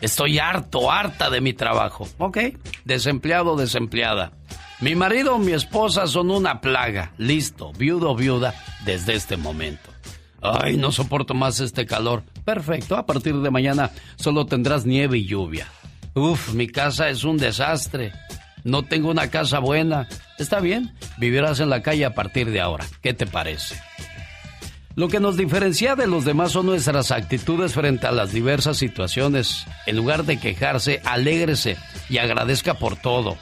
Estoy 0.00 0.38
harto, 0.38 0.90
harta 0.90 1.30
de 1.30 1.40
mi 1.40 1.54
trabajo. 1.54 2.06
Ok, 2.18 2.38
desempleado, 2.84 3.56
desempleada. 3.56 4.32
Mi 4.80 4.94
marido 4.94 5.36
o 5.36 5.38
mi 5.38 5.52
esposa 5.52 6.06
son 6.06 6.30
una 6.30 6.60
plaga. 6.60 7.12
Listo, 7.16 7.72
viudo 7.72 8.14
viuda 8.14 8.54
desde 8.84 9.14
este 9.14 9.36
momento. 9.36 9.93
Ay, 10.44 10.76
no 10.76 10.92
soporto 10.92 11.32
más 11.32 11.58
este 11.60 11.86
calor. 11.86 12.22
Perfecto, 12.44 12.96
a 12.96 13.06
partir 13.06 13.34
de 13.36 13.50
mañana 13.50 13.90
solo 14.16 14.44
tendrás 14.44 14.84
nieve 14.84 15.16
y 15.16 15.24
lluvia. 15.24 15.66
Uf, 16.12 16.52
mi 16.52 16.66
casa 16.66 17.08
es 17.08 17.24
un 17.24 17.38
desastre. 17.38 18.12
No 18.62 18.82
tengo 18.82 19.10
una 19.10 19.30
casa 19.30 19.58
buena. 19.58 20.06
Está 20.38 20.60
bien, 20.60 20.94
vivirás 21.16 21.60
en 21.60 21.70
la 21.70 21.82
calle 21.82 22.04
a 22.04 22.14
partir 22.14 22.50
de 22.50 22.60
ahora. 22.60 22.84
¿Qué 23.00 23.14
te 23.14 23.26
parece? 23.26 23.80
Lo 24.96 25.08
que 25.08 25.18
nos 25.18 25.38
diferencia 25.38 25.96
de 25.96 26.06
los 26.06 26.26
demás 26.26 26.52
son 26.52 26.66
nuestras 26.66 27.10
actitudes 27.10 27.72
frente 27.72 28.06
a 28.06 28.12
las 28.12 28.30
diversas 28.30 28.76
situaciones. 28.76 29.66
En 29.86 29.96
lugar 29.96 30.24
de 30.24 30.38
quejarse, 30.38 31.00
alégrese 31.06 31.78
y 32.10 32.18
agradezca 32.18 32.74
por 32.74 32.96
todo. 32.96 33.38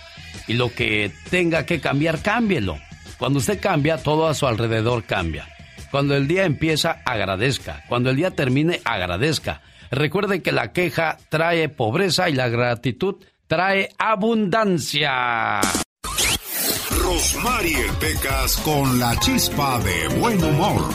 Y 0.47 0.55
lo 0.55 0.73
que 0.73 1.13
tenga 1.31 1.67
que 1.67 1.81
cambiar, 1.81 2.23
cámbielo. 2.23 2.79
Cuando 3.19 3.41
usted 3.41 3.61
cambia, 3.61 3.99
todo 3.99 4.29
a 4.29 4.35
su 4.35 4.47
alrededor 4.47 5.03
cambia. 5.03 5.52
Cuando 5.93 6.17
el 6.17 6.27
día 6.27 6.47
empieza, 6.47 7.03
agradezca. 7.05 7.85
Cuando 7.87 8.09
el 8.09 8.17
día 8.17 8.31
termine, 8.31 8.81
agradezca. 8.83 9.61
Recuerde 9.91 10.41
que 10.41 10.51
la 10.51 10.73
queja 10.73 11.19
trae 11.29 11.69
pobreza 11.69 12.31
y 12.31 12.33
la 12.33 12.49
gratitud 12.49 13.17
trae 13.47 13.91
abundancia. 13.99 15.61
Rosmarie 16.99 17.85
Pecas 18.01 18.57
con 18.65 18.99
la 18.99 19.15
chispa 19.21 19.79
de 19.81 20.09
buen 20.19 20.43
humor. 20.43 20.89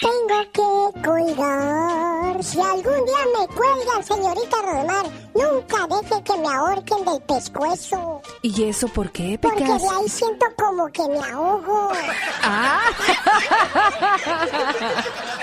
Tengo 0.00 0.92
que 0.92 1.00
colgar 1.02 2.03
si 2.44 2.60
algún 2.60 3.04
día 3.06 3.24
me 3.38 3.46
cuelgan, 3.54 4.04
señorita 4.04 4.56
Rodmar, 4.62 5.06
nunca 5.34 5.86
deje 5.88 6.22
que 6.22 6.36
me 6.36 6.48
ahorquen 6.48 7.04
del 7.04 7.22
pescuezo. 7.22 8.20
¿Y 8.42 8.64
eso 8.64 8.88
por 8.88 9.10
qué, 9.12 9.38
Porque 9.40 9.62
Pecas? 9.62 9.82
de 9.82 9.88
ahí 9.88 10.08
siento 10.08 10.46
como 10.56 10.88
que 10.92 11.02
me 11.08 11.18
ahogo. 11.30 11.88
Ah. 12.46 12.80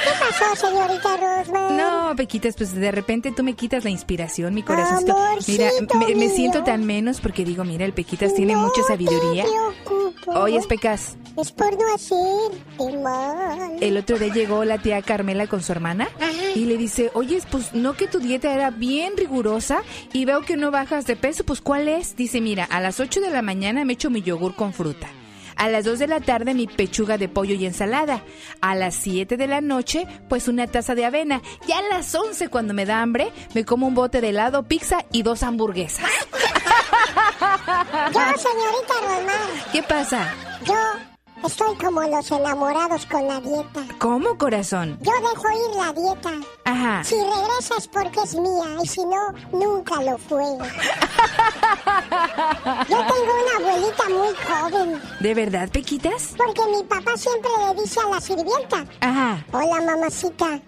¿Qué 0.03 0.10
pasó, 0.19 0.68
señorita 0.68 1.18
Rosmar? 1.18 1.72
No, 1.72 2.15
Pequitas, 2.15 2.56
pues 2.56 2.73
de 2.76 2.91
repente 2.91 3.32
tú 3.32 3.44
me 3.44 3.53
quitas 3.56 3.84
la 3.84 3.90
inspiración, 3.90 4.53
mi 4.53 4.61
corazoncito. 4.61 5.18
Amorcito 5.18 5.98
Mira, 5.98 6.15
me, 6.15 6.30
siento 6.30 6.64
tan 6.64 6.86
menos 6.86 7.19
porque 7.22 7.44
digo, 7.44 7.64
mira, 7.64 7.86
el 7.86 7.94
Pequitas 7.94 8.36
tiene 8.36 8.56
mucha 8.56 8.84
sabiduría. 8.84 9.45
Oye, 10.28 10.61
Pecas, 10.69 11.15
Es 11.38 11.52
por 11.52 11.72
no 11.73 11.94
hacerte 11.95 12.98
mal. 13.02 13.78
el 13.82 13.98
otro 13.98 14.19
día 14.19 14.32
llegó 14.34 14.64
la 14.64 14.78
tía 14.78 15.02
Carmela 15.02 15.48
con 15.48 15.64
su 15.64 15.72
hermana 15.72 16.07
y 16.56 16.65
le 16.65 16.78
dice, 16.78 16.90
oye, 17.13 17.41
pues 17.49 17.73
no 17.73 17.93
que 17.93 18.07
tu 18.07 18.19
dieta 18.19 18.53
era 18.53 18.69
bien 18.72 19.15
rigurosa 19.18 19.84
y 20.13 20.26
veo 20.26 20.41
que 20.41 20.57
no 20.57 20.72
bajas 20.72 21.05
de 21.05 21.15
peso, 21.15 21.43
pues 21.43 21.61
¿cuál 21.61 21.88
es? 21.88 22.15
Dice, 22.15 22.41
mira, 22.41 22.65
a 22.65 22.80
las 22.80 22.99
8 22.99 23.22
de 23.22 23.31
la 23.31 23.41
mañana 23.41 23.85
me 23.85 23.93
echo 23.93 24.09
mi 24.09 24.22
yogur 24.22 24.55
con 24.55 24.73
fruta. 24.73 25.07
A 25.55 25.69
las 25.69 25.85
2 25.85 25.99
de 25.99 26.07
la 26.07 26.19
tarde 26.22 26.53
mi 26.53 26.65
pechuga 26.65 27.18
de 27.18 27.30
pollo 27.30 27.53
y 27.53 27.65
ensalada. 27.65 28.23
A 28.61 28.73
las 28.76 28.95
7 28.95 29.38
de 29.38 29.47
la 29.47 29.61
noche, 29.61 30.07
pues 30.27 30.47
una 30.47 30.65
taza 30.68 30.95
de 30.95 31.05
avena. 31.05 31.41
Y 31.68 31.72
a 31.72 31.81
las 31.84 32.15
11 32.15 32.47
cuando 32.49 32.73
me 32.73 32.85
da 32.85 33.01
hambre, 33.01 33.31
me 33.53 33.63
como 33.63 33.88
un 33.88 33.93
bote 33.93 34.22
de 34.22 34.30
helado, 34.30 34.63
pizza 34.63 35.05
y 35.11 35.22
dos 35.23 35.43
hamburguesas. 35.43 36.09
Yo, 38.13 38.19
señorita 38.38 38.93
¿Qué 39.72 39.84
pasa? 39.84 40.34
yo 40.65 40.76
estoy 41.45 41.76
como 41.77 42.01
los 42.01 42.31
enamorados 42.31 43.05
con 43.05 43.27
la 43.27 43.39
dieta. 43.39 43.81
¿Cómo, 43.99 44.38
corazón? 44.38 44.97
Yo 45.01 45.11
dejo 45.13 45.49
ir 45.49 45.76
la 45.77 45.93
dieta. 45.93 46.31
Ajá. 46.65 47.03
Si 47.03 47.15
regresa 47.15 47.76
es 47.77 47.88
porque 47.88 48.19
es 48.22 48.35
mía 48.35 48.77
y 48.84 48.88
si 48.88 49.01
no, 49.05 49.34
nunca 49.51 50.01
lo 50.03 50.18
fue. 50.18 50.43
Yo 52.89 52.97
tengo 52.97 53.31
una 53.43 53.69
abuelita 53.69 54.03
muy 54.09 54.35
joven. 54.45 55.01
¿De 55.19 55.34
verdad, 55.34 55.69
Pequitas? 55.69 56.34
Porque 56.38 56.61
mi 56.76 56.84
papá 56.84 57.18
siempre 57.18 57.49
le 57.68 57.81
dice 57.81 57.99
a 57.99 58.09
la 58.09 58.22
sirvienta, 58.22 58.85
Ajá. 59.01 59.43
hola 59.51 59.81
mamacita. 59.81 60.59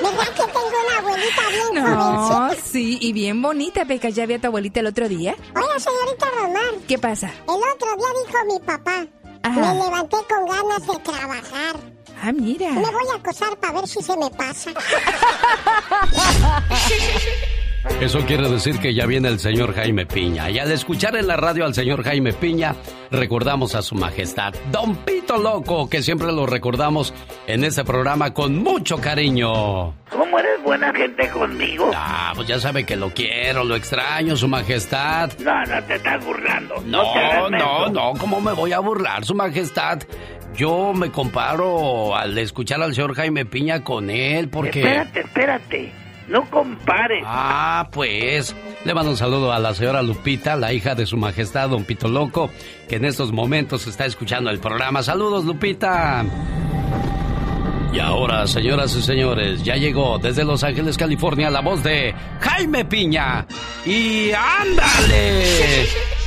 ¿Verdad 0.00 0.28
que 0.36 0.42
tengo 0.42 0.70
una 0.86 0.98
abuelita 0.98 1.42
bien 1.48 1.74
No, 1.84 2.28
jovencita? 2.28 2.66
sí, 2.70 2.98
y 3.00 3.12
bien 3.12 3.40
bonita, 3.42 3.84
Pecas. 3.84 4.14
¿Ya 4.14 4.26
vi 4.26 4.34
a 4.34 4.40
tu 4.40 4.46
abuelita 4.48 4.80
el 4.80 4.86
otro 4.86 5.08
día? 5.08 5.34
Oiga, 5.54 5.78
señorita 5.78 6.26
Román, 6.40 6.82
¿Qué 6.86 6.98
pasa? 6.98 7.28
el 7.28 7.54
otro 7.54 7.96
día 7.96 8.08
dijo 8.26 8.38
mi 8.52 8.58
papá, 8.66 9.06
Ajá. 9.42 9.60
me 9.60 9.74
levanté 9.74 10.16
con 10.28 10.46
ganas 10.48 10.86
de 10.86 10.98
trabajar. 11.00 11.76
Ah, 12.22 12.32
mira. 12.32 12.70
Me 12.70 12.90
voy 12.90 13.04
a 13.12 13.16
acosar 13.16 13.56
para 13.58 13.72
ver 13.80 13.88
si 13.88 14.00
se 14.02 14.16
me 14.16 14.30
pasa. 14.30 14.70
Eso 18.00 18.20
quiere 18.26 18.48
decir 18.48 18.78
que 18.80 18.92
ya 18.94 19.06
viene 19.06 19.28
el 19.28 19.38
señor 19.38 19.74
Jaime 19.74 20.04
Piña. 20.06 20.50
Y 20.50 20.58
al 20.58 20.70
escuchar 20.72 21.16
en 21.16 21.26
la 21.26 21.36
radio 21.36 21.64
al 21.64 21.74
señor 21.74 22.02
Jaime 22.02 22.32
Piña, 22.32 22.74
recordamos 23.10 23.74
a 23.74 23.82
su 23.82 23.94
majestad, 23.94 24.52
Don 24.72 24.96
Pito 24.96 25.38
Loco, 25.38 25.88
que 25.88 26.02
siempre 26.02 26.32
lo 26.32 26.46
recordamos 26.46 27.14
en 27.46 27.62
este 27.64 27.84
programa 27.84 28.34
con 28.34 28.62
mucho 28.62 28.98
cariño. 28.98 29.94
¿Cómo 30.10 30.38
eres 30.38 30.62
buena 30.62 30.92
gente 30.92 31.28
conmigo? 31.28 31.90
Ah, 31.94 32.32
pues 32.34 32.48
ya 32.48 32.58
sabe 32.58 32.84
que 32.84 32.96
lo 32.96 33.10
quiero, 33.10 33.64
lo 33.64 33.76
extraño, 33.76 34.36
su 34.36 34.48
majestad. 34.48 35.30
No, 35.38 35.64
no 35.64 35.82
te 35.84 35.94
estás 35.94 36.24
burlando. 36.24 36.74
No, 36.84 37.02
no, 37.14 37.50
menso. 37.50 37.90
no, 37.90 38.12
¿cómo 38.18 38.40
me 38.40 38.52
voy 38.52 38.72
a 38.72 38.80
burlar, 38.80 39.24
su 39.24 39.34
majestad? 39.34 40.00
Yo 40.56 40.92
me 40.92 41.10
comparo 41.10 42.14
al 42.16 42.36
escuchar 42.38 42.82
al 42.82 42.94
señor 42.94 43.14
Jaime 43.14 43.44
Piña 43.44 43.82
con 43.82 44.10
él, 44.10 44.48
porque... 44.48 44.80
Espérate, 44.80 45.20
espérate. 45.20 46.03
No 46.28 46.48
compares. 46.50 47.22
Ah, 47.26 47.88
pues. 47.92 48.54
Le 48.84 48.94
mando 48.94 49.10
un 49.10 49.16
saludo 49.16 49.52
a 49.52 49.58
la 49.58 49.74
señora 49.74 50.02
Lupita, 50.02 50.56
la 50.56 50.72
hija 50.72 50.94
de 50.94 51.06
su 51.06 51.16
majestad, 51.16 51.68
don 51.70 51.84
Pito 51.84 52.08
Loco, 52.08 52.50
que 52.88 52.96
en 52.96 53.04
estos 53.04 53.32
momentos 53.32 53.86
está 53.86 54.06
escuchando 54.06 54.50
el 54.50 54.58
programa. 54.58 55.02
Saludos, 55.02 55.44
Lupita. 55.44 56.24
Y 57.92 58.00
ahora, 58.00 58.46
señoras 58.46 58.96
y 58.96 59.02
señores, 59.02 59.62
ya 59.62 59.76
llegó 59.76 60.18
desde 60.18 60.44
Los 60.44 60.64
Ángeles, 60.64 60.96
California, 60.98 61.48
la 61.48 61.60
voz 61.60 61.82
de 61.84 62.12
Jaime 62.40 62.84
Piña. 62.84 63.46
Y 63.86 64.32
ándale. 64.32 65.44
¡Ándale! 65.44 65.88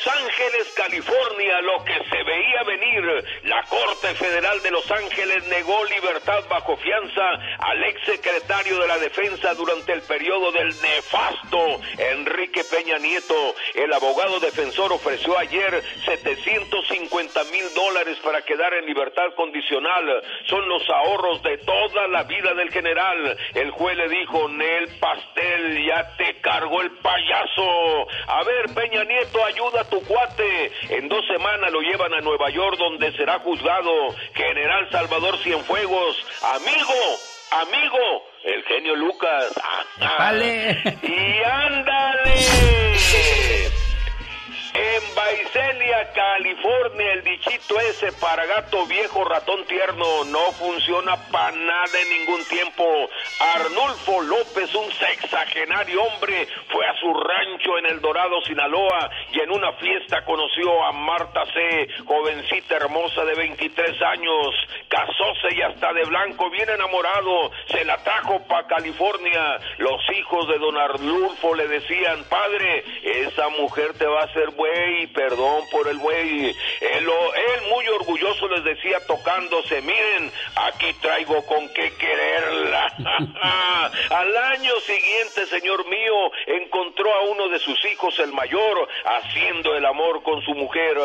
Los 0.00 0.14
Ángeles, 0.14 0.72
California, 0.76 1.60
lo 1.60 1.84
que 1.84 1.92
se 1.92 2.22
veía 2.22 2.62
venir, 2.62 3.24
la 3.44 3.62
Corte 3.64 4.14
Federal 4.14 4.62
de 4.62 4.70
Los 4.70 4.90
Ángeles 4.90 5.46
negó 5.48 5.84
libertad 5.84 6.42
bajo 6.48 6.76
fianza 6.78 7.22
al 7.58 7.84
ex 7.84 8.02
secretario 8.06 8.78
de 8.78 8.88
la 8.88 8.98
Defensa 8.98 9.52
durante 9.54 9.92
el 9.92 10.00
periodo 10.02 10.52
del 10.52 10.68
nefasto 10.68 11.80
Enrique 11.98 12.62
Peña 12.64 12.98
Nieto. 12.98 13.54
El 13.74 13.92
abogado 13.92 14.40
defensor 14.40 14.90
ofreció 14.90 15.36
ayer 15.36 15.82
750 16.06 17.44
mil 17.44 17.74
dólares 17.74 18.16
para 18.24 18.40
quedar 18.40 18.72
en 18.72 18.86
libertad 18.86 19.34
condicional. 19.36 20.22
Son 20.46 20.66
los 20.66 20.88
ahorros 20.88 21.42
de 21.42 21.58
toda 21.58 22.06
la 22.08 22.22
vida 22.22 22.54
del 22.54 22.70
general. 22.70 23.36
El 23.54 23.70
juez 23.72 23.98
le 23.98 24.08
dijo, 24.08 24.48
Nel 24.48 24.88
Pastel, 24.98 25.84
ya 25.84 26.16
te 26.16 26.40
cargó 26.40 26.80
el 26.80 26.90
payaso. 26.92 28.08
A 28.28 28.44
ver, 28.44 28.74
Peña 28.74 29.04
Nieto, 29.04 29.44
ayuda 29.44 29.82
a 29.82 29.89
tu 29.90 30.00
cuate. 30.04 30.72
En 30.88 31.08
dos 31.08 31.24
semanas 31.26 31.70
lo 31.72 31.80
llevan 31.80 32.14
a 32.14 32.20
Nueva 32.20 32.50
York 32.50 32.78
donde 32.78 33.12
será 33.12 33.38
juzgado. 33.40 34.14
General 34.34 34.88
Salvador 34.90 35.36
Cienfuegos, 35.38 36.16
amigo, 36.54 36.94
amigo, 37.50 38.24
el 38.44 38.62
genio 38.64 38.96
Lucas. 38.96 39.52
Vale. 40.18 40.82
Y 41.02 41.42
ándale. 41.44 42.80
En 44.72 45.14
Baicelia, 45.16 46.12
California, 46.12 47.12
el 47.14 47.24
dichito 47.24 47.80
ese 47.80 48.12
para 48.12 48.46
gato 48.46 48.86
viejo 48.86 49.24
ratón 49.24 49.64
tierno 49.64 50.24
no 50.26 50.52
funciona 50.52 51.16
para 51.32 51.56
nada 51.56 52.00
en 52.00 52.18
ningún 52.18 52.44
tiempo. 52.44 52.84
Arnulfo 53.54 54.22
López, 54.22 54.72
un 54.74 54.92
sexagenario 54.92 56.02
hombre, 56.04 56.46
fue 56.68 56.86
a 56.86 56.94
su 57.00 57.12
rancho 57.12 57.78
en 57.78 57.86
El 57.86 58.00
Dorado, 58.00 58.40
Sinaloa, 58.42 59.10
y 59.32 59.40
en 59.40 59.50
una 59.50 59.72
fiesta 59.72 60.24
conoció 60.24 60.84
a 60.84 60.92
Marta 60.92 61.44
C., 61.46 61.88
jovencita 62.04 62.76
hermosa 62.76 63.24
de 63.24 63.34
23 63.34 64.02
años. 64.02 64.54
Casóse 64.88 65.54
y 65.56 65.62
hasta 65.62 65.92
de 65.92 66.04
blanco, 66.04 66.48
bien 66.50 66.68
enamorado, 66.70 67.50
se 67.66 67.84
la 67.84 67.96
trajo 68.04 68.46
para 68.46 68.68
California. 68.68 69.58
Los 69.78 70.00
hijos 70.16 70.46
de 70.46 70.58
don 70.58 70.76
Arnulfo 70.76 71.56
le 71.56 71.66
decían, 71.66 72.22
padre, 72.28 72.84
esa 73.02 73.48
mujer 73.48 73.94
te 73.98 74.06
va 74.06 74.20
a 74.20 74.24
hacer 74.24 74.50
buey, 74.60 75.06
perdón 75.08 75.64
por 75.70 75.88
el 75.88 75.96
buey. 75.96 76.54
Él, 76.80 77.06
muy 77.70 77.86
orgulloso 77.88 78.48
les 78.48 78.64
decía 78.64 78.98
tocándose, 79.06 79.80
miren, 79.80 80.30
aquí 80.56 80.92
traigo 81.00 81.44
con 81.46 81.68
qué 81.70 81.92
quererla. 81.94 82.86
Al 84.10 84.36
año 84.36 84.74
siguiente, 84.80 85.46
señor 85.46 85.86
mío, 85.88 86.30
encontró 86.46 87.12
a 87.14 87.22
uno 87.22 87.48
de 87.48 87.58
sus 87.60 87.82
hijos, 87.86 88.18
el 88.18 88.32
mayor, 88.32 88.88
haciendo 89.04 89.74
el 89.76 89.86
amor 89.86 90.22
con 90.22 90.42
su 90.42 90.52
mujer. 90.54 90.98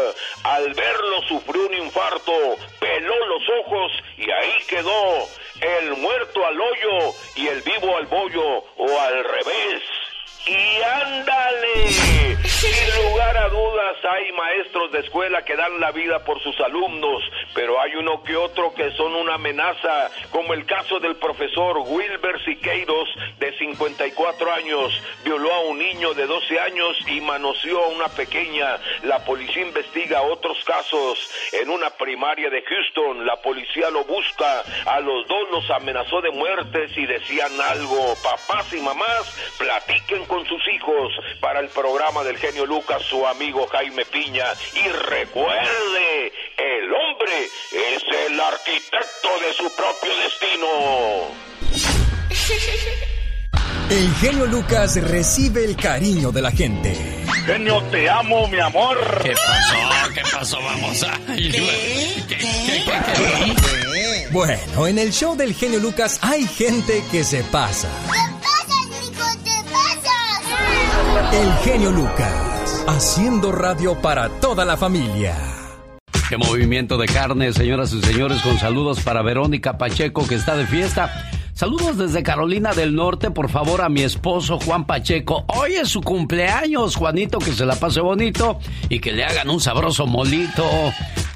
Al 0.44 0.74
verlo 0.74 1.22
sufrió 1.28 1.68
un 1.68 1.74
infarto, 1.76 2.34
peló 2.80 3.26
los 3.28 3.44
ojos 3.62 3.92
y 4.18 4.30
ahí 4.30 4.58
quedó. 4.68 5.28
El 5.62 5.96
muerto 5.98 6.46
al 6.46 6.60
hoyo 6.60 7.14
y 7.36 7.48
el 7.48 7.62
vivo 7.62 7.96
al 7.96 8.06
bollo, 8.08 8.64
o 8.76 9.00
al 9.00 9.24
revés. 9.24 9.82
Y 10.48 10.82
ándale, 10.82 12.38
sin 12.56 13.04
lugar 13.04 13.36
a 13.38 13.50
dudas 13.50 13.98
hay 14.10 14.32
maestros 14.32 14.92
de 14.92 15.00
escuela 15.00 15.44
que 15.44 15.56
dan 15.56 15.80
la 15.80 15.92
vida 15.92 16.24
por 16.24 16.42
sus 16.42 16.58
alumnos, 16.62 17.22
pero 17.54 17.82
hay 17.82 17.96
uno 17.96 18.24
que 18.24 18.36
otro 18.38 18.74
que 18.74 18.92
son 18.92 19.14
una 19.16 19.36
amenaza, 19.36 20.10
como 20.32 20.54
el 20.54 20.66
caso 20.66 21.00
del 21.00 21.16
profesor 21.18 21.80
Wilber 21.80 22.44
Siqueiros, 22.46 23.10
de 23.40 23.58
54 23.58 24.54
años, 24.54 25.02
violó 25.24 25.54
a 25.54 25.60
un 25.62 25.80
niño 25.80 26.14
de 26.14 26.26
12 26.26 26.60
años 26.60 26.98
y 27.08 27.20
manoseó 27.22 27.84
a 27.84 27.88
una 27.88 28.08
pequeña. 28.10 28.78
La 29.04 29.24
policía 29.26 29.64
investiga 29.64 30.22
otros 30.22 30.64
casos. 30.66 31.30
En 31.52 31.70
una 31.70 31.90
primaria 31.90 32.50
de 32.50 32.62
Houston, 32.64 33.26
la 33.26 33.36
policía 33.42 33.90
lo 33.90 34.04
busca, 34.06 34.64
a 34.86 35.00
los 35.00 35.28
dos 35.28 35.50
los 35.52 35.70
amenazó 35.72 36.22
de 36.22 36.32
muertes 36.32 36.92
y 36.96 37.06
decían 37.06 37.52
algo, 37.60 38.16
papás 38.24 38.72
y 38.74 38.82
mamás, 38.82 39.56
platiquen 39.58 40.26
con 40.26 40.46
sus 40.46 40.66
hijos 40.70 41.12
para 41.40 41.60
el 41.60 41.70
programa 41.70 42.24
del 42.24 42.38
genio 42.46 42.66
Lucas, 42.66 43.02
su 43.10 43.26
amigo 43.26 43.66
Jaime 43.72 44.06
Piña. 44.06 44.46
Y 44.74 44.88
recuerde, 44.88 46.32
el 46.58 46.94
hombre 46.94 47.46
es 47.72 48.04
el 48.28 48.40
arquitecto 48.40 49.30
de 49.42 49.54
su 49.54 49.76
propio 49.76 50.12
destino. 50.18 50.68
El 53.88 54.16
genio 54.16 54.48
Lucas 54.48 54.96
recibe 55.00 55.64
el 55.64 55.76
cariño 55.76 56.32
de 56.32 56.42
la 56.42 56.50
gente. 56.50 56.96
Genio, 57.46 57.84
te 57.92 58.10
amo, 58.10 58.48
mi 58.48 58.60
amor. 58.60 58.98
¿Qué 59.22 59.34
pasó? 59.34 59.76
¿Qué 60.12 60.22
pasó? 60.32 60.60
Vamos 60.60 61.04
a... 61.04 61.20
Bueno, 64.32 64.88
en 64.88 64.98
el 64.98 65.12
show 65.12 65.36
del 65.36 65.54
genio 65.54 65.78
Lucas 65.80 66.18
hay 66.24 66.48
gente 66.48 67.04
que 67.12 67.24
se 67.24 67.44
pasa. 67.44 67.88
El 71.16 71.54
genio 71.64 71.92
Lucas, 71.92 72.84
haciendo 72.88 73.54
radio 73.54 73.96
para 74.02 74.28
toda 74.28 74.66
la 74.66 74.76
familia. 74.76 75.34
Qué 76.28 76.38
movimiento 76.38 76.98
de 76.98 77.06
carne, 77.06 77.54
señoras 77.54 77.94
y 77.94 78.02
señores, 78.02 78.42
con 78.42 78.58
saludos 78.58 79.00
para 79.00 79.22
Verónica 79.22 79.78
Pacheco 79.78 80.28
que 80.28 80.36
está 80.36 80.58
de 80.58 80.66
fiesta. 80.66 81.32
Saludos 81.56 81.98
desde 81.98 82.22
Carolina 82.22 82.74
del 82.74 82.94
Norte, 82.94 83.32
por 83.32 83.48
favor, 83.48 83.80
a 83.82 83.88
mi 83.88 84.02
esposo 84.02 84.60
Juan 84.60 84.86
Pacheco. 84.86 85.46
Hoy 85.48 85.76
es 85.76 85.88
su 85.88 86.02
cumpleaños, 86.02 86.98
Juanito, 86.98 87.40
que 87.40 87.54
se 87.54 87.66
la 87.66 87.78
pase 87.78 88.02
bonito 88.02 88.60
y 88.90 89.00
que 89.00 89.14
le 89.14 89.24
hagan 89.24 89.50
un 89.50 89.62
sabroso 89.62 90.06
molito. 90.06 90.66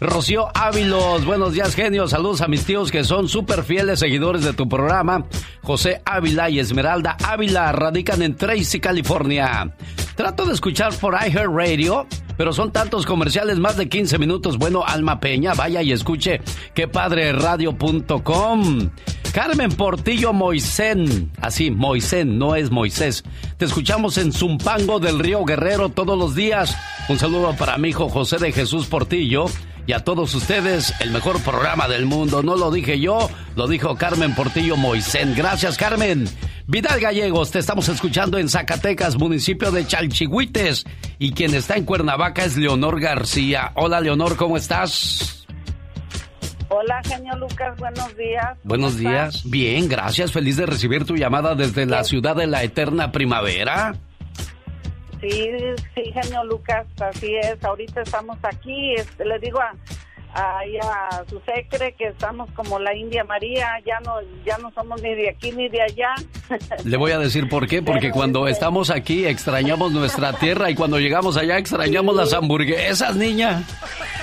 Rocío 0.01 0.49
Ávilos, 0.53 1.23
buenos 1.23 1.53
días, 1.53 1.73
genio. 1.73 2.05
Saludos 2.09 2.41
a 2.41 2.49
mis 2.49 2.65
tíos 2.65 2.91
que 2.91 3.05
son 3.05 3.29
súper 3.29 3.63
fieles 3.63 3.99
seguidores 3.99 4.43
de 4.43 4.51
tu 4.51 4.67
programa. 4.67 5.23
José 5.63 6.01
Ávila 6.03 6.49
y 6.49 6.59
Esmeralda 6.59 7.15
Ávila 7.23 7.71
radican 7.71 8.21
en 8.21 8.35
Tracy, 8.35 8.81
California. 8.81 9.73
Trato 10.15 10.45
de 10.45 10.53
escuchar 10.53 10.93
por 10.95 11.13
iHeartRadio, 11.13 12.07
pero 12.39 12.53
son 12.53 12.71
tantos 12.71 13.05
comerciales, 13.05 13.59
más 13.59 13.75
de 13.75 13.89
15 13.89 14.17
minutos. 14.17 14.57
Bueno, 14.57 14.85
Alma 14.87 15.19
Peña, 15.19 15.53
vaya 15.55 15.81
y 15.81 15.91
escuche 15.91 16.39
quepadreradio.com. 16.73 18.91
Carmen 19.33 19.73
Portillo 19.73 20.31
Moisén, 20.31 21.33
así, 21.41 21.69
Moisén, 21.69 22.37
no 22.37 22.55
es 22.55 22.71
Moisés. 22.71 23.25
Te 23.57 23.65
escuchamos 23.65 24.17
en 24.17 24.31
Zumpango 24.31 25.01
del 25.01 25.19
Río 25.19 25.43
Guerrero 25.43 25.89
todos 25.89 26.17
los 26.17 26.33
días. 26.33 26.77
Un 27.09 27.19
saludo 27.19 27.53
para 27.57 27.77
mi 27.77 27.89
hijo 27.89 28.07
José 28.07 28.37
de 28.37 28.53
Jesús 28.53 28.87
Portillo 28.87 29.47
y 29.88 29.93
a 29.93 30.03
todos 30.03 30.34
ustedes, 30.35 30.93
el 30.99 31.11
mejor 31.11 31.41
programa 31.41 31.88
del 31.88 32.06
mundo. 32.06 32.43
No 32.43 32.56
lo 32.56 32.72
dije 32.72 32.99
yo, 32.99 33.30
lo 33.56 33.68
dijo 33.68 33.95
Carmen 33.95 34.35
Portillo 34.35 34.77
Moisén. 34.77 35.34
Gracias, 35.35 35.77
Carmen. 35.77 36.27
Vidal 36.68 36.99
Gallegos, 36.99 37.51
te 37.51 37.60
estamos 37.60 37.89
escuchando 37.89 38.38
en 38.38 38.47
Zacatecas, 38.49 39.18
municipio 39.18 39.72
de 39.72 39.88
Chalchihuites. 39.88 40.85
Y 41.18 41.31
quien 41.31 41.56
está 41.56 41.76
en 41.76 41.85
Cuernavaca 41.85 42.45
es 42.45 42.56
Leonor 42.57 42.99
García. 42.99 43.72
Hola, 43.76 43.99
Leonor, 44.01 44.35
¿cómo 44.35 44.57
estás? 44.57 45.47
Hola, 46.69 47.01
genio 47.03 47.35
Lucas, 47.38 47.76
buenos 47.80 48.15
días. 48.15 48.57
Buenos 48.64 48.97
días. 48.97 49.41
Bien, 49.49 49.89
gracias. 49.89 50.31
Feliz 50.31 50.56
de 50.57 50.68
recibir 50.68 51.03
tu 51.03 51.15
llamada 51.15 51.56
desde 51.56 51.88
la 51.88 52.03
ciudad 52.03 52.35
de 52.35 52.45
la 52.45 52.64
eterna 52.64 53.11
primavera. 53.11 53.95
Sí, 55.21 55.51
sí, 55.95 56.11
genio 56.13 56.43
Lucas, 56.45 56.87
así 57.01 57.35
es. 57.35 57.63
Ahorita 57.63 58.01
estamos 58.01 58.37
aquí. 58.43 58.95
Este, 58.95 59.25
le 59.25 59.39
digo 59.39 59.59
a, 59.59 59.73
ahí 60.34 60.77
a 60.77 61.23
su 61.30 61.39
secre 61.41 61.93
que 61.93 62.07
estamos 62.07 62.49
como 62.51 62.80
la 62.80 62.95
India 62.95 63.23
María, 63.23 63.80
ya 63.85 63.99
no, 64.01 64.15
ya 64.45 64.57
no 64.57 64.72
somos 64.72 65.01
ni 65.01 65.15
de 65.15 65.30
aquí 65.30 65.51
ni 65.51 65.69
de 65.69 65.81
allá. 65.81 66.15
Le 66.85 66.97
voy 66.97 67.11
a 67.11 67.19
decir 67.19 67.49
por 67.49 67.68
qué, 67.68 67.81
porque 67.81 68.11
cuando 68.11 68.47
estamos 68.47 68.89
aquí 68.89 69.26
extrañamos 69.26 69.91
nuestra 69.91 70.34
tierra 70.39 70.69
y 70.69 70.76
cuando 70.76 70.99
llegamos 70.99 71.38
allá 71.38 71.57
extrañamos 71.57 72.15
las 72.15 72.34
hamburguesas, 72.34 73.15
niña. 73.15 73.64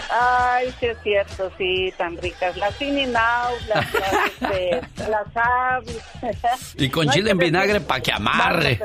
Ay, 0.09 0.73
sí 0.79 0.87
es 0.87 0.97
cierto, 1.03 1.51
sí, 1.59 1.93
tan 1.97 2.17
ricas. 2.19 2.57
Las 2.57 2.81
Now, 2.81 3.53
las, 3.69 3.93
las, 3.93 4.53
este, 4.53 4.81
las 5.11 6.75
Y 6.77 6.89
con 6.89 7.09
chile 7.11 7.33
en 7.33 7.39
vinagre 7.39 7.81
para 7.81 8.01
que 8.01 8.13
amarre. 8.13 8.81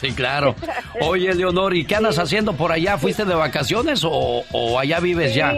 Sí, 0.00 0.12
claro. 0.12 0.54
Oye, 1.00 1.34
Leonor, 1.34 1.74
¿y 1.76 1.84
qué 1.84 1.96
andas 1.96 2.18
haciendo 2.18 2.54
por 2.54 2.72
allá? 2.72 2.96
¿Fuiste 2.98 3.24
de 3.24 3.34
vacaciones 3.34 4.04
o, 4.04 4.42
o 4.52 4.78
allá 4.78 5.00
vives 5.00 5.34
ya? 5.34 5.54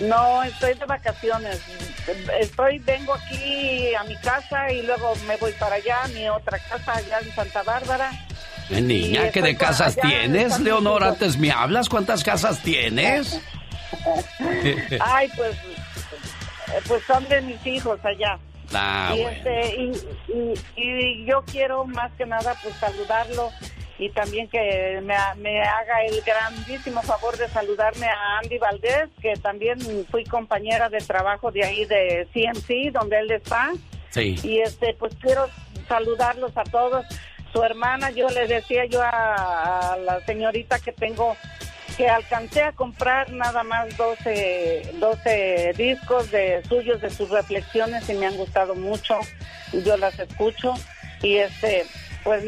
No, 0.00 0.42
estoy 0.42 0.74
de 0.74 0.84
vacaciones. 0.84 1.60
Estoy, 2.40 2.78
vengo 2.80 3.14
aquí 3.14 3.94
a 3.94 4.04
mi 4.04 4.16
casa 4.16 4.70
y 4.70 4.82
luego 4.82 5.14
me 5.26 5.36
voy 5.36 5.52
para 5.52 5.76
allá, 5.76 6.04
a 6.04 6.08
mi 6.08 6.28
otra 6.28 6.58
casa 6.58 6.92
allá 6.92 7.18
en 7.20 7.34
Santa 7.34 7.62
Bárbara. 7.62 8.12
Niña, 8.70 9.30
¿qué 9.30 9.42
de 9.42 9.56
casas 9.56 9.96
tienes, 9.96 10.58
Leonor? 10.60 11.04
Antes 11.04 11.38
me 11.38 11.50
hablas, 11.50 11.88
¿cuántas 11.88 12.24
casas 12.24 12.60
tienes? 12.62 13.40
Ay, 15.00 15.28
pues, 15.36 15.56
pues 16.86 17.02
son 17.04 17.26
de 17.28 17.40
mis 17.42 17.64
hijos 17.66 17.98
allá. 18.04 18.38
Ah, 18.74 19.14
y, 19.16 19.20
este, 19.20 19.76
y, 19.76 20.54
y, 20.76 21.24
yo 21.24 21.44
quiero 21.44 21.84
más 21.84 22.10
que 22.18 22.26
nada 22.26 22.56
pues 22.64 22.74
saludarlo 22.76 23.52
y 23.98 24.10
también 24.10 24.48
que 24.48 25.00
me, 25.02 25.16
me, 25.36 25.62
haga 25.62 26.04
el 26.04 26.20
grandísimo 26.20 27.02
favor 27.02 27.36
de 27.38 27.48
saludarme 27.48 28.06
a 28.06 28.38
Andy 28.42 28.58
Valdés, 28.58 29.08
que 29.22 29.34
también 29.34 29.78
fui 30.10 30.24
compañera 30.24 30.90
de 30.90 30.98
trabajo 30.98 31.50
de 31.50 31.64
ahí 31.64 31.84
de 31.86 32.28
CMC, 32.32 32.92
donde 32.92 33.18
él 33.20 33.30
está. 33.30 33.72
Sí. 34.10 34.36
Y 34.42 34.60
este, 34.60 34.94
pues 34.94 35.14
quiero 35.20 35.48
saludarlos 35.88 36.52
a 36.56 36.64
todos. 36.64 37.06
Su 37.52 37.62
hermana, 37.62 38.10
yo 38.10 38.28
le 38.28 38.46
decía 38.46 38.84
yo 38.84 39.00
a, 39.02 39.96
la 40.04 40.20
señorita 40.26 40.78
que 40.78 40.92
tengo 40.92 41.36
que 41.96 42.06
alcancé 42.06 42.62
a 42.62 42.72
comprar 42.72 43.32
nada 43.32 43.62
más 43.62 43.96
12, 43.96 44.96
12 44.98 45.72
discos 45.78 46.30
de 46.30 46.62
suyos, 46.68 47.00
de 47.00 47.08
sus 47.08 47.30
reflexiones 47.30 48.06
y 48.10 48.14
me 48.14 48.26
han 48.26 48.36
gustado 48.36 48.74
mucho. 48.74 49.18
Yo 49.72 49.96
las 49.96 50.18
escucho 50.18 50.74
y 51.22 51.36
este 51.36 51.86
pues 52.26 52.44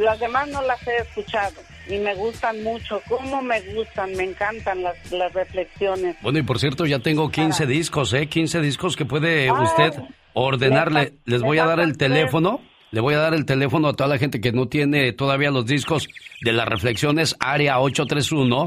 las 0.00 0.18
demás 0.18 0.48
no 0.48 0.60
las 0.62 0.84
he 0.88 0.96
escuchado 0.96 1.54
y 1.88 1.98
me 1.98 2.16
gustan 2.16 2.64
mucho. 2.64 3.00
¿Cómo 3.08 3.40
me 3.40 3.60
gustan? 3.60 4.12
Me 4.16 4.24
encantan 4.24 4.82
las, 4.82 5.12
las 5.12 5.32
reflexiones. 5.32 6.16
Bueno, 6.20 6.40
y 6.40 6.42
por 6.42 6.58
cierto, 6.58 6.84
ya 6.84 6.98
tengo 6.98 7.30
15 7.30 7.64
discos, 7.66 8.12
¿eh? 8.12 8.26
15 8.26 8.60
discos 8.60 8.96
que 8.96 9.04
puede 9.04 9.50
usted 9.52 9.94
ordenarle. 10.34 11.14
Les 11.26 11.42
voy 11.42 11.58
a 11.58 11.64
dar 11.64 11.78
el 11.78 11.96
teléfono. 11.96 12.60
Le 12.90 13.00
voy 13.00 13.14
a 13.14 13.18
dar 13.18 13.34
el 13.34 13.46
teléfono 13.46 13.86
a 13.86 13.92
toda 13.92 14.08
la 14.08 14.18
gente 14.18 14.40
que 14.40 14.50
no 14.50 14.66
tiene 14.66 15.12
todavía 15.12 15.52
los 15.52 15.64
discos 15.64 16.08
de 16.40 16.52
las 16.52 16.66
reflexiones, 16.66 17.36
área 17.38 17.78
831 17.78 18.66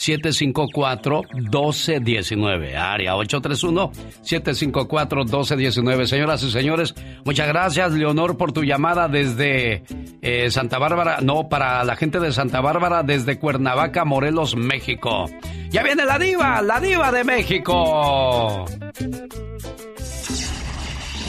754-1219. 0.00 2.74
Área 2.74 3.14
831-754-1219. 3.16 6.06
Señoras 6.06 6.42
y 6.42 6.50
señores, 6.50 6.94
muchas 7.24 7.46
gracias, 7.48 7.92
Leonor, 7.92 8.38
por 8.38 8.52
tu 8.52 8.64
llamada 8.64 9.08
desde 9.08 9.84
eh, 10.22 10.50
Santa 10.50 10.78
Bárbara. 10.78 11.18
No, 11.20 11.50
para 11.50 11.84
la 11.84 11.96
gente 11.96 12.18
de 12.18 12.32
Santa 12.32 12.62
Bárbara, 12.62 13.02
desde 13.02 13.38
Cuernavaca, 13.38 14.06
Morelos, 14.06 14.56
México. 14.56 15.26
Ya 15.70 15.82
viene 15.82 16.06
la 16.06 16.18
diva, 16.18 16.62
la 16.62 16.80
diva 16.80 17.12
de 17.12 17.24
México. 17.24 18.64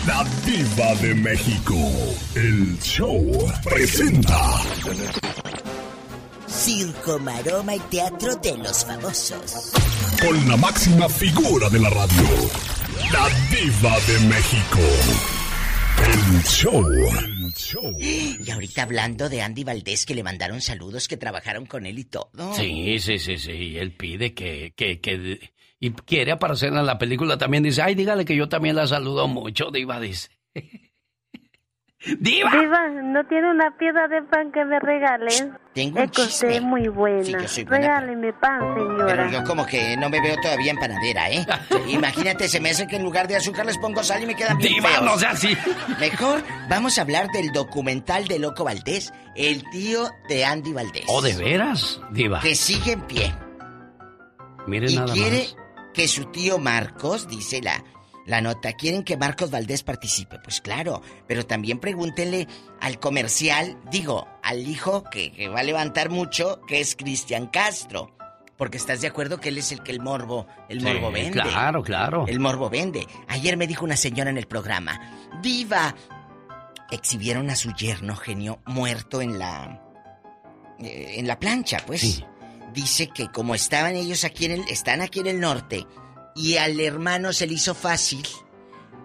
La 0.07 0.23
diva 0.45 0.95
de 1.02 1.14
México. 1.15 1.76
El 2.35 2.80
show 2.80 3.22
presenta. 3.64 4.39
Circo, 6.51 7.17
maroma 7.17 7.75
y 7.75 7.79
teatro 7.79 8.35
de 8.35 8.57
los 8.57 8.85
famosos. 8.85 9.71
Con 10.21 10.49
la 10.49 10.57
máxima 10.57 11.07
figura 11.07 11.69
de 11.69 11.79
la 11.79 11.89
radio, 11.89 12.27
la 13.11 13.29
diva 13.49 13.95
de 14.05 14.19
México. 14.27 14.79
El 16.03 16.41
show. 16.43 17.97
Y 17.99 18.51
ahorita 18.51 18.83
hablando 18.83 19.29
de 19.29 19.41
Andy 19.41 19.63
Valdés, 19.63 20.05
que 20.05 20.13
le 20.13 20.23
mandaron 20.23 20.59
saludos, 20.59 21.07
que 21.07 21.15
trabajaron 21.15 21.65
con 21.65 21.85
él 21.85 21.97
y 21.99 22.03
todo. 22.03 22.29
Sí, 22.53 22.99
sí, 22.99 23.17
sí, 23.17 23.37
sí. 23.37 23.77
Él 23.77 23.91
pide 23.91 24.33
que, 24.33 24.73
que, 24.75 24.99
que... 24.99 25.53
Y 25.79 25.91
quiere 25.91 26.33
aparecer 26.33 26.73
en 26.73 26.85
la 26.85 26.97
película 26.97 27.37
también. 27.37 27.63
Dice, 27.63 27.81
ay, 27.81 27.95
dígale 27.95 28.25
que 28.25 28.35
yo 28.35 28.49
también 28.49 28.75
la 28.75 28.87
saludo 28.87 29.27
mucho, 29.27 29.71
diva, 29.71 29.99
dice. 29.99 30.29
¡Diva! 32.19 32.51
Diva, 32.51 32.89
¿no 32.89 33.25
tiene 33.27 33.49
una 33.51 33.77
piedra 33.77 34.07
de 34.07 34.21
pan 34.23 34.51
que 34.51 34.65
me 34.65 34.79
regale? 34.79 35.29
Tengo 35.73 36.02
un 36.02 36.10
que 36.10 36.22
usted 36.23 36.49
es 36.49 36.61
muy 36.61 36.89
buena. 36.89 37.48
Sí, 37.48 37.64
buena. 37.64 37.88
Regáleme 37.88 38.34
pan, 38.34 38.60
señora. 38.76 39.06
Pero 39.07 39.30
yo 39.31 39.43
como 39.45 39.65
que 39.65 39.95
no 39.95 40.10
me 40.10 40.19
veo 40.22 40.35
todavía 40.41 40.72
en 40.72 40.77
panadera, 40.77 41.31
¿eh? 41.31 41.45
Imagínate, 41.88 42.49
se 42.49 42.60
me 42.60 42.72
hace 42.72 42.88
que 42.88 42.98
en 42.98 43.03
lugar 43.03 43.27
de 43.27 43.38
azúcar 43.38 43.65
les 43.65 43.77
pongo 43.77 44.03
sal 44.03 44.22
y 44.22 44.26
me 44.26 44.35
quedan 44.35 44.57
bien 44.57 44.73
¡Diva, 44.73 44.89
feos. 44.89 45.03
no 45.03 45.18
sea 45.18 45.30
así! 45.31 45.56
Mejor 45.99 46.43
vamos 46.68 46.98
a 46.98 47.03
hablar 47.03 47.30
del 47.31 47.52
documental 47.53 48.27
de 48.27 48.39
Loco 48.39 48.65
Valdés, 48.65 49.14
el 49.35 49.64
tío 49.72 50.10
de 50.27 50.43
Andy 50.43 50.73
Valdés. 50.73 51.06
¿Oh, 51.07 51.22
de 51.22 51.35
veras, 51.35 52.02
diva? 52.11 52.41
Que 52.41 52.53
sigue 52.53 52.91
en 52.91 53.02
pie. 53.07 53.34
Miren 54.68 54.89
y 54.91 54.95
nada 54.95 55.14
quiere 55.14 55.38
más. 55.39 55.56
que 55.93 56.07
su 56.10 56.26
tío 56.26 56.57
Marcos, 56.60 57.27
dice 57.30 57.61
la, 57.61 57.81
la 58.26 58.41
nota, 58.41 58.73
quieren 58.73 59.03
que 59.03 59.18
Marcos 59.18 59.52
Valdés 59.52 59.84
participe. 59.84 60.39
Pues 60.39 60.61
claro, 60.61 61.02
pero 61.27 61.45
también 61.45 61.80
pregúntenle 61.80 62.48
al 62.80 62.99
comercial, 62.99 63.77
digo, 63.91 64.27
al 64.43 64.68
hijo 64.68 65.03
que, 65.06 65.31
que 65.31 65.48
va 65.49 65.61
a 65.61 65.64
levantar 65.64 66.10
mucho, 66.10 66.61
que 66.68 66.80
es 66.81 66.95
Cristian 66.95 67.48
Castro. 67.48 68.15
Porque 68.57 68.77
estás 68.77 69.02
de 69.02 69.07
acuerdo 69.07 69.39
que 69.39 69.49
él 69.49 69.57
es 69.57 69.72
el 69.72 69.81
que 69.81 69.91
el 69.91 70.02
morbo, 70.02 70.45
el 70.69 70.81
Sí, 70.81 70.85
morbo 70.85 71.11
vende. 71.11 71.31
claro, 71.41 71.81
claro. 71.81 72.26
El 72.27 72.39
morbo 72.39 72.69
vende. 72.69 73.07
Ayer 73.27 73.57
me 73.57 73.65
dijo 73.65 73.84
una 73.85 73.98
señora 73.98 74.30
en 74.30 74.38
el 74.38 74.45
programa, 74.45 75.02
Diva, 75.41 75.95
exhibieron 76.91 77.49
a 77.49 77.56
su 77.56 77.72
yerno 77.73 78.15
genio 78.15 78.60
muerto 78.65 79.22
en 79.22 79.39
la... 79.39 79.81
eh, 80.80 81.15
en 81.18 81.26
la 81.27 81.39
plancha, 81.39 81.80
pues. 81.88 82.23
dice 82.73 83.07
que 83.07 83.30
como 83.30 83.56
estaban 83.56 83.95
ellos 83.95 84.23
aquí 84.26 84.45
en 84.45 84.52
el, 84.52 84.61
están 84.69 85.02
aquí 85.02 85.22
en 85.22 85.27
el 85.27 85.39
norte, 85.39 85.88
y 86.35 86.57
al 86.57 86.79
hermano 86.79 87.33
se 87.33 87.47
le 87.47 87.53
hizo 87.53 87.73
fácil 87.73 88.25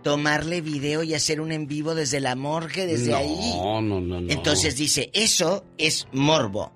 tomarle 0.03 0.61
video 0.61 1.03
y 1.03 1.15
hacer 1.15 1.40
un 1.40 1.51
en 1.51 1.66
vivo 1.66 1.94
desde 1.94 2.20
la 2.20 2.36
morgue, 2.36 2.86
desde 2.86 3.15
ahí. 3.15 3.55
No, 3.57 3.82
no, 3.82 4.01
no. 4.01 4.19
Entonces 4.31 4.77
dice, 4.77 5.11
eso 5.12 5.65
es 5.78 6.07
morbo. 6.12 6.73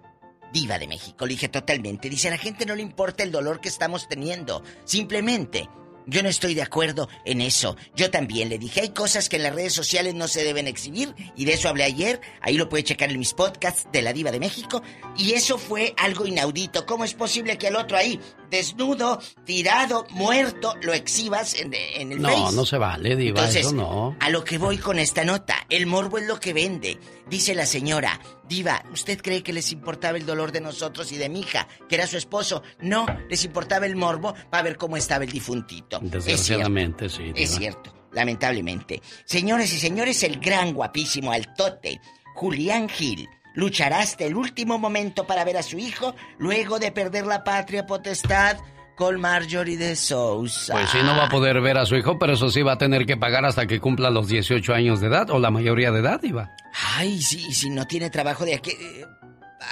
Diva 0.53 0.81
de 0.81 0.89
México, 0.89 1.27
le 1.27 1.35
dije 1.35 1.49
totalmente. 1.49 2.11
Dice, 2.11 2.27
a 2.27 2.33
la 2.33 2.39
gente 2.39 2.67
no 2.67 2.75
le 2.75 2.83
importa 2.83 3.23
el 3.23 3.31
dolor 3.31 3.61
que 3.61 3.69
estamos 3.69 4.09
teniendo. 4.09 4.65
Simplemente 4.85 5.69
yo 6.07 6.25
no 6.25 6.29
estoy 6.29 6.55
de 6.55 6.63
acuerdo 6.63 7.09
en 7.25 7.41
eso. 7.41 7.77
Yo 7.95 8.11
también 8.11 8.49
le 8.49 8.59
dije, 8.59 8.81
hay 8.81 8.89
cosas 8.89 9.29
que 9.29 9.37
en 9.37 9.45
las 9.45 9.55
redes 9.55 9.75
sociales 9.75 10.15
no 10.15 10.27
se 10.27 10.43
deben 10.43 10.67
exhibir 10.67 11.15
y 11.37 11.45
de 11.45 11.53
eso 11.53 11.69
hablé 11.69 11.85
ayer. 11.85 12.21
Ahí 12.41 12.57
lo 12.57 12.69
puede 12.69 12.83
checar 12.83 13.11
en 13.11 13.19
mis 13.21 13.33
podcasts 13.33 13.87
de 13.93 14.03
la 14.03 14.13
Diva 14.13 14.33
de 14.33 14.41
México. 14.41 14.83
Y 15.17 15.35
eso 15.35 15.57
fue 15.57 15.95
algo 15.97 16.27
inaudito. 16.27 16.85
¿Cómo 16.85 17.05
es 17.05 17.15
posible 17.15 17.59
que 17.59 17.69
al 17.69 17.77
otro 17.77 17.97
ahí, 17.97 18.19
desnudo, 18.51 19.21
tirado, 19.45 20.07
muerto, 20.11 20.75
lo 20.83 20.93
exhibas 20.93 21.55
en, 21.55 21.73
en 21.75 22.13
el 22.13 22.21
No, 22.21 22.53
no 22.53 22.67
se 22.67 22.79
vale, 22.79 23.17
Diva, 23.17 23.49
eso 23.49 23.73
no. 23.73 24.17
A 24.21 24.31
lo 24.31 24.45
que 24.45 24.59
voy 24.59 24.79
con 24.79 24.99
esta 24.99 25.25
nota, 25.25 25.67
el 25.69 25.87
morbo 25.87 26.19
es 26.19 26.27
lo 26.27 26.39
que 26.41 26.53
vende. 26.53 26.99
Dice 27.29 27.55
la 27.55 27.67
señora, 27.67 28.21
Diva, 28.49 28.83
¿usted 28.93 29.21
cree 29.23 29.43
que 29.43 29.53
les 29.53 29.71
importaba 29.73 30.19
el 30.19 30.27
dolor 30.27 30.53
de 30.53 30.61
nosotros 30.61 31.13
y 31.13 31.17
de 31.17 31.29
mi 31.29 31.41
hija, 31.41 31.69
que 31.89 31.95
era 31.95 32.07
su 32.07 32.17
esposo? 32.17 32.63
No, 32.81 33.07
les 33.29 33.45
importaba 33.45 33.87
el 33.87 33.97
morbo 33.97 34.35
para 34.51 34.65
ver 34.65 34.77
cómo 34.77 34.97
estaba 34.97 35.25
el 35.25 35.31
difuntito. 35.31 36.01
Desgraciadamente, 36.03 37.09
sí. 37.09 37.25
Diva. 37.25 37.39
Es 37.39 37.51
cierto, 37.57 37.95
lamentablemente. 38.13 39.01
Señores 39.25 39.73
y 39.73 39.79
señores, 39.79 40.23
el 40.25 40.41
gran 40.41 40.75
guapísimo 40.75 41.33
altote, 41.33 42.01
Julián 42.35 42.89
Gil, 42.89 43.29
luchará 43.61 44.01
hasta 44.01 44.25
el 44.25 44.35
último 44.35 44.79
momento 44.79 45.27
para 45.27 45.45
ver 45.45 45.59
a 45.59 45.63
su 45.63 45.79
hijo 45.79 46.15
luego 46.39 46.79
de 46.79 46.91
perder 46.91 47.27
la 47.27 47.45
patria 47.45 47.87
potestad 47.87 48.57
con 48.97 49.21
Marjorie 49.21 49.77
de 49.77 49.97
Sousa. 49.97 50.73
Pues 50.73 50.91
sí, 50.91 50.99
no 51.03 51.15
va 51.15 51.27
a 51.27 51.29
poder 51.29 51.61
ver 51.61 51.77
a 51.79 51.85
su 51.87 51.95
hijo, 51.97 52.19
pero 52.19 52.33
eso 52.33 52.51
sí 52.51 52.63
va 52.63 52.73
a 52.73 52.79
tener 52.79 53.05
que 53.07 53.17
pagar 53.17 53.45
hasta 53.45 53.67
que 53.67 53.79
cumpla 53.79 54.11
los 54.11 54.29
18 54.29 54.75
años 54.75 55.01
de 55.01 55.09
edad 55.09 55.31
o 55.31 55.39
la 55.39 55.51
mayoría 55.51 55.91
de 55.91 56.01
edad, 56.01 56.23
Iba. 56.23 56.51
Ay, 56.97 57.21
sí, 57.21 57.53
si 57.53 57.71
no 57.71 57.87
tiene 57.87 58.09
trabajo 58.09 58.45
de 58.45 58.55
aquí 58.55 58.73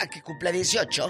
a 0.01 0.07
que 0.07 0.23
cumpla 0.23 0.53
18. 0.53 1.09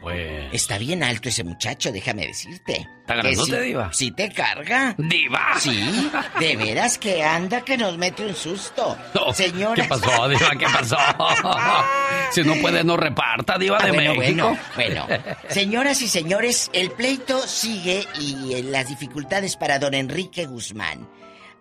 Pues. 0.00 0.48
Está 0.52 0.78
bien 0.78 1.02
alto 1.02 1.28
ese 1.28 1.44
muchacho, 1.44 1.92
déjame 1.92 2.26
decirte. 2.26 2.88
¿Está 3.00 3.14
grandote, 3.16 3.50
sí, 3.52 3.66
Diva? 3.66 3.92
Sí 3.92 4.10
te 4.12 4.30
carga. 4.32 4.94
¿Diva? 4.96 5.54
Sí, 5.58 6.10
de 6.38 6.56
veras 6.56 6.96
que 6.96 7.22
anda 7.22 7.60
que 7.62 7.76
nos 7.76 7.98
mete 7.98 8.24
un 8.24 8.34
susto. 8.34 8.96
No, 9.14 9.32
Señora. 9.34 9.82
¿Qué 9.82 9.88
pasó, 9.88 10.28
Diva? 10.28 10.50
¿Qué 10.58 10.66
pasó? 10.66 10.96
si 12.32 12.42
no 12.42 12.54
puede, 12.56 12.82
no 12.84 12.96
reparta, 12.96 13.58
Diva 13.58 13.78
Ah, 13.80 13.86
de 13.86 13.92
bueno, 13.92 14.14
México. 14.14 14.56
Bueno, 14.74 15.06
bueno. 15.06 15.24
Señoras 15.48 16.00
y 16.02 16.08
señores, 16.08 16.70
el 16.72 16.90
pleito 16.92 17.46
sigue 17.46 18.04
y 18.18 18.62
las 18.62 18.88
dificultades 18.88 19.56
para 19.56 19.78
don 19.78 19.94
Enrique 19.94 20.46
Guzmán. 20.46 21.08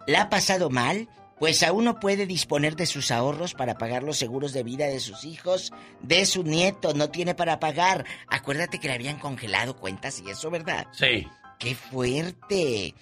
¿La 0.08 0.22
ha 0.24 0.30
pasado 0.30 0.70
mal? 0.70 1.08
Pues 1.40 1.64
aún 1.64 1.86
no 1.86 2.02
puede 2.02 2.26
disponer 2.26 2.76
de 2.76 2.86
sus 2.86 3.12
ahorros 3.12 3.54
para 3.54 3.78
pagar 3.78 4.04
los 4.04 4.18
seguros 4.18 4.52
de 4.52 4.64
vida 4.64 4.88
de 4.88 5.00
sus 5.00 5.24
hijos, 5.24 5.72
de 6.02 6.26
sus 6.26 6.44
nietos, 6.44 6.96
no 6.96 7.10
tiene 7.10 7.34
para 7.34 7.62
pagar. 7.62 8.06
Acuérdate 8.28 8.78
que 8.78 8.90
le 8.90 8.96
habían 8.96 9.20
congelado 9.20 9.78
cuentas 9.78 10.22
y 10.24 10.30
eso, 10.30 10.52
¿verdad? 10.52 10.88
Sí. 10.92 11.26
¡Qué 11.58 11.76
fuerte! 11.76 12.94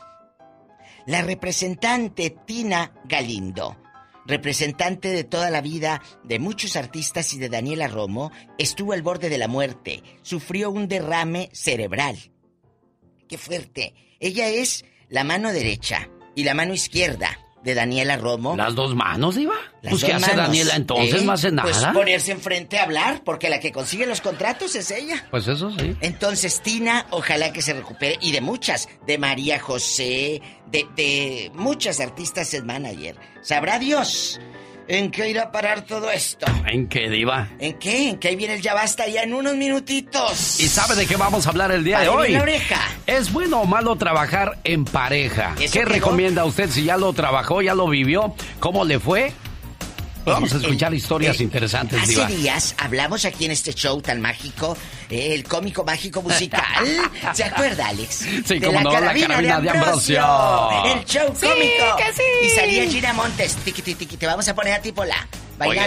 La 1.07 1.23
representante 1.23 2.30
Tina 2.45 2.91
Galindo, 3.05 3.76
representante 4.26 5.07
de 5.07 5.23
toda 5.23 5.49
la 5.49 5.61
vida 5.61 6.03
de 6.23 6.38
muchos 6.38 6.76
artistas 6.76 7.34
y 7.34 7.39
de 7.39 7.49
Daniela 7.49 7.88
Romo, 7.88 8.31
estuvo 8.59 8.93
al 8.93 9.01
borde 9.01 9.30
de 9.30 9.38
la 9.39 9.47
muerte. 9.47 10.03
Sufrió 10.22 10.69
un 10.69 10.88
derrame 10.88 11.49
cerebral. 11.53 12.31
¡Qué 13.27 13.39
fuerte! 13.39 13.95
Ella 14.19 14.47
es 14.49 14.85
la 15.09 15.23
mano 15.23 15.51
derecha 15.53 16.09
y 16.35 16.43
la 16.43 16.53
mano 16.53 16.73
izquierda 16.73 17.47
de 17.68 17.76
Daniela 17.76 18.15
Romo. 18.15 18.56
¿Las 18.56 18.76
dos 18.76 18.95
manos, 18.95 19.35
Diva? 19.35 19.56
Las 19.81 19.91
Pues, 19.91 20.06
¿qué 20.06 20.14
hace 20.14 20.34
Daniela 20.38 20.77
entonces? 20.77 21.22
¿eh? 21.22 21.26
¿No 21.26 21.34
hace 21.34 21.52
nada? 21.52 21.69
Pues 21.69 21.85
ponerse 21.94 22.31
enfrente 22.31 22.80
a 22.80 22.84
hablar, 22.84 23.23
porque 23.26 23.49
la 23.49 23.60
que 23.60 23.73
consigue 23.73 24.06
los 24.06 24.22
contratos 24.22 24.73
es 24.77 24.89
ella. 24.89 25.27
Pues 25.30 25.49
eso 25.49 25.69
sí. 25.77 25.94
Entonces, 25.99 26.61
Tina, 26.61 27.07
ojalá 27.10 27.52
que 27.52 27.61
se 27.61 27.73
recupere. 27.73 28.19
Y 28.22 28.31
de 28.31 28.39
muchas, 28.39 28.88
de 29.06 29.18
María 29.18 29.60
José, 29.60 30.41
de, 30.72 30.88
de 30.95 31.52
muchas 31.56 31.99
artistas 31.99 32.53
es 32.53 32.64
manager. 32.64 33.18
Sabrá 33.41 33.80
Dios 33.80 34.39
en 34.88 35.11
qué 35.11 35.30
irá 35.30 35.43
a 35.43 35.51
parar 35.51 35.81
todo 35.81 36.09
esto. 36.09 36.45
¿En 36.65 36.88
qué, 36.88 37.09
Diva? 37.09 37.47
¿En 37.59 37.73
qué? 37.80 38.09
¿En 38.09 38.18
qué 38.18 38.30
ahí 38.30 38.35
viene 38.35 38.55
el 38.55 38.61
ya 38.61 38.73
basta 38.73 39.07
ya 39.07 39.23
en 39.23 39.34
unos 39.34 39.55
minutitos? 39.55 40.59
¿Y 40.59 40.68
sabe 40.68 40.95
de 40.95 41.05
qué 41.05 41.15
vamos 41.15 41.45
a 41.45 41.49
hablar 41.49 41.72
el 41.72 41.84
día 41.84 41.99
de 41.99 42.09
hoy? 42.09 42.31
la 42.31 42.41
oreja. 42.41 42.80
¿Es 43.05 43.31
bueno 43.31 43.61
o 43.61 43.65
malo 43.65 43.95
trabajar 43.95 44.57
en 44.64 44.85
pareja? 44.85 45.53
¿Eso 45.59 45.73
¿Qué 45.73 45.80
quedó? 45.85 45.89
recomienda 45.93 46.45
usted 46.45 46.69
si 46.69 46.84
ya 46.85 46.97
lo 46.97 47.14
trabajó, 47.14 47.61
ya 47.61 47.73
lo 47.76 47.88
vivió? 47.88 48.34
¿Cómo 48.59 48.85
le 48.85 48.99
fue? 48.99 49.34
Vamos 50.33 50.53
a 50.53 50.57
escuchar 50.57 50.93
historias 50.93 51.35
el- 51.37 51.43
interesantes, 51.43 52.01
Hace 52.01 52.11
Diva. 52.11 52.27
días 52.27 52.75
hablamos 52.77 53.25
aquí 53.25 53.45
en 53.45 53.51
este 53.51 53.73
show 53.73 54.01
tan 54.01 54.19
mágico, 54.21 54.77
eh, 55.09 55.33
el 55.33 55.43
cómico 55.43 55.83
mágico 55.83 56.21
musical. 56.21 56.63
¿Se 57.33 57.43
acuerda, 57.43 57.87
Alex? 57.87 58.25
Sí, 58.45 58.59
cómo 58.61 58.81
no, 58.81 58.91
la 58.91 58.99
carabina 58.99 59.41
de 59.61 59.69
Ambrosio. 59.69 60.19
El 60.85 61.05
show 61.05 61.33
Sí, 61.39 61.47
cómico. 61.47 61.95
que 61.97 62.13
sí. 62.13 62.23
Y 62.45 62.49
salía 62.49 62.85
Gina 62.89 63.13
Montes. 63.13 63.55
Tiqui, 63.63 63.81
tiqui, 63.81 64.17
te 64.17 64.25
vamos 64.25 64.47
a 64.47 64.53
poner 64.55 64.73
a 64.73 64.81
ti 64.81 64.91
pola. 64.91 65.15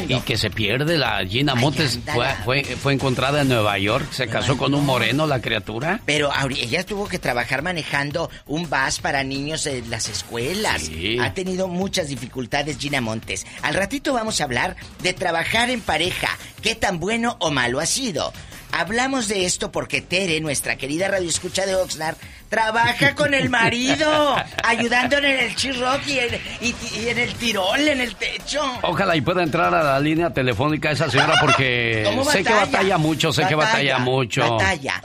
Y 0.09 0.21
que 0.21 0.37
se 0.37 0.51
pierde 0.51 0.99
la 0.99 1.25
Gina 1.25 1.55
Montes. 1.55 1.99
Fue, 2.13 2.27
fue, 2.45 2.65
fue 2.65 2.93
encontrada 2.93 3.43
en 3.43 3.49
Nueva 3.49 3.79
York. 3.79 4.07
Se 4.13 4.27
casó 4.27 4.57
con 4.57 4.75
un 4.75 4.85
moreno, 4.85 5.27
la 5.27 5.41
criatura. 5.41 6.01
Pero 6.07 6.31
ella 6.51 6.85
tuvo 6.85 7.09
que 7.09 7.19
trabajar 7.19 7.63
manejando 7.63 8.31
un 8.47 8.69
bus 8.69 8.99
para 9.01 9.23
niños 9.23 9.67
en 9.67 9.89
las 9.91 10.09
escuelas. 10.09 10.83
Sí. 10.83 11.19
Ha 11.21 11.35
tenido 11.35 11.69
muchas 11.69 12.09
dificultades 12.09 12.79
Gina 12.79 13.01
Montes. 13.01 13.47
Al 13.63 13.75
ratito 13.75 14.13
vamos 14.13 14.41
a 14.41 14.45
hablar 14.45 14.77
de 15.03 15.13
trabajar 15.13 15.71
en 15.71 15.81
pareja. 15.81 16.29
¿Qué 16.63 16.75
tan 16.75 17.01
bueno 17.01 17.37
o 17.41 17.51
malo 17.51 17.81
ha 17.81 17.87
sido? 17.87 18.33
Hablamos 18.73 19.29
de 19.29 19.45
esto 19.47 19.71
porque 19.73 20.01
Tere, 20.01 20.41
nuestra 20.41 20.77
querida 20.77 21.09
radioescucha 21.09 21.67
de 21.67 21.75
Oxnard, 21.75 22.17
trabaja 22.49 23.15
con 23.15 23.35
el 23.35 23.51
marido, 23.51 24.37
ayudándole 24.65 25.35
en 25.39 25.45
el 25.51 25.57
chirrock 25.57 26.07
y 26.07 26.19
en, 26.19 26.35
y- 26.61 26.75
y 26.99 27.09
en 27.09 27.19
el 27.19 27.35
tirol, 27.35 27.81
en 27.81 28.01
el 28.01 28.15
techo. 28.17 28.63
Ojalá 28.83 29.17
y 29.17 29.21
pueda 29.21 29.43
entrar 29.43 29.75
a 29.75 29.83
la 29.83 30.01
línea 30.01 30.31
telefónica 30.33 30.91
esa 30.91 31.11
señora 31.11 31.35
porque 31.41 32.03
¿Cómo 32.05 32.25
sé 32.25 32.39
que 32.43 32.51
batalla? 32.53 32.67
batalla 32.73 32.99
mucho, 32.99 33.33
sé 33.33 33.47
que 33.47 33.55
batalla 33.55 33.99
mucho. 33.99 34.57
Batalla. 34.57 35.03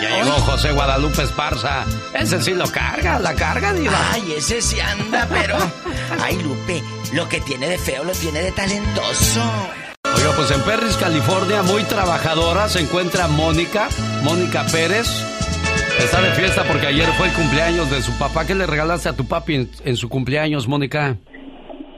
Ya 0.00 0.08
llegó 0.16 0.32
José 0.32 0.72
Guadalupe 0.72 1.22
Esparza. 1.22 1.84
Ese 2.14 2.40
sí 2.42 2.54
lo 2.54 2.70
carga, 2.72 3.18
la 3.18 3.34
carga, 3.34 3.72
diva. 3.74 3.92
Ay, 4.14 4.32
ese 4.38 4.62
sí 4.62 4.80
anda, 4.80 5.26
pero. 5.30 5.58
Ay, 6.22 6.40
Lupe, 6.42 6.82
lo 7.12 7.28
que 7.28 7.40
tiene 7.40 7.68
de 7.68 7.78
feo 7.78 8.02
lo 8.04 8.12
tiene 8.12 8.40
de 8.40 8.50
talentoso. 8.52 9.42
Oiga, 10.16 10.32
pues 10.36 10.50
en 10.50 10.62
Perris, 10.62 10.96
California, 10.96 11.62
muy 11.62 11.82
trabajadora, 11.84 12.68
se 12.68 12.80
encuentra 12.80 13.28
Mónica, 13.28 13.88
Mónica 14.22 14.64
Pérez. 14.70 15.08
Está 15.98 16.20
de 16.20 16.30
fiesta 16.32 16.64
porque 16.64 16.86
ayer 16.86 17.06
fue 17.12 17.28
el 17.28 17.32
cumpleaños 17.34 17.90
de 17.90 18.02
su 18.02 18.16
papá. 18.18 18.46
¿Qué 18.46 18.54
le 18.54 18.66
regalaste 18.66 19.08
a 19.08 19.12
tu 19.12 19.26
papi 19.26 19.54
en, 19.54 19.70
en 19.84 19.96
su 19.96 20.08
cumpleaños, 20.08 20.66
Mónica? 20.66 21.16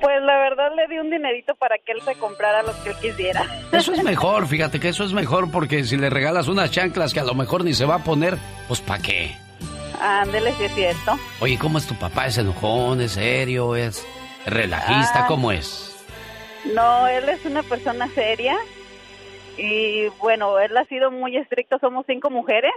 Pues 0.00 0.20
la 0.22 0.36
verdad 0.38 0.70
le 0.76 0.88
di 0.92 0.98
un 0.98 1.10
dinerito 1.10 1.54
para 1.54 1.76
que 1.78 1.92
él 1.92 2.00
se 2.04 2.14
comprara 2.16 2.62
lo 2.62 2.72
que 2.82 2.90
él 2.90 2.96
quisiera. 3.00 3.44
Eso 3.70 3.92
es 3.92 4.02
mejor, 4.04 4.46
fíjate 4.48 4.80
que 4.80 4.88
eso 4.88 5.04
es 5.04 5.12
mejor 5.12 5.50
porque 5.50 5.84
si 5.84 5.96
le 5.96 6.10
regalas 6.10 6.48
unas 6.48 6.70
chanclas 6.70 7.14
que 7.14 7.20
a 7.20 7.24
lo 7.24 7.34
mejor 7.34 7.64
ni 7.64 7.74
se 7.74 7.84
va 7.84 7.96
a 7.96 8.04
poner, 8.04 8.36
pues 8.66 8.80
¿para 8.80 9.00
qué? 9.02 9.36
Ándele, 10.00 10.52
si 10.54 10.64
es 10.64 10.74
cierto. 10.74 11.16
Oye, 11.40 11.56
¿cómo 11.58 11.78
es 11.78 11.86
tu 11.86 11.94
papá? 11.94 12.26
¿Es 12.26 12.36
enojón? 12.38 13.00
¿Es 13.00 13.12
serio? 13.12 13.76
¿Es 13.76 14.04
relajista? 14.46 15.24
Ah. 15.24 15.26
¿Cómo 15.28 15.52
es? 15.52 15.91
No, 16.64 17.06
él 17.08 17.28
es 17.28 17.44
una 17.44 17.62
persona 17.62 18.08
seria 18.08 18.56
y 19.56 20.06
bueno, 20.20 20.58
él 20.58 20.76
ha 20.76 20.84
sido 20.84 21.10
muy 21.10 21.36
estricto. 21.36 21.78
Somos 21.80 22.04
cinco 22.06 22.30
mujeres. 22.30 22.72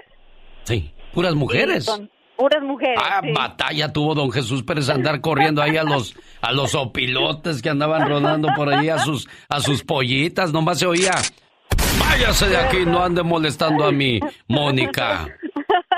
Sí, 0.63 0.93
puras 1.13 1.35
mujeres. 1.35 1.85
Son 1.85 2.09
puras 2.35 2.61
mujeres. 2.63 2.99
Ah, 3.01 3.21
sí. 3.23 3.31
batalla 3.31 3.93
tuvo 3.93 4.15
don 4.15 4.31
Jesús 4.31 4.63
Pérez 4.63 4.89
andar 4.89 5.21
corriendo 5.21 5.61
ahí 5.61 5.77
a 5.77 5.83
los 5.83 6.15
a 6.41 6.51
los 6.51 6.75
opilotes 6.75 7.61
que 7.61 7.69
andaban 7.69 8.07
rodando 8.09 8.49
por 8.55 8.73
ahí 8.73 8.89
a 8.89 8.97
sus 8.97 9.27
a 9.47 9.59
sus 9.59 9.83
pollitas, 9.83 10.51
nomás 10.51 10.79
se 10.79 10.87
oía. 10.87 11.13
Váyase 11.99 12.49
de 12.49 12.57
aquí, 12.57 12.85
no 12.85 13.03
ande 13.03 13.23
molestando 13.23 13.85
a 13.85 13.91
mi 13.91 14.19
Mónica. 14.47 15.27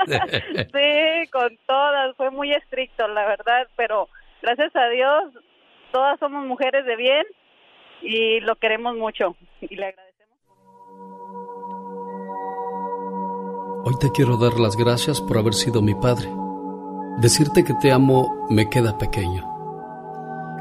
Sí, 0.06 1.28
con 1.30 1.58
todas. 1.66 2.16
Fue 2.16 2.30
muy 2.30 2.50
estricto, 2.52 3.06
la 3.08 3.26
verdad, 3.26 3.68
pero 3.76 4.08
gracias 4.40 4.74
a 4.74 4.88
Dios 4.88 5.24
todas 5.92 6.18
somos 6.18 6.46
mujeres 6.46 6.86
de 6.86 6.96
bien 6.96 7.26
y 8.02 8.40
lo 8.40 8.56
queremos 8.56 8.96
mucho 8.96 9.36
y 9.60 9.74
le 9.76 9.86
agradecemos. 9.86 10.08
Hoy 13.84 13.94
te 14.00 14.10
quiero 14.12 14.36
dar 14.36 14.58
las 14.58 14.76
gracias 14.76 15.20
por 15.20 15.38
haber 15.38 15.54
sido 15.54 15.82
mi 15.82 15.94
padre. 15.94 16.28
Decirte 17.20 17.64
que 17.64 17.74
te 17.74 17.90
amo 17.90 18.46
me 18.50 18.68
queda 18.68 18.98
pequeño. 18.98 19.44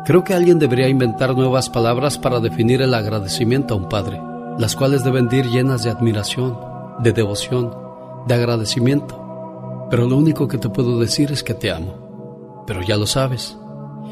Creo 0.06 0.24
que 0.24 0.34
alguien 0.34 0.60
debería 0.60 0.88
inventar 0.88 1.36
nuevas 1.36 1.70
palabras 1.70 2.18
para 2.18 2.40
definir 2.40 2.82
el 2.82 2.94
agradecimiento 2.94 3.74
a 3.74 3.78
un 3.78 3.90
padre, 3.90 4.22
las 4.58 4.76
cuales 4.76 5.04
deben 5.04 5.28
de 5.28 5.38
ir 5.38 5.46
llenas 5.48 5.84
de 5.84 5.90
admiración, 5.90 6.58
de 7.00 7.12
devoción 7.12 7.88
de 8.28 8.36
agradecimiento. 8.36 9.88
Pero 9.90 10.08
lo 10.08 10.18
único 10.18 10.48
que 10.48 10.58
te 10.58 10.70
puedo 10.70 11.00
decir 11.00 11.32
es 11.32 11.44
que 11.44 11.54
te 11.54 11.72
amo. 11.72 12.64
Pero 12.68 12.82
ya 12.82 12.98
lo 12.98 13.06
sabes. 13.06 13.58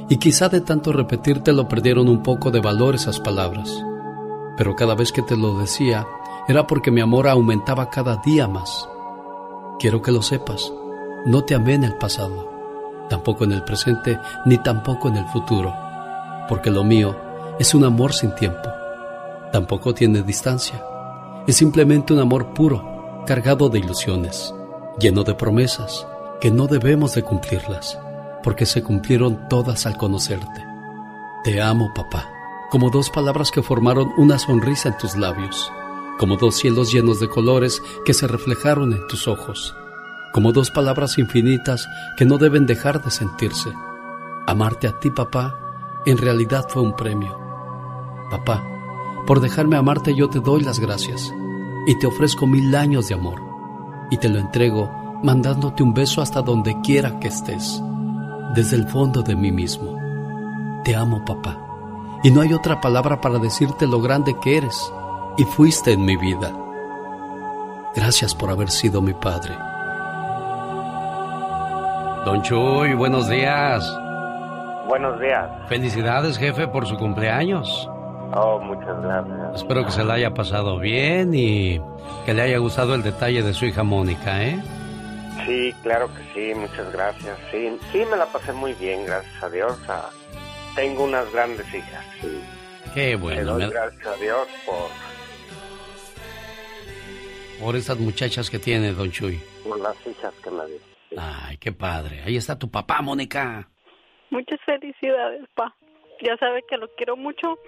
Y 0.07 0.17
quizá 0.17 0.49
de 0.49 0.61
tanto 0.61 0.93
repetírtelo 0.93 1.67
perdieron 1.67 2.07
un 2.07 2.21
poco 2.21 2.51
de 2.51 2.59
valor 2.59 2.95
esas 2.95 3.19
palabras. 3.19 3.83
Pero 4.57 4.75
cada 4.75 4.95
vez 4.95 5.11
que 5.11 5.21
te 5.21 5.35
lo 5.35 5.57
decía 5.57 6.05
era 6.47 6.67
porque 6.67 6.91
mi 6.91 7.01
amor 7.01 7.27
aumentaba 7.27 7.89
cada 7.89 8.17
día 8.17 8.47
más. 8.47 8.87
Quiero 9.79 10.01
que 10.01 10.11
lo 10.11 10.21
sepas. 10.21 10.71
No 11.25 11.43
te 11.43 11.55
amé 11.55 11.73
en 11.73 11.83
el 11.83 11.95
pasado, 11.95 12.47
tampoco 13.09 13.45
en 13.45 13.51
el 13.51 13.63
presente, 13.63 14.19
ni 14.45 14.59
tampoco 14.59 15.07
en 15.07 15.17
el 15.17 15.25
futuro, 15.25 15.73
porque 16.47 16.69
lo 16.69 16.83
mío 16.83 17.15
es 17.57 17.73
un 17.73 17.83
amor 17.83 18.13
sin 18.13 18.35
tiempo. 18.35 18.69
Tampoco 19.51 19.95
tiene 19.95 20.21
distancia. 20.21 20.83
Es 21.47 21.57
simplemente 21.57 22.13
un 22.13 22.19
amor 22.19 22.53
puro, 22.53 23.23
cargado 23.25 23.69
de 23.69 23.79
ilusiones, 23.79 24.53
lleno 24.99 25.23
de 25.23 25.33
promesas 25.33 26.05
que 26.39 26.51
no 26.51 26.67
debemos 26.67 27.15
de 27.15 27.23
cumplirlas, 27.23 27.97
porque 28.45 28.67
se 28.67 28.83
cumplieron 28.83 29.49
todas 29.49 29.87
al 29.87 29.97
conocerte. 29.97 30.63
Te 31.43 31.63
amo, 31.63 31.91
papá, 31.95 32.29
como 32.69 32.91
dos 32.91 33.09
palabras 33.09 33.49
que 33.49 33.63
formaron 33.63 34.13
una 34.17 34.37
sonrisa 34.37 34.89
en 34.89 34.97
tus 34.99 35.15
labios, 35.15 35.71
como 36.19 36.37
dos 36.37 36.55
cielos 36.55 36.91
llenos 36.93 37.19
de 37.19 37.27
colores 37.27 37.81
que 38.05 38.13
se 38.13 38.27
reflejaron 38.27 38.93
en 38.93 39.07
tus 39.07 39.27
ojos, 39.27 39.75
como 40.31 40.51
dos 40.51 40.69
palabras 40.69 41.17
infinitas 41.17 41.87
que 42.17 42.25
no 42.25 42.37
deben 42.37 42.67
dejar 42.67 43.03
de 43.03 43.09
sentirse. 43.09 43.73
Amarte 44.45 44.87
a 44.87 44.99
ti, 44.99 45.09
papá, 45.09 45.59
en 46.05 46.19
realidad 46.19 46.67
fue 46.69 46.83
un 46.83 46.95
premio. 46.95 47.35
Papá, 48.29 48.63
por 49.25 49.39
dejarme 49.39 49.75
amarte 49.75 50.13
yo 50.13 50.29
te 50.29 50.39
doy 50.39 50.61
las 50.61 50.79
gracias 50.79 51.33
y 51.87 51.97
te 51.97 52.05
ofrezco 52.05 52.45
mil 52.45 52.75
años 52.75 53.07
de 53.07 53.15
amor 53.15 53.41
y 54.11 54.17
te 54.17 54.29
lo 54.29 54.37
entrego 54.37 54.91
mandándote 55.23 55.81
un 55.81 55.95
beso 55.95 56.21
hasta 56.21 56.43
donde 56.43 56.79
quiera 56.81 57.19
que 57.19 57.29
estés, 57.29 57.81
desde 58.55 58.77
el 58.77 58.87
fondo 58.87 59.21
de 59.21 59.35
mí 59.35 59.51
mismo. 59.51 59.99
Te 60.83 60.95
amo, 60.95 61.23
papá, 61.25 61.59
y 62.23 62.31
no 62.31 62.41
hay 62.41 62.53
otra 62.53 62.79
palabra 62.79 63.19
para 63.19 63.37
decirte 63.37 63.85
lo 63.85 64.01
grande 64.01 64.35
que 64.41 64.57
eres 64.57 64.91
y 65.37 65.43
fuiste 65.43 65.91
en 65.91 66.05
mi 66.05 66.15
vida. 66.15 66.51
Gracias 67.93 68.33
por 68.33 68.49
haber 68.49 68.69
sido 68.69 69.01
mi 69.01 69.13
padre. 69.13 69.53
Don 72.25 72.41
Chuy, 72.41 72.93
buenos 72.93 73.29
días. 73.29 73.85
Buenos 74.87 75.19
días. 75.19 75.49
Felicidades, 75.67 76.37
jefe, 76.37 76.67
por 76.67 76.85
su 76.87 76.97
cumpleaños. 76.97 77.89
Oh, 78.33 78.59
muchas 78.59 79.01
gracias. 79.01 79.55
Espero 79.55 79.85
que 79.85 79.91
se 79.91 80.03
la 80.03 80.15
haya 80.15 80.33
pasado 80.33 80.79
bien 80.79 81.33
y 81.33 81.79
que 82.25 82.33
le 82.33 82.41
haya 82.41 82.57
gustado 82.57 82.95
el 82.95 83.03
detalle 83.03 83.43
de 83.43 83.53
su 83.53 83.65
hija 83.65 83.83
Mónica, 83.83 84.43
¿eh? 84.43 84.61
Sí, 85.45 85.73
claro 85.83 86.09
que 86.13 86.23
sí, 86.33 86.55
muchas 86.55 86.91
gracias. 86.91 87.37
Sí, 87.51 87.77
sí 87.91 88.03
me 88.09 88.17
la 88.17 88.25
pasé 88.27 88.53
muy 88.53 88.73
bien, 88.73 89.05
gracias 89.05 89.43
a 89.43 89.49
Dios. 89.49 89.77
Ah, 89.87 90.09
tengo 90.75 91.03
unas 91.03 91.31
grandes 91.31 91.67
hijas. 91.73 92.05
Sí. 92.21 92.41
Qué 92.93 93.15
bueno. 93.15 93.57
Le 93.57 93.65
doy 93.65 93.73
gracias 93.73 94.07
a 94.07 94.15
Dios 94.15 94.47
por... 94.65 94.89
Por 97.61 97.75
estas 97.75 97.97
muchachas 97.99 98.49
que 98.49 98.59
tiene, 98.59 98.93
don 98.93 99.11
Chuy. 99.11 99.39
Por 99.63 99.79
las 99.79 99.95
hijas 100.07 100.33
que 100.43 100.51
me 100.51 100.65
dio. 100.65 100.77
Sí. 101.09 101.15
Ay, 101.17 101.57
qué 101.57 101.71
padre. 101.71 102.21
Ahí 102.25 102.37
está 102.37 102.57
tu 102.57 102.69
papá, 102.69 103.01
Mónica. 103.01 103.69
Muchas 104.29 104.59
felicidades, 104.65 105.43
pa. 105.55 105.75
Ya 106.21 106.37
sabe 106.37 106.63
que 106.67 106.77
lo 106.77 106.87
quiero 106.95 107.17
mucho. 107.17 107.59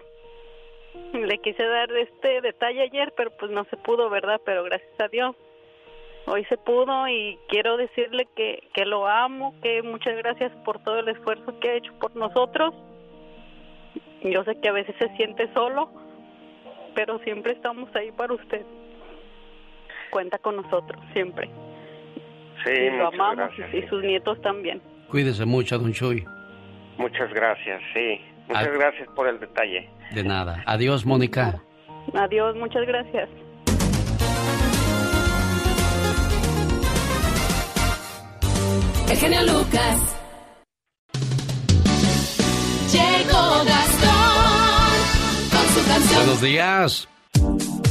Le 1.14 1.38
quise 1.40 1.64
dar 1.64 1.92
este 1.92 2.42
detalle 2.42 2.82
ayer, 2.82 3.14
pero 3.16 3.32
pues 3.38 3.52
no 3.52 3.66
se 3.66 3.78
pudo, 3.78 4.10
¿verdad? 4.10 4.42
Pero 4.46 4.64
gracias 4.64 5.00
a 5.00 5.08
Dios. 5.08 5.36
Hoy 6.30 6.44
se 6.46 6.58
pudo 6.58 7.08
y 7.08 7.40
quiero 7.48 7.78
decirle 7.78 8.28
que, 8.36 8.68
que 8.74 8.86
lo 8.86 9.08
amo, 9.08 9.56
que 9.62 9.82
muchas 9.82 10.18
gracias 10.18 10.52
por 10.66 10.78
todo 10.84 11.00
el 11.00 11.08
esfuerzo 11.08 11.58
que 11.62 11.70
ha 11.70 11.74
hecho 11.76 11.94
por 12.00 12.14
nosotros. 12.18 12.74
Yo 14.22 14.44
sé 14.44 14.60
que 14.60 14.68
a 14.68 14.74
veces 14.74 14.94
se 15.00 15.08
siente 15.16 15.50
solo, 15.54 15.90
pero 16.96 17.20
siempre 17.20 17.54
estamos 17.54 17.90
ahí 17.96 18.12
para 18.12 18.34
usted. 18.34 18.66
Cuenta 20.10 20.38
con 20.40 20.58
nosotros, 20.58 21.02
siempre. 21.14 21.50
Sí, 22.66 22.74
y 22.74 22.90
lo 22.90 23.06
muchas 23.06 23.14
amamos 23.14 23.58
gracias. 23.58 23.86
y, 23.86 23.88
sus 23.88 24.04
nietos 24.04 24.42
también. 24.42 24.82
Cuídese 25.10 25.46
mucho, 25.46 25.80
don 25.80 25.94
Chuy. 25.94 26.26
Muchas 26.98 27.34
gracias, 27.34 27.82
sí. 27.94 28.20
Muchas 28.50 28.74
gracias 28.74 29.08
por 29.16 29.30
el 29.30 29.40
detalle. 29.40 29.90
De 30.14 30.24
nada. 30.26 30.62
Adiós, 30.66 31.06
Mónica. 31.06 31.62
Adiós, 32.14 32.54
muchas 32.58 32.86
gracias. 32.86 33.30
El 39.10 39.18
genio 39.18 39.42
Lucas. 39.44 40.00
Llegó 42.92 43.64
Gastón 43.66 44.94
con 45.52 45.74
su 45.74 45.88
canción. 45.88 46.18
Buenos 46.18 46.42
días. 46.42 47.08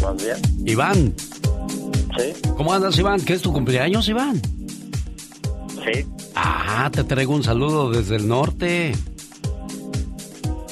Buenos 0.00 0.22
días. 0.22 0.40
Iván. 0.64 1.14
Sí. 2.18 2.32
¿Cómo 2.56 2.72
andas, 2.72 2.98
Iván? 2.98 3.20
¿Qué 3.22 3.34
es 3.34 3.42
tu 3.42 3.52
cumpleaños, 3.52 4.08
Iván? 4.08 4.40
Sí. 5.84 6.06
Ah, 6.34 6.90
te 6.92 7.04
traigo 7.04 7.34
un 7.34 7.42
saludo 7.42 7.90
desde 7.90 8.16
el 8.16 8.28
norte. 8.28 8.92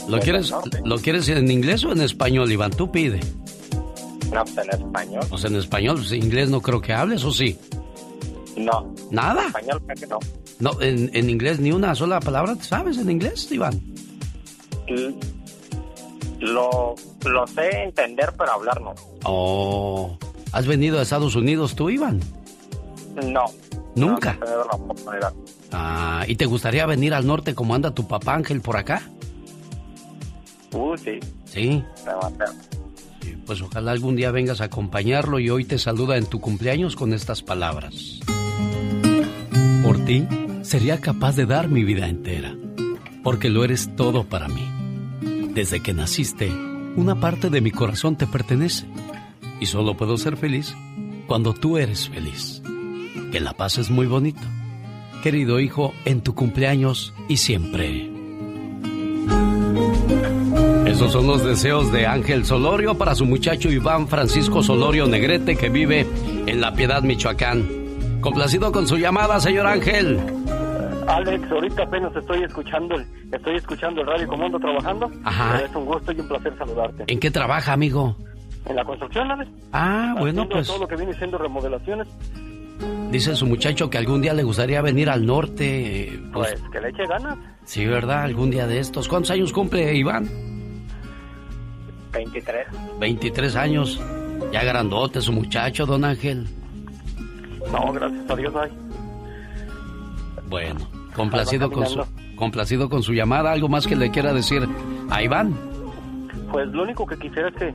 ¿Lo 0.09 0.17
Desde 0.17 0.21
quieres, 0.25 0.51
norte. 0.51 0.81
¿Lo 0.85 0.99
quieres 0.99 1.29
en 1.29 1.51
inglés 1.51 1.85
o 1.85 1.93
en 1.93 2.03
español, 2.03 2.51
Iván? 2.53 2.71
Tú 2.71 2.91
pide. 2.91 3.21
No, 4.33 4.45
pues 4.45 4.59
en 4.59 4.71
español. 4.71 5.27
Pues 5.29 5.45
en 5.45 5.57
español, 5.57 5.97
pues 5.97 6.13
inglés 6.13 6.51
no 6.51 6.61
creo 6.61 6.81
que 6.81 6.93
hables, 6.93 7.25
¿o 7.25 7.31
sí? 7.33 7.57
No. 8.57 8.95
¿Nada? 9.11 9.43
En 9.43 9.47
español 9.49 9.83
creo 9.87 9.97
que 9.97 10.07
no. 10.07 10.19
No, 10.61 10.81
en, 10.81 11.11
en 11.15 11.31
inglés 11.31 11.59
ni 11.61 11.73
una 11.73 11.95
sola 11.95 12.21
palabra, 12.21 12.55
¿te 12.55 12.65
sabes 12.65 12.99
en 12.99 13.11
inglés, 13.11 13.51
Iván? 13.51 13.81
L- 14.87 15.15
Lo, 16.41 16.95
lo 17.25 17.47
sé 17.47 17.85
entender, 17.85 18.33
pero 18.39 18.53
hablar 18.53 18.81
no. 18.81 18.95
Oh, 19.25 20.17
¿has 20.53 20.67
venido 20.67 20.99
a 20.99 21.03
Estados 21.03 21.35
Unidos 21.37 21.75
tú, 21.75 21.91
Iván? 21.91 22.21
No. 23.25 23.45
¿Nunca? 23.97 24.35
No, 24.35 24.39
he 24.39 24.47
tenido 24.47 24.65
la 24.65 24.73
oportunidad. 24.77 25.33
Ah, 25.73 26.25
¿y 26.29 26.37
te 26.37 26.47
gustaría 26.47 26.85
venir 26.87 27.15
al 27.15 27.27
norte 27.27 27.55
como 27.55 27.75
anda 27.75 27.93
tu 27.95 28.07
papá 28.07 28.35
Ángel 28.35 28.61
por 28.61 28.77
acá? 28.77 29.03
Uh, 30.73 30.97
sí. 30.97 31.21
Sí, 31.45 31.83
demasiado. 32.05 32.55
pues 33.47 33.61
ojalá 33.63 33.93
algún 33.93 34.17
día 34.17 34.31
vengas 34.33 34.61
a 34.61 34.65
acompañarlo 34.65 35.39
y 35.39 35.49
hoy 35.51 35.65
te 35.65 35.79
saluda 35.79 36.17
en 36.17 36.27
tu 36.27 36.41
cumpleaños 36.41 36.97
con 36.97 37.13
estas 37.13 37.43
palabras. 37.43 38.19
Por 39.83 40.05
ti, 40.05 40.27
sería 40.63 41.01
capaz 41.01 41.37
de 41.37 41.47
dar 41.47 41.69
mi 41.69 41.85
vida 41.85 42.09
entera, 42.09 42.55
porque 43.23 43.51
lo 43.51 43.65
eres 43.65 43.95
todo 43.97 44.25
para 44.25 44.49
mí. 44.49 44.69
Desde 45.55 45.81
que 45.81 45.93
naciste, 45.93 46.51
una 46.97 47.21
parte 47.21 47.51
de 47.51 47.61
mi 47.61 47.71
corazón 47.71 48.17
te 48.17 48.27
pertenece, 48.27 48.87
y 49.61 49.67
solo 49.67 49.97
puedo 49.97 50.17
ser 50.17 50.37
feliz 50.37 50.75
cuando 51.27 51.55
tú 51.55 51.79
eres 51.79 52.09
feliz. 52.09 52.63
Que 53.31 53.41
la 53.41 53.55
paz 53.55 53.79
es 53.79 53.91
muy 53.91 54.07
bonito. 54.07 54.43
Querido 55.23 55.59
hijo, 55.61 55.95
en 56.05 56.21
tu 56.21 56.35
cumpleaños 56.35 57.15
y 57.29 57.39
siempre. 57.39 58.11
Esos 60.87 61.13
son 61.13 61.27
los 61.27 61.45
deseos 61.45 61.91
de 61.93 62.07
Ángel 62.07 62.45
Solorio 62.45 62.97
para 62.97 63.15
su 63.15 63.25
muchacho 63.25 63.71
Iván 63.71 64.07
Francisco 64.07 64.63
Solorio 64.63 65.07
Negrete 65.07 65.57
que 65.57 65.69
vive 65.69 66.07
en 66.47 66.61
La 66.61 66.75
Piedad, 66.75 67.03
Michoacán. 67.03 67.84
Complacido 68.25 68.73
con 68.73 68.87
su 68.89 68.97
llamada, 68.97 69.39
señor 69.39 69.67
Ángel. 69.67 70.19
Alex, 71.07 71.53
ahorita 71.53 71.83
apenas 71.83 72.17
estoy 72.17 72.43
escuchando, 72.43 72.95
el- 72.95 73.07
estoy 73.31 73.57
escuchando 73.57 74.01
el 74.01 74.07
radio 74.07 74.27
como 74.27 74.47
ando 74.47 74.59
trabajando. 74.59 75.11
Ajá. 75.25 75.61
Es 75.61 75.77
un 75.77 75.85
gusto 75.85 76.11
y 76.11 76.21
un 76.21 76.29
placer 76.29 76.57
saludarte. 76.57 77.05
¿En 77.07 77.21
qué 77.21 77.31
trabaja, 77.31 77.75
amigo? 77.75 78.17
En 78.65 78.77
la 78.77 78.85
construcción, 78.87 79.31
Alex. 79.31 79.51
Ah, 79.75 80.15
bueno, 80.19 80.49
pues 80.49 80.67
Todo 80.67 80.79
lo 80.79 80.89
que 80.89 80.97
viene 80.97 81.13
siendo 81.19 81.37
remodelaciones, 81.37 82.09
dice 83.11 83.37
su 83.37 83.45
muchacho 83.47 83.91
que 83.91 83.99
algún 83.99 84.23
día 84.23 84.33
le 84.33 84.43
gustaría 84.43 84.81
venir 84.81 85.11
al 85.11 85.27
norte. 85.27 86.05
eh, 86.09 86.23
Pues, 86.33 86.59
pues 86.59 86.71
que 86.73 86.81
le 86.81 86.89
eche 86.89 87.03
ganas. 87.07 87.37
sí, 87.65 87.85
¿verdad? 87.85 88.23
Algún 88.23 88.51
día 88.51 88.67
de 88.67 88.79
estos. 88.79 89.07
¿Cuántos 89.07 89.33
años 89.33 89.53
cumple 89.53 89.95
Iván? 89.95 90.27
23. 92.11 92.67
23 92.99 93.57
años. 93.57 94.01
Ya 94.51 94.65
grandote 94.65 95.21
su 95.21 95.33
muchacho, 95.33 95.85
don 95.85 96.07
Ángel. 96.07 96.47
No, 97.73 97.93
gracias 97.93 98.31
a 98.31 98.37
Dios, 98.37 98.55
ay. 98.57 98.71
Bueno, 100.49 100.81
complacido 101.15 101.71
con 101.71 101.87
su, 101.87 102.03
complacido 102.37 102.89
con 102.89 103.03
su 103.03 103.13
llamada. 103.13 103.53
¿Algo 103.53 103.69
más 103.69 103.87
que 103.87 103.97
le 103.97 104.11
quiera 104.11 104.33
decir 104.33 104.69
a 105.11 105.23
Iván? 105.23 105.55
Pues 106.53 106.69
lo 106.69 106.83
único 106.83 107.07
que 107.07 107.19
quisiera 107.19 107.49
es 107.49 107.55
que 107.57 107.75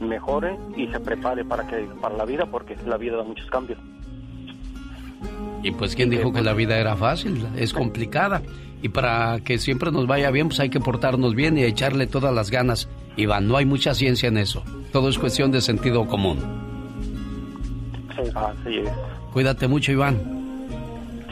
mejore 0.00 0.56
y 0.76 0.88
se 0.88 0.98
prepare 0.98 1.44
para 1.44 1.66
que 1.66 1.86
para 2.00 2.16
la 2.16 2.24
vida, 2.24 2.46
porque 2.46 2.76
la 2.86 2.96
vida 2.96 3.16
da 3.16 3.24
muchos 3.24 3.48
cambios. 3.50 3.78
Y 5.62 5.70
pues, 5.70 5.94
¿quién 5.94 6.10
dijo 6.10 6.32
que 6.32 6.42
la 6.42 6.54
vida 6.54 6.76
era 6.78 6.96
fácil? 6.96 7.46
Es 7.56 7.72
complicada. 7.72 8.42
Y 8.82 8.88
para 8.88 9.38
que 9.44 9.58
siempre 9.58 9.92
nos 9.92 10.08
vaya 10.08 10.30
bien, 10.32 10.48
pues 10.48 10.58
hay 10.58 10.70
que 10.70 10.80
portarnos 10.80 11.36
bien 11.36 11.56
y 11.56 11.62
echarle 11.62 12.08
todas 12.08 12.34
las 12.34 12.50
ganas. 12.50 12.88
Iván, 13.16 13.46
no 13.46 13.56
hay 13.56 13.64
mucha 13.64 13.94
ciencia 13.94 14.28
en 14.28 14.38
eso. 14.38 14.64
Todo 14.92 15.08
es 15.08 15.18
cuestión 15.18 15.52
de 15.52 15.60
sentido 15.60 16.06
común. 16.08 16.71
Sí, 18.16 18.30
así 18.34 18.78
es. 18.78 18.90
Cuídate 19.32 19.68
mucho, 19.68 19.92
Iván. 19.92 20.42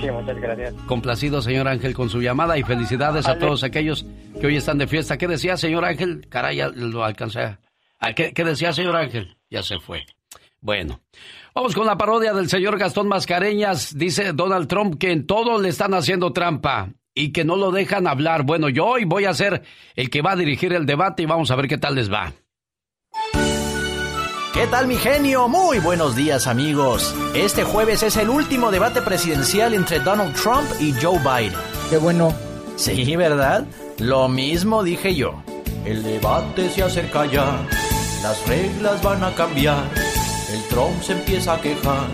Sí, 0.00 0.10
muchas 0.10 0.40
gracias. 0.40 0.74
Complacido, 0.86 1.42
señor 1.42 1.68
Ángel, 1.68 1.94
con 1.94 2.08
su 2.08 2.22
llamada 2.22 2.56
y 2.56 2.62
felicidades 2.62 3.26
a 3.26 3.38
todos 3.38 3.64
aquellos 3.64 4.06
que 4.40 4.46
hoy 4.46 4.56
están 4.56 4.78
de 4.78 4.86
fiesta. 4.86 5.18
¿Qué 5.18 5.28
decía, 5.28 5.56
señor 5.56 5.84
Ángel? 5.84 6.26
Caray, 6.28 6.56
ya 6.56 6.68
lo 6.68 7.04
alcancé. 7.04 7.58
¿Qué, 8.16 8.32
¿Qué 8.32 8.44
decía, 8.44 8.72
señor 8.72 8.96
Ángel? 8.96 9.36
Ya 9.50 9.62
se 9.62 9.78
fue. 9.78 10.06
Bueno, 10.62 11.00
vamos 11.54 11.74
con 11.74 11.86
la 11.86 11.96
parodia 11.96 12.32
del 12.32 12.48
señor 12.48 12.78
Gastón 12.78 13.08
Mascareñas. 13.08 13.96
Dice 13.96 14.32
Donald 14.32 14.68
Trump 14.68 14.98
que 14.98 15.10
en 15.10 15.26
todo 15.26 15.60
le 15.60 15.68
están 15.70 15.94
haciendo 15.94 16.32
trampa 16.32 16.90
y 17.14 17.32
que 17.32 17.44
no 17.44 17.56
lo 17.56 17.70
dejan 17.70 18.06
hablar. 18.06 18.44
Bueno, 18.44 18.68
yo 18.68 18.86
hoy 18.86 19.04
voy 19.04 19.24
a 19.24 19.34
ser 19.34 19.62
el 19.96 20.10
que 20.10 20.22
va 20.22 20.32
a 20.32 20.36
dirigir 20.36 20.72
el 20.72 20.86
debate 20.86 21.22
y 21.22 21.26
vamos 21.26 21.50
a 21.50 21.56
ver 21.56 21.68
qué 21.68 21.78
tal 21.78 21.94
les 21.94 22.12
va. 22.12 22.32
¿Qué 24.52 24.66
tal 24.66 24.88
mi 24.88 24.96
genio? 24.96 25.46
Muy 25.46 25.78
buenos 25.78 26.16
días 26.16 26.48
amigos. 26.48 27.14
Este 27.34 27.62
jueves 27.62 28.02
es 28.02 28.16
el 28.16 28.28
último 28.28 28.72
debate 28.72 29.00
presidencial 29.00 29.74
entre 29.74 30.00
Donald 30.00 30.34
Trump 30.34 30.68
y 30.80 30.92
Joe 31.00 31.20
Biden. 31.20 31.58
Qué 31.88 31.98
bueno. 31.98 32.34
Sí, 32.74 33.14
¿verdad? 33.14 33.64
Lo 33.98 34.28
mismo 34.28 34.82
dije 34.82 35.14
yo. 35.14 35.40
El 35.84 36.02
debate 36.02 36.68
se 36.68 36.82
acerca 36.82 37.26
ya. 37.26 37.64
Las 38.24 38.44
reglas 38.48 39.00
van 39.02 39.22
a 39.22 39.32
cambiar. 39.34 39.84
El 40.52 40.62
Trump 40.64 41.00
se 41.00 41.12
empieza 41.12 41.54
a 41.54 41.60
quejar. 41.60 42.08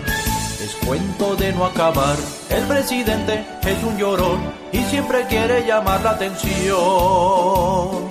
Es 0.63 0.75
cuento 0.85 1.35
de 1.35 1.53
no 1.53 1.65
acabar. 1.65 2.17
El 2.49 2.63
presidente 2.65 3.45
es 3.63 3.83
un 3.83 3.97
llorón 3.97 4.39
y 4.71 4.83
siempre 4.83 5.25
quiere 5.27 5.65
llamar 5.65 6.03
la 6.03 6.11
atención. 6.11 8.06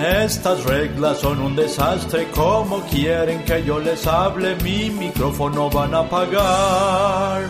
Estas 0.00 0.64
reglas 0.64 1.18
son 1.20 1.40
un 1.40 1.54
desastre, 1.54 2.26
como 2.34 2.80
quieren 2.82 3.44
que 3.44 3.62
yo 3.64 3.78
les 3.78 4.06
hable, 4.06 4.56
mi 4.56 4.90
micrófono 4.90 5.70
van 5.70 5.94
a 5.94 6.00
apagar. 6.00 7.42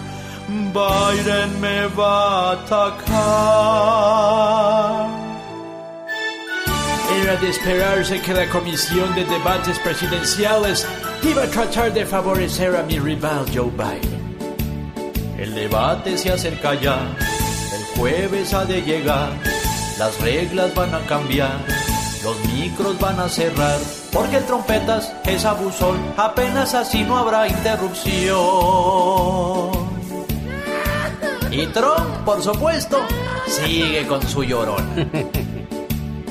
Biden 0.49 1.61
me 1.61 1.87
va 1.87 2.51
a 2.51 2.53
atacar. 2.53 3.15
Era 7.23 7.37
de 7.37 7.49
esperarse 7.49 8.21
que 8.21 8.35
la 8.35 8.49
Comisión 8.49 9.15
de 9.15 9.25
Debates 9.25 9.79
Presidenciales 9.79 10.87
iba 11.23 11.45
a 11.45 11.47
tratar 11.47 11.93
de 11.95 12.05
favorecer 12.05 12.75
a 12.77 12.83
mi 12.83 12.99
rival 12.99 13.47
Joe 13.55 13.71
Biden. 13.71 14.25
El 15.39 15.55
debate 15.55 16.19
se 16.19 16.33
acerca 16.33 16.75
ya, 16.75 16.99
el 17.73 17.85
jueves 17.97 18.53
ha 18.53 18.65
de 18.65 18.83
llegar, 18.83 19.31
las 19.99 20.21
reglas 20.21 20.75
van 20.75 20.95
a 20.95 21.01
cambiar, 21.07 21.59
los 22.25 22.43
micros 22.47 22.99
van 22.99 23.21
a 23.21 23.29
cerrar, 23.29 23.79
porque 24.11 24.39
el 24.39 24.47
trompetas 24.47 25.13
es 25.25 25.45
abusón, 25.45 25.99
apenas 26.17 26.73
así 26.75 27.05
no 27.05 27.19
habrá 27.19 27.47
interrupción. 27.47 28.35
Y 31.51 31.67
Trump, 31.67 32.25
por 32.25 32.43
supuesto, 32.43 32.99
sigue 33.47 34.07
con 34.07 34.27
su 34.27 34.43
llorón. 34.43 35.11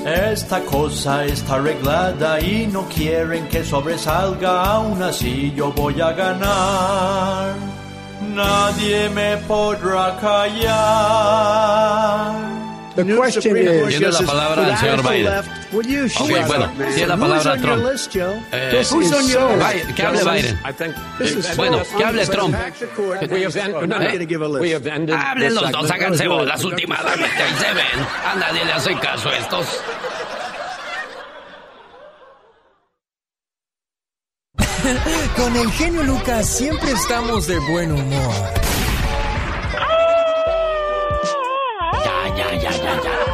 Esta 0.04 0.60
cosa 0.64 1.24
está 1.24 1.54
arreglada 1.54 2.40
y 2.40 2.66
no 2.66 2.86
quieren 2.88 3.48
que 3.48 3.64
sobresalga, 3.64 4.64
aún 4.64 5.00
así 5.02 5.54
yo 5.56 5.72
voy 5.72 6.00
a 6.00 6.10
ganar. 6.12 7.54
Nadie 8.34 9.08
me 9.10 9.36
podrá 9.38 10.16
callar. 10.20 11.54
The 12.94 13.04
question 13.04 13.56
is, 13.56 13.88
Tiene 13.88 14.12
la 14.12 14.20
palabra 14.20 14.70
el 14.70 14.76
señor 14.78 15.02
Biden. 15.02 15.32
Ok, 16.16 16.46
bueno, 16.46 16.70
tiene 16.94 17.06
la 17.08 17.16
palabra 17.16 17.56
Trump. 17.56 17.84
Eh? 18.52 18.84
Biden, 18.92 19.94
que 19.94 20.02
hable 20.02 20.20
Biden. 20.22 20.60
Bueno, 21.56 21.82
que 21.96 22.04
hable 22.04 22.26
Trump. 22.26 22.54
Eh. 22.54 23.40
Hablen 25.12 25.54
los 25.54 25.72
dos, 25.72 25.90
háganse 25.90 26.28
bolas 26.28 26.62
últimamente. 26.64 27.24
Ahí 27.24 27.54
se 27.58 27.74
ven. 27.74 28.06
A 28.26 28.34
nadie 28.36 28.64
le 28.64 28.72
hace 28.72 28.94
caso 28.96 29.28
a 29.28 29.38
estos. 29.38 29.66
Con 35.36 35.56
el 35.56 35.70
genio 35.72 36.02
Lucas 36.04 36.46
siempre 36.46 36.92
estamos 36.92 37.46
de 37.48 37.58
buen 37.58 37.90
humor. 37.90 38.63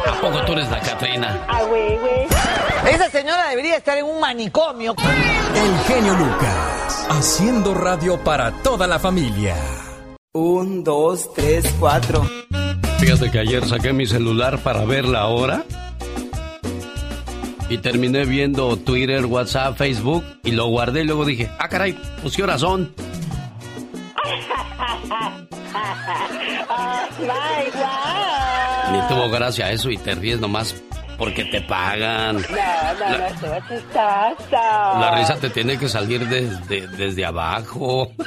¿A 0.07 0.21
poco 0.21 0.41
tú 0.45 0.53
eres 0.53 0.69
la 0.69 0.79
Catrina? 0.79 1.45
Ah, 1.47 1.63
güey, 1.63 1.97
güey. 1.97 2.27
Esa 2.91 3.09
señora 3.09 3.49
debería 3.49 3.77
estar 3.77 3.97
en 3.97 4.05
un 4.05 4.19
manicomio. 4.19 4.95
El 5.55 5.79
genio 5.85 6.13
Lucas, 6.15 7.07
haciendo 7.09 7.73
radio 7.73 8.17
para 8.23 8.51
toda 8.63 8.87
la 8.87 8.99
familia. 8.99 9.55
Un, 10.33 10.83
dos, 10.83 11.33
tres, 11.33 11.73
cuatro. 11.79 12.25
Fíjate 12.99 13.31
que 13.31 13.39
ayer 13.39 13.67
saqué 13.67 13.93
mi 13.93 14.05
celular 14.05 14.59
para 14.59 14.85
ver 14.85 15.05
la 15.05 15.27
hora. 15.27 15.63
Y 17.69 17.77
terminé 17.77 18.25
viendo 18.25 18.75
Twitter, 18.77 19.25
WhatsApp, 19.25 19.77
Facebook. 19.77 20.23
Y 20.43 20.51
lo 20.51 20.67
guardé 20.67 21.01
y 21.01 21.05
luego 21.05 21.25
dije, 21.25 21.49
ah, 21.59 21.69
caray, 21.69 21.97
pues 22.21 22.35
qué 22.35 22.43
horas 22.43 22.61
son. 22.61 22.93
Ni 28.91 29.01
tuvo 29.07 29.29
gracia 29.29 29.71
eso 29.71 29.89
y 29.89 29.97
te 29.97 30.15
ríes 30.15 30.39
nomás 30.39 30.75
porque 31.17 31.45
te 31.45 31.61
pagan. 31.61 32.37
No, 32.37 32.41
no, 32.41 33.17
no, 33.17 33.25
estuvo 33.27 33.55
chistoso. 33.67 34.51
La 34.51 35.15
risa 35.17 35.35
te 35.35 35.51
tiene 35.51 35.77
que 35.77 35.87
salir 35.87 36.27
desde, 36.27 36.87
desde 36.87 37.25
abajo. 37.25 38.11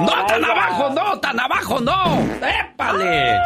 ¡No 0.00 0.26
tan 0.26 0.44
abajo, 0.44 0.90
no! 0.90 1.18
¡Tan 1.18 1.40
abajo, 1.40 1.80
no! 1.80 2.18
¡Épale! 2.46 3.40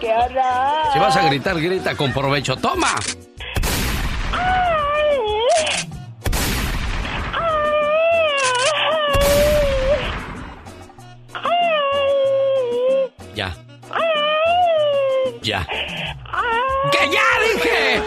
¡Qué 0.00 0.12
horror! 0.12 0.92
Si 0.92 0.98
vas 0.98 1.16
a 1.16 1.22
gritar, 1.28 1.60
grita 1.60 1.94
con 1.94 2.12
provecho. 2.12 2.56
¡Toma! 2.56 2.94
Ya. 15.48 15.66
¡Que 16.92 16.98
ya 17.10 17.22
dije! 17.42 18.02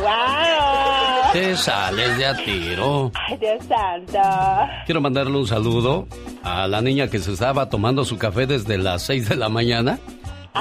¡Wow! 0.00 1.32
Te 1.32 1.56
sales 1.56 2.16
de 2.16 2.26
a 2.26 2.36
tiro. 2.36 3.10
¡Ay, 3.28 3.36
Dios 3.38 3.64
santo! 3.64 4.20
Quiero 4.86 5.00
mandarle 5.00 5.36
un 5.36 5.48
saludo 5.48 6.06
a 6.44 6.68
la 6.68 6.80
niña 6.80 7.08
que 7.08 7.18
se 7.18 7.32
estaba 7.32 7.68
tomando 7.68 8.04
su 8.04 8.18
café 8.18 8.46
desde 8.46 8.78
las 8.78 9.02
6 9.02 9.30
de 9.30 9.34
la 9.34 9.48
mañana. 9.48 9.98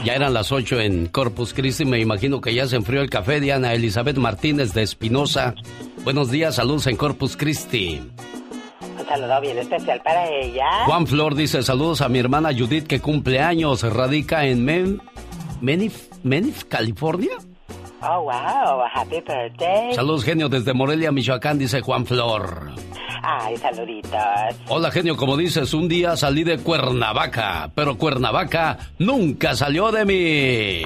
Ya 0.04 0.16
eran 0.16 0.34
las 0.34 0.52
8 0.52 0.80
en 0.80 1.06
Corpus 1.06 1.54
Christi. 1.54 1.86
Me 1.86 2.00
imagino 2.00 2.42
que 2.42 2.56
ya 2.56 2.66
se 2.66 2.78
enfrió 2.78 3.02
el 3.02 3.12
café. 3.12 3.40
Diana 3.40 3.76
Elizabeth 3.76 4.18
Martínez 4.18 4.74
de 4.74 4.82
Espinosa. 4.82 5.54
Buenos 6.04 6.32
días, 6.32 6.56
saludos 6.56 6.88
en 6.88 6.96
Corpus 6.96 7.38
Christi. 7.38 8.02
Un 9.00 9.06
saludo 9.08 9.40
bien 9.42 9.60
especial 9.60 10.02
para 10.04 10.28
ella. 10.28 10.86
Juan 10.86 11.06
Flor 11.06 11.36
dice 11.36 11.62
saludos 11.62 12.02
a 12.02 12.10
mi 12.10 12.18
hermana 12.18 12.50
Judith 12.52 12.88
que 12.88 13.00
cumple 13.00 13.42
años. 13.42 13.84
Radica 13.84 14.48
en 14.48 14.66
Men 14.66 15.02
Menif, 15.62 16.10
Menif, 16.24 16.64
California. 16.66 17.38
Oh, 18.02 18.24
wow. 18.24 18.82
Happy 18.92 19.22
birthday. 19.22 19.94
Saludos, 19.94 20.24
genio, 20.24 20.50
desde 20.50 20.74
Morelia, 20.74 21.12
Michoacán, 21.12 21.60
dice 21.60 21.82
Juan 21.82 22.06
Flor. 22.06 22.72
Ay, 23.22 23.56
saluditos. 23.58 24.12
Hola, 24.68 24.90
genio, 24.90 25.16
como 25.16 25.38
dices, 25.38 25.74
un 25.76 25.88
día 25.88 26.18
salí 26.18 26.44
de 26.44 26.58
Cuernavaca, 26.58 27.72
pero 27.76 27.98
Cuernavaca 27.98 28.80
nunca 28.98 29.56
salió 29.56 29.92
de 29.92 30.06
mí. 30.06 30.82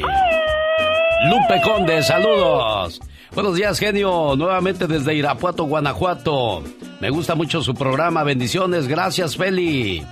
Lupe 1.30 1.62
Conde, 1.64 2.04
saludos. 2.04 3.00
Buenos 3.34 3.56
días, 3.56 3.80
genio, 3.80 4.36
nuevamente 4.36 4.86
desde 4.86 5.16
Irapuato, 5.16 5.64
Guanajuato. 5.64 6.64
Me 7.00 7.10
gusta 7.10 7.36
mucho 7.36 7.62
su 7.62 7.74
programa, 7.74 8.24
bendiciones, 8.24 8.88
gracias, 8.90 9.38
Feli. 9.38 10.06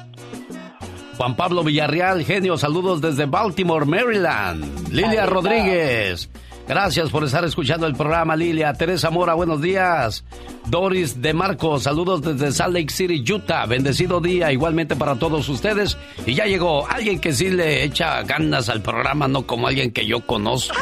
Juan 1.17 1.35
Pablo 1.35 1.63
Villarreal, 1.63 2.25
genio, 2.25 2.57
saludos 2.57 3.01
desde 3.01 3.25
Baltimore, 3.25 3.85
Maryland. 3.85 4.89
Lilia 4.89 5.25
Rodríguez. 5.25 6.29
Gracias 6.67 7.09
por 7.09 7.25
estar 7.25 7.43
escuchando 7.43 7.85
el 7.87 7.93
programa, 7.93 8.35
Lilia. 8.37 8.73
Teresa 8.73 9.09
Mora, 9.09 9.33
buenos 9.33 9.61
días. 9.61 10.23
Doris 10.65 11.21
de 11.21 11.33
Marco, 11.33 11.77
saludos 11.77 12.21
desde 12.21 12.53
Salt 12.53 12.73
Lake 12.73 12.89
City, 12.91 13.23
Utah. 13.31 13.65
Bendecido 13.65 14.21
día 14.21 14.51
igualmente 14.51 14.95
para 14.95 15.15
todos 15.15 15.49
ustedes. 15.49 15.97
Y 16.25 16.35
ya 16.35 16.45
llegó 16.45 16.87
alguien 16.89 17.19
que 17.19 17.33
sí 17.33 17.49
le 17.49 17.83
echa 17.83 18.21
ganas 18.23 18.69
al 18.69 18.81
programa, 18.81 19.27
no 19.27 19.45
como 19.45 19.67
alguien 19.67 19.91
que 19.91 20.05
yo 20.05 20.25
conozco. 20.25 20.75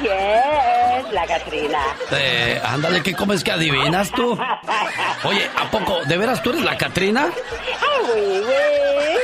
¿Quién? 0.00 1.12
La 1.12 1.26
Catrina. 1.26 1.78
Eh, 2.12 2.60
ándale, 2.64 3.02
¿qué 3.02 3.14
comes 3.14 3.42
que 3.42 3.50
adivinas 3.50 4.10
tú? 4.12 4.38
Oye, 5.24 5.50
¿a 5.56 5.70
poco? 5.70 5.98
¿De 6.06 6.16
veras 6.16 6.42
tú 6.42 6.50
eres 6.50 6.62
la 6.62 6.76
Catrina? 6.76 7.26
¡Ay, 7.26 8.40
güey! 8.40 9.23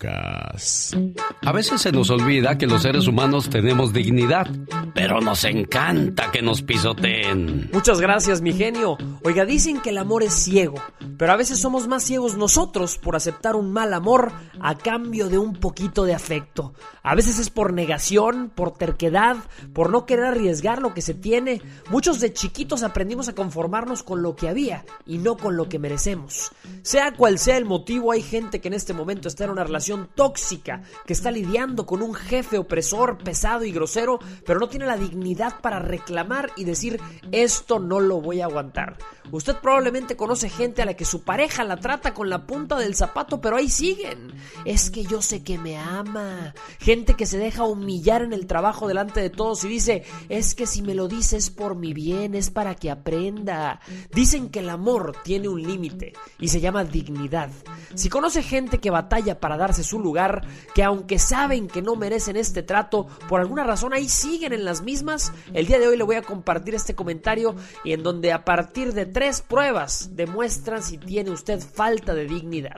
Lucas. 0.00 0.96
A 1.42 1.52
veces 1.52 1.82
se 1.82 1.92
nos 1.92 2.10
olvida 2.10 2.56
que 2.56 2.66
los 2.66 2.82
seres 2.82 3.06
humanos 3.06 3.50
tenemos 3.50 3.92
dignidad, 3.92 4.46
pero 4.94 5.20
nos 5.20 5.44
encanta 5.44 6.30
que 6.30 6.42
nos 6.42 6.62
pisoteen. 6.62 7.70
Muchas 7.72 8.00
gracias, 8.00 8.40
mi 8.40 8.52
genio. 8.52 8.96
Oiga, 9.24 9.44
dicen 9.44 9.80
que 9.80 9.90
el 9.90 9.98
amor 9.98 10.22
es 10.22 10.32
ciego, 10.32 10.76
pero 11.18 11.32
a 11.32 11.36
veces 11.36 11.58
somos 11.58 11.86
más 11.86 12.02
ciegos 12.02 12.36
nosotros 12.36 12.98
por 12.98 13.16
aceptar 13.16 13.56
un 13.56 13.72
mal 13.72 13.92
amor 13.92 14.32
a 14.60 14.76
cambio 14.76 15.28
de 15.28 15.38
un 15.38 15.54
poquito 15.54 16.04
de 16.04 16.14
afecto. 16.14 16.74
A 17.02 17.14
veces 17.14 17.38
es 17.38 17.50
por 17.50 17.72
negación, 17.72 18.50
por 18.54 18.72
terquedad, 18.72 19.36
por 19.72 19.90
no 19.90 20.06
querer 20.06 20.26
arriesgar 20.26 20.82
lo 20.82 20.94
que 20.94 21.02
se 21.02 21.14
tiene. 21.14 21.62
Muchos 21.90 22.20
de 22.20 22.32
chiquitos 22.32 22.82
aprendimos 22.82 23.28
a 23.28 23.34
conformarnos 23.34 24.02
con 24.02 24.22
lo 24.22 24.36
que 24.36 24.48
había 24.48 24.84
y 25.06 25.18
no 25.18 25.36
con 25.36 25.56
lo 25.56 25.68
que 25.68 25.78
merecemos. 25.78 26.52
Sea 26.82 27.12
cual 27.12 27.38
sea 27.38 27.56
el 27.56 27.64
motivo, 27.64 28.12
hay 28.12 28.22
gente 28.22 28.60
que 28.60 28.68
en 28.68 28.74
este 28.74 28.92
momento 28.92 29.28
está 29.28 29.44
en 29.44 29.50
una 29.50 29.64
relación 29.64 29.89
tóxica, 30.14 30.82
que 31.06 31.12
está 31.12 31.30
lidiando 31.30 31.86
con 31.86 32.02
un 32.02 32.14
jefe 32.14 32.58
opresor, 32.58 33.18
pesado 33.18 33.64
y 33.64 33.72
grosero, 33.72 34.18
pero 34.46 34.60
no 34.60 34.68
tiene 34.68 34.86
la 34.86 34.96
dignidad 34.96 35.60
para 35.60 35.78
reclamar 35.78 36.50
y 36.56 36.64
decir 36.64 37.00
esto 37.32 37.78
no 37.78 38.00
lo 38.00 38.20
voy 38.20 38.40
a 38.40 38.44
aguantar. 38.44 38.98
Usted 39.32 39.56
probablemente 39.56 40.16
conoce 40.16 40.48
gente 40.48 40.82
a 40.82 40.84
la 40.84 40.94
que 40.94 41.04
su 41.04 41.22
pareja 41.22 41.62
la 41.64 41.76
trata 41.76 42.14
con 42.14 42.28
la 42.28 42.46
punta 42.46 42.76
del 42.76 42.96
zapato, 42.96 43.40
pero 43.40 43.56
ahí 43.56 43.68
siguen. 43.68 44.32
Es 44.64 44.90
que 44.90 45.04
yo 45.04 45.22
sé 45.22 45.44
que 45.44 45.56
me 45.56 45.76
ama. 45.78 46.54
Gente 46.80 47.14
que 47.14 47.26
se 47.26 47.38
deja 47.38 47.64
humillar 47.64 48.22
en 48.22 48.32
el 48.32 48.46
trabajo 48.46 48.88
delante 48.88 49.20
de 49.20 49.30
todos 49.30 49.62
y 49.64 49.68
dice, 49.68 50.04
es 50.28 50.54
que 50.54 50.66
si 50.66 50.82
me 50.82 50.94
lo 50.94 51.06
dices 51.06 51.50
por 51.50 51.76
mi 51.76 51.94
bien, 51.94 52.34
es 52.34 52.50
para 52.50 52.74
que 52.74 52.90
aprenda. 52.90 53.80
Dicen 54.12 54.48
que 54.48 54.60
el 54.60 54.68
amor 54.68 55.16
tiene 55.22 55.48
un 55.48 55.62
límite 55.62 56.12
y 56.38 56.48
se 56.48 56.60
llama 56.60 56.84
dignidad. 56.84 57.50
Si 57.94 58.08
conoce 58.08 58.42
gente 58.42 58.78
que 58.78 58.90
batalla 58.90 59.38
para 59.38 59.56
darse 59.56 59.79
su 59.84 59.98
lugar, 59.98 60.46
que 60.74 60.82
aunque 60.82 61.18
saben 61.18 61.68
que 61.68 61.82
no 61.82 61.96
merecen 61.96 62.36
este 62.36 62.62
trato, 62.62 63.06
por 63.28 63.40
alguna 63.40 63.64
razón 63.64 63.92
ahí 63.92 64.08
siguen 64.08 64.52
en 64.52 64.64
las 64.64 64.82
mismas, 64.82 65.32
el 65.52 65.66
día 65.66 65.78
de 65.78 65.88
hoy 65.88 65.96
le 65.96 66.04
voy 66.04 66.16
a 66.16 66.22
compartir 66.22 66.74
este 66.74 66.94
comentario 66.94 67.54
y 67.84 67.92
en 67.92 68.02
donde 68.02 68.32
a 68.32 68.44
partir 68.44 68.92
de 68.92 69.06
tres 69.06 69.42
pruebas 69.42 70.10
demuestran 70.12 70.82
si 70.82 70.98
tiene 70.98 71.30
usted 71.30 71.60
falta 71.60 72.14
de 72.14 72.26
dignidad. 72.26 72.76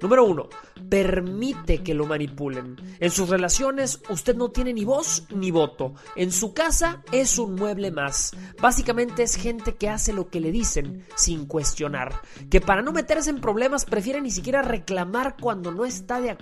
Número 0.00 0.24
uno, 0.24 0.48
permite 0.88 1.82
que 1.82 1.94
lo 1.94 2.06
manipulen. 2.06 2.76
En 3.00 3.10
sus 3.10 3.28
relaciones 3.28 4.00
usted 4.08 4.36
no 4.36 4.50
tiene 4.50 4.72
ni 4.72 4.84
voz 4.84 5.26
ni 5.30 5.50
voto. 5.50 5.94
En 6.16 6.32
su 6.32 6.52
casa 6.52 7.02
es 7.12 7.38
un 7.38 7.54
mueble 7.54 7.90
más. 7.90 8.32
Básicamente 8.60 9.22
es 9.22 9.36
gente 9.36 9.74
que 9.74 9.88
hace 9.88 10.12
lo 10.12 10.28
que 10.28 10.40
le 10.40 10.52
dicen 10.52 11.06
sin 11.16 11.46
cuestionar. 11.46 12.20
Que 12.50 12.60
para 12.60 12.82
no 12.82 12.92
meterse 12.92 13.30
en 13.30 13.40
problemas 13.40 13.84
prefiere 13.84 14.20
ni 14.20 14.30
siquiera 14.30 14.62
reclamar 14.62 15.36
cuando 15.40 15.72
no 15.72 15.84
está 15.84 16.20
de 16.20 16.30
acuerdo. 16.30 16.41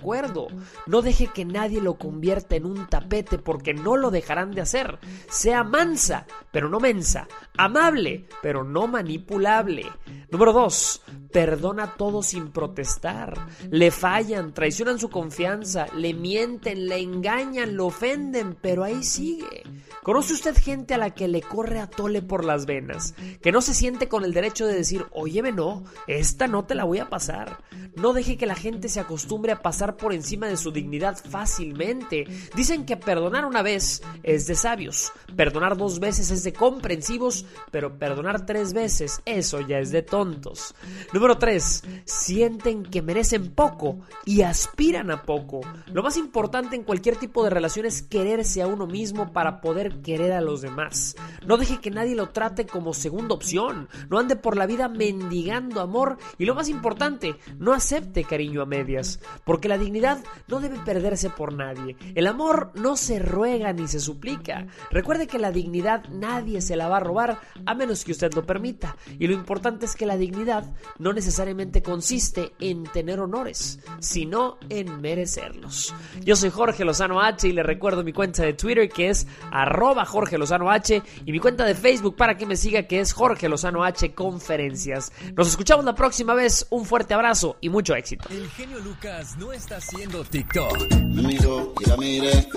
No 0.87 1.01
deje 1.01 1.27
que 1.27 1.45
nadie 1.45 1.81
lo 1.81 1.95
convierta 1.95 2.55
en 2.55 2.65
un 2.65 2.87
tapete 2.87 3.37
porque 3.37 3.73
no 3.73 3.97
lo 3.97 4.11
dejarán 4.11 4.51
de 4.51 4.61
hacer. 4.61 4.99
Sea 5.29 5.63
mansa, 5.63 6.25
pero 6.51 6.69
no 6.69 6.79
mensa. 6.79 7.27
Amable, 7.57 8.25
pero 8.41 8.63
no 8.63 8.87
manipulable. 8.87 9.85
Número 10.31 10.53
2. 10.53 11.01
Perdona 11.31 11.95
todo 11.95 12.23
sin 12.23 12.51
protestar. 12.51 13.47
Le 13.69 13.91
fallan, 13.91 14.53
traicionan 14.53 14.99
su 14.99 15.09
confianza, 15.09 15.87
le 15.95 16.13
mienten, 16.13 16.87
le 16.87 16.99
engañan, 16.99 17.75
lo 17.75 17.87
ofenden, 17.87 18.57
pero 18.59 18.83
ahí 18.83 19.03
sigue. 19.03 19.63
¿Conoce 20.03 20.33
usted 20.33 20.57
gente 20.57 20.95
a 20.95 20.97
la 20.97 21.11
que 21.11 21.27
le 21.27 21.41
corre 21.41 21.79
a 21.79 21.87
tole 21.87 22.21
por 22.21 22.43
las 22.43 22.65
venas? 22.65 23.13
Que 23.41 23.51
no 23.51 23.61
se 23.61 23.73
siente 23.73 24.07
con 24.07 24.25
el 24.25 24.33
derecho 24.33 24.65
de 24.65 24.73
decir, 24.73 25.05
óyeme 25.11 25.51
no, 25.51 25.83
esta 26.07 26.47
no 26.47 26.65
te 26.65 26.75
la 26.75 26.85
voy 26.85 26.99
a 26.99 27.09
pasar. 27.09 27.63
No 27.95 28.13
deje 28.13 28.37
que 28.37 28.45
la 28.45 28.55
gente 28.55 28.89
se 28.89 28.99
acostumbre 28.99 29.51
a 29.51 29.61
pasar 29.61 29.90
por 29.97 30.13
encima 30.13 30.47
de 30.47 30.57
su 30.57 30.71
dignidad 30.71 31.17
fácilmente. 31.17 32.25
Dicen 32.55 32.85
que 32.85 32.97
perdonar 32.97 33.45
una 33.45 33.61
vez 33.61 34.01
es 34.23 34.47
de 34.47 34.55
sabios, 34.55 35.11
perdonar 35.35 35.77
dos 35.77 35.99
veces 35.99 36.31
es 36.31 36.43
de 36.43 36.53
comprensivos, 36.53 37.45
pero 37.71 37.97
perdonar 37.97 38.45
tres 38.45 38.73
veces, 38.73 39.21
eso 39.25 39.61
ya 39.61 39.79
es 39.79 39.91
de 39.91 40.01
tontos. 40.01 40.75
Número 41.13 41.37
3. 41.37 41.83
Sienten 42.05 42.83
que 42.83 43.01
merecen 43.01 43.51
poco 43.51 43.99
y 44.25 44.41
aspiran 44.41 45.11
a 45.11 45.23
poco. 45.23 45.61
Lo 45.87 46.03
más 46.03 46.17
importante 46.17 46.75
en 46.75 46.83
cualquier 46.83 47.15
tipo 47.17 47.43
de 47.43 47.49
relación 47.49 47.85
es 47.85 48.01
quererse 48.01 48.61
a 48.61 48.67
uno 48.67 48.87
mismo 48.87 49.31
para 49.33 49.61
poder 49.61 50.01
querer 50.01 50.33
a 50.33 50.41
los 50.41 50.61
demás. 50.61 51.15
No 51.45 51.57
deje 51.57 51.79
que 51.79 51.91
nadie 51.91 52.15
lo 52.15 52.29
trate 52.29 52.65
como 52.65 52.93
segunda 52.93 53.35
opción. 53.35 53.89
No 54.09 54.19
ande 54.19 54.35
por 54.35 54.57
la 54.57 54.65
vida 54.65 54.87
mendigando 54.87 55.81
amor 55.81 56.17
y 56.37 56.45
lo 56.45 56.55
más 56.55 56.69
importante, 56.69 57.35
no 57.57 57.73
acepte 57.73 58.23
cariño 58.23 58.61
a 58.61 58.65
medias, 58.65 59.19
porque 59.43 59.67
la 59.67 59.77
dignidad 59.81 60.19
no 60.47 60.61
debe 60.61 60.79
perderse 60.79 61.29
por 61.29 61.53
nadie. 61.53 61.97
El 62.15 62.27
amor 62.27 62.71
no 62.75 62.95
se 62.95 63.19
ruega 63.19 63.73
ni 63.73 63.87
se 63.87 63.99
suplica. 63.99 64.67
Recuerde 64.91 65.27
que 65.27 65.39
la 65.39 65.51
dignidad 65.51 66.05
nadie 66.09 66.61
se 66.61 66.75
la 66.77 66.87
va 66.87 66.97
a 66.97 67.01
robar 67.01 67.39
a 67.65 67.73
menos 67.73 68.05
que 68.05 68.13
usted 68.13 68.33
lo 68.33 68.45
permita. 68.45 68.95
Y 69.19 69.27
lo 69.27 69.33
importante 69.33 69.85
es 69.85 69.95
que 69.95 70.05
la 70.05 70.15
dignidad 70.15 70.65
no 70.99 71.11
necesariamente 71.11 71.81
consiste 71.81 72.53
en 72.59 72.83
tener 72.83 73.19
honores, 73.19 73.79
sino 73.99 74.57
en 74.69 75.01
merecerlos. 75.01 75.93
Yo 76.23 76.35
soy 76.35 76.49
Jorge 76.49 76.85
Lozano 76.85 77.19
H 77.19 77.47
y 77.47 77.51
le 77.51 77.63
recuerdo 77.63 78.03
mi 78.03 78.13
cuenta 78.13 78.43
de 78.43 78.53
Twitter 78.53 78.87
que 78.89 79.09
es 79.09 79.27
arroba 79.51 80.05
Jorge 80.05 80.37
Lozano 80.37 80.69
H 80.69 81.01
y 81.25 81.31
mi 81.31 81.39
cuenta 81.39 81.65
de 81.65 81.75
Facebook 81.75 82.15
para 82.15 82.37
que 82.37 82.45
me 82.45 82.55
siga 82.55 82.83
que 82.83 82.99
es 82.99 83.13
Jorge 83.13 83.49
Lozano 83.49 83.83
H 83.83 84.13
Conferencias. 84.13 85.11
Nos 85.35 85.49
escuchamos 85.49 85.83
la 85.83 85.95
próxima 85.95 86.33
vez. 86.33 86.67
Un 86.69 86.85
fuerte 86.85 87.13
abrazo 87.13 87.57
y 87.61 87.69
mucho 87.69 87.95
éxito. 87.95 88.29
El 88.29 88.49
genio 88.51 88.79
Lucas 88.79 89.37
no 89.37 89.51
está 89.51 89.70
haciendo 89.77 90.23
TikTok. 90.23 90.91
Me 90.95 91.21
miro 91.21 91.73
y 91.79 91.89
la 91.89 91.97
mire. 91.97 92.47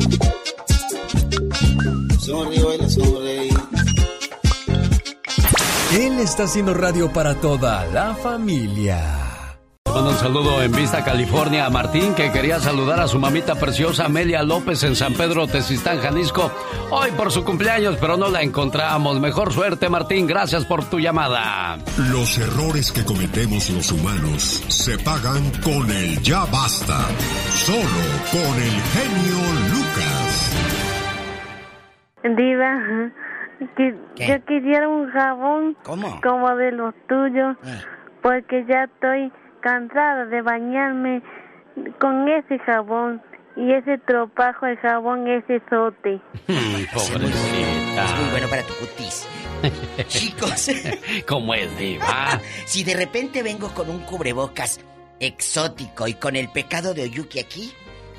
Sonrío 2.19 2.75
y 2.75 2.91
sonreí. 2.91 3.51
Él 5.93 6.19
está 6.19 6.45
haciendo 6.45 6.75
radio 6.75 7.13
para 7.13 7.41
toda 7.41 7.87
la 7.87 8.15
familia. 8.15 9.34
Mando 9.95 10.11
un 10.11 10.17
saludo 10.17 10.61
en 10.61 10.73
Vista, 10.73 11.05
California 11.05 11.67
a 11.67 11.71
Martín, 11.71 12.15
que 12.17 12.33
quería 12.33 12.59
saludar 12.59 12.99
a 12.99 13.07
su 13.07 13.19
mamita 13.21 13.55
preciosa 13.55 14.07
Amelia 14.07 14.43
López 14.43 14.83
en 14.83 14.97
San 14.97 15.15
Pedro, 15.15 15.47
Tezistán, 15.47 16.01
Jalisco, 16.01 16.51
hoy 16.91 17.13
por 17.13 17.31
su 17.31 17.45
cumpleaños, 17.45 17.97
pero 18.01 18.17
no 18.17 18.29
la 18.29 18.43
encontramos. 18.43 19.21
Mejor 19.21 19.53
suerte, 19.53 19.89
Martín, 19.89 20.27
gracias 20.27 20.65
por 20.65 20.85
tu 20.91 20.99
llamada. 20.99 21.77
Los 22.11 22.37
errores 22.39 22.91
que 22.91 23.05
cometemos 23.05 23.71
los 23.71 23.93
humanos 23.93 24.43
se 24.69 24.99
pagan 24.99 25.49
con 25.63 25.89
el 25.91 26.21
ya 26.23 26.45
basta. 26.47 26.99
Solo 27.51 28.05
con 28.33 28.63
el 28.63 28.81
genio 28.95 29.39
Lucas. 29.71 30.57
Diva, 32.37 33.13
que- 33.77 34.27
yo 34.27 34.45
quisiera 34.45 34.89
un 34.89 35.09
jabón 35.11 35.77
como 36.21 36.57
de 36.57 36.73
los 36.73 36.95
tuyos, 37.09 37.57
porque 38.23 38.65
ya 38.69 38.85
estoy 38.85 39.31
cansada 39.65 40.27
de 40.27 40.43
bañarme 40.43 41.23
con 41.99 42.29
ese 42.29 42.59
jabón 42.61 43.23
y 43.57 43.73
ese 43.73 43.99
tropajo 43.99 44.67
de 44.67 44.77
jabón, 44.77 45.27
ese 45.27 45.61
sote. 45.71 46.21
Pobrecita. 46.93 48.05
Es 48.05 48.15
muy 48.21 48.31
bueno 48.31 48.49
para 48.49 48.63
tu 48.63 48.75
cutis. 48.75 49.27
Chicos. 50.09 50.71
¿Cómo 51.27 51.55
es, 51.55 51.77
Diva? 51.79 52.41
Si 52.67 52.85
de 52.85 52.95
repente 52.95 53.43
vengo 53.43 53.69
con 53.75 53.89
un 53.89 54.01
cubrebocas 54.01 54.81
exótico 55.21 56.07
y 56.09 56.15
con 56.15 56.37
el 56.37 56.51
pecado 56.51 56.93
de 56.93 57.05
Oyuki 57.05 57.39
aquí, 57.39 57.73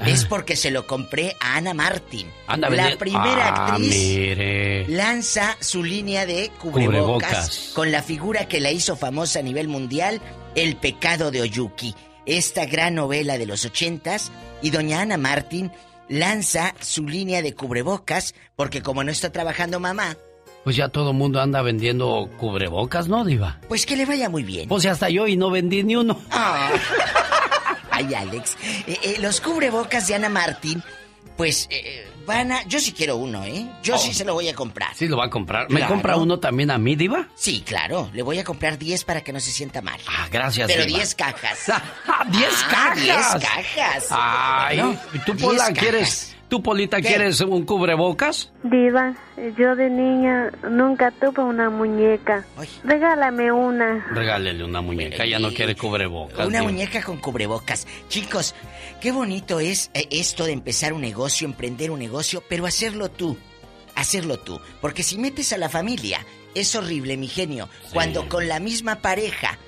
es 0.06 0.26
porque 0.26 0.56
se 0.56 0.72
lo 0.72 0.88
compré 0.88 1.36
a 1.40 1.58
Ana 1.58 1.74
Martin. 1.74 2.28
Anda, 2.48 2.70
la 2.70 2.90
vendi- 2.90 2.98
primera 2.98 3.48
Ah, 3.50 3.66
actriz 3.74 3.90
mire. 3.90 4.88
lanza 4.88 5.56
su 5.60 5.84
línea 5.84 6.26
de 6.26 6.50
cubrebocas, 6.60 6.88
Cubrebocas. 6.88 7.72
con 7.76 7.92
la 7.92 8.02
figura 8.02 8.48
que 8.48 8.60
la 8.60 8.72
hizo 8.72 8.96
famosa 8.98 9.40
a 9.40 9.44
nivel 9.44 9.68
mundial, 9.68 10.20
El 10.56 10.78
pecado 10.78 11.32
de 11.32 11.42
Oyuki. 11.42 11.94
Esta 12.26 12.66
gran 12.66 12.96
novela 12.96 13.38
de 13.38 13.46
los 13.46 13.66
ochentas 13.66 14.32
y 14.62 14.72
doña 14.72 15.02
Ana 15.02 15.18
Martin 15.18 15.72
lanza 16.10 16.74
su 16.82 17.04
línea 17.04 17.42
de 17.42 17.54
cubrebocas 17.54 18.34
porque 18.56 18.82
como 18.82 19.04
no 19.04 19.12
está 19.12 19.32
trabajando 19.32 19.80
mamá, 19.80 20.18
Pues 20.64 20.76
ya 20.76 20.90
todo 20.90 21.12
el 21.12 21.18
mundo 21.18 21.40
anda 21.42 21.62
vendiendo 21.62 22.28
cubrebocas, 22.40 23.08
¿no, 23.08 23.24
Diva? 23.26 23.60
pues 23.68 23.86
que 23.86 23.96
le 23.96 24.06
vaya 24.06 24.30
muy 24.30 24.44
bien. 24.44 24.68
Pues 24.68 24.86
hasta 24.88 25.10
yo 25.10 25.28
y 25.28 25.38
no 25.38 25.52
vendí 25.52 25.84
ni 25.84 25.96
uno. 25.96 26.20
Ah. 26.32 26.72
Ay, 27.92 28.14
Alex. 28.14 28.58
Eh, 28.88 28.98
eh, 29.04 29.16
los 29.22 29.40
cubrebocas 29.42 30.08
de 30.08 30.16
Ana 30.16 30.28
Martín, 30.30 30.82
pues 31.38 31.68
eh, 31.70 32.08
van 32.26 32.52
a. 32.52 32.64
Yo 32.64 32.80
sí 32.80 32.92
quiero 32.92 33.18
uno, 33.18 33.44
¿eh? 33.44 33.66
Yo 33.84 33.96
Oh. 33.96 33.98
sí 33.98 34.14
se 34.14 34.26
lo 34.26 34.34
voy 34.34 34.50
a 34.50 34.54
comprar. 34.56 34.94
Sí, 34.96 35.08
lo 35.08 35.18
va 35.18 35.26
a 35.26 35.30
comprar. 35.30 35.70
¿Me 35.70 35.78
Claro. 35.80 35.94
compra 35.94 36.18
uno 36.18 36.40
también 36.40 36.72
a 36.72 36.78
mí, 36.78 36.96
Diva? 36.96 37.28
Sí, 37.36 37.62
claro. 37.66 38.10
Le 38.14 38.22
voy 38.24 38.40
a 38.40 38.44
comprar 38.44 38.78
10 38.78 39.04
para 39.06 39.22
que 39.22 39.32
no 39.32 39.40
se 39.40 39.52
sienta 39.52 39.82
mal. 39.82 40.00
Ah, 40.08 40.28
gracias, 40.32 40.68
Pero 40.68 40.86
Diva. 40.86 40.98
10 41.00 41.16
cajas. 41.16 41.60
¡10 41.68 41.82
Ah, 42.08 42.26
cajas! 42.70 43.02
10 43.02 43.18
cajas. 43.50 44.08
Ay, 44.12 44.78
Bueno, 44.80 45.00
¿y 45.14 45.20
tú, 45.20 45.34
10 45.34 45.44
Pola, 45.48 45.72
quieres, 45.72 46.35
¿Tú, 46.56 46.64
Polita, 46.64 47.02
quieres 47.02 47.42
un 47.42 47.66
cubrebocas? 47.66 48.54
Diva, 48.64 49.14
yo 49.58 49.76
de 49.76 49.90
niña 49.90 50.52
nunca 50.72 51.12
tuve 51.12 51.44
una 51.44 51.70
muñeca. 51.70 52.46
Regálame 52.86 53.52
una. 53.52 54.08
Regálele 54.12 54.64
una 54.64 54.80
muñeca, 54.80 55.26
ella 55.26 55.38
no 55.38 55.52
quiere 55.52 55.76
cubrebocas. 55.76 56.48
Una 56.48 56.60
Diva. 56.60 56.72
muñeca 56.72 57.04
con 57.04 57.18
cubrebocas. 57.18 57.86
Chicos, 58.08 58.56
qué 59.02 59.12
bonito 59.12 59.60
es 59.60 59.92
eh, 59.94 60.08
esto 60.12 60.46
de 60.46 60.54
empezar 60.54 60.94
un 60.94 61.02
negocio, 61.02 61.46
emprender 61.46 61.92
un 61.92 62.00
negocio, 62.00 62.42
pero 62.48 62.66
hacerlo 62.66 63.12
tú. 63.12 63.38
Hacerlo 63.96 64.40
tú. 64.40 64.62
Porque 64.80 65.04
si 65.04 65.18
metes 65.18 65.52
a 65.52 65.58
la 65.58 65.68
familia, 65.68 66.26
es 66.54 66.74
horrible, 66.74 67.18
mi 67.18 67.28
genio. 67.28 67.68
Cuando 67.92 68.30
con 68.30 68.48
la 68.48 68.62
misma 68.62 69.02
pareja 69.02 69.60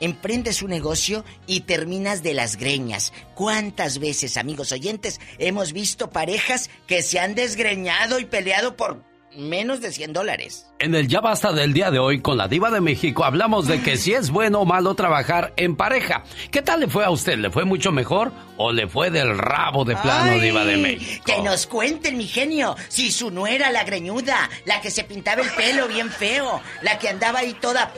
emprendes 0.00 0.62
un 0.62 0.70
negocio 0.70 1.24
y 1.46 1.60
terminas 1.60 2.22
de 2.22 2.34
las 2.34 2.56
greñas. 2.56 3.12
¿Cuántas 3.34 3.98
veces, 3.98 4.36
amigos 4.36 4.72
oyentes, 4.72 5.20
hemos 5.38 5.72
visto 5.72 6.10
parejas 6.10 6.70
que 6.86 7.02
se 7.02 7.20
han 7.20 7.34
desgreñado 7.34 8.18
y 8.18 8.24
peleado 8.24 8.76
por 8.76 9.08
menos 9.36 9.80
de 9.80 9.92
100 9.92 10.12
dólares? 10.12 10.66
En 10.78 10.94
el 10.94 11.08
Ya 11.08 11.20
Basta 11.20 11.52
del 11.52 11.72
día 11.72 11.90
de 11.90 11.98
hoy 11.98 12.20
con 12.20 12.36
la 12.36 12.48
Diva 12.48 12.70
de 12.70 12.80
México 12.80 13.24
hablamos 13.24 13.66
de 13.66 13.82
que 13.82 13.96
si 13.96 14.12
es 14.12 14.30
bueno 14.30 14.60
o 14.60 14.64
malo 14.64 14.94
trabajar 14.94 15.52
en 15.56 15.76
pareja. 15.76 16.24
¿Qué 16.50 16.62
tal 16.62 16.80
le 16.80 16.88
fue 16.88 17.04
a 17.04 17.10
usted? 17.10 17.38
¿Le 17.38 17.50
fue 17.50 17.64
mucho 17.64 17.92
mejor 17.92 18.32
o 18.56 18.72
le 18.72 18.88
fue 18.88 19.10
del 19.10 19.38
rabo 19.38 19.84
de 19.84 19.96
plano, 19.96 20.32
Ay, 20.32 20.40
Diva 20.40 20.64
de 20.64 20.76
México? 20.76 21.24
Que 21.26 21.42
nos 21.42 21.66
cuenten, 21.66 22.16
mi 22.16 22.26
genio, 22.26 22.76
si 22.88 23.12
su 23.12 23.30
nuera, 23.30 23.70
la 23.70 23.84
greñuda, 23.84 24.48
la 24.64 24.80
que 24.80 24.90
se 24.90 25.04
pintaba 25.04 25.42
el 25.42 25.50
pelo 25.50 25.86
bien 25.86 26.10
feo, 26.10 26.60
la 26.82 26.98
que 26.98 27.08
andaba 27.08 27.40
ahí 27.40 27.54
toda 27.60 27.92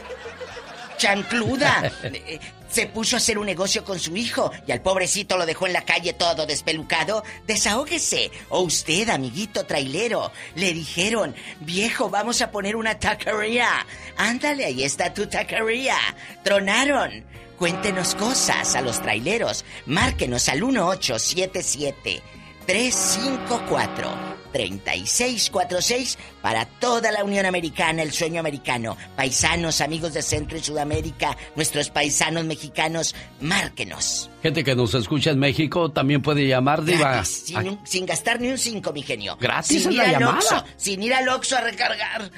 chancluda, 1.03 1.91
eh, 2.05 2.39
se 2.69 2.87
puso 2.87 3.17
a 3.17 3.19
hacer 3.19 3.37
un 3.37 3.47
negocio 3.47 3.85
con 3.85 3.99
su 3.99 4.17
hijo 4.17 4.53
y 4.67 4.73
al 4.73 4.83
pobrecito 4.83 5.37
lo 5.37 5.45
dejó 5.45 5.67
en 5.67 5.73
la 5.73 5.85
calle 5.85 6.13
todo 6.13 6.47
despelucado. 6.47 7.25
Desahógese. 7.47 8.31
O 8.51 8.61
usted, 8.61 9.09
amiguito 9.09 9.67
trailero, 9.67 10.31
le 10.55 10.73
dijeron, 10.73 11.35
viejo, 11.61 12.09
vamos 12.09 12.41
a 12.41 12.53
poner 12.53 12.77
una 12.77 12.99
taquería. 12.99 13.85
Ándale, 14.17 14.65
ahí 14.65 14.85
está 14.85 15.13
tu 15.13 15.27
taquería. 15.27 15.97
Tronaron. 16.45 17.25
Cuéntenos 17.59 18.15
cosas 18.15 18.75
a 18.77 18.81
los 18.81 19.03
traileros. 19.03 19.65
Márquenos 19.87 20.49
al 20.49 20.63
1877 20.63 22.23
354 22.67 24.33
3646 24.53 26.19
para 26.43 26.67
toda 26.67 27.11
la 27.11 27.25
Unión 27.25 27.47
Americana, 27.47 28.03
el 28.03 28.13
sueño 28.13 28.39
americano. 28.41 28.99
Paisanos, 29.17 29.81
amigos 29.81 30.13
de 30.13 30.21
Centro 30.21 30.59
y 30.59 30.61
Sudamérica, 30.63 31.37
nuestros 31.57 31.89
paisanos 31.89 32.45
mexicanos, 32.45 33.15
márquenos. 33.41 34.29
Gente 34.43 34.63
que 34.63 34.75
nos 34.77 34.93
escucha 34.95 35.31
en 35.31 35.39
México 35.39 35.91
también 35.91 36.21
puede 36.21 36.47
llamar, 36.47 36.85
Diva. 36.85 36.99
Gratis, 37.13 37.45
sin, 37.47 37.57
un- 37.67 37.81
sin 37.87 38.05
gastar 38.05 38.41
ni 38.43 38.49
un 38.49 38.59
cinco, 38.59 38.93
mi 38.93 39.03
genio. 39.03 39.39
Gratis 39.41 39.85
sin 39.85 39.93
ir 39.93 39.99
la 39.99 40.05
al 40.05 40.11
llamada. 40.13 40.39
Oxxo, 40.39 40.65
sin 40.77 41.03
ir 41.03 41.15
al 41.15 41.29
Oxxo 41.31 41.57
a 41.57 41.61
recargar. 41.63 42.31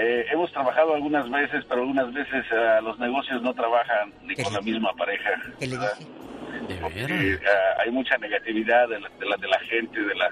Eh, 0.00 0.26
hemos 0.30 0.52
trabajado 0.52 0.94
algunas 0.94 1.28
veces, 1.28 1.64
pero 1.68 1.80
algunas 1.80 2.12
veces 2.14 2.44
eh, 2.52 2.78
los 2.84 2.96
negocios 3.00 3.42
no 3.42 3.52
trabajan 3.52 4.12
ni 4.22 4.36
con 4.36 4.52
la 4.52 4.60
misma 4.60 4.92
pareja. 4.94 5.30
¿verdad? 5.58 5.92
Porque, 6.80 7.32
eh, 7.32 7.38
hay 7.84 7.90
mucha 7.90 8.16
negatividad 8.18 8.88
de 8.88 9.00
la, 9.00 9.08
de 9.08 9.26
la, 9.26 9.36
de 9.38 9.48
la 9.48 9.58
gente, 9.58 10.00
de, 10.00 10.14
la, 10.14 10.30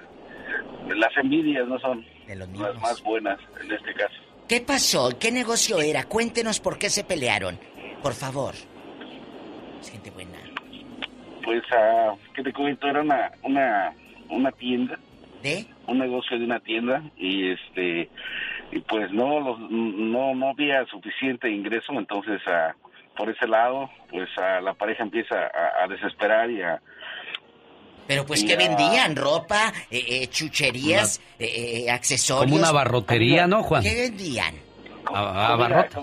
de 0.87 0.95
las 0.95 1.17
envidias, 1.17 1.67
no 1.67 1.81
son 1.81 2.07
las 2.29 2.81
más 2.81 3.03
buenas 3.03 3.41
en 3.61 3.73
este 3.73 3.93
caso. 3.95 4.15
¿Qué 4.47 4.61
pasó? 4.61 5.19
¿Qué 5.19 5.33
negocio 5.33 5.81
era? 5.81 6.05
Cuéntenos 6.05 6.61
por 6.61 6.79
qué 6.79 6.89
se 6.89 7.03
pelearon. 7.03 7.59
Por 8.05 8.15
favor. 8.15 8.55
Gente 9.91 10.13
buena. 10.13 10.26
Pues, 11.47 11.63
ah, 11.73 12.13
¿qué 12.35 12.43
te 12.43 12.53
comento? 12.53 12.87
Era 12.89 13.01
una, 13.01 13.31
una, 13.43 13.93
una 14.29 14.53
tienda. 14.53 14.99
¿De? 15.43 15.65
Un 15.87 15.99
negocio 15.99 16.39
de 16.39 16.45
una 16.45 16.59
tienda 16.61 17.03
y 17.17 17.53
este 17.53 18.11
y 18.73 18.81
pues 18.81 19.13
no 19.13 19.39
los, 19.39 19.61
no 19.71 20.35
no 20.35 20.49
había 20.49 20.85
suficiente 20.87 21.49
ingreso 21.49 21.93
entonces 21.93 22.41
ah, 22.49 22.75
por 23.17 23.31
ese 23.31 23.47
lado 23.47 23.89
pues 24.11 24.29
ah, 24.39 24.61
la 24.61 24.75
pareja 24.75 25.05
empieza 25.05 25.37
a, 25.37 25.85
a 25.85 25.87
desesperar 25.89 26.51
y 26.51 26.63
a 26.63 26.81
Pero 28.09 28.27
pues, 28.27 28.43
y 28.43 28.47
¿qué 28.47 28.55
a- 28.55 28.57
vendían? 28.57 29.15
¿Ropa? 29.15 29.73
Eh, 29.91 30.05
eh, 30.23 30.27
¿Chucherías? 30.29 31.21
eh, 31.39 31.85
eh, 31.87 31.91
¿Accesorios? 31.93 32.45
Como 32.51 32.57
una 32.57 32.73
barrotería, 32.73 33.47
¿no, 33.47 33.63
Juan? 33.63 33.85
¿Qué 33.85 33.95
vendían? 33.95 34.55
A- 35.15 35.53
abarrota. 35.53 36.01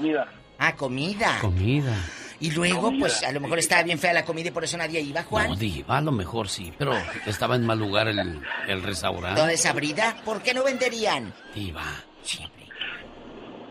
Ah, 0.60 0.74
comida. 0.76 1.38
Comida. 1.42 1.96
Y 2.44 2.52
luego, 2.52 2.92
pues, 3.00 3.24
a 3.24 3.32
lo 3.32 3.40
mejor 3.40 3.58
estaba 3.58 3.84
bien 3.84 3.98
fea 3.98 4.12
la 4.12 4.26
comida 4.26 4.50
y 4.50 4.52
por 4.52 4.66
eso 4.66 4.76
nadie 4.78 5.00
iba, 5.00 5.24
Juan. 5.24 5.52
No, 5.52 5.56
Diva, 5.56 5.98
a 5.98 6.02
lo 6.02 6.12
mejor 6.12 6.50
sí, 6.50 6.74
pero 6.78 6.92
estaba 7.26 7.56
en 7.56 7.66
mal 7.66 7.80
lugar 7.80 8.10
el, 8.10 8.20
el 8.68 8.84
restaurante. 8.84 9.38
¿Toda 9.38 9.48
desabrida? 9.48 10.18
¿Por 10.26 10.42
qué 10.42 10.54
no 10.54 10.62
venderían? 10.62 11.34
Diva. 11.56 11.86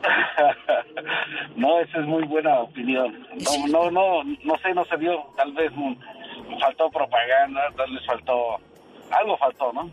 no 1.57 1.81
esa 1.81 2.01
es 2.01 2.07
muy 2.07 2.25
buena 2.25 2.59
opinión 2.59 3.25
no 3.39 3.67
no 3.69 3.91
no 3.91 4.25
no 4.25 4.59
sé 4.59 4.75
no 4.75 4.85
se 4.87 4.97
dio 4.97 5.13
tal 5.37 5.53
vez 5.53 5.71
mm, 5.77 5.95
faltó 6.61 6.91
propaganda 6.91 7.61
tal 7.77 7.93
vez 7.93 8.05
faltó 8.05 8.57
algo 9.13 9.37
faltó 9.39 9.73
no 9.73 9.89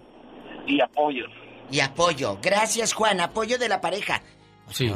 y 0.66 0.82
apoyo 0.82 1.26
Y 1.72 1.80
apoyo. 1.82 2.40
Gracias, 2.42 2.94
Juan. 2.94 3.20
Apoyo 3.22 3.60
de 3.60 3.70
la 3.70 3.80
pareja. 3.80 4.22
Sí. 4.72 4.92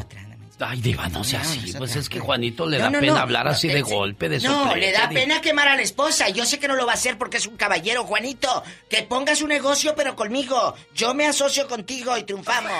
Ay, 0.59 0.79
Diva, 0.81 1.09
no 1.09 1.23
sea 1.23 1.41
así. 1.41 1.73
Pues 1.77 1.95
es 1.95 2.07
que 2.07 2.19
Juanito 2.19 2.65
le 2.67 2.77
No, 2.77 2.83
da 2.85 2.89
no, 2.91 2.99
pena 2.99 3.13
no. 3.13 3.19
hablar 3.19 3.47
así 3.47 3.67
de 3.67 3.79
Eh, 3.79 3.81
golpe, 3.81 4.29
de 4.29 4.39
No, 4.39 4.63
soplete, 4.65 4.79
le 4.79 4.91
da 4.91 5.07
Diva. 5.07 5.21
pena 5.21 5.41
quemar 5.41 5.67
a 5.67 5.75
la 5.75 5.81
esposa. 5.81 6.29
Yo 6.29 6.45
sé 6.45 6.59
que 6.59 6.67
no 6.67 6.75
lo 6.75 6.85
va 6.85 6.91
a 6.93 6.95
hacer 6.95 7.17
porque 7.17 7.37
es 7.37 7.47
un 7.47 7.57
caballero, 7.57 8.03
Juanito. 8.05 8.63
Que 8.89 9.03
pongas 9.03 9.41
un 9.41 9.49
negocio, 9.49 9.93
pero 9.95 10.15
conmigo. 10.15 10.75
Yo 10.95 11.13
me 11.13 11.25
asocio 11.27 11.67
contigo 11.67 12.17
y 12.17 12.23
triunfamos. 12.23 12.71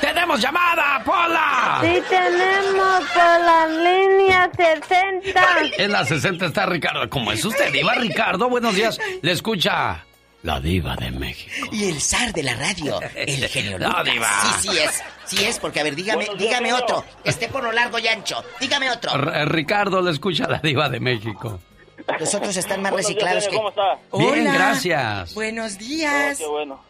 ¡Tenemos 0.00 0.40
llamada, 0.40 1.02
Pola! 1.04 1.78
Sí 1.82 2.02
tenemos 2.08 3.00
por 3.14 3.40
la 3.40 3.66
línea 3.66 4.50
60. 4.56 5.42
En 5.78 5.92
la 5.92 6.04
60 6.04 6.46
está 6.46 6.66
Ricardo. 6.66 7.08
¿Cómo 7.10 7.32
es 7.32 7.44
usted, 7.44 7.72
Diva 7.72 7.94
Ricardo? 7.94 8.48
Buenos 8.48 8.74
días. 8.74 8.98
Le 9.22 9.32
escucha 9.32 10.04
la 10.42 10.60
Diva 10.60 10.96
de 10.96 11.10
México. 11.12 11.68
Y 11.72 11.88
el 11.88 12.00
zar 12.00 12.32
de 12.32 12.42
la 12.42 12.54
radio, 12.54 13.00
el 13.16 13.48
genio 13.48 13.78
No, 13.78 13.88
Lucas. 13.88 14.04
diva. 14.04 14.28
Sí, 14.60 14.68
sí 14.68 14.78
es. 14.78 15.02
Sí 15.26 15.44
es, 15.44 15.58
porque 15.58 15.80
a 15.80 15.84
ver, 15.84 15.94
dígame, 15.94 16.24
Buenos 16.24 16.38
días, 16.38 16.50
dígame 16.60 16.72
otro. 16.74 17.04
Esté 17.24 17.48
por 17.48 17.62
lo 17.62 17.72
largo 17.72 17.98
y 17.98 18.08
ancho. 18.08 18.42
Dígame 18.60 18.90
otro. 18.90 19.12
R- 19.14 19.44
Ricardo 19.46 20.00
le 20.02 20.10
escucha 20.10 20.46
la 20.48 20.58
Diva 20.58 20.88
de 20.88 21.00
México. 21.00 21.58
Los 22.18 22.34
otros 22.34 22.56
están 22.56 22.82
más 22.82 22.90
días, 22.92 23.06
reciclados 23.06 23.48
que. 23.48 23.56
¿cómo 23.56 23.68
está? 23.68 23.94
Bien, 24.18 24.40
Hola. 24.42 24.54
gracias. 24.54 25.34
Buenos 25.34 25.78
días. 25.78 26.38
Oh, 26.40 26.44
qué 26.44 26.50
bueno. 26.50 26.80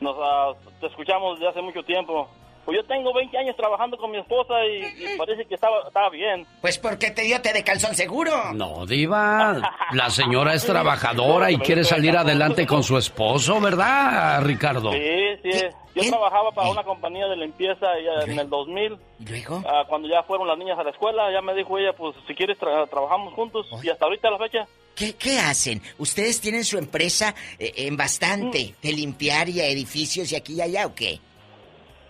Nos, 0.00 0.16
ah, 0.20 0.52
te 0.80 0.86
escuchamos 0.86 1.38
desde 1.38 1.50
hace 1.50 1.62
mucho 1.62 1.82
tiempo. 1.82 2.28
Pues 2.64 2.76
yo 2.76 2.84
tengo 2.86 3.12
20 3.14 3.36
años 3.38 3.56
trabajando 3.56 3.96
con 3.96 4.10
mi 4.10 4.18
esposa 4.18 4.54
y, 4.66 4.84
y 5.14 5.18
parece 5.18 5.44
que 5.46 5.54
estaba, 5.54 5.78
estaba 5.86 6.10
bien. 6.10 6.46
Pues 6.60 6.78
porque 6.78 7.10
te 7.10 7.22
dio 7.22 7.40
té 7.40 7.52
de 7.52 7.64
calzón 7.64 7.94
seguro. 7.94 8.52
No, 8.54 8.86
Diva. 8.86 9.60
La 9.92 10.10
señora 10.10 10.54
es 10.54 10.64
trabajadora 10.66 11.50
y 11.50 11.56
quiere 11.58 11.84
salir 11.84 12.16
adelante 12.16 12.66
con 12.66 12.82
su 12.82 12.96
esposo, 12.98 13.60
¿verdad, 13.60 14.42
Ricardo? 14.44 14.92
Sí, 14.92 14.98
sí. 15.42 15.50
Yo 15.94 16.02
trabajaba 16.08 16.52
para 16.52 16.70
una 16.70 16.84
compañía 16.84 17.26
de 17.26 17.36
limpieza 17.36 17.86
en 18.24 18.38
el 18.38 18.48
2000. 18.48 18.96
¿Y 19.18 19.24
luego? 19.28 19.62
Ah, 19.66 19.82
cuando 19.88 20.06
ya 20.08 20.22
fueron 20.22 20.46
las 20.46 20.56
niñas 20.56 20.78
a 20.78 20.84
la 20.84 20.90
escuela, 20.90 21.32
ya 21.32 21.42
me 21.42 21.52
dijo 21.54 21.76
ella, 21.78 21.92
pues 21.92 22.14
si 22.28 22.34
quieres 22.34 22.58
tra- 22.60 22.88
trabajamos 22.88 23.34
juntos. 23.34 23.66
Y 23.82 23.88
hasta 23.88 24.04
ahorita 24.04 24.28
a 24.28 24.30
la 24.30 24.38
fecha. 24.38 24.66
¿Qué, 24.94 25.14
qué 25.16 25.38
hacen? 25.40 25.82
¿Ustedes 25.98 26.40
tienen 26.40 26.64
su 26.64 26.78
empresa 26.78 27.34
eh, 27.58 27.72
en 27.76 27.96
bastante 27.96 28.74
de 28.80 28.92
limpiar 28.92 29.48
y 29.48 29.60
a 29.60 29.66
edificios 29.66 30.30
y 30.30 30.36
aquí 30.36 30.54
y 30.54 30.60
allá 30.60 30.86
o 30.86 30.94
qué? 30.94 31.18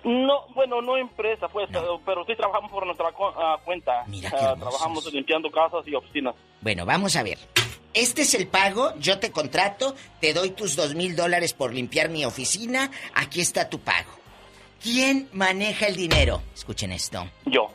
No, 0.05 0.47
bueno, 0.55 0.81
no 0.81 0.97
empresa, 0.97 1.47
pues, 1.48 1.68
pero, 1.70 2.01
pero 2.06 2.24
sí 2.24 2.35
trabajamos 2.36 2.70
por 2.70 2.86
nuestra 2.86 3.12
cu- 3.12 3.24
ah, 3.36 3.59
cuenta. 3.64 4.05
Mira 4.06 4.31
qué 4.31 4.36
Ah, 4.36 4.55
trabajamos 4.59 5.12
limpiando 5.12 5.51
casas 5.51 5.86
y 5.86 5.94
oficinas. 5.94 6.35
Bueno, 6.62 6.86
vamos 6.86 7.16
a 7.16 7.22
ver. 7.22 7.39
Este 7.93 8.22
es 8.22 8.35
el 8.35 8.47
pago, 8.47 8.94
yo 8.98 9.18
te 9.18 9.31
contrato, 9.31 9.94
te 10.20 10.32
doy 10.32 10.51
tus 10.51 10.77
dos 10.77 10.94
mil 10.94 11.16
dólares 11.16 11.52
por 11.52 11.74
limpiar 11.74 12.09
mi 12.09 12.24
oficina, 12.24 12.90
aquí 13.14 13.40
está 13.40 13.68
tu 13.68 13.81
pago. 13.81 14.10
¿Quién 14.82 15.28
maneja 15.32 15.86
el 15.89 15.97
dinero? 15.97 16.40
Escuchen 16.55 16.93
esto. 16.93 17.27
Yo. 17.47 17.68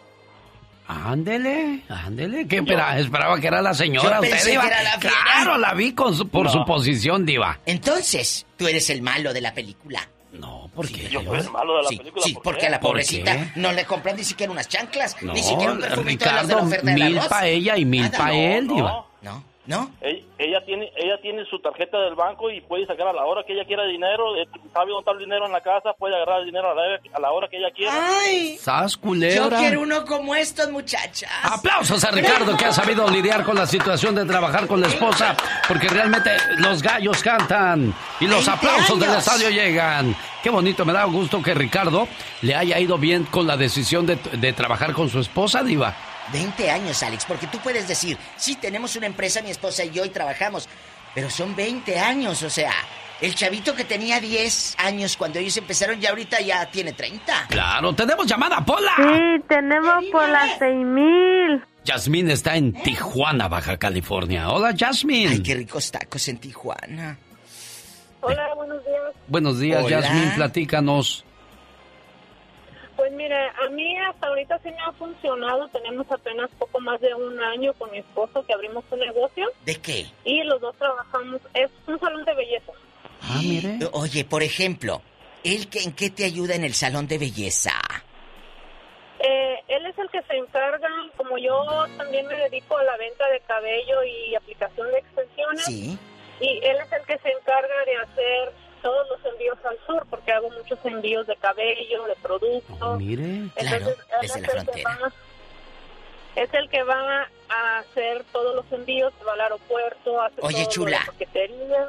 Ándele, 0.88 1.81
ándele. 1.89 2.47
¿Qué 2.47 2.57
espera- 2.57 2.97
esperaba 2.99 3.39
que 3.39 3.47
era 3.47 3.61
la 3.61 3.73
señora? 3.73 4.18
Yo 4.18 4.22
usted, 4.22 4.30
pensé 4.31 4.52
Diva? 4.52 4.61
que 4.64 4.68
era 4.68 4.84
la. 4.84 4.99
Claro, 4.99 5.57
la 5.57 5.73
vi 5.73 5.93
con 5.93 6.15
su- 6.15 6.27
por 6.30 6.45
No. 6.45 6.52
su 6.52 6.64
posición, 6.65 7.26
Diva. 7.26 7.60
Entonces, 7.65 8.45
tú 8.57 8.68
eres 8.68 8.89
el 8.91 9.02
malo 9.02 9.34
de 9.34 9.41
la 9.41 9.53
película. 9.53 10.07
No, 10.34 10.65
¿por 10.76 10.88
qué? 10.88 11.10
Yo 11.10 11.23
soy 11.23 11.39
el 11.39 11.49
malo 11.52 11.77
de 11.77 11.84
la 11.84 11.89
sí, 11.89 11.97
película. 11.97 12.23
Sí, 12.23 12.34
¿por 12.34 12.43
porque 12.43 12.68
a 12.68 12.69
la 12.69 12.80
¿Por 12.80 12.91
pobrecita 12.91 13.52
no 13.56 13.72
le 13.72 13.85
compran 13.85 14.15
ni 14.18 14.23
siquiera 14.23 14.52
unas 14.52 14.68
chanclas, 14.68 15.15
No, 15.22 15.34
ni 15.34 15.41
siquiera 15.41 15.72
un 15.73 15.80
perfumito 15.80 16.26
de 16.26 16.31
los 16.31 16.47
de 16.47 16.53
la 16.56 16.61
Ricardo, 16.61 16.68
oferta 16.68 16.91
mil 16.93 17.18
arroz. 17.18 17.27
pa' 17.30 17.47
ella 17.47 17.77
y 17.77 17.85
mil 17.85 18.02
Nada, 18.03 18.18
pa' 18.18 18.27
no, 18.27 18.34
él, 18.34 18.68
no. 18.68 18.76
Diva. 18.76 19.06
No, 19.22 19.43
¿no? 19.68 19.90
Ella, 20.02 20.22
ella 20.38 20.66
tiene 20.66 20.92
ella 20.96 21.18
tiene 21.22 21.44
su 21.46 21.60
tarjeta 21.60 22.00
del 22.02 22.16
banco 22.16 22.52
y 22.52 22.62
puede 22.62 22.86
sacar 22.86 23.08
a 23.08 23.14
la 23.14 23.26
hora 23.26 23.44
que 23.46 23.54
ella 23.54 23.66
quiera 23.66 23.84
dinero. 23.86 24.36
eh, 24.38 24.48
Sabe 24.74 24.92
dónde 24.92 25.00
está 25.00 25.12
el 25.12 25.20
dinero 25.20 25.46
en 25.46 25.52
la 25.52 25.62
casa, 25.62 25.94
puede 25.98 26.16
agarrar 26.16 26.40
el 26.42 26.46
dinero 26.46 26.72
a 26.72 26.76
la, 26.76 26.82
a 27.14 27.20
la 27.20 27.32
hora 27.32 27.48
que 27.48 27.58
ella 27.58 27.72
quiera. 27.76 27.94
¡Ay! 28.26 28.58
¡Sas, 28.58 28.94
Yo 28.96 29.02
culebra! 29.02 29.58
quiero 29.58 29.82
uno 29.82 30.06
como 30.06 30.36
estos, 30.36 30.70
muchachas. 30.72 31.30
Aplausos 31.44 32.04
a 32.04 32.12
Ricardo 32.12 32.56
que 32.58 32.66
ha 32.66 32.72
sabido 32.72 33.08
lidiar 33.10 33.44
con 33.44 33.56
la 33.56 33.66
situación 33.66 34.14
de 34.16 34.26
trabajar 34.26 34.68
con 34.68 34.82
la 34.82 34.88
esposa, 34.88 35.36
porque 35.68 35.88
realmente 35.88 36.32
los 36.58 36.82
gallos 36.84 37.22
cantan 37.24 37.94
y 38.20 38.28
los 38.28 38.46
20 38.46 38.52
aplausos 38.52 39.00
del 39.00 39.16
estadio 39.16 39.50
llegan. 39.50 40.16
Qué 40.44 40.50
bonito, 40.52 40.86
me 40.86 40.94
da 40.94 41.06
gusto 41.06 41.42
que 41.42 41.54
Ricardo 41.56 42.08
le 42.44 42.54
haya 42.54 42.80
ido 42.80 42.98
bien 43.00 43.24
con 43.26 43.48
la 43.48 43.58
decisión 43.58 44.06
de, 44.06 44.16
de 44.18 44.54
trabajar 44.54 44.94
con 44.94 45.10
su 45.10 45.20
esposa, 45.20 45.64
Diva. 45.64 45.96
20 46.31 46.69
años, 46.72 47.02
Alex, 47.03 47.26
porque 47.26 47.47
tú 47.47 47.60
puedes 47.60 47.88
decir, 47.88 48.18
sí, 48.38 48.56
tenemos 48.56 48.95
una 48.95 49.07
empresa, 49.07 49.41
mi 49.41 49.52
esposa 49.52 49.84
y 49.84 49.91
yo, 49.91 50.06
y 50.06 50.10
trabajamos, 50.10 50.68
pero 51.14 51.30
son 51.30 51.56
20 51.56 51.99
años, 51.99 52.43
o 52.43 52.49
sea, 52.49 52.72
el 53.22 53.34
chavito 53.34 53.76
que 53.76 53.85
tenía 53.85 54.19
10 54.19 54.76
años 54.80 55.15
cuando 55.18 55.39
ellos 55.39 55.56
empezaron, 55.57 55.99
ya 56.02 56.10
ahorita 56.10 56.41
ya 56.41 56.69
tiene 56.69 56.93
30. 56.93 57.47
Claro, 57.49 57.93
tenemos 57.93 58.26
llamada, 58.27 58.64
Pola. 58.65 58.91
Sí, 58.97 59.43
tenemos 59.47 60.03
seis 60.60 60.85
mil. 60.85 61.64
Yasmín 61.85 62.31
está 62.31 62.56
en 62.56 62.73
Tijuana, 62.73 63.47
Baja 63.47 63.77
California. 63.77 64.49
Hola, 64.49 64.72
Yasmín. 64.72 65.30
Ay, 65.30 65.43
qué 65.43 65.53
ricos 65.53 65.91
tacos 65.91 66.27
en 66.27 66.39
Tijuana. 66.39 67.18
Hola, 68.22 68.56
buenos 68.56 68.84
días. 68.84 69.02
Buenos 69.27 69.60
días. 69.60 69.88
Yasmín, 69.88 70.31
platícanos. 70.35 71.24
Pues 73.06 73.18
mire, 73.18 73.38
a 73.38 73.69
mí 73.69 73.99
hasta 73.99 74.26
ahorita 74.30 74.57
sí 74.64 74.72
me 74.72 74.82
ha 74.82 74.91
funcionado. 74.94 75.68
Tenemos 75.68 76.11
apenas 76.11 76.49
poco 76.57 76.80
más 76.80 76.99
de 77.02 77.14
un 77.14 77.40
año 77.40 77.72
con 77.76 77.91
mi 77.91 77.99
esposo 77.99 78.44
que 78.44 78.52
abrimos 78.52 78.84
un 78.90 78.98
negocio 78.98 79.48
¿De 79.64 79.76
qué? 79.76 80.07
y 80.23 80.41
los 80.41 80.60
dos 80.60 80.76
trabajamos. 80.76 81.40
Es 81.53 81.69
un 81.86 81.99
salón 81.99 82.26
de 82.26 82.34
belleza. 82.34 82.72
Ah, 83.22 83.40
mire. 83.44 83.77
Oye, 83.91 84.26
por 84.26 84.41
ejemplo, 84.41 85.03
¿él 85.44 85.69
que, 85.69 85.84
en 85.84 85.94
qué 85.94 86.10
te 86.10 86.26
ayuda 86.26 86.56
en 86.56 86.64
el 86.64 86.73
salón 86.73 87.06
de 87.06 87.19
belleza? 87.19 87.73
Eh, 89.19 89.56
él 89.68 89.86
es 89.86 89.99
el 89.99 90.10
que 90.10 90.23
se 90.23 90.38
encarga, 90.38 90.90
como 91.15 91.38
yo 91.38 91.64
también 91.98 92.26
me 92.26 92.36
dedico 92.36 92.76
a 92.76 92.84
la 92.86 92.98
venta 92.98 93.30
de 93.30 93.40
cabello 93.41 94.03
y 94.03 94.34
aplicación 94.34 94.90
de 94.90 94.98
extensiones. 94.98 95.64
Sí. 95.64 95.99
Y 96.40 96.60
él 96.64 96.77
es 96.84 96.91
el 96.91 97.06
que 97.06 97.19
se 97.19 97.30
encarga 97.30 97.86
de 97.86 97.98
hacer 97.98 98.53
todos 98.86 99.07
los 99.10 99.34
envíos 99.34 99.57
al 99.68 99.78
sur, 99.88 100.06
porque 100.12 100.32
hago 100.32 100.48
muchos 100.52 100.78
envíos 100.86 101.26
de 101.26 101.36
cabello, 101.38 102.06
de 102.06 102.16
productos. 102.22 102.99
Mire. 102.99 103.49
Claro, 103.56 103.86
desde 104.22 104.40
es 104.40 104.41
la 104.41 104.48
frontera. 104.49 104.98
va- 105.02 105.14
es 106.36 106.53
el 106.53 106.70
que 106.70 106.84
va 106.84 107.28
a 107.49 107.80
hacer 107.80 108.24
todos 108.32 108.53
los 108.56 108.70
envíos, 108.72 109.12
va 109.28 109.34
al 109.34 109.41
aeropuerto, 109.41 110.22
hace 110.22 110.36
Oye, 110.41 110.64
todo 110.66 110.70
chula. 110.70 110.99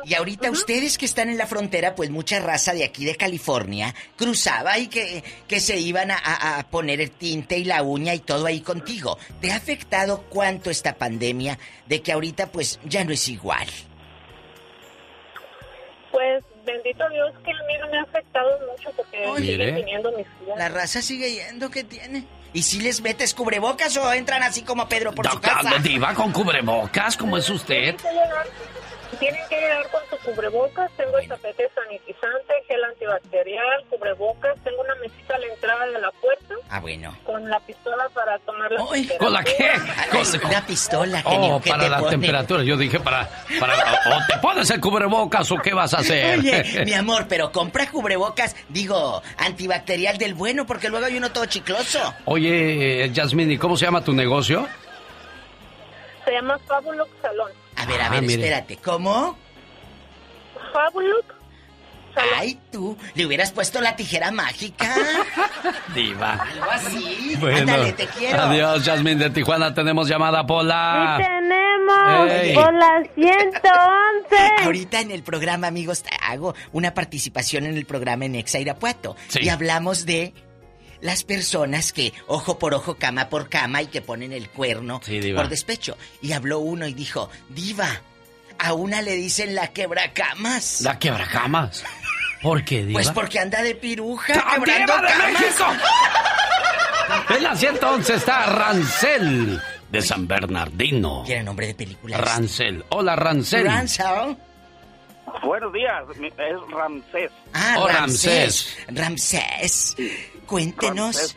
Y 0.05 0.15
ahorita 0.15 0.51
ustedes 0.53 0.97
que 0.97 1.05
están 1.05 1.29
en 1.29 1.37
la 1.37 1.47
frontera, 1.47 1.95
pues 1.97 2.09
mucha 2.11 2.39
raza 2.41 2.73
de 2.73 2.85
aquí 2.85 3.05
de 3.05 3.17
California 3.17 3.93
cruzaba 4.17 4.79
y 4.79 4.87
que, 4.87 5.23
que 5.49 5.61
se 5.61 5.79
iban 5.79 6.13
a 6.13 6.67
poner 6.71 7.01
el 7.03 7.11
tinte 7.11 7.59
y 7.59 7.65
la 7.65 7.83
uña 7.83 8.15
y 8.15 8.21
todo 8.21 8.47
ahí 8.47 8.61
contigo. 8.61 9.19
¿Te 9.43 9.51
ha 9.53 9.57
afectado 9.57 10.23
cuánto 10.31 10.71
esta 10.71 10.95
pandemia 10.95 11.59
de 11.87 12.01
que 12.01 12.13
ahorita 12.13 12.47
pues 12.53 12.79
ya 12.85 13.05
no 13.05 13.13
es 13.13 13.29
igual? 13.29 13.67
Pues 16.17 16.43
bendito 16.65 17.07
Dios 17.11 17.31
que 17.45 17.51
a 17.51 17.67
mí 17.67 17.75
no 17.79 17.89
me 17.89 17.99
ha 17.99 18.03
afectado 18.05 18.59
mucho 18.73 18.91
porque 18.97 19.27
Oye. 19.27 19.53
siguen 19.53 19.75
viniendo 19.75 20.11
mis 20.13 20.27
tías. 20.27 20.57
La 20.57 20.71
raza 20.71 21.03
sigue 21.03 21.31
yendo, 21.31 21.71
¿qué 21.71 21.85
tiene? 21.85 22.25
¿Y 22.55 22.63
si 22.63 22.81
les 22.81 23.03
metes 23.03 23.35
cubrebocas 23.35 23.95
o 23.99 24.11
entran 24.15 24.43
así 24.43 24.63
como 24.63 24.89
Pedro 24.89 25.13
por 25.13 25.27
su 25.27 25.33
Doctor, 25.35 25.53
casa? 25.53 25.79
Diva 25.83 26.15
con 26.15 26.33
cubrebocas, 26.33 27.19
¿cómo 27.19 27.37
es 27.37 27.51
usted? 27.51 27.97
Tienen 29.19 29.41
que 29.49 29.57
llegar, 29.61 29.89
con 29.91 30.01
su 30.11 30.17
cubrebocas, 30.25 30.91
tengo 30.97 31.19
el 31.19 31.29
tapete 31.29 31.69
sanitizante, 31.75 32.55
gel 32.69 32.85
antibacterial, 32.85 33.85
cubrebocas, 33.89 34.57
tengo 34.65 34.81
una 34.83 34.95
mesita 34.97 35.35
a 35.37 35.39
la 35.39 35.47
entrada 35.47 35.87
de 35.87 36.01
la 36.01 36.11
puerta 36.13 36.55
Ah, 36.69 36.81
bueno. 36.81 37.17
con 37.25 37.49
la 37.49 37.61
pistola 37.61 38.09
para 38.13 38.39
tomar 38.41 38.71
la 38.73 38.81
¿Con 39.19 39.33
la 39.33 39.43
qué? 39.45 39.71
Con 40.11 40.49
una 40.51 40.67
pistola, 40.67 41.23
genio, 41.23 41.57
Oh, 41.57 41.61
¿qué 41.61 41.71
para 41.71 41.85
te 41.85 41.91
la 41.91 41.99
pone? 41.99 42.11
temperatura. 42.11 42.63
Yo 42.65 42.77
dije 42.77 42.99
para, 43.01 43.29
para... 43.61 43.75
O 43.75 44.27
te 44.29 44.39
pones 44.39 44.69
el 44.71 44.81
cubrebocas 44.81 45.51
o 45.53 45.57
qué 45.59 45.73
vas 45.75 45.95
a 45.95 45.99
hacer. 45.99 46.39
Oye, 46.41 46.65
mi 46.85 46.93
amor, 46.95 47.27
pero 47.29 47.53
compra 47.53 47.89
cubrebocas, 47.91 48.57
digo, 48.69 49.23
antibacterial 49.39 50.19
del 50.19 50.35
bueno, 50.35 50.67
porque 50.67 50.89
luego 50.89 51.07
hay 51.07 51.17
uno 51.17 51.31
todo 51.33 51.47
chicloso. 51.47 52.15
Oye, 52.25 53.09
Yasmín, 53.13 53.51
¿y 53.53 53.59
cómo 53.59 53.77
se 53.77 53.85
llama 53.87 54.03
tu 54.05 54.13
negocio? 54.13 54.67
Se 56.27 56.33
llama 56.33 56.59
Fabulous 56.67 57.09
Salón. 57.23 57.51
A 57.77 57.87
ver, 57.87 58.01
a 58.03 58.07
Ah, 58.07 58.11
ver, 58.11 58.25
espérate, 58.25 58.77
¿cómo? 58.77 59.39
Fabulous 60.73 61.25
Ay, 62.35 62.59
tú, 62.73 62.97
le 63.15 63.27
hubieras 63.27 63.53
puesto 63.53 63.79
la 63.83 63.95
tijera 63.95 64.31
mágica. 64.31 64.87
Diva. 65.95 66.33
Algo 66.33 66.71
así. 66.71 67.37
Bueno, 67.39 67.59
Ándale, 67.59 67.93
te 67.93 68.07
quiero. 68.07 68.41
adiós, 68.41 68.85
Yasmín 68.87 69.19
de 69.19 69.29
Tijuana. 69.29 69.75
Tenemos 69.75 70.09
llamada, 70.09 70.47
Pola. 70.47 71.17
Sí 71.19 71.23
tenemos 71.25 72.73
las 72.73 73.07
111. 73.15 74.65
Ahorita 74.65 75.01
en 75.01 75.11
el 75.11 75.23
programa, 75.23 75.67
amigos, 75.67 76.05
te 76.05 76.11
hago 76.23 76.55
una 76.73 76.95
participación 76.95 77.67
en 77.67 77.77
el 77.77 77.85
programa 77.85 78.25
en 78.25 78.37
Exa 78.37 78.59
Irapuato. 78.61 79.15
Sí. 79.29 79.41
Y 79.43 79.51
hablamos 79.51 80.07
de 80.07 80.33
las 81.01 81.25
personas 81.25 81.93
que 81.93 82.13
ojo 82.27 82.59
por 82.59 82.75
ojo, 82.75 82.95
cama 82.97 83.29
por 83.29 83.49
cama 83.49 83.83
y 83.83 83.87
que 83.87 84.01
ponen 84.03 84.33
el 84.33 84.49
cuerno 84.49 85.01
Sí, 85.05 85.33
por 85.33 85.49
despecho. 85.49 85.97
Y 86.23 86.33
habló 86.33 86.59
uno 86.61 86.87
y 86.87 86.95
dijo, 86.95 87.31
Diva, 87.49 87.89
a 88.59 88.73
una 88.73 89.03
le 89.03 89.13
dicen 89.15 89.55
la 89.55 89.69
quebracamas. 89.69 90.81
La 90.83 90.99
quebracamas. 90.99 91.85
¿Por 92.43 92.65
qué, 92.65 92.85
Diva? 92.85 92.99
Pues 92.99 93.11
porque 93.11 93.39
anda 93.39 93.63
de 93.63 93.75
piruja, 93.75 94.35
¡Ah, 94.37 94.55
quebrando 94.57 94.95
de 94.97 95.09
camas. 95.09 95.33
México! 95.41 95.67
En 97.31 97.43
la 97.43 97.55
111 97.57 98.15
está 98.15 98.47
Rancel 98.47 99.61
de 99.91 100.03
San 100.03 100.27
Bernardino. 100.27 101.23
Tiene 101.25 101.45
nombre 101.45 101.69
de 101.69 101.75
película. 101.75 102.19
Rancel. 102.19 102.85
Hola, 102.91 103.15
Rancel. 103.17 103.65
Rancel. 103.65 104.37
Buenos 105.43 105.73
días, 105.73 106.03
es 106.11 106.71
Ramsés. 106.71 107.31
Ah, 107.53 107.77
Oh, 107.79 107.89
Ramsés. 107.89 108.77
Ramsés. 108.89 109.95
Cuéntenos. 110.47 111.37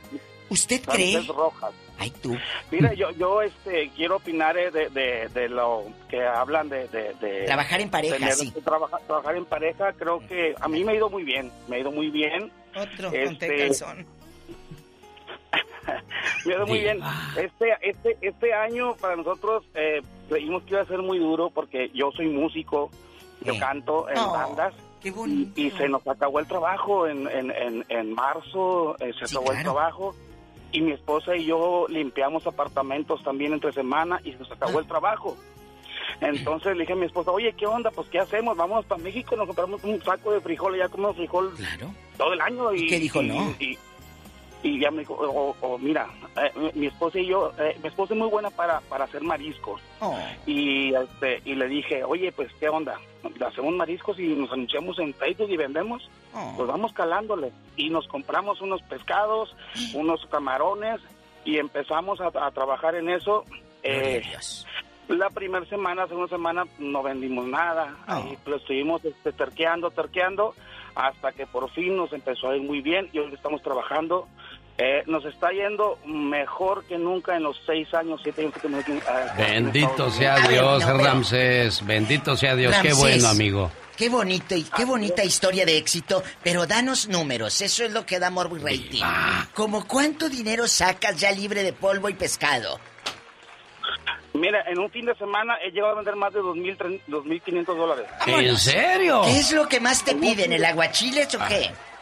¿Usted 0.49 0.81
Ramsés 0.85 1.15
cree? 1.17 1.27
Rojas. 1.27 1.71
Ay, 1.99 2.11
tú. 2.21 2.35
Mira, 2.71 2.93
yo, 2.93 3.11
yo 3.11 3.41
este, 3.41 3.89
quiero 3.95 4.15
opinar 4.15 4.57
eh, 4.57 4.71
de, 4.71 4.89
de, 4.89 5.27
de 5.29 5.49
lo 5.49 5.83
que 6.09 6.23
hablan 6.25 6.69
de... 6.69 6.87
de- 6.87 7.13
de 7.15 7.43
Trabajar 7.45 7.81
en 7.81 7.89
pareja, 7.89 8.15
tener- 8.15 8.33
sí. 8.35 8.51
trabajar, 8.63 9.01
trabajar 9.05 9.35
en 9.35 9.45
pareja, 9.45 9.91
creo 9.93 10.25
que 10.27 10.55
a 10.59 10.67
mí 10.69 10.83
me 10.85 10.93
ha 10.93 10.95
ido 10.95 11.09
muy 11.09 11.23
bien, 11.23 11.51
me 11.67 11.75
ha 11.75 11.79
ido 11.79 11.91
muy 11.91 12.09
bien. 12.09 12.51
Otro, 12.75 13.11
Este-. 13.11 13.69
Me 16.45 16.53
ha 16.53 16.57
ido 16.57 16.67
muy 16.67 16.79
bien. 16.79 16.99
Este, 17.35 17.73
este, 17.81 18.17
este 18.21 18.53
año 18.53 18.95
para 18.95 19.15
nosotros 19.15 19.65
eh, 19.73 20.01
creímos 20.29 20.63
que 20.63 20.71
iba 20.71 20.81
a 20.81 20.85
ser 20.85 20.99
muy 20.99 21.17
duro 21.19 21.49
porque 21.49 21.89
yo 21.93 22.11
soy 22.11 22.27
músico, 22.27 22.89
yo 23.41 23.57
canto 23.59 24.07
en 24.09 24.17
Oh, 24.19 24.31
bandas. 24.31 24.73
Qué 25.01 25.11
bonito. 25.11 25.59
Y 25.59 25.71
se 25.71 25.87
nos 25.87 26.05
acabó 26.07 26.39
el 26.39 26.47
trabajo 26.47 27.07
en, 27.07 27.27
en, 27.29 27.51
en, 27.51 27.85
en 27.89 28.13
marzo, 28.13 28.95
eh, 28.99 29.11
se 29.19 29.27
Sí, 29.27 29.35
acabó 29.35 29.51
el 29.53 29.61
trabajo. 29.63 30.15
Y 30.71 30.81
mi 30.81 30.91
esposa 30.91 31.35
y 31.35 31.45
yo 31.45 31.85
limpiamos 31.89 32.45
apartamentos 32.45 33.23
también 33.23 33.53
entre 33.53 33.71
semana 33.71 34.19
y 34.23 34.33
se 34.33 34.39
nos 34.39 34.51
acabó 34.51 34.79
el 34.79 34.87
trabajo. 34.87 35.35
Entonces 36.21 36.73
le 36.75 36.81
dije 36.81 36.93
a 36.93 36.95
mi 36.97 37.05
esposa, 37.05 37.31
oye, 37.31 37.53
¿qué 37.53 37.65
onda? 37.65 37.91
Pues, 37.91 38.07
¿qué 38.09 38.19
hacemos? 38.19 38.57
Vamos 38.57 38.85
para 38.85 39.01
México, 39.01 39.35
nos 39.35 39.47
compramos 39.47 39.83
un 39.83 40.01
saco 40.03 40.31
de 40.31 40.41
frijoles, 40.41 40.79
ya 40.79 40.89
comemos 40.89 41.15
frijol 41.15 41.53
todo 42.17 42.33
el 42.33 42.41
año. 42.41 42.73
¿Y, 42.73 42.87
qué 42.87 42.99
dijo 42.99 43.21
y- 43.21 43.27
no? 43.27 43.55
Y, 43.59 43.77
y 44.61 44.79
ya 44.79 44.91
me 44.91 44.99
dijo, 44.99 45.13
o, 45.13 45.55
o 45.61 45.77
mira, 45.77 46.07
eh, 46.35 46.71
mi- 46.73 46.87
esposa 46.87 47.19
y 47.19 47.27
yo, 47.27 47.53
eh, 47.57 47.77
mi 47.81 47.87
esposa 47.87 48.13
es 48.13 48.19
muy 48.19 48.29
buena 48.29 48.49
para, 48.49 48.81
para 48.81 49.05
hacer 49.05 49.21
mariscos. 49.21 49.81
Oh. 50.01 50.17
Y, 50.45 50.93
este, 50.93 51.41
y 51.45 51.55
le 51.55 51.67
dije, 51.67 52.03
oye, 52.03 52.31
pues, 52.31 52.51
¿qué 52.59 52.67
onda? 52.67 52.99
Hacemos 53.45 53.73
mariscos 53.75 54.19
y 54.19 54.27
nos 54.27 54.51
anunciamos 54.51 54.99
en 54.99 55.13
Facebook 55.13 55.49
y 55.49 55.57
vendemos. 55.57 56.09
Oh. 56.33 56.53
Pues 56.57 56.67
vamos 56.67 56.91
calándole. 56.93 57.51
Y 57.77 57.89
nos 57.89 58.07
compramos 58.07 58.59
unos 58.61 58.81
pescados, 58.83 59.55
unos 59.93 60.25
camarones 60.27 60.99
y 61.45 61.57
empezamos 61.57 62.19
a, 62.19 62.27
a 62.27 62.51
trabajar 62.51 62.95
en 62.95 63.09
eso. 63.09 63.45
Eh, 63.83 64.21
la 65.07 65.29
primera 65.29 65.65
semana, 65.65 66.05
segunda 66.07 66.27
semana, 66.29 66.65
no 66.79 67.01
vendimos 67.01 67.45
nada. 67.47 67.95
Ahí, 68.07 68.37
pues, 68.43 68.57
estuvimos 68.57 69.03
este, 69.05 69.31
terqueando, 69.31 69.89
terqueando, 69.89 70.53
hasta 70.95 71.31
que 71.31 71.47
por 71.47 71.69
fin 71.71 71.95
nos 71.97 72.11
empezó 72.13 72.49
a 72.49 72.57
ir 72.57 72.61
muy 72.61 72.81
bien 72.81 73.09
y 73.13 73.19
hoy 73.19 73.33
estamos 73.33 73.61
trabajando 73.63 74.27
Eh, 74.81 75.03
nos 75.07 75.25
está 75.25 75.51
yendo 75.51 75.99
mejor 76.05 76.85
que 76.85 76.97
nunca 76.97 77.35
en 77.35 77.43
los 77.43 77.61
seis 77.65 77.93
años, 77.93 78.21
siete 78.23 78.43
años 78.43 78.53
que 78.61 78.67
hemos 78.67 78.85
ah, 79.09 79.35
Bendito 79.37 80.09
sea 80.09 80.47
Dios, 80.47 80.85
Ramsés. 80.85 81.85
Bendito 81.85 82.37
sea 82.37 82.55
Dios. 82.55 82.73
Qué 82.81 82.93
bueno, 82.93 83.27
amigo. 83.27 83.69
Qué 83.97 84.07
bonito 84.07 84.55
y 84.55 84.63
qué 84.63 84.85
bonita 84.85 85.25
historia 85.25 85.65
de 85.65 85.75
éxito, 85.75 86.23
pero 86.41 86.65
danos 86.65 87.09
números, 87.09 87.59
eso 87.59 87.83
es 87.83 87.91
lo 87.91 88.05
que 88.05 88.17
da 88.17 88.29
Morbo 88.29 88.55
y 88.55 88.59
Rating. 88.59 89.03
¿Cómo 89.53 89.85
cuánto 89.85 90.29
dinero 90.29 90.65
sacas 90.69 91.19
ya 91.19 91.29
libre 91.33 91.63
de 91.63 91.73
polvo 91.73 92.07
y 92.07 92.13
pescado? 92.13 92.79
Mira, 94.33 94.63
en 94.65 94.79
un 94.79 94.89
fin 94.89 95.05
de 95.05 95.15
semana 95.15 95.57
he 95.61 95.71
llegado 95.71 95.91
a 95.91 95.95
vender 95.95 96.15
más 96.15 96.33
de 96.33 96.39
2.500 96.39 97.65
dólares. 97.65 98.05
¿En 98.25 98.55
serio? 98.55 99.23
¿Qué 99.25 99.37
es 99.39 99.51
lo 99.51 99.67
que 99.67 99.81
más 99.81 100.05
te 100.05 100.15
piden, 100.15 100.53
el 100.53 100.63
aguachiles 100.63 101.35
o 101.35 101.39
qué? 101.49 101.69
Ah, 101.69 101.98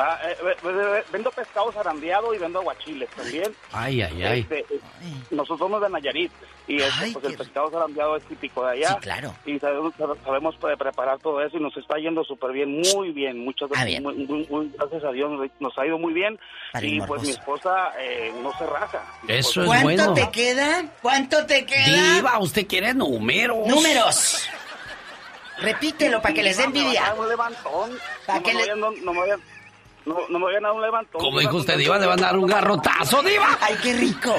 eh, 0.00 0.36
eh, 0.64 1.04
vendo 1.12 1.30
pescado 1.30 1.72
zarandeado 1.72 2.34
y 2.34 2.38
vendo 2.38 2.58
aguachiles 2.60 3.08
también. 3.10 3.54
Ay, 3.72 4.02
ay, 4.02 4.22
ay. 4.22 4.40
Este, 4.40 4.58
eh, 4.60 4.80
nosotros 5.30 5.58
somos 5.58 5.80
de 5.82 5.88
Nayarit 5.90 6.32
y 6.66 6.80
este, 6.82 7.12
pues 7.12 7.24
el 7.26 7.36
pescado 7.36 7.70
zarandeado 7.70 8.16
es 8.16 8.24
típico 8.24 8.64
de 8.64 8.72
allá. 8.72 8.88
Sí, 8.94 8.94
claro. 9.00 9.34
Y 9.46 9.58
sabemos, 9.58 9.94
sabemos 10.24 10.56
preparar 10.56 11.18
todo 11.20 11.40
eso 11.42 11.56
y 11.56 11.60
nos 11.60 11.76
está 11.76 11.96
yendo 11.98 12.24
súper 12.24 12.52
bien, 12.52 12.80
muy 12.94 13.10
bien. 13.12 13.38
Muchas 13.44 13.68
Ah, 13.72 13.80
gracias, 13.80 14.02
muy, 14.02 14.46
muy- 14.48 14.72
gracias 14.76 15.04
a 15.04 15.12
Dios 15.12 15.30
nos 15.60 15.78
ha 15.78 15.86
ido 15.86 15.98
muy 15.98 16.12
bien. 16.12 16.38
Para 16.72 16.86
y 16.86 17.00
pues 17.02 17.22
mi 17.22 17.30
esposa 17.30 17.92
eh, 17.98 18.32
no 18.42 18.52
se 18.58 18.66
raja. 18.66 19.02
Eso 19.28 19.62
es 19.62 19.66
¿Cuánto 19.68 19.82
bueno. 19.84 20.14
te 20.14 20.30
queda? 20.30 20.84
¿Cuánto 21.02 21.46
te 21.46 21.64
queda? 21.64 22.14
Diva, 22.16 22.38
usted 22.38 22.66
quiere 22.66 22.92
números. 22.94 23.66
Números. 23.66 24.48
Repítelo 25.58 26.20
para 26.20 26.34
que 26.34 26.42
les 26.42 26.58
dé 26.58 26.64
envidia. 26.64 27.14
Un 27.18 27.28
levantón. 27.28 27.98
Pa' 28.26 28.34
no, 28.36 28.42
que 28.42 28.52
me 28.54 28.66
le- 28.66 28.76
no, 28.76 28.90
no 28.90 29.12
no- 30.06 30.28
no 30.28 30.38
me 30.38 30.44
vayan 30.46 30.64
a 30.64 30.68
dar 30.68 30.76
un 30.76 30.82
levantón. 30.82 31.20
Como 31.20 31.38
dijo 31.40 31.56
usted, 31.56 31.76
Diva, 31.76 31.98
le 31.98 32.06
van 32.06 32.18
a 32.20 32.26
dar 32.28 32.36
un 32.38 32.46
garrotazo, 32.46 33.22
Diva. 33.22 33.58
Ay, 33.60 33.74
qué 33.82 33.92
rico. 33.94 34.34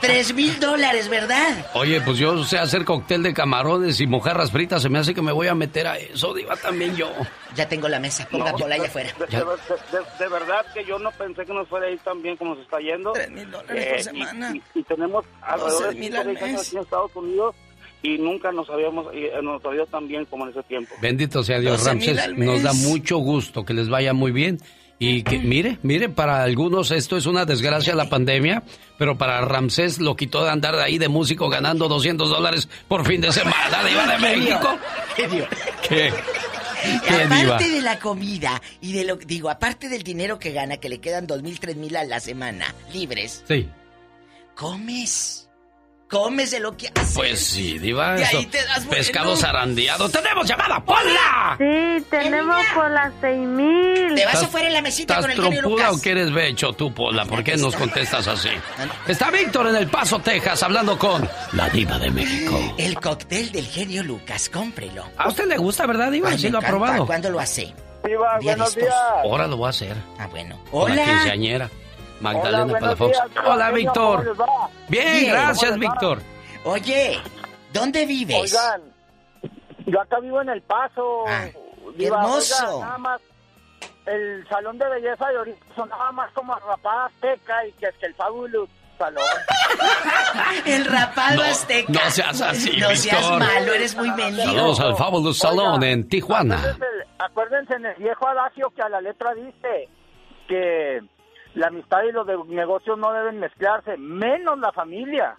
Tres 0.00 0.34
mil 0.34 0.58
dólares, 0.60 1.08
¿verdad? 1.08 1.66
Oye, 1.74 2.00
pues 2.00 2.18
yo 2.18 2.44
sé 2.44 2.58
hacer 2.58 2.84
cóctel 2.84 3.22
de 3.22 3.32
camarones 3.34 4.00
y 4.00 4.06
mojarras 4.06 4.50
fritas. 4.52 4.82
Se 4.82 4.88
me 4.88 4.98
hace 4.98 5.14
que 5.14 5.22
me 5.22 5.32
voy 5.32 5.46
a 5.48 5.54
meter 5.54 5.86
a 5.86 5.96
eso, 5.98 6.34
Diva, 6.34 6.56
también 6.56 6.94
yo. 6.96 7.10
Ya 7.56 7.68
tengo 7.68 7.88
la 7.88 7.98
mesa, 7.98 8.28
ponga 8.30 8.52
No, 8.52 8.58
por 8.58 8.68
de- 8.68 8.74
afuera. 8.76 9.10
De, 9.18 9.26
de- 9.26 9.36
de- 9.36 10.24
de 10.24 10.28
verdad 10.28 10.64
que 10.74 10.84
yo 10.84 10.98
no 10.98 11.10
pensé 11.12 11.44
que 11.44 11.52
nos 11.52 11.66
fuera 11.68 11.86
a 11.86 11.90
ir 11.90 11.98
tan 12.00 12.22
bien 12.22 12.36
como 12.36 12.54
nos 12.54 12.64
está 12.64 12.78
yendo. 12.78 13.14
Eh, 13.16 13.46
dólares 13.50 13.86
por 13.86 14.02
semana. 14.02 14.52
Y, 14.54 14.62
y 14.78 14.82
tenemos 14.84 15.24
alrededor 15.42 15.78
de 15.80 15.84
12 15.86 15.98
mil 15.98 16.12
5 16.12 16.20
al 16.20 16.28
años 16.28 16.42
mes. 16.42 16.60
aquí 16.66 16.76
en 16.76 16.82
Estados 16.82 17.16
Unidos 17.16 17.54
y 18.02 18.18
nunca 18.18 18.52
nos 18.52 18.70
habíamos 18.70 19.06
eh, 19.12 19.32
nos 19.42 19.64
había 19.64 19.84
tan 19.86 20.06
bien 20.06 20.24
como 20.26 20.44
en 20.44 20.50
ese 20.50 20.62
tiempo. 20.64 20.94
Bendito 21.00 21.42
sea 21.42 21.58
Dios, 21.58 21.78
12 21.82 21.94
mil 21.96 22.06
Ramsés. 22.08 22.24
al 22.24 22.34
mes. 22.36 22.46
Nos 22.48 22.62
da 22.62 22.72
mucho 22.88 23.18
gusto 23.18 23.64
que 23.64 23.74
les 23.74 23.88
vaya 23.88 24.12
muy 24.12 24.30
bien. 24.30 24.58
Y 25.00 25.22
que, 25.22 25.38
mire, 25.38 25.78
mire, 25.82 26.08
para 26.08 26.42
algunos 26.42 26.90
esto 26.90 27.16
es 27.16 27.26
una 27.26 27.44
desgracia 27.44 27.94
la 27.94 28.08
pandemia, 28.08 28.64
pero 28.98 29.16
para 29.16 29.40
Ramsés 29.42 30.00
lo 30.00 30.16
quitó 30.16 30.42
de 30.44 30.50
andar 30.50 30.74
ahí 30.76 30.98
de 30.98 31.08
músico 31.08 31.48
ganando 31.48 31.86
200 31.88 32.28
dólares 32.28 32.68
por 32.88 33.06
fin 33.06 33.20
de 33.20 33.30
semana, 33.32 33.84
Diva 33.84 34.06
de 34.08 34.18
México. 34.36 34.78
¿Qué? 35.16 35.28
¿Qué, 35.88 36.12
Diva? 37.28 37.54
Aparte 37.54 37.68
de 37.70 37.80
la 37.82 37.98
comida 38.00 38.60
y 38.80 38.92
de 38.92 39.04
lo 39.04 39.16
digo, 39.16 39.50
aparte 39.50 39.88
del 39.88 40.02
dinero 40.02 40.38
que 40.40 40.50
gana, 40.52 40.78
que 40.78 40.88
le 40.88 40.98
quedan 41.00 41.26
dos 41.28 41.42
mil, 41.42 41.58
tres 41.60 41.76
mil 41.76 41.94
a 41.96 42.02
la 42.04 42.18
semana 42.18 42.74
libres, 42.92 43.44
Sí. 43.46 43.68
comes. 44.56 45.47
Comes 46.08 46.50
de 46.50 46.60
lo 46.60 46.74
que 46.74 46.88
haces. 46.94 47.14
Pues 47.14 47.44
sí, 47.44 47.78
Diva, 47.78 48.14
De 48.14 48.24
ahí 48.24 48.36
eso. 48.38 48.48
te 48.50 48.64
das 48.64 48.76
bueno. 48.86 48.90
Pescado 48.90 49.36
zarandeado. 49.36 50.08
¡Tenemos 50.08 50.46
llamada! 50.48 50.82
¡Ponla! 50.82 51.56
Sí, 51.58 52.04
tenemos 52.08 52.64
por 52.74 52.90
las 52.90 53.12
seis 53.20 53.46
mil. 53.46 54.14
Te 54.14 54.24
vas 54.24 54.42
afuera 54.42 54.68
en 54.68 54.72
la 54.72 54.80
mesita 54.82 55.14
¿Estás 55.14 55.24
con 55.26 55.30
el 55.32 55.36
genio 55.44 55.60
trompuda 55.60 55.84
Lucas. 55.88 55.98
o 56.00 56.02
quieres 56.02 56.32
becho 56.32 56.72
tú, 56.72 56.94
Pola? 56.94 57.26
¿Por 57.26 57.44
qué 57.44 57.58
nos 57.58 57.76
contestas 57.76 58.26
así? 58.26 58.48
Está 59.06 59.30
Víctor 59.30 59.66
en 59.68 59.76
El 59.76 59.88
Paso, 59.88 60.18
Texas, 60.20 60.62
hablando 60.62 60.96
con 60.98 61.28
la 61.52 61.68
diva 61.68 61.98
de 61.98 62.10
México. 62.10 62.74
El 62.78 62.98
cóctel 62.98 63.52
del 63.52 63.66
genio 63.66 64.02
Lucas, 64.02 64.48
cómprelo. 64.48 65.04
¿A 65.18 65.28
usted 65.28 65.44
le 65.46 65.58
gusta, 65.58 65.86
verdad, 65.86 66.10
diva? 66.10 66.30
Ay, 66.30 66.38
¿Sí 66.38 66.48
lo 66.48 66.58
ha 66.58 66.62
probado? 66.62 67.06
¿Cuándo 67.06 67.28
lo 67.28 67.38
hace? 67.38 67.74
Diva, 68.04 68.38
Día 68.38 68.52
buenos 68.56 68.74
días. 68.74 68.94
Ahora 69.24 69.46
lo 69.46 69.58
voy 69.58 69.66
a 69.66 69.70
hacer. 69.70 69.94
Ah, 70.18 70.26
bueno. 70.28 70.58
Con 70.70 70.96
la 70.96 71.02
Hola. 71.02 71.12
quinceañera. 71.12 71.70
Magdalena 72.20 72.64
Hola, 72.64 72.78
Palafox. 72.80 73.10
días, 73.12 73.28
Hola, 73.46 73.70
Víctor. 73.70 74.36
Bien, 74.88 75.12
Bien. 75.12 75.30
gracias. 75.32 75.78
Víctor. 75.78 76.18
Oye, 76.64 77.20
¿dónde 77.72 78.06
vives? 78.06 78.52
Oigan, 78.54 78.82
yo 79.86 80.00
acá 80.00 80.18
vivo 80.20 80.40
en 80.42 80.48
El 80.50 80.62
Paso. 80.62 81.24
Ah, 81.28 81.46
qué 81.96 82.06
hermoso. 82.06 82.64
oigan, 82.66 82.80
nada 82.80 82.98
más, 82.98 83.20
el 84.06 84.46
salón 84.48 84.78
de 84.78 84.88
belleza 84.88 85.28
de 85.28 85.36
ahorita 85.38 85.66
sonaba 85.76 86.12
más 86.12 86.30
como 86.32 86.54
rapada 86.54 87.06
azteca 87.06 87.66
y 87.66 87.72
que 87.72 87.86
es 87.86 87.94
que 87.96 88.06
el 88.06 88.14
fabulous 88.14 88.68
salón. 88.98 89.24
El 90.66 90.84
rapado 90.86 91.36
No, 91.36 91.42
azteca. 91.42 91.92
no 91.92 92.10
seas 92.10 92.40
así, 92.40 92.76
No 92.80 92.88
seas 92.96 93.20
Víctor. 93.20 93.38
malo, 93.38 93.72
eres 93.74 93.94
muy 93.96 94.10
mendigo. 94.10 94.44
Saludos 94.50 94.80
al 94.80 94.96
Fabulous 94.96 95.38
Salón 95.38 95.82
en 95.84 96.08
Tijuana. 96.08 96.56
Acuérdense, 96.56 96.86
acuérdense 97.20 97.74
en 97.74 97.86
el 97.86 97.94
viejo 97.96 98.26
adagio 98.26 98.70
que 98.74 98.82
a 98.82 98.88
la 98.88 99.00
letra 99.00 99.34
dice 99.34 99.88
que 100.48 101.00
la 101.54 101.68
amistad 101.68 102.02
y 102.08 102.12
los 102.12 102.26
de 102.26 102.36
negocios 102.48 102.96
no 102.98 103.12
deben 103.12 103.40
mezclarse, 103.40 103.96
menos 103.96 104.58
la 104.58 104.70
familia. 104.72 105.36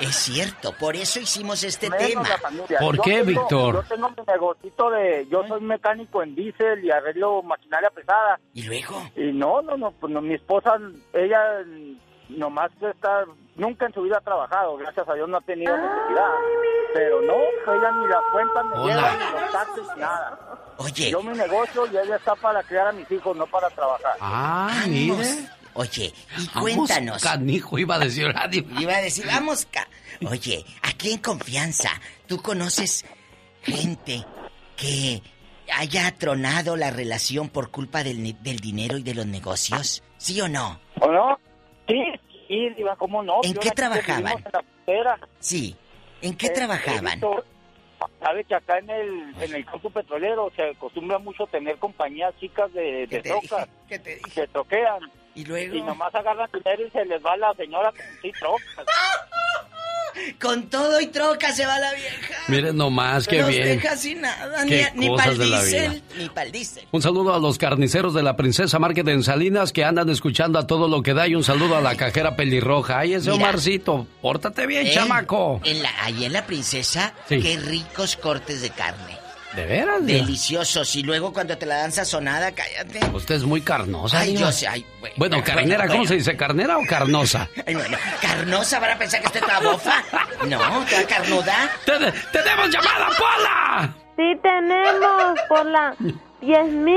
Es 0.00 0.14
cierto, 0.16 0.72
por 0.78 0.96
eso 0.96 1.20
hicimos 1.20 1.62
este 1.64 1.90
menos 1.90 2.06
tema. 2.08 2.22
la 2.28 2.38
familia. 2.38 2.78
¿Por 2.80 2.96
Yo 2.96 3.02
qué, 3.02 3.10
tengo- 3.18 3.24
Víctor? 3.26 3.74
Yo 3.74 3.82
tengo 3.82 4.08
mi 4.10 4.16
negocito 4.26 4.90
de... 4.90 5.26
Yo 5.30 5.46
soy 5.46 5.60
mecánico 5.60 6.22
en 6.22 6.34
diésel 6.34 6.84
y 6.84 6.90
arreglo 6.90 7.42
maquinaria 7.42 7.90
pesada. 7.90 8.38
¿Y 8.54 8.62
luego? 8.62 9.02
Y 9.16 9.32
no, 9.32 9.60
no, 9.62 9.76
no, 9.76 9.90
pues 9.92 10.12
no, 10.12 10.20
mi 10.22 10.34
esposa, 10.34 10.76
ella 11.12 11.40
nomás 12.30 12.70
está... 12.80 13.24
Nunca 13.54 13.84
en 13.84 13.92
su 13.92 14.00
vida 14.00 14.16
ha 14.16 14.22
trabajado, 14.22 14.78
gracias 14.78 15.06
a 15.06 15.12
Dios 15.12 15.28
no 15.28 15.36
ha 15.36 15.40
tenido 15.42 15.76
necesidad. 15.76 16.30
Pero 16.94 17.20
no, 17.20 17.34
ella 17.34 17.92
ni 18.00 18.06
las 18.08 18.22
cuentas 18.32 18.64
me 18.64 18.74
Hola. 18.78 18.94
lleva, 18.94 19.12
ni 19.12 19.40
los 19.40 19.52
taxes, 19.52 19.96
nada. 19.98 20.38
Oye. 20.84 21.10
Yo 21.10 21.22
mi 21.22 21.36
negocio 21.36 21.86
y 21.86 21.96
ella 21.96 22.16
está 22.16 22.34
para 22.36 22.62
criar 22.62 22.88
a 22.88 22.92
mis 22.92 23.10
hijos, 23.10 23.36
no 23.36 23.46
para 23.46 23.68
trabajar. 23.70 24.16
Ah, 24.20 24.68
Vamos. 24.82 24.88
mire. 24.88 25.48
Oye, 25.74 26.12
y 26.38 26.46
Vamos, 26.48 26.60
cuéntanos. 26.62 27.22
Canijo, 27.22 27.78
iba 27.78 27.94
a 27.94 27.98
decir 27.98 28.26
radio. 28.30 28.62
Iba 28.78 28.96
a 28.96 29.00
decir, 29.00 29.24
vamos, 29.26 29.66
ca- 29.70 29.88
Oye, 30.28 30.64
aquí 30.82 31.12
en 31.12 31.18
confianza, 31.18 31.88
¿tú 32.26 32.40
conoces 32.42 33.04
gente 33.62 34.24
que 34.76 35.22
haya 35.74 36.14
tronado 36.18 36.76
la 36.76 36.90
relación 36.90 37.48
por 37.48 37.70
culpa 37.70 38.02
del, 38.04 38.36
del 38.42 38.58
dinero 38.60 38.98
y 38.98 39.02
de 39.02 39.14
los 39.14 39.26
negocios? 39.26 40.02
¿Sí 40.18 40.38
o 40.42 40.48
no? 40.48 40.78
¿O 41.00 41.10
no? 41.10 41.38
Sí, 41.88 42.02
sí, 42.48 42.68
Diva, 42.76 42.94
¿cómo 42.96 43.22
no? 43.22 43.40
¿En 43.42 43.54
Yo 43.54 43.60
qué 43.60 43.70
trabajaban? 43.70 44.34
en 44.86 45.04
la 45.04 45.18
Sí. 45.40 45.74
¿En 46.20 46.36
qué 46.36 46.46
eh, 46.48 46.50
trabajaban? 46.50 47.06
he 47.06 47.10
visto- 47.12 47.44
Sabe 48.20 48.44
que 48.44 48.54
acá 48.54 48.78
en 48.78 48.90
el, 48.90 49.34
en 49.40 49.54
el 49.54 49.64
campo 49.64 49.90
petrolero 49.90 50.50
se 50.54 50.70
acostumbra 50.70 51.18
mucho 51.18 51.46
tener 51.46 51.76
compañías 51.78 52.34
chicas 52.38 52.72
de, 52.72 53.06
¿Qué 53.08 53.16
de 53.16 53.22
te 53.22 53.28
trocas 53.30 53.68
dije? 53.68 53.68
¿Qué 53.88 53.98
te 53.98 54.14
dije? 54.16 54.30
que 54.42 54.46
troquean 54.48 55.00
Y 55.34 55.44
luego. 55.44 55.74
y 55.74 55.82
nomás 55.82 56.14
agarran 56.14 56.48
dinero 56.52 56.86
y 56.86 56.90
se 56.90 57.04
les 57.04 57.24
va 57.24 57.36
la 57.36 57.52
señora 57.54 57.90
con 57.90 58.00
sí 58.20 58.32
trocas. 58.38 58.86
Con 60.40 60.68
todo 60.68 61.00
y 61.00 61.06
troca 61.06 61.52
se 61.52 61.64
va 61.66 61.78
la 61.78 61.92
vieja. 61.94 62.34
Miren 62.48 62.76
nomás, 62.76 63.26
qué 63.26 63.42
bien. 63.44 63.64
deja 63.64 63.96
sin 63.96 64.20
nada, 64.20 64.64
Qué 64.66 64.88
ni, 64.94 65.08
ni 65.08 65.16
pa'l 65.16 65.38
ni 66.18 66.28
pa'l. 66.28 66.52
Un 66.90 67.02
saludo 67.02 67.34
a 67.34 67.38
los 67.38 67.58
carniceros 67.58 68.12
de 68.14 68.22
la 68.22 68.36
Princesa 68.36 68.78
Market 68.78 69.06
en 69.08 69.22
Salinas 69.22 69.72
que 69.72 69.84
andan 69.84 70.08
escuchando 70.10 70.58
a 70.58 70.66
todo 70.66 70.88
lo 70.88 71.02
que 71.02 71.14
da 71.14 71.26
y 71.28 71.34
un 71.34 71.44
saludo 71.44 71.76
a 71.76 71.80
la 71.80 71.94
cajera 71.96 72.36
pelirroja. 72.36 72.98
Ay, 72.98 73.14
ese 73.14 73.30
Mira. 73.30 73.44
Omarcito, 73.44 74.06
pórtate 74.20 74.66
bien, 74.66 74.86
¿Eh? 74.86 74.92
chamaco. 74.92 75.60
En 75.64 75.82
la, 75.82 75.90
ahí 76.02 76.24
en 76.24 76.32
la 76.32 76.44
princesa, 76.46 77.14
Sí. 77.28 77.40
qué 77.40 77.56
ricos 77.58 78.16
cortes 78.16 78.60
de 78.60 78.70
carne. 78.70 79.16
¿De 79.54 79.66
veras? 79.66 80.04
Deliciosos. 80.04 80.96
Y 80.96 81.02
luego 81.02 81.32
cuando 81.32 81.56
te 81.58 81.66
la 81.66 81.76
dan 81.78 81.92
sazonada, 81.92 82.52
cállate. 82.52 83.00
Pues 83.00 83.22
usted 83.22 83.34
es 83.36 83.44
muy 83.44 83.60
carnosa. 83.60 84.20
Ay, 84.20 84.36
yo 84.36 84.50
sé. 84.50 84.66
Ay, 84.66 84.86
bueno, 85.00 85.14
bueno 85.16 85.44
carnera, 85.44 85.86
¿cómo 85.88 86.06
se 86.06 86.14
dice? 86.14 86.36
¿Carnera 86.36 86.78
o 86.78 86.86
carnosa? 86.86 87.48
Ay, 87.66 87.74
bueno. 87.74 87.98
¿Carnosa? 88.20 88.80
¿Van 88.80 88.92
a 88.92 88.98
pensar 88.98 89.20
que 89.20 89.26
usted 89.26 89.40
está 89.40 89.60
bofa? 89.60 90.02
No, 90.48 90.82
está 90.82 91.06
carnuda. 91.06 91.70
¡Tenemos 91.84 92.70
llamada, 92.70 93.08
Pola! 93.18 93.94
Sí, 94.16 94.38
tenemos, 94.42 95.40
Pola. 95.48 95.94
10 96.42 96.72
mil. 96.72 96.96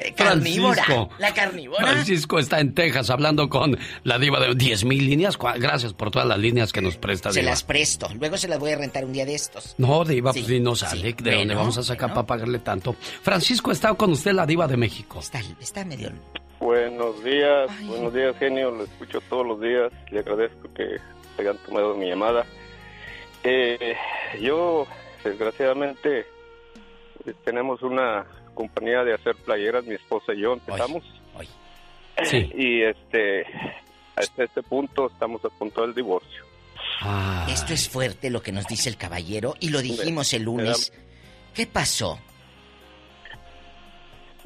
Eh, 0.00 0.14
carnívora. 0.16 0.84
La 1.18 1.32
carnívora. 1.34 1.86
Francisco 1.86 2.38
está 2.38 2.58
en 2.58 2.74
Texas 2.74 3.10
hablando 3.10 3.48
con 3.48 3.78
la 4.02 4.18
diva 4.18 4.40
de 4.40 4.54
10 4.54 4.84
mil 4.86 5.04
líneas. 5.04 5.38
Gracias 5.38 5.92
por 5.92 6.10
todas 6.10 6.26
las 6.26 6.38
líneas 6.38 6.72
que 6.72 6.80
nos 6.80 6.96
presta. 6.96 7.30
Se 7.30 7.42
las 7.42 7.62
presto. 7.62 8.08
Luego 8.18 8.38
se 8.38 8.48
las 8.48 8.58
voy 8.58 8.72
a 8.72 8.76
rentar 8.76 9.04
un 9.04 9.12
día 9.12 9.26
de 9.26 9.34
estos. 9.34 9.74
No, 9.76 10.04
diva, 10.04 10.32
pues 10.32 10.36
sí. 10.36 10.40
pues 10.40 10.58
si 10.58 10.60
no 10.60 10.74
sale. 10.74 11.12
¿De 11.12 11.22
bueno, 11.22 11.38
dónde 11.38 11.54
vamos 11.54 11.78
a 11.78 11.82
sacar 11.82 12.14
para 12.14 12.26
pagarle 12.26 12.60
tanto? 12.60 12.94
Francisco 12.94 13.70
está 13.70 13.92
con 13.94 14.10
usted, 14.12 14.32
la 14.32 14.46
diva 14.46 14.66
de 14.66 14.78
México. 14.78 15.20
Está, 15.20 15.40
está 15.60 15.84
medio. 15.84 16.10
Buenos 16.58 17.22
días, 17.22 17.70
buenos 17.86 18.12
días, 18.14 18.36
genio. 18.38 18.70
Lo 18.70 18.84
escucho 18.84 19.20
todos 19.28 19.46
los 19.46 19.60
días. 19.60 19.92
Le 20.10 20.20
agradezco 20.20 20.72
que 20.74 20.96
hayan 21.38 21.58
tomado 21.58 21.94
mi 21.94 22.08
llamada. 22.08 22.46
Eh, 23.44 23.94
yo, 24.40 24.86
desgraciadamente, 25.22 26.26
tenemos 27.44 27.82
una 27.82 28.26
compañía 28.58 29.04
de 29.04 29.14
hacer 29.14 29.36
playeras, 29.36 29.84
mi 29.84 29.94
esposa 29.94 30.34
y 30.34 30.40
yo 30.40 30.54
empezamos. 30.54 31.04
Sí. 32.24 32.50
Y 32.56 32.82
este, 32.82 33.46
hasta 34.16 34.42
este 34.42 34.62
punto 34.64 35.06
estamos 35.06 35.44
a 35.44 35.48
punto 35.50 35.82
del 35.82 35.94
divorcio. 35.94 36.42
Ah. 37.00 37.46
Esto 37.48 37.72
es 37.72 37.88
fuerte 37.88 38.28
lo 38.28 38.42
que 38.42 38.50
nos 38.50 38.66
dice 38.66 38.88
el 38.88 38.96
caballero 38.96 39.54
y 39.60 39.68
lo 39.68 39.80
dijimos 39.80 40.32
el 40.34 40.42
lunes. 40.42 40.92
¿Qué 41.54 41.68
pasó? 41.68 42.18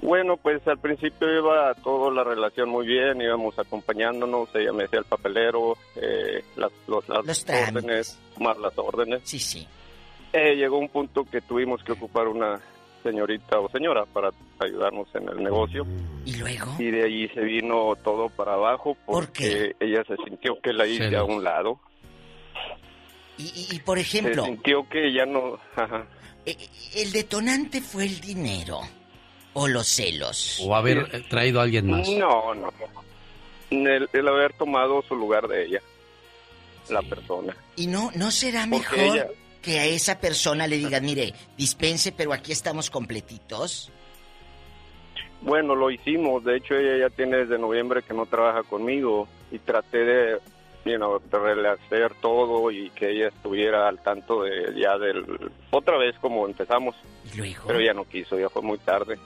Bueno, 0.02 0.36
pues 0.36 0.60
al 0.68 0.78
principio 0.78 1.32
iba 1.38 1.72
toda 1.76 2.10
la 2.12 2.24
relación 2.24 2.68
muy 2.68 2.86
bien, 2.86 3.22
íbamos 3.22 3.58
acompañándonos, 3.58 4.54
ella 4.54 4.72
me 4.72 4.82
decía 4.82 4.98
el 4.98 5.06
papelero, 5.06 5.78
eh, 5.96 6.44
las, 6.56 6.72
los, 6.86 7.08
las 7.08 7.46
órdenes, 7.48 8.18
más 8.38 8.58
las 8.58 8.76
órdenes. 8.76 9.22
Sí, 9.24 9.38
sí. 9.38 9.66
Eh, 10.34 10.56
llegó 10.56 10.76
un 10.76 10.90
punto 10.90 11.24
que 11.24 11.40
tuvimos 11.40 11.82
que 11.84 11.92
ocupar 11.92 12.28
una 12.28 12.60
señorita 13.02 13.58
o 13.58 13.68
señora 13.70 14.04
para 14.06 14.30
ayudarnos 14.58 15.08
en 15.14 15.28
el 15.28 15.42
negocio. 15.42 15.86
¿Y 16.24 16.36
luego? 16.36 16.74
Y 16.78 16.90
de 16.90 17.04
ahí 17.04 17.28
se 17.28 17.40
vino 17.40 17.94
todo 18.02 18.28
para 18.28 18.54
abajo 18.54 18.96
porque 19.06 19.74
ella 19.80 20.04
se 20.04 20.16
sintió 20.24 20.60
que 20.60 20.72
la 20.72 20.86
hice 20.86 21.16
a 21.16 21.24
un 21.24 21.42
lado. 21.42 21.80
Y, 23.38 23.80
por 23.80 23.98
ejemplo... 23.98 24.44
Se 24.44 24.50
sintió 24.50 24.88
que 24.88 25.12
ya 25.12 25.26
no... 25.26 25.58
Eh, 26.44 26.56
¿El 26.96 27.12
detonante 27.12 27.80
fue 27.80 28.04
el 28.04 28.20
dinero 28.20 28.80
o 29.52 29.68
los 29.68 29.86
celos? 29.86 30.60
O 30.66 30.74
haber 30.74 31.28
traído 31.28 31.60
a 31.60 31.62
alguien 31.62 31.88
más. 31.88 32.08
No, 32.08 32.52
no. 32.52 32.72
El, 33.70 34.28
haber 34.28 34.52
tomado 34.54 35.02
su 35.02 35.14
lugar 35.14 35.46
de 35.46 35.66
ella, 35.66 35.80
la 36.90 37.00
persona. 37.02 37.56
¿Y 37.76 37.86
no, 37.86 38.10
no 38.16 38.32
será 38.32 38.66
mejor 38.66 39.32
que 39.62 39.78
a 39.78 39.86
esa 39.86 40.18
persona 40.18 40.66
le 40.66 40.76
digan, 40.76 41.04
mire, 41.04 41.32
dispense, 41.56 42.12
pero 42.12 42.32
aquí 42.32 42.52
estamos 42.52 42.90
completitos? 42.90 43.90
Bueno, 45.40 45.74
lo 45.74 45.90
hicimos. 45.90 46.44
De 46.44 46.56
hecho, 46.56 46.74
ella 46.74 47.08
ya 47.08 47.14
tiene 47.14 47.38
desde 47.38 47.58
noviembre 47.58 48.02
que 48.02 48.14
no 48.14 48.26
trabaja 48.26 48.62
conmigo 48.64 49.28
y 49.50 49.58
traté 49.58 50.04
de 50.04 50.38
you 50.84 50.96
know, 50.96 51.20
rehacer 51.30 52.12
todo 52.20 52.70
y 52.70 52.90
que 52.90 53.10
ella 53.10 53.28
estuviera 53.28 53.88
al 53.88 54.02
tanto 54.02 54.42
de 54.42 54.74
ya 54.78 54.98
del 54.98 55.24
otra 55.70 55.96
vez 55.98 56.16
como 56.20 56.46
empezamos. 56.46 56.94
Pero 57.66 57.78
ella 57.78 57.94
no 57.94 58.04
quiso, 58.04 58.38
ya 58.38 58.48
fue 58.48 58.62
muy 58.62 58.78
tarde. 58.78 59.18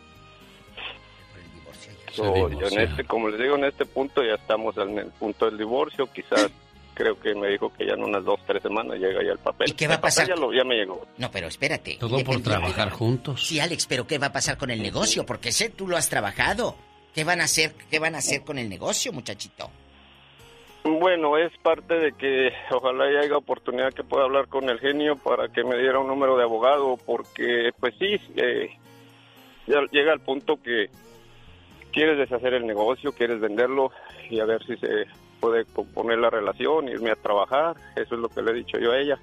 en 2.18 2.80
este, 2.80 3.04
como 3.04 3.28
les 3.28 3.40
digo, 3.40 3.56
en 3.56 3.64
este 3.64 3.84
punto 3.84 4.22
ya 4.22 4.34
estamos 4.34 4.76
en 4.78 4.98
el 4.98 5.06
punto 5.06 5.46
del 5.46 5.58
divorcio, 5.58 6.06
quizás 6.12 6.50
creo 6.96 7.20
que 7.20 7.34
me 7.34 7.48
dijo 7.48 7.70
que 7.76 7.86
ya 7.86 7.92
en 7.92 8.02
unas 8.02 8.24
dos, 8.24 8.40
tres 8.46 8.62
semanas 8.62 8.98
llega 8.98 9.22
ya 9.22 9.32
el 9.32 9.38
papel. 9.38 9.70
¿Y 9.70 9.74
qué 9.74 9.86
va 9.86 9.94
a 9.94 10.00
pasar? 10.00 10.26
Ya, 10.26 10.34
ya, 10.34 10.64
me 10.64 10.76
llegó. 10.76 11.06
No, 11.18 11.30
pero 11.30 11.46
espérate. 11.46 11.98
Todo 12.00 12.18
por 12.24 12.42
trabajar 12.42 12.90
juntos. 12.90 13.46
Sí, 13.46 13.60
Alex, 13.60 13.86
pero 13.86 14.06
¿qué 14.06 14.18
va 14.18 14.28
a 14.28 14.32
pasar 14.32 14.56
con 14.56 14.70
el 14.70 14.82
negocio? 14.82 15.26
Porque 15.26 15.52
sé, 15.52 15.68
tú 15.68 15.86
lo 15.86 15.96
has 15.96 16.08
trabajado. 16.08 16.74
¿Qué 17.14 17.24
van 17.24 17.40
a 17.40 17.44
hacer, 17.44 17.74
qué 17.90 17.98
van 17.98 18.14
a 18.14 18.18
hacer 18.18 18.42
con 18.42 18.58
el 18.58 18.68
negocio, 18.68 19.12
muchachito? 19.12 19.70
Bueno, 20.84 21.36
es 21.36 21.52
parte 21.58 21.94
de 21.94 22.12
que 22.12 22.52
ojalá 22.70 23.04
haya 23.04 23.36
oportunidad 23.36 23.92
que 23.92 24.04
pueda 24.04 24.24
hablar 24.24 24.48
con 24.48 24.68
el 24.70 24.78
genio 24.78 25.16
para 25.16 25.48
que 25.48 25.64
me 25.64 25.76
diera 25.76 25.98
un 25.98 26.08
número 26.08 26.36
de 26.36 26.44
abogado, 26.44 26.96
porque 27.04 27.70
pues 27.78 27.94
sí, 27.98 28.20
eh, 28.36 28.70
ya 29.66 29.80
llega 29.90 30.12
el 30.12 30.20
punto 30.20 30.62
que 30.62 30.88
quieres 31.92 32.18
deshacer 32.18 32.54
el 32.54 32.66
negocio, 32.66 33.12
quieres 33.12 33.40
venderlo 33.40 33.90
y 34.30 34.40
a 34.40 34.44
ver 34.44 34.64
si 34.64 34.76
se 34.76 35.06
puede 35.40 35.64
componer 35.66 36.18
la 36.18 36.30
relación, 36.30 36.88
irme 36.88 37.10
a 37.10 37.16
trabajar, 37.16 37.76
eso 37.94 38.14
es 38.14 38.20
lo 38.20 38.28
que 38.28 38.42
le 38.42 38.52
he 38.52 38.54
dicho 38.54 38.78
yo 38.78 38.92
a 38.92 38.98
ella. 38.98 39.18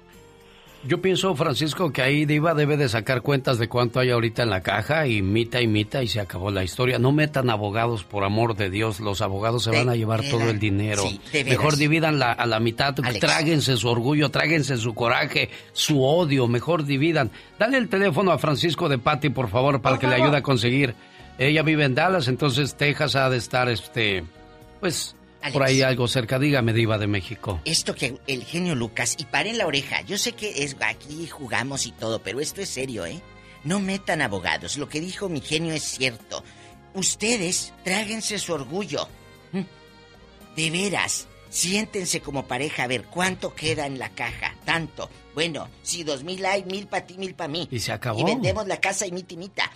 Yo 0.86 1.00
pienso, 1.00 1.34
Francisco, 1.34 1.90
que 1.94 2.02
ahí 2.02 2.26
Diva 2.26 2.52
debe 2.52 2.76
de 2.76 2.90
sacar 2.90 3.22
cuentas 3.22 3.58
de 3.58 3.68
cuánto 3.70 4.00
hay 4.00 4.10
ahorita 4.10 4.42
en 4.42 4.50
la 4.50 4.60
caja 4.60 5.06
y 5.06 5.22
mita 5.22 5.62
y 5.62 5.66
mita 5.66 6.02
y 6.02 6.08
se 6.08 6.20
acabó 6.20 6.50
la 6.50 6.62
historia. 6.62 6.98
No 6.98 7.10
metan 7.10 7.48
abogados, 7.48 8.04
por 8.04 8.22
amor 8.22 8.54
de 8.54 8.68
Dios. 8.68 9.00
Los 9.00 9.22
abogados 9.22 9.64
se 9.64 9.70
van 9.70 9.88
a 9.88 9.96
llevar 9.96 10.20
todo 10.28 10.50
el 10.50 10.58
dinero. 10.58 11.02
Mejor 11.32 11.76
dividan 11.76 12.18
la, 12.18 12.32
a 12.32 12.44
la 12.44 12.60
mitad. 12.60 12.94
Tráguense 12.94 13.78
su 13.78 13.88
orgullo, 13.88 14.30
tráguense 14.30 14.76
su 14.76 14.94
coraje, 14.94 15.48
su 15.72 16.04
odio. 16.04 16.48
Mejor 16.48 16.84
dividan. 16.84 17.30
Dale 17.58 17.78
el 17.78 17.88
teléfono 17.88 18.30
a 18.30 18.36
Francisco 18.36 18.90
de 18.90 18.98
Patti, 18.98 19.30
por 19.30 19.48
favor, 19.48 19.80
para 19.80 19.98
que 19.98 20.06
le 20.06 20.16
ayude 20.16 20.36
a 20.36 20.42
conseguir. 20.42 20.94
Ella 21.38 21.62
vive 21.62 21.84
en 21.84 21.94
Dallas, 21.94 22.28
entonces 22.28 22.76
Texas 22.76 23.16
ha 23.16 23.30
de 23.30 23.38
estar, 23.38 23.70
este, 23.70 24.22
pues 24.80 25.16
por 25.52 25.62
ahí 25.62 25.82
algo 25.82 26.08
cerca, 26.08 26.38
dígame, 26.38 26.72
Diva 26.72 26.98
de 26.98 27.06
México. 27.06 27.60
Esto 27.64 27.94
que 27.94 28.18
el 28.26 28.44
genio 28.44 28.74
Lucas, 28.74 29.16
y 29.18 29.24
paren 29.24 29.58
la 29.58 29.66
oreja, 29.66 30.00
yo 30.02 30.18
sé 30.18 30.32
que 30.32 30.64
es 30.64 30.76
aquí 30.80 31.26
jugamos 31.28 31.86
y 31.86 31.92
todo, 31.92 32.22
pero 32.22 32.40
esto 32.40 32.60
es 32.60 32.68
serio, 32.68 33.06
¿eh? 33.06 33.20
No 33.64 33.80
metan 33.80 34.22
abogados, 34.22 34.76
lo 34.76 34.88
que 34.88 35.00
dijo 35.00 35.28
mi 35.28 35.40
genio 35.40 35.72
es 35.72 35.82
cierto. 35.82 36.44
Ustedes 36.94 37.72
tráguense 37.82 38.38
su 38.38 38.52
orgullo. 38.52 39.08
¿Mm? 39.52 39.62
De 40.54 40.70
veras, 40.70 41.26
siéntense 41.48 42.20
como 42.20 42.46
pareja 42.46 42.84
a 42.84 42.86
ver 42.86 43.04
cuánto 43.04 43.54
queda 43.54 43.86
en 43.86 43.98
la 43.98 44.10
caja. 44.10 44.54
Tanto. 44.64 45.08
Bueno, 45.34 45.68
si 45.82 46.04
dos 46.04 46.22
mil 46.24 46.44
hay, 46.44 46.64
mil 46.64 46.86
para 46.86 47.06
ti, 47.06 47.16
mil 47.16 47.34
para 47.34 47.48
mí. 47.48 47.66
Y 47.70 47.80
se 47.80 47.92
acabó. 47.92 48.20
Y 48.20 48.24
vendemos 48.24 48.66
la 48.66 48.80
casa 48.80 49.06
y 49.06 49.12
mitimita. 49.12 49.70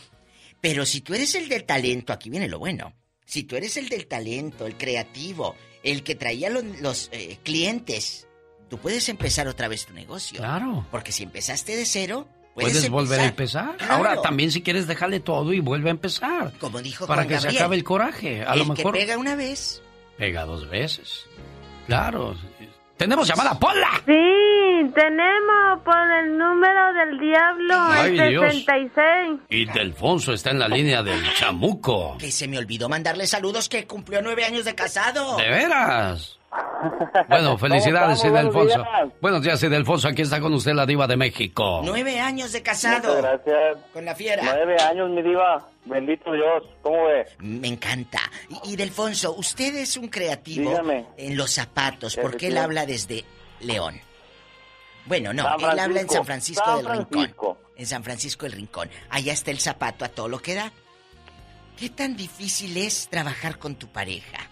Pero 0.60 0.84
si 0.84 1.00
tú 1.00 1.14
eres 1.14 1.34
el 1.34 1.48
del 1.48 1.64
talento, 1.64 2.12
aquí 2.12 2.30
viene 2.30 2.48
lo 2.48 2.58
bueno. 2.58 2.92
Si 3.28 3.42
tú 3.42 3.56
eres 3.56 3.76
el 3.76 3.90
del 3.90 4.06
talento, 4.06 4.66
el 4.66 4.78
creativo, 4.78 5.54
el 5.82 6.02
que 6.02 6.14
traía 6.14 6.48
los, 6.48 7.10
eh, 7.12 7.36
clientes, 7.42 8.26
tú 8.70 8.78
puedes 8.78 9.10
empezar 9.10 9.48
otra 9.48 9.68
vez 9.68 9.84
tu 9.84 9.92
negocio. 9.92 10.38
Claro. 10.38 10.86
Porque 10.90 11.12
si 11.12 11.24
empezaste 11.24 11.76
de 11.76 11.84
cero, 11.84 12.26
puedes, 12.54 12.88
volver 12.88 13.20
a 13.20 13.26
empezar. 13.26 13.76
Ahora 13.86 14.22
también 14.22 14.50
si 14.50 14.62
quieres 14.62 14.86
dejarle 14.86 15.20
todo 15.20 15.52
y 15.52 15.60
vuelve 15.60 15.90
a 15.90 15.92
empezar. 15.92 16.54
Como 16.58 16.80
dijo 16.80 17.06
Para 17.06 17.26
que 17.26 17.38
se 17.38 17.48
acabe 17.48 17.76
el 17.76 17.84
coraje. 17.84 18.44
A 18.44 18.54
el 18.54 18.60
lo 18.60 18.64
mejor. 18.64 18.94
Que 18.94 19.00
pega 19.00 19.18
una 19.18 19.36
vez. 19.36 19.82
Pega 20.16 20.46
dos 20.46 20.66
veces. 20.70 21.26
Claro. 21.86 22.34
Tenemos 22.98 23.28
llamada 23.28 23.56
Pola. 23.58 24.02
Sí, 24.04 24.92
tenemos 24.92 25.82
por 25.84 26.10
el 26.20 26.36
número 26.36 26.92
del 26.94 27.18
diablo 27.20 27.74
Ay, 27.78 28.18
el 28.18 28.40
66. 28.50 29.40
Y 29.48 29.64
Delfonso 29.66 30.32
está 30.32 30.50
en 30.50 30.58
la 30.58 30.66
línea 30.68 31.02
del 31.04 31.22
chamuco. 31.34 32.18
Que 32.18 32.32
se 32.32 32.48
me 32.48 32.58
olvidó 32.58 32.88
mandarle 32.88 33.28
saludos 33.28 33.68
que 33.68 33.86
cumplió 33.86 34.20
nueve 34.20 34.44
años 34.44 34.64
de 34.64 34.74
casado. 34.74 35.36
¿De 35.36 35.48
veras? 35.48 36.37
Bueno, 37.28 37.58
felicidades, 37.58 38.22
Delfonso. 38.22 38.84
Buenos 39.20 39.42
días, 39.42 39.60
Delfonso. 39.60 40.08
Aquí 40.08 40.22
está 40.22 40.40
con 40.40 40.54
usted 40.54 40.72
la 40.72 40.86
diva 40.86 41.06
de 41.06 41.16
México. 41.16 41.82
Nueve 41.84 42.20
años 42.20 42.52
de 42.52 42.62
casado. 42.62 43.16
gracias. 43.16 43.78
Con 43.92 44.04
la 44.04 44.14
fiera. 44.14 44.42
Nueve 44.42 44.76
años, 44.80 45.10
mi 45.10 45.22
diva. 45.22 45.68
Bendito 45.84 46.32
Dios. 46.32 46.64
¿Cómo 46.82 47.04
ve? 47.04 47.26
Me 47.38 47.68
encanta. 47.68 48.20
Y, 48.64 48.76
Delfonso, 48.76 49.34
usted 49.34 49.74
es 49.74 49.96
un 49.96 50.08
creativo 50.08 50.80
en 51.16 51.36
los 51.36 51.50
zapatos. 51.50 52.16
¿Por 52.16 52.36
qué 52.36 52.48
él 52.48 52.58
habla 52.58 52.86
desde 52.86 53.24
León? 53.60 54.00
Bueno, 55.06 55.32
no, 55.32 55.56
él 55.56 55.78
habla 55.78 56.00
en 56.00 56.08
San 56.08 56.24
Francisco 56.24 56.76
del 56.76 57.06
Rincón. 57.08 57.58
En 57.76 57.86
San 57.86 58.04
Francisco 58.04 58.44
del 58.44 58.52
Rincón. 58.52 58.90
Allá 59.10 59.32
está 59.32 59.50
el 59.50 59.58
zapato 59.58 60.04
a 60.04 60.08
todo 60.08 60.28
lo 60.28 60.40
que 60.40 60.54
da. 60.54 60.72
¿Qué 61.78 61.90
tan 61.90 62.16
difícil 62.16 62.76
es 62.76 63.08
trabajar 63.08 63.58
con 63.58 63.76
tu 63.76 63.86
pareja? 63.86 64.47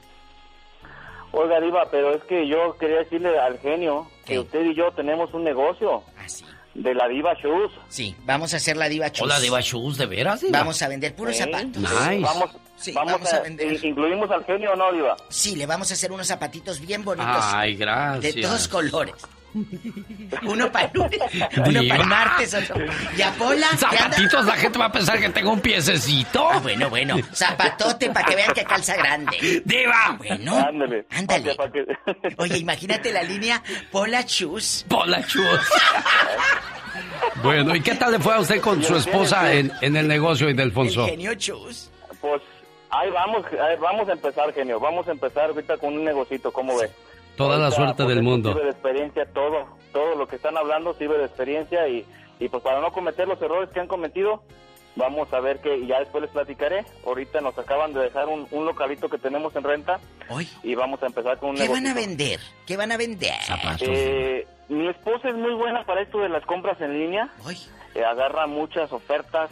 Oiga, 1.39 1.61
Diva, 1.61 1.87
pero 1.91 2.15
es 2.15 2.25
que 2.25 2.49
yo 2.49 2.79
quería 2.79 3.01
decirle 3.01 3.39
al 3.39 3.59
genio 3.59 4.11
que 4.25 4.39
usted 4.39 4.65
y 4.65 4.75
yo 4.75 4.91
tenemos 4.93 5.33
un 5.35 5.45
negocio. 5.45 6.03
Ah. 6.17 6.27
De 6.73 6.95
la 6.95 7.09
Diva 7.09 7.33
Shoes. 7.35 7.73
Sí, 7.89 8.15
vamos 8.25 8.53
a 8.53 8.59
hacer 8.59 8.77
la 8.77 8.89
Diva 8.89 9.09
Shoes. 9.09 9.23
Hola, 9.23 9.41
Diva 9.41 9.61
Shoes, 9.63 9.97
¿de 9.97 10.05
veras? 10.05 10.45
Vamos 10.51 10.81
a 10.83 10.89
vender 10.89 11.15
puros 11.15 11.37
zapatos. 11.37 11.77
Nice. 11.77 12.21
Vamos, 12.21 12.51
vamos, 12.95 13.33
a, 13.33 13.41
vender. 13.41 13.85
¿Incluimos 13.85 14.31
al 14.31 14.45
genio 14.45 14.73
o 14.73 14.77
no, 14.77 14.93
Diva? 14.93 15.17
Sí, 15.31 15.57
le 15.57 15.65
vamos 15.65 15.91
a 15.91 15.95
hacer 15.95 16.13
unos 16.13 16.27
zapatitos 16.27 16.81
bien 16.81 17.03
bonitos. 17.03 17.45
Ay, 17.55 17.77
gracias. 17.77 18.35
De 18.35 18.43
todos 18.43 18.69
colores. 18.69 19.15
Uno 20.43 20.70
para 20.70 20.91
lunes, 20.93 21.20
uno 21.66 21.81
para 21.89 22.05
martes, 22.05 22.55
otro. 22.55 22.77
¿Y 23.16 23.23
a 23.23 23.33
Pola? 23.33 23.69
Zapatitos, 23.77 24.45
la 24.45 24.57
gente 24.57 24.78
va 24.78 24.87
a 24.87 24.93
pensar 24.93 25.19
que 25.19 25.28
tengo 25.31 25.53
un 25.53 25.61
piececito. 25.61 26.49
Ah, 26.51 26.59
bueno, 26.59 26.91
bueno. 26.91 27.16
Zapatote 27.33 28.11
para 28.11 28.27
que 28.27 28.37
vean 28.37 28.53
que 28.53 28.65
calza 28.65 28.97
grande. 28.97 29.62
¡Diva! 29.65 30.16
Bueno. 30.19 30.57
Ándale. 30.57 31.07
Ándale. 31.11 31.57
Oye, 32.37 32.59
imagínate 32.59 33.12
la 33.12 33.23
línea 33.23 33.62
Pola 33.91 34.24
Chus. 34.27 34.85
Pola 34.89 35.27
Chus. 35.27 35.61
bueno, 37.43 37.74
¿y 37.74 37.81
qué 37.81 37.95
tal 37.95 38.12
le 38.12 38.19
fue 38.19 38.35
a 38.35 38.41
usted 38.41 38.61
con 38.61 38.83
su 38.83 38.97
esposa 38.97 39.53
en, 39.53 39.73
en 39.81 39.97
el 39.97 40.07
negocio, 40.07 40.51
Idelfonso? 40.51 41.05
El 41.05 41.11
genio 41.11 41.35
Chus. 41.35 41.91
Pues 42.20 42.43
ahí 42.91 43.11
vamos, 43.11 43.45
ahí 43.53 43.77
vamos 43.81 44.09
a 44.09 44.12
empezar, 44.12 44.53
genio. 44.53 44.78
Vamos 44.78 45.09
a 45.09 45.12
empezar 45.12 45.51
ahorita 45.51 45.78
con 45.78 45.95
un 45.95 46.05
negocito, 46.05 46.53
¿cómo 46.53 46.77
ve? 46.77 46.91
Toda 47.37 47.59
la 47.59 47.71
suerte 47.71 48.05
del 48.05 48.23
mundo. 48.23 48.53
Sirve 48.53 48.65
de 48.65 48.71
experiencia 48.71 49.27
todo, 49.33 49.67
todo 49.93 50.15
lo 50.15 50.27
que 50.27 50.37
están 50.37 50.57
hablando 50.57 50.95
sirve 50.95 51.19
de 51.19 51.27
experiencia 51.27 51.87
y, 51.89 52.07
y 52.39 52.49
pues 52.49 52.63
para 52.63 52.81
no 52.81 52.91
cometer 52.93 53.29
los 53.29 53.41
errores 53.41 53.71
que 53.71 53.81
han 53.81 53.89
cometido, 53.89 54.43
vamos 54.97 55.33
a 55.33 55.41
ver 55.41 55.61
que 55.61 55.87
ya 55.87 56.01
después 56.01 56.23
les 56.23 56.31
platicaré. 56.31 56.85
Ahorita 57.07 57.41
nos 57.41 57.57
acaban 57.59 57.93
de 57.93 58.01
dejar 58.01 58.27
un, 58.29 58.47
localito 58.65 59.09
que 59.09 59.19
tenemos 59.19 59.55
en 59.55 59.63
renta 59.63 60.01
¿Hoy? 60.29 60.49
y 60.63 60.75
vamos 60.75 61.03
a 61.03 61.07
empezar 61.07 61.39
con 61.39 61.51
un 61.51 61.57
¿Qué 61.57 61.69
van 61.69 61.87
a 61.87 61.95
vender? 61.95 62.41
¿Qué 62.67 62.77
van 62.77 62.91
a 62.91 62.97
vender? 62.97 63.35
Eh, 63.81 64.47
mi 64.69 64.89
esposa 64.89 65.29
es 65.29 65.37
muy 65.37 65.55
buena 65.55 65.85
para 65.85 66.03
esto 66.03 66.19
de 66.19 66.29
las 66.29 66.45
compras 66.45 66.81
en 66.81 66.99
línea. 66.99 67.31
Eh, 67.95 68.05
agarra 68.05 68.47
muchas 68.47 68.93
ofertas. 68.93 69.51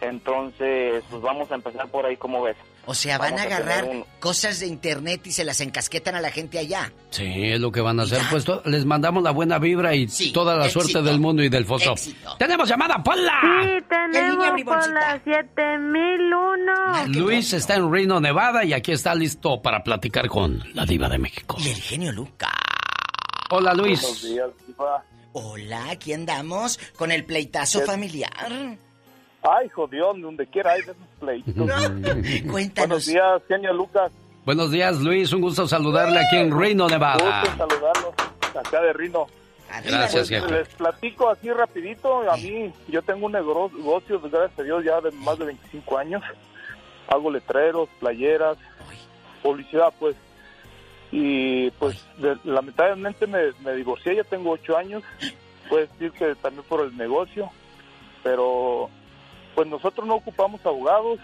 Entonces, 0.00 1.02
pues 1.10 1.20
vamos 1.20 1.50
a 1.50 1.56
empezar 1.56 1.88
por 1.88 2.06
ahí, 2.06 2.16
como 2.16 2.42
ves? 2.42 2.56
O 2.90 2.94
sea, 2.94 3.18
van 3.18 3.38
a 3.38 3.42
agarrar 3.42 3.86
cosas 4.18 4.60
de 4.60 4.66
internet 4.66 5.20
y 5.26 5.32
se 5.32 5.44
las 5.44 5.60
encasquetan 5.60 6.14
a 6.14 6.22
la 6.22 6.30
gente 6.30 6.58
allá. 6.58 6.90
Sí, 7.10 7.26
es 7.26 7.60
lo 7.60 7.70
que 7.70 7.82
van 7.82 8.00
a 8.00 8.04
hacer. 8.04 8.18
Pues 8.30 8.46
les 8.64 8.86
mandamos 8.86 9.22
la 9.22 9.30
buena 9.30 9.58
vibra 9.58 9.94
y 9.94 10.06
toda 10.32 10.56
la 10.56 10.64
éxito. 10.64 10.80
suerte 10.80 11.02
del 11.02 11.20
mundo 11.20 11.42
y 11.42 11.50
del 11.50 11.66
foso. 11.66 11.94
¡Tenemos 12.38 12.66
llamada, 12.66 13.02
Pola! 13.02 13.40
Sí, 13.62 13.84
tenemos 13.90 14.62
por 14.62 14.90
la 14.90 15.20
7001. 15.22 17.08
Luis 17.08 17.52
está 17.52 17.74
en 17.74 17.92
Reno, 17.92 18.20
Nevada 18.20 18.64
y 18.64 18.72
aquí 18.72 18.92
está 18.92 19.14
listo 19.14 19.60
para 19.60 19.84
platicar 19.84 20.26
con 20.28 20.64
la 20.72 20.86
diva 20.86 21.10
de 21.10 21.18
México. 21.18 21.58
Y 21.60 21.68
el 21.68 21.82
genio 21.82 22.10
Luca. 22.10 22.48
Hola 23.50 23.74
Luis. 23.74 24.00
Buenos 24.00 24.22
días, 24.22 24.48
Diva. 24.66 25.04
Hola, 25.32 25.90
aquí 25.90 26.14
andamos 26.14 26.80
con 26.96 27.12
el 27.12 27.26
pleitazo 27.26 27.80
¿Qué? 27.80 27.84
familiar. 27.84 28.78
Ay, 29.56 29.68
jodión, 29.68 30.20
donde 30.20 30.46
quiera 30.46 30.72
hay 30.72 30.82
de 30.82 30.92
esos 30.92 31.06
pleitos. 31.20 31.54
Cuéntanos. 32.50 32.88
Buenos 32.88 33.06
días, 33.06 33.42
genio 33.48 33.72
Lucas. 33.72 34.10
Buenos 34.44 34.70
días 34.70 35.00
Luis, 35.00 35.32
un 35.32 35.42
gusto 35.42 35.66
saludarle 35.68 36.18
aquí 36.20 36.36
en 36.36 36.50
Reno, 36.58 36.84
Gusto 36.84 36.98
Nevada. 36.98 37.42
en 37.42 37.56
saludarlos 37.58 38.14
acá 38.58 38.80
de 38.82 38.92
Rino. 38.94 39.26
Gracias, 39.84 40.12
Pues, 40.12 40.28
jefe. 40.30 40.50
Les 40.50 40.68
platico 40.70 41.28
así 41.28 41.50
rapidito. 41.52 42.30
A 42.30 42.36
mí, 42.38 42.72
yo 42.88 43.02
tengo 43.02 43.26
un 43.26 43.32
nego- 43.32 43.70
negocio, 43.76 44.18
pues, 44.18 44.32
gracias 44.32 44.58
a 44.58 44.62
Dios, 44.62 44.82
ya 44.84 45.00
de 45.02 45.10
más 45.10 45.38
de 45.38 45.44
25 45.44 45.98
años. 45.98 46.22
Hago 47.08 47.30
letreros, 47.30 47.88
playeras, 48.00 48.56
publicidad, 49.42 49.92
pues. 49.98 50.16
Y 51.12 51.70
pues 51.72 52.02
de- 52.18 52.36
lamentablemente 52.44 53.26
me, 53.26 53.52
me 53.62 53.74
divorcié, 53.74 54.16
ya 54.16 54.24
tengo 54.24 54.50
8 54.52 54.76
años. 54.78 55.02
Puede 55.68 55.86
decir 55.88 56.12
que 56.12 56.34
también 56.36 56.64
por 56.66 56.80
el 56.84 56.96
negocio. 56.96 57.50
Pero 58.22 58.88
pues 59.58 59.66
nosotros 59.66 60.06
no 60.06 60.14
ocupamos 60.14 60.64
abogados. 60.64 61.18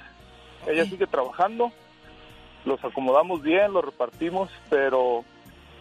Ella 0.67 0.85
sigue 0.87 1.07
trabajando. 1.07 1.71
Los 2.65 2.83
acomodamos 2.85 3.41
bien, 3.43 3.73
los 3.73 3.85
repartimos, 3.85 4.51
pero 4.69 5.25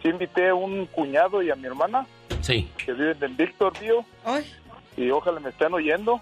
sí 0.00 0.08
invité 0.10 0.50
a 0.50 0.54
un 0.54 0.86
cuñado 0.86 1.42
y 1.42 1.50
a 1.50 1.56
mi 1.56 1.66
hermana 1.66 2.06
Sí. 2.42 2.70
que 2.76 2.92
viven 2.92 3.16
en 3.20 3.36
Victorville 3.36 4.04
y 4.96 5.10
ojalá 5.10 5.40
me 5.40 5.48
estén 5.50 5.74
oyendo. 5.74 6.20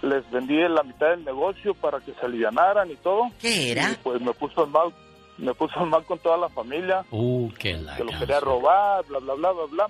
Les 0.00 0.30
vendí 0.30 0.56
la 0.56 0.82
mitad 0.84 1.10
del 1.10 1.22
negocio 1.26 1.74
para 1.74 2.00
que 2.00 2.14
se 2.14 2.24
alivianaran 2.24 2.90
y 2.90 2.96
todo. 2.96 3.24
¿Qué 3.38 3.72
era? 3.72 3.90
Y 3.92 3.94
pues 3.96 4.22
me 4.22 4.32
puso 4.32 4.64
el 4.64 4.70
mal, 4.70 4.94
me 5.36 5.52
puso 5.52 5.80
el 5.84 5.90
mal 5.90 6.06
con 6.06 6.18
toda 6.20 6.38
la 6.38 6.48
familia, 6.48 7.04
Uh, 7.10 7.50
qué 7.58 7.74
la 7.74 7.94
que 7.94 8.04
lo 8.04 8.18
quería 8.18 8.40
robar, 8.40 9.04
bla, 9.04 9.18
bla, 9.18 9.34
bla, 9.34 9.52
bla, 9.52 9.64
bla. 9.70 9.86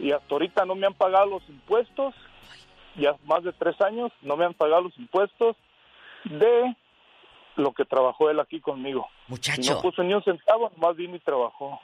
Y 0.00 0.10
hasta 0.10 0.34
ahorita 0.34 0.64
no 0.64 0.74
me 0.74 0.88
han 0.88 0.94
pagado 0.94 1.26
los 1.26 1.48
impuestos, 1.48 2.12
ya 2.98 3.14
más 3.24 3.42
de 3.44 3.52
tres 3.52 3.80
años 3.80 4.10
no 4.22 4.36
me 4.36 4.44
han 4.44 4.54
pagado 4.54 4.82
los 4.82 4.98
impuestos 4.98 5.56
de 6.24 6.76
lo 7.56 7.72
que 7.72 7.84
trabajó 7.84 8.30
él 8.30 8.40
aquí 8.40 8.60
conmigo. 8.60 9.08
Muchacho. 9.28 9.60
Y 9.72 9.74
no 9.74 9.82
puso 9.82 10.02
ni 10.02 10.14
un 10.14 10.22
centavo, 10.22 10.70
nomás 10.76 10.96
vino 10.96 11.16
y 11.16 11.20
trabajó. 11.20 11.80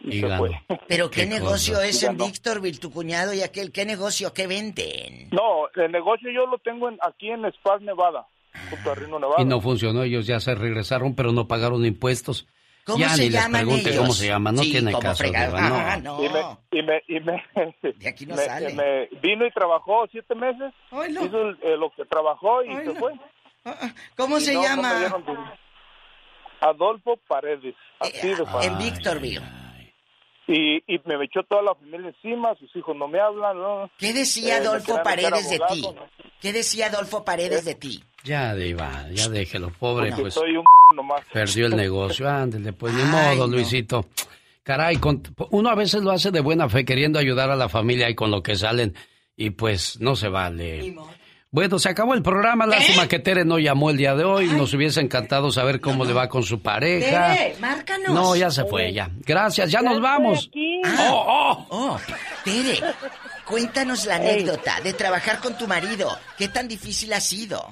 Y, 0.00 0.16
Y 0.18 0.20
se 0.20 0.28
ganó. 0.28 0.38
fue. 0.46 0.50
Pero 0.88 1.10
qué, 1.10 1.22
Qué 1.22 1.26
negocio 1.26 1.74
cosa. 1.74 1.86
es 1.86 2.02
en. 2.02 2.16
Victorville, 2.16 2.78
tu 2.78 2.90
cuñado 2.90 3.32
y 3.32 3.42
aquel. 3.42 3.72
¿Qué 3.72 3.84
negocio? 3.84 4.32
¿Qué 4.32 4.46
venden? 4.46 5.30
No, 5.30 5.68
el 5.74 5.90
negocio 5.90 6.30
yo 6.30 6.46
lo 6.46 6.58
tengo 6.58 6.88
en, 6.88 6.98
aquí 7.02 7.30
en 7.30 7.44
Spa, 7.46 7.78
Nevada, 7.80 8.26
junto 8.70 8.90
a 8.92 8.94
Reno, 8.94 9.18
Nevada. 9.18 9.42
Y 9.42 9.46
no 9.46 9.60
funcionó, 9.60 10.02
ellos 10.02 10.26
ya 10.26 10.38
se 10.38 10.54
regresaron, 10.54 11.14
pero 11.16 11.32
no 11.32 11.48
pagaron 11.48 11.84
impuestos. 11.84 12.46
¿Cómo 12.86 12.98
ya 12.98 13.08
se 13.10 13.22
ni 13.22 13.30
les 13.30 13.42
llaman 13.42 13.60
pregunte 13.62 13.90
ellos? 13.90 14.00
cómo 14.00 14.12
se 14.12 14.26
llaman, 14.28 14.54
no 14.54 14.62
Sí, 14.62 14.70
tiene 14.70 14.92
¿cómo 14.92 15.02
caso. 15.02 15.16
fregar? 15.18 15.48
Diva, 15.48 15.68
no. 15.68 15.76
Ah, 15.76 15.96
no. 15.96 16.24
Y 16.24 16.28
me, 16.28 16.40
y 16.70 16.82
me, 16.82 17.02
y 17.08 17.20
me, 17.20 17.44
De 17.96 18.08
aquí 18.08 18.24
no 18.26 18.36
me- 18.36 18.42
sale. 18.44 18.72
me 18.74 19.08
vino 19.20 19.44
y 19.44 19.50
trabajó 19.50 20.06
siete 20.12 20.34
meses, 20.36 20.72
hizo 20.92 21.42
el- 21.48 21.58
eh, 21.62 21.76
lo 21.76 21.90
que 21.90 22.04
trabajó 22.04 22.62
y 22.62 22.74
se 22.76 22.94
fue. 22.94 23.12
¿Cómo 24.16 24.38
Y 24.38 24.40
se 24.42 24.54
no, 24.54 24.62
no 24.62 24.68
llama? 24.68 24.94
dinero. 24.94 25.24
Adolfo 26.60 27.16
Paredes, 27.28 27.74
así 28.00 28.28
de 28.28 28.46
fácil. 28.46 28.70
En 28.72 28.78
Victorville. 28.78 29.42
Y, 30.48 30.76
y 30.86 31.00
me 31.04 31.24
echó 31.24 31.42
toda 31.48 31.62
la 31.62 31.74
familia 31.74 32.08
encima, 32.14 32.54
sus 32.60 32.74
hijos 32.76 32.96
no 32.96 33.08
me 33.08 33.18
hablan. 33.20 33.58
No. 33.58 33.90
¿Qué 33.98 34.12
decía 34.12 34.58
Eh, 34.58 34.60
Adolfo 34.60 35.02
Paredes 35.02 35.50
de 35.50 35.58
ti? 35.68 35.84
¿Qué 36.40 36.52
decía 36.52 36.86
Adolfo 36.86 37.24
Paredes 37.24 37.64
de 37.64 37.74
ti? 37.74 38.02
Ya, 38.22 38.54
Diva, 38.54 39.06
ya 39.12 39.28
déjelo, 39.28 39.70
pobre, 39.78 40.08
Porque 40.10 40.22
pues. 40.22 40.34
soy 40.34 40.56
un 40.56 40.64
nomás. 40.94 41.22
Perdió 41.32 41.66
el 41.66 41.76
negocio, 41.76 42.28
ándele, 42.28 42.72
pues 42.72 42.94
ni 42.94 43.02
modo, 43.04 43.46
Luisito. 43.48 44.06
Caray, 44.62 44.96
con- 44.96 45.22
uno 45.50 45.68
a 45.70 45.74
veces 45.74 46.02
lo 46.02 46.10
hace 46.12 46.30
de 46.30 46.40
buena 46.40 46.68
fe, 46.68 46.84
queriendo 46.84 47.18
ayudar 47.18 47.50
a 47.50 47.56
la 47.56 47.68
familia 47.68 48.08
y 48.10 48.14
con 48.14 48.30
lo 48.30 48.42
que 48.42 48.54
salen, 48.56 48.94
y 49.36 49.50
pues 49.50 50.00
no 50.00 50.14
se 50.16 50.28
vale. 50.28 50.94
Bueno, 51.52 51.78
se 51.78 51.88
acabó 51.88 52.12
el 52.14 52.22
programa, 52.22 52.66
lástima 52.66 53.06
que 53.08 53.18
Tere 53.18 53.44
no 53.44 53.58
llamó 53.58 53.90
el 53.90 53.96
día 53.96 54.14
de 54.14 54.24
hoy, 54.24 54.46
nos 54.48 54.74
hubiese 54.74 55.00
encantado 55.00 55.50
saber 55.52 55.80
cómo 55.80 56.04
le 56.04 56.12
va 56.12 56.28
con 56.28 56.42
su 56.42 56.60
pareja. 56.60 57.34
Tere, 57.34 57.54
márcanos. 57.60 58.10
No, 58.10 58.36
ya 58.36 58.50
se 58.50 58.64
fue, 58.64 58.92
ya. 58.92 59.08
Gracias, 59.24 59.70
ya 59.70 59.80
nos 59.80 60.00
vamos. 60.00 60.50
Ah, 60.84 61.10
Oh, 61.12 61.66
oh. 61.70 61.98
Tere, 62.44 62.78
cuéntanos 63.46 64.04
la 64.06 64.16
anécdota 64.16 64.80
de 64.82 64.92
trabajar 64.92 65.38
con 65.40 65.56
tu 65.56 65.66
marido. 65.66 66.08
¿Qué 66.36 66.48
tan 66.48 66.66
difícil 66.68 67.12
ha 67.12 67.20
sido? 67.20 67.64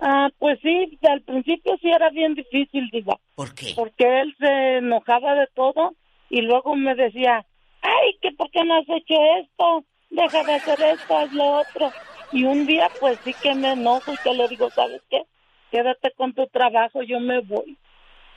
Ah, 0.00 0.28
pues 0.38 0.58
sí, 0.62 0.98
al 1.08 1.22
principio 1.22 1.76
sí 1.80 1.88
era 1.90 2.10
bien 2.10 2.34
difícil, 2.34 2.88
digo. 2.92 3.18
¿Por 3.34 3.54
qué? 3.54 3.72
Porque 3.74 4.20
él 4.20 4.34
se 4.38 4.78
enojaba 4.78 5.34
de 5.34 5.46
todo 5.54 5.94
y 6.28 6.42
luego 6.42 6.76
me 6.76 6.94
decía, 6.94 7.44
ay, 7.82 8.18
que 8.20 8.30
por 8.36 8.50
qué 8.50 8.62
no 8.64 8.74
has 8.76 8.88
hecho 8.88 9.14
esto, 9.40 9.84
deja 10.10 10.44
de 10.44 10.54
hacer 10.54 10.80
esto, 10.82 11.16
haz 11.18 11.32
lo 11.32 11.44
otro. 11.60 11.90
Y 12.32 12.44
un 12.44 12.66
día 12.66 12.88
pues 13.00 13.18
sí 13.24 13.34
que 13.42 13.54
me 13.54 13.72
enojo 13.72 14.12
y 14.12 14.16
que 14.18 14.32
le 14.34 14.48
digo, 14.48 14.70
¿sabes 14.70 15.00
qué? 15.10 15.22
Quédate 15.70 16.12
con 16.16 16.32
tu 16.34 16.46
trabajo, 16.48 17.02
yo 17.02 17.20
me 17.20 17.40
voy. 17.40 17.76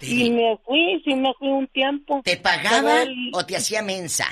Y 0.01 0.29
me 0.31 0.57
fui, 0.65 1.01
sí 1.05 1.15
me 1.15 1.33
fui 1.39 1.47
un 1.49 1.67
tiempo. 1.67 2.21
¿Te 2.23 2.37
pagaba 2.37 3.03
o 3.33 3.45
te 3.45 3.55
hacía 3.55 3.81
mensa? 3.81 4.25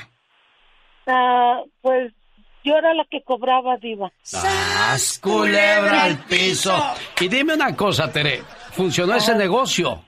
Ah, 1.08 1.62
pues 1.82 2.12
yo 2.64 2.76
era 2.78 2.94
la 2.94 3.06
que 3.10 3.22
cobraba, 3.24 3.78
diva. 3.78 4.12
¡Sas, 4.22 5.20
culebra 5.20 6.04
al 6.04 6.18
piso! 6.26 6.74
Y 7.20 7.28
dime 7.28 7.54
una 7.56 7.76
cosa, 7.76 8.12
Tere, 8.12 8.42
¿funcionó 8.72 9.16
ese 9.16 9.36
negocio? 9.36 10.04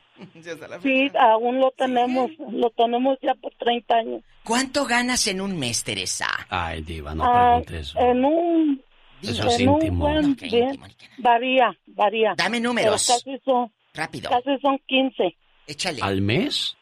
Sí, 0.81 1.11
aún 1.19 1.59
lo 1.59 1.71
tenemos, 1.71 2.31
lo 2.49 2.69
tenemos 2.71 3.17
ya 3.21 3.33
por 3.35 3.53
30 3.55 3.95
años. 3.95 4.21
¿Cuánto 4.45 4.85
ganas 4.85 5.27
en 5.27 5.41
un 5.41 5.57
mes, 5.59 5.83
Teresa? 5.83 6.27
Ay, 6.49 6.81
Diva, 6.81 7.13
no 7.13 7.23
Ah, 7.25 7.59
preguntes 7.63 7.89
eso. 7.89 7.99
en 7.99 8.23
un, 8.23 8.81
Eso 9.31 9.47
es 9.47 9.59
un 9.61 9.73
íntimo. 9.75 10.05
buen 10.09 10.31
Ok, 10.33 10.41
bien, 10.41 10.79
varía, 11.17 11.71
varía. 11.87 12.33
Dame 12.37 12.59
números. 12.59 13.05
Pero 13.07 13.19
casi 13.19 13.45
son, 13.45 13.71
Rápido. 13.93 14.29
casi 14.29 14.57
son 14.61 14.79
15. 14.87 15.35
Échale. 15.67 16.01
¿Al 16.01 16.21
mes? 16.21 16.75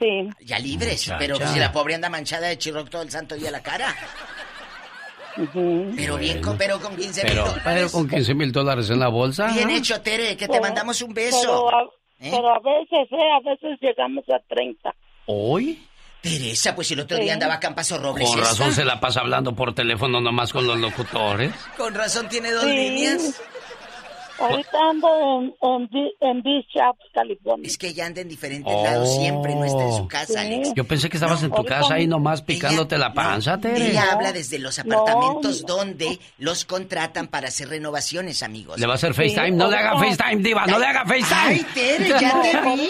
Sí. 0.00 0.28
Ya 0.44 0.58
libres, 0.58 1.06
Muchacha. 1.06 1.18
pero 1.18 1.36
si 1.48 1.58
la 1.58 1.70
pobre 1.72 1.94
anda 1.94 2.08
manchada 2.10 2.48
de 2.48 2.58
chirroc 2.58 2.88
todo 2.90 3.02
el 3.02 3.10
santo 3.10 3.36
día 3.36 3.50
la 3.50 3.62
cara. 3.62 3.94
Pero 5.96 6.16
bien, 6.16 6.40
con, 6.40 6.56
pero 6.56 6.80
con 6.80 6.94
15 6.96 7.22
mil 7.24 7.32
Pero, 7.32 7.44
dólares. 7.44 7.62
pero 7.64 7.90
con 7.90 8.08
15 8.08 8.34
mil 8.34 8.52
dólares 8.52 8.90
en 8.90 9.00
la 9.00 9.08
bolsa. 9.08 9.48
Bien 9.52 9.70
hecho, 9.70 10.00
Tere, 10.00 10.36
que 10.36 10.46
te 10.46 10.52
Pero- 10.52 10.62
mandamos 10.62 11.02
un 11.02 11.12
Pero 11.12 11.26
beso. 11.26 11.68
a, 11.74 11.82
¿Eh? 12.20 12.30
pero 12.30 12.48
a 12.54 12.58
veces, 12.60 13.08
eh, 13.10 13.30
a 13.36 13.40
veces 13.50 13.78
llegamos 13.80 14.24
a 14.30 14.38
30. 14.48 14.94
¿Hoy? 15.26 15.82
Teresa, 16.24 16.74
pues 16.74 16.90
el 16.90 17.00
otro 17.00 17.18
día 17.18 17.34
andaba 17.34 17.60
Campazo 17.60 17.98
Robles. 17.98 18.26
Con 18.28 18.38
razón 18.40 18.72
se 18.72 18.82
la 18.84 18.98
pasa 18.98 19.20
hablando 19.20 19.54
por 19.54 19.74
teléfono 19.74 20.20
nomás 20.22 20.52
con 20.52 20.66
los 20.66 20.78
locutores. 20.78 21.52
Con 21.76 21.94
razón 21.94 22.28
tiene 22.30 22.50
dos 22.50 22.64
Sí. 22.64 22.70
líneas. 22.70 23.40
Ahorita 24.36 24.78
ando 24.90 25.08
en, 25.38 25.54
en, 25.62 25.88
en 26.20 26.42
Beach 26.42 26.66
California. 27.14 27.68
Es 27.68 27.78
que 27.78 27.88
ella 27.88 28.06
anda 28.06 28.20
en 28.20 28.28
diferentes 28.28 28.74
lados 28.82 29.14
siempre, 29.14 29.54
no 29.54 29.64
está 29.64 29.84
en 29.84 29.92
su 29.96 30.08
casa, 30.08 30.40
Alex. 30.40 30.72
Yo 30.74 30.82
pensé 30.84 31.08
que 31.08 31.18
estabas 31.18 31.40
en 31.44 31.52
tu 31.52 31.64
casa 31.64 31.94
ahí 31.94 32.06
no. 32.08 32.16
nomás 32.16 32.42
picándote 32.42 32.98
la 32.98 33.12
panza, 33.14 33.58
Tere. 33.58 33.90
Ella 33.90 34.10
habla 34.12 34.32
desde 34.32 34.58
los 34.58 34.76
apartamentos 34.80 35.64
donde 35.64 36.18
los 36.38 36.64
contratan 36.64 37.28
para 37.28 37.46
hacer 37.48 37.68
renovaciones, 37.68 38.42
amigos. 38.42 38.80
Le 38.80 38.86
va 38.86 38.94
a 38.94 38.96
hacer 38.96 39.14
FaceTime. 39.14 39.52
No 39.52 39.70
le 39.70 39.76
haga 39.76 39.98
FaceTime, 39.98 40.42
Diva. 40.42 40.66
No 40.66 40.78
le 40.80 40.86
haga 40.86 41.04
Ay, 41.06 41.22
FaceTime. 41.22 41.64
Tere, 41.74 42.08
ya 42.08 42.42
te 42.42 42.74
vi. 42.74 42.88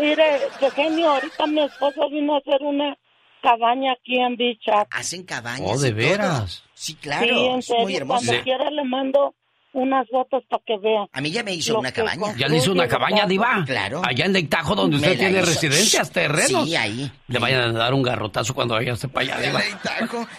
Mire, 0.00 0.40
genio, 0.74 1.10
ahorita 1.10 1.46
mi 1.46 1.62
esposo 1.62 2.08
vino 2.10 2.34
a 2.34 2.38
hacer 2.38 2.60
una 2.62 2.96
cabaña 3.42 3.92
aquí 3.92 4.18
en 4.18 4.36
Shop. 4.36 4.86
Hacen 4.90 5.24
cabañas. 5.24 5.70
Oh, 5.72 5.78
de 5.78 5.90
todo. 5.90 5.96
veras. 5.98 6.64
Sí, 6.74 6.94
claro. 6.94 7.26
sí, 7.26 7.30
en 7.46 7.58
es 7.58 7.70
muy 7.82 7.96
hermoso. 7.96 8.26
cuando 8.26 8.42
quiera 8.44 8.70
le 8.70 8.84
mando 8.84 9.34
unas 9.74 10.08
fotos 10.08 10.42
para 10.48 10.62
que 10.66 10.78
vea. 10.78 11.04
A 11.12 11.20
mí 11.20 11.30
ya 11.30 11.42
me 11.42 11.52
hizo 11.52 11.78
una 11.78 11.92
cabaña. 11.92 12.34
¿Ya 12.36 12.48
le 12.48 12.56
hizo 12.58 12.72
una 12.72 12.86
cabaña, 12.88 13.26
Diva? 13.26 13.64
Claro. 13.66 14.02
Allá 14.04 14.24
en 14.26 14.32
Lake 14.32 14.46
Tahoe, 14.46 14.76
donde 14.76 14.98
Me 14.98 15.02
usted 15.08 15.18
tiene 15.18 15.38
hizo. 15.38 15.46
residencias, 15.46 16.10
terrenos. 16.12 16.64
Sí, 16.68 16.76
ahí. 16.76 17.10
Le 17.28 17.38
vayan 17.38 17.60
a 17.60 17.72
dar 17.72 17.92
un 17.92 18.02
garrotazo 18.02 18.54
cuando 18.54 18.74
vaya 18.74 18.92
usted 18.92 19.08
para 19.08 19.36
allá, 19.36 19.46
Diva. 19.48 19.60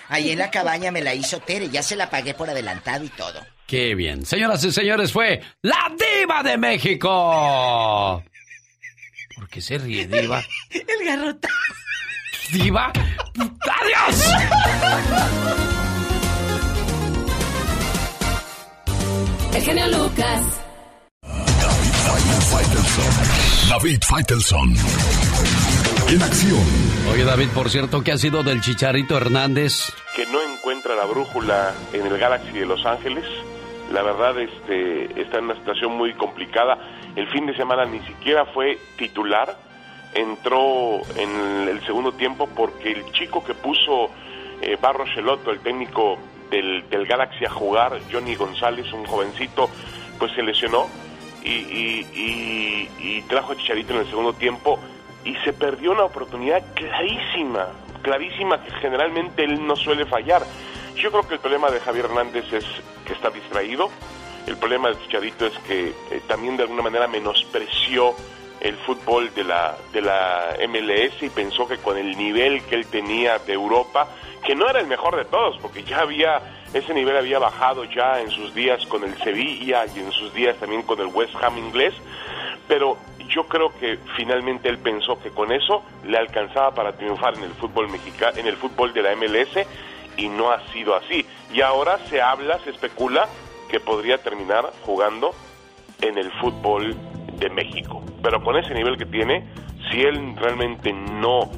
Ahí 0.08 0.32
en 0.32 0.40
la 0.40 0.50
cabaña 0.50 0.92
me 0.92 1.02
la 1.02 1.14
hizo 1.14 1.40
Tere. 1.40 1.70
Ya 1.70 1.84
se 1.84 1.96
la 1.96 2.10
pagué 2.10 2.34
por 2.34 2.50
adelantado 2.50 3.04
y 3.04 3.10
todo. 3.10 3.42
Qué 3.68 3.94
bien. 3.96 4.26
Señoras 4.26 4.64
y 4.64 4.72
señores, 4.72 5.12
fue 5.12 5.42
la 5.62 5.92
Diva 5.98 6.42
de 6.44 6.58
México. 6.58 8.24
¿Por 9.36 9.50
qué 9.50 9.62
se 9.62 9.78
ríe, 9.78 10.08
Diva? 10.08 10.42
El 10.70 11.06
garrota. 11.06 11.50
Diva. 12.52 12.92
¡Adiós! 13.36 14.34
El 19.54 19.62
genio 19.62 19.88
Lucas. 19.88 20.62
David 23.70 24.00
Faitelson. 24.08 24.76
En 26.08 26.22
acción. 26.22 26.64
Oye, 27.12 27.24
David, 27.24 27.50
por 27.54 27.70
cierto, 27.70 28.04
¿qué 28.04 28.12
ha 28.12 28.18
sido 28.18 28.44
del 28.44 28.62
Chicharito 28.62 29.18
Hernández? 29.18 29.92
Que 30.16 30.26
no 30.28 30.42
encuentra 30.42 30.96
la 30.96 31.06
brújula 31.06 31.74
en 31.92 32.06
el 32.06 32.18
Galaxy 32.18 32.52
de 32.52 32.66
Los 32.66 32.86
Ángeles. 32.86 33.26
La 33.92 34.02
verdad, 34.04 34.40
este, 34.40 35.22
está 35.22 35.40
en 35.40 35.46
una 35.46 35.56
situación 35.56 35.98
muy 35.98 36.14
complicada. 36.14 36.78
El 37.16 37.28
fin 37.30 37.46
de 37.46 37.56
semana 37.56 37.86
ni 37.86 38.00
siquiera 38.02 38.46
fue 38.46 38.78
titular. 38.98 39.58
Entró 40.14 41.02
en 41.18 41.68
el 41.68 41.86
segundo 41.86 42.14
tiempo 42.14 42.48
porque 42.56 42.92
el 42.92 43.12
chico 43.12 43.44
que 43.44 43.54
puso 43.54 44.10
eh, 44.62 44.78
Barro 44.82 45.06
Cheloto, 45.06 45.52
el 45.52 45.60
técnico 45.60 46.18
del, 46.50 46.90
del 46.90 47.06
Galaxy 47.06 47.46
a 47.46 47.50
jugar, 47.50 48.00
Johnny 48.12 48.36
González, 48.36 48.92
un 48.94 49.06
jovencito, 49.06 49.70
pues 50.18 50.32
se 50.34 50.42
lesionó 50.42 50.88
y, 51.44 51.50
y, 51.52 52.90
y, 53.00 53.22
trajo 53.24 53.52
a 53.52 53.56
Chicharito 53.56 53.94
en 53.94 54.00
el 54.00 54.08
segundo 54.08 54.34
tiempo 54.34 54.80
y 55.24 55.36
se 55.38 55.54
perdió 55.54 55.92
una 55.92 56.04
oportunidad 56.04 56.64
clarísima, 56.74 57.68
clarísima 58.02 58.64
que 58.64 58.72
generalmente 58.72 59.44
él 59.44 59.66
no 59.66 59.76
suele 59.76 60.06
fallar. 60.06 60.44
Yo 60.96 61.12
creo 61.12 61.28
que 61.28 61.36
el 61.36 61.40
problema 61.40 61.70
de 61.70 61.80
Javier 61.80 62.06
Hernández 62.06 62.52
es 62.52 62.66
que 63.06 63.14
está 63.14 63.30
distraído, 63.30 63.90
el 64.48 64.58
problema 64.58 64.90
de 64.90 65.00
Chicharito 65.02 65.46
es 65.46 65.58
que 65.60 65.90
eh, 65.90 66.22
también 66.28 66.58
de 66.58 66.64
alguna 66.64 66.84
manera 66.84 67.08
menospreció 67.08 68.16
el 68.62 68.76
fútbol 68.78 69.34
de 69.34 69.44
la, 69.44 69.76
de 69.92 70.02
la 70.02 70.56
MLS 70.68 71.22
y 71.22 71.30
pensó 71.30 71.68
que 71.68 71.78
con 71.78 71.98
el 71.98 72.18
nivel 72.18 72.64
que 72.64 72.76
él 72.76 72.88
tenía 72.88 73.38
de 73.40 73.54
Europa, 73.54 74.08
que 74.44 74.56
no 74.56 74.70
era 74.70 74.80
el 74.80 74.88
mejor 74.88 75.16
de 75.16 75.26
todos, 75.26 75.58
porque 75.62 75.84
ya 75.84 76.00
había, 76.00 76.42
ese 76.74 76.94
nivel 76.94 77.18
había 77.18 77.40
bajado 77.40 77.84
ya 77.84 78.22
en 78.22 78.32
sus 78.32 78.54
días 78.54 78.86
con 78.88 79.04
el 79.04 79.18
Sevilla 79.24 79.86
y 79.94 80.00
en 80.00 80.12
sus 80.12 80.34
días 80.34 80.58
también 80.58 80.84
con 80.84 81.00
el 81.00 81.08
West 81.08 81.36
Ham 81.42 81.58
inglés, 81.58 81.94
pero 82.68 82.98
yo 83.28 83.48
creo 83.48 83.74
que 83.80 84.00
finalmente 84.16 84.70
él 84.70 84.78
pensó 84.78 85.20
que 85.20 85.32
con 85.32 85.52
eso 85.52 85.84
le 86.06 86.18
alcanzaba 86.18 86.74
para 86.74 86.94
triunfar 86.94 87.36
en 87.36 87.44
el 87.44 87.54
fútbol 87.54 87.90
mexicano, 87.90 88.38
en 88.38 88.48
el 88.48 88.56
fútbol 88.56 88.94
de 88.94 89.02
la 89.02 89.16
MLS 89.16 89.68
y 90.18 90.28
no 90.30 90.52
ha 90.52 90.66
sido 90.72 90.96
así. 90.96 91.26
Y 91.52 91.62
ahora 91.62 92.00
se 92.10 92.22
habla, 92.22 92.60
se 92.60 92.70
especula 92.70 93.28
que 93.76 93.82
podría 93.82 94.18
terminar 94.20 94.72
jugando 94.86 95.32
en 96.02 96.18
el 96.18 96.32
fútbol 96.40 96.96
de 97.38 97.50
México. 97.50 98.02
Pero 98.24 98.42
con 98.42 98.56
ese 98.56 98.74
nivel 98.74 98.96
que 98.96 99.06
tiene, 99.06 99.46
si 99.92 100.00
él 100.00 100.34
realmente 100.38 100.94
no 100.94 101.52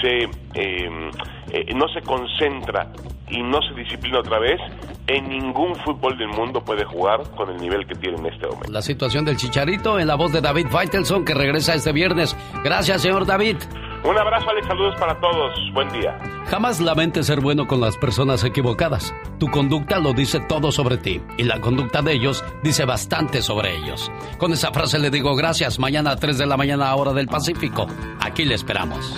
se 0.00 0.24
em, 0.54 1.10
eh, 1.52 1.72
no 1.72 1.86
se 1.86 2.00
concentra 2.00 2.90
y 3.28 3.44
no 3.44 3.60
se 3.62 3.74
disciplina 3.74 4.18
otra 4.18 4.40
vez, 4.40 4.60
en 5.06 5.28
ningún 5.28 5.76
fútbol 5.76 6.18
del 6.18 6.28
mundo 6.28 6.64
puede 6.64 6.84
jugar 6.84 7.30
con 7.36 7.48
el 7.50 7.58
nivel 7.58 7.86
que 7.86 7.94
tiene 7.94 8.18
en 8.18 8.26
este 8.26 8.44
momento. 8.48 8.72
La 8.72 8.82
situación 8.82 9.24
del 9.24 9.36
Chicharito 9.36 10.00
en 10.00 10.08
la 10.08 10.16
voz 10.16 10.32
de 10.32 10.40
David 10.40 10.66
Faitelson 10.68 11.24
que 11.24 11.34
regresa 11.34 11.74
este 11.74 11.92
viernes. 11.92 12.36
Gracias, 12.64 13.02
señor 13.02 13.24
David. 13.24 13.58
Un 14.04 14.18
abrazo, 14.18 14.50
Alex. 14.50 14.66
Saludos 14.66 14.94
para 14.98 15.18
todos. 15.20 15.52
Buen 15.72 15.88
día. 15.92 16.18
Jamás 16.46 16.80
lamentes 16.80 17.26
ser 17.26 17.40
bueno 17.40 17.66
con 17.66 17.80
las 17.80 17.96
personas 17.96 18.42
equivocadas. 18.42 19.14
Tu 19.38 19.48
conducta 19.48 20.00
lo 20.00 20.12
dice 20.12 20.40
todo 20.40 20.72
sobre 20.72 20.96
ti 20.96 21.22
y 21.38 21.44
la 21.44 21.60
conducta 21.60 22.02
de 22.02 22.12
ellos 22.12 22.44
dice 22.62 22.84
bastante 22.84 23.42
sobre 23.42 23.76
ellos. 23.76 24.10
Con 24.38 24.52
esa 24.52 24.72
frase 24.72 24.98
le 24.98 25.10
digo 25.10 25.36
gracias. 25.36 25.78
Mañana 25.78 26.12
a 26.12 26.16
3 26.16 26.36
de 26.36 26.46
la 26.46 26.56
mañana, 26.56 26.94
hora 26.96 27.12
del 27.12 27.28
Pacífico. 27.28 27.86
Aquí 28.20 28.44
le 28.44 28.56
esperamos. 28.56 29.16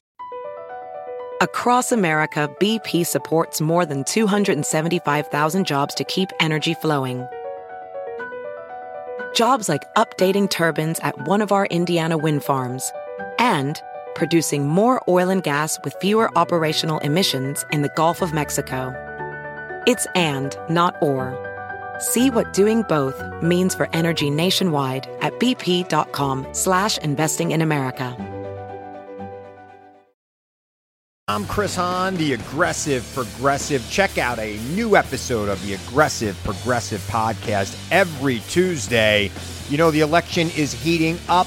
Across 1.40 1.92
America, 1.92 2.48
BP 2.60 3.04
supports 3.04 3.60
more 3.60 3.84
than 3.84 4.04
275,000 4.04 5.66
jobs 5.66 5.94
to 5.94 6.04
keep 6.04 6.28
energy 6.40 6.74
flowing. 6.74 7.26
Jobs 9.34 9.68
like 9.68 9.82
updating 9.96 10.48
turbines 10.48 11.00
at 11.00 11.14
one 11.26 11.42
of 11.42 11.50
our 11.50 11.66
Indiana 11.66 12.16
wind 12.16 12.44
farms 12.44 12.92
and 13.38 13.82
producing 14.14 14.66
more 14.66 15.02
oil 15.08 15.28
and 15.28 15.42
gas 15.42 15.78
with 15.84 15.94
fewer 16.00 16.30
operational 16.36 16.98
emissions 17.00 17.64
in 17.70 17.82
the 17.82 17.92
Gulf 17.96 18.22
of 18.22 18.32
Mexico. 18.32 18.92
It's 19.86 20.06
and, 20.14 20.56
not 20.68 20.94
or. 21.02 21.36
See 21.98 22.30
what 22.30 22.52
doing 22.52 22.82
both 22.88 23.22
means 23.42 23.74
for 23.74 23.88
energy 23.92 24.30
nationwide 24.30 25.06
at 25.20 25.38
bp.com 25.38 26.46
slash 26.52 26.98
investing 26.98 27.52
in 27.52 27.62
America. 27.62 28.16
I'm 31.26 31.46
Chris 31.46 31.74
Hahn, 31.74 32.16
the 32.18 32.34
Aggressive 32.34 33.10
Progressive. 33.14 33.82
Check 33.88 34.18
out 34.18 34.38
a 34.38 34.58
new 34.74 34.94
episode 34.94 35.48
of 35.48 35.64
the 35.66 35.72
Aggressive 35.72 36.38
Progressive 36.44 37.00
podcast 37.08 37.78
every 37.90 38.40
Tuesday. 38.40 39.30
You 39.70 39.78
know, 39.78 39.90
the 39.90 40.00
election 40.00 40.50
is 40.50 40.74
heating 40.74 41.18
up 41.30 41.46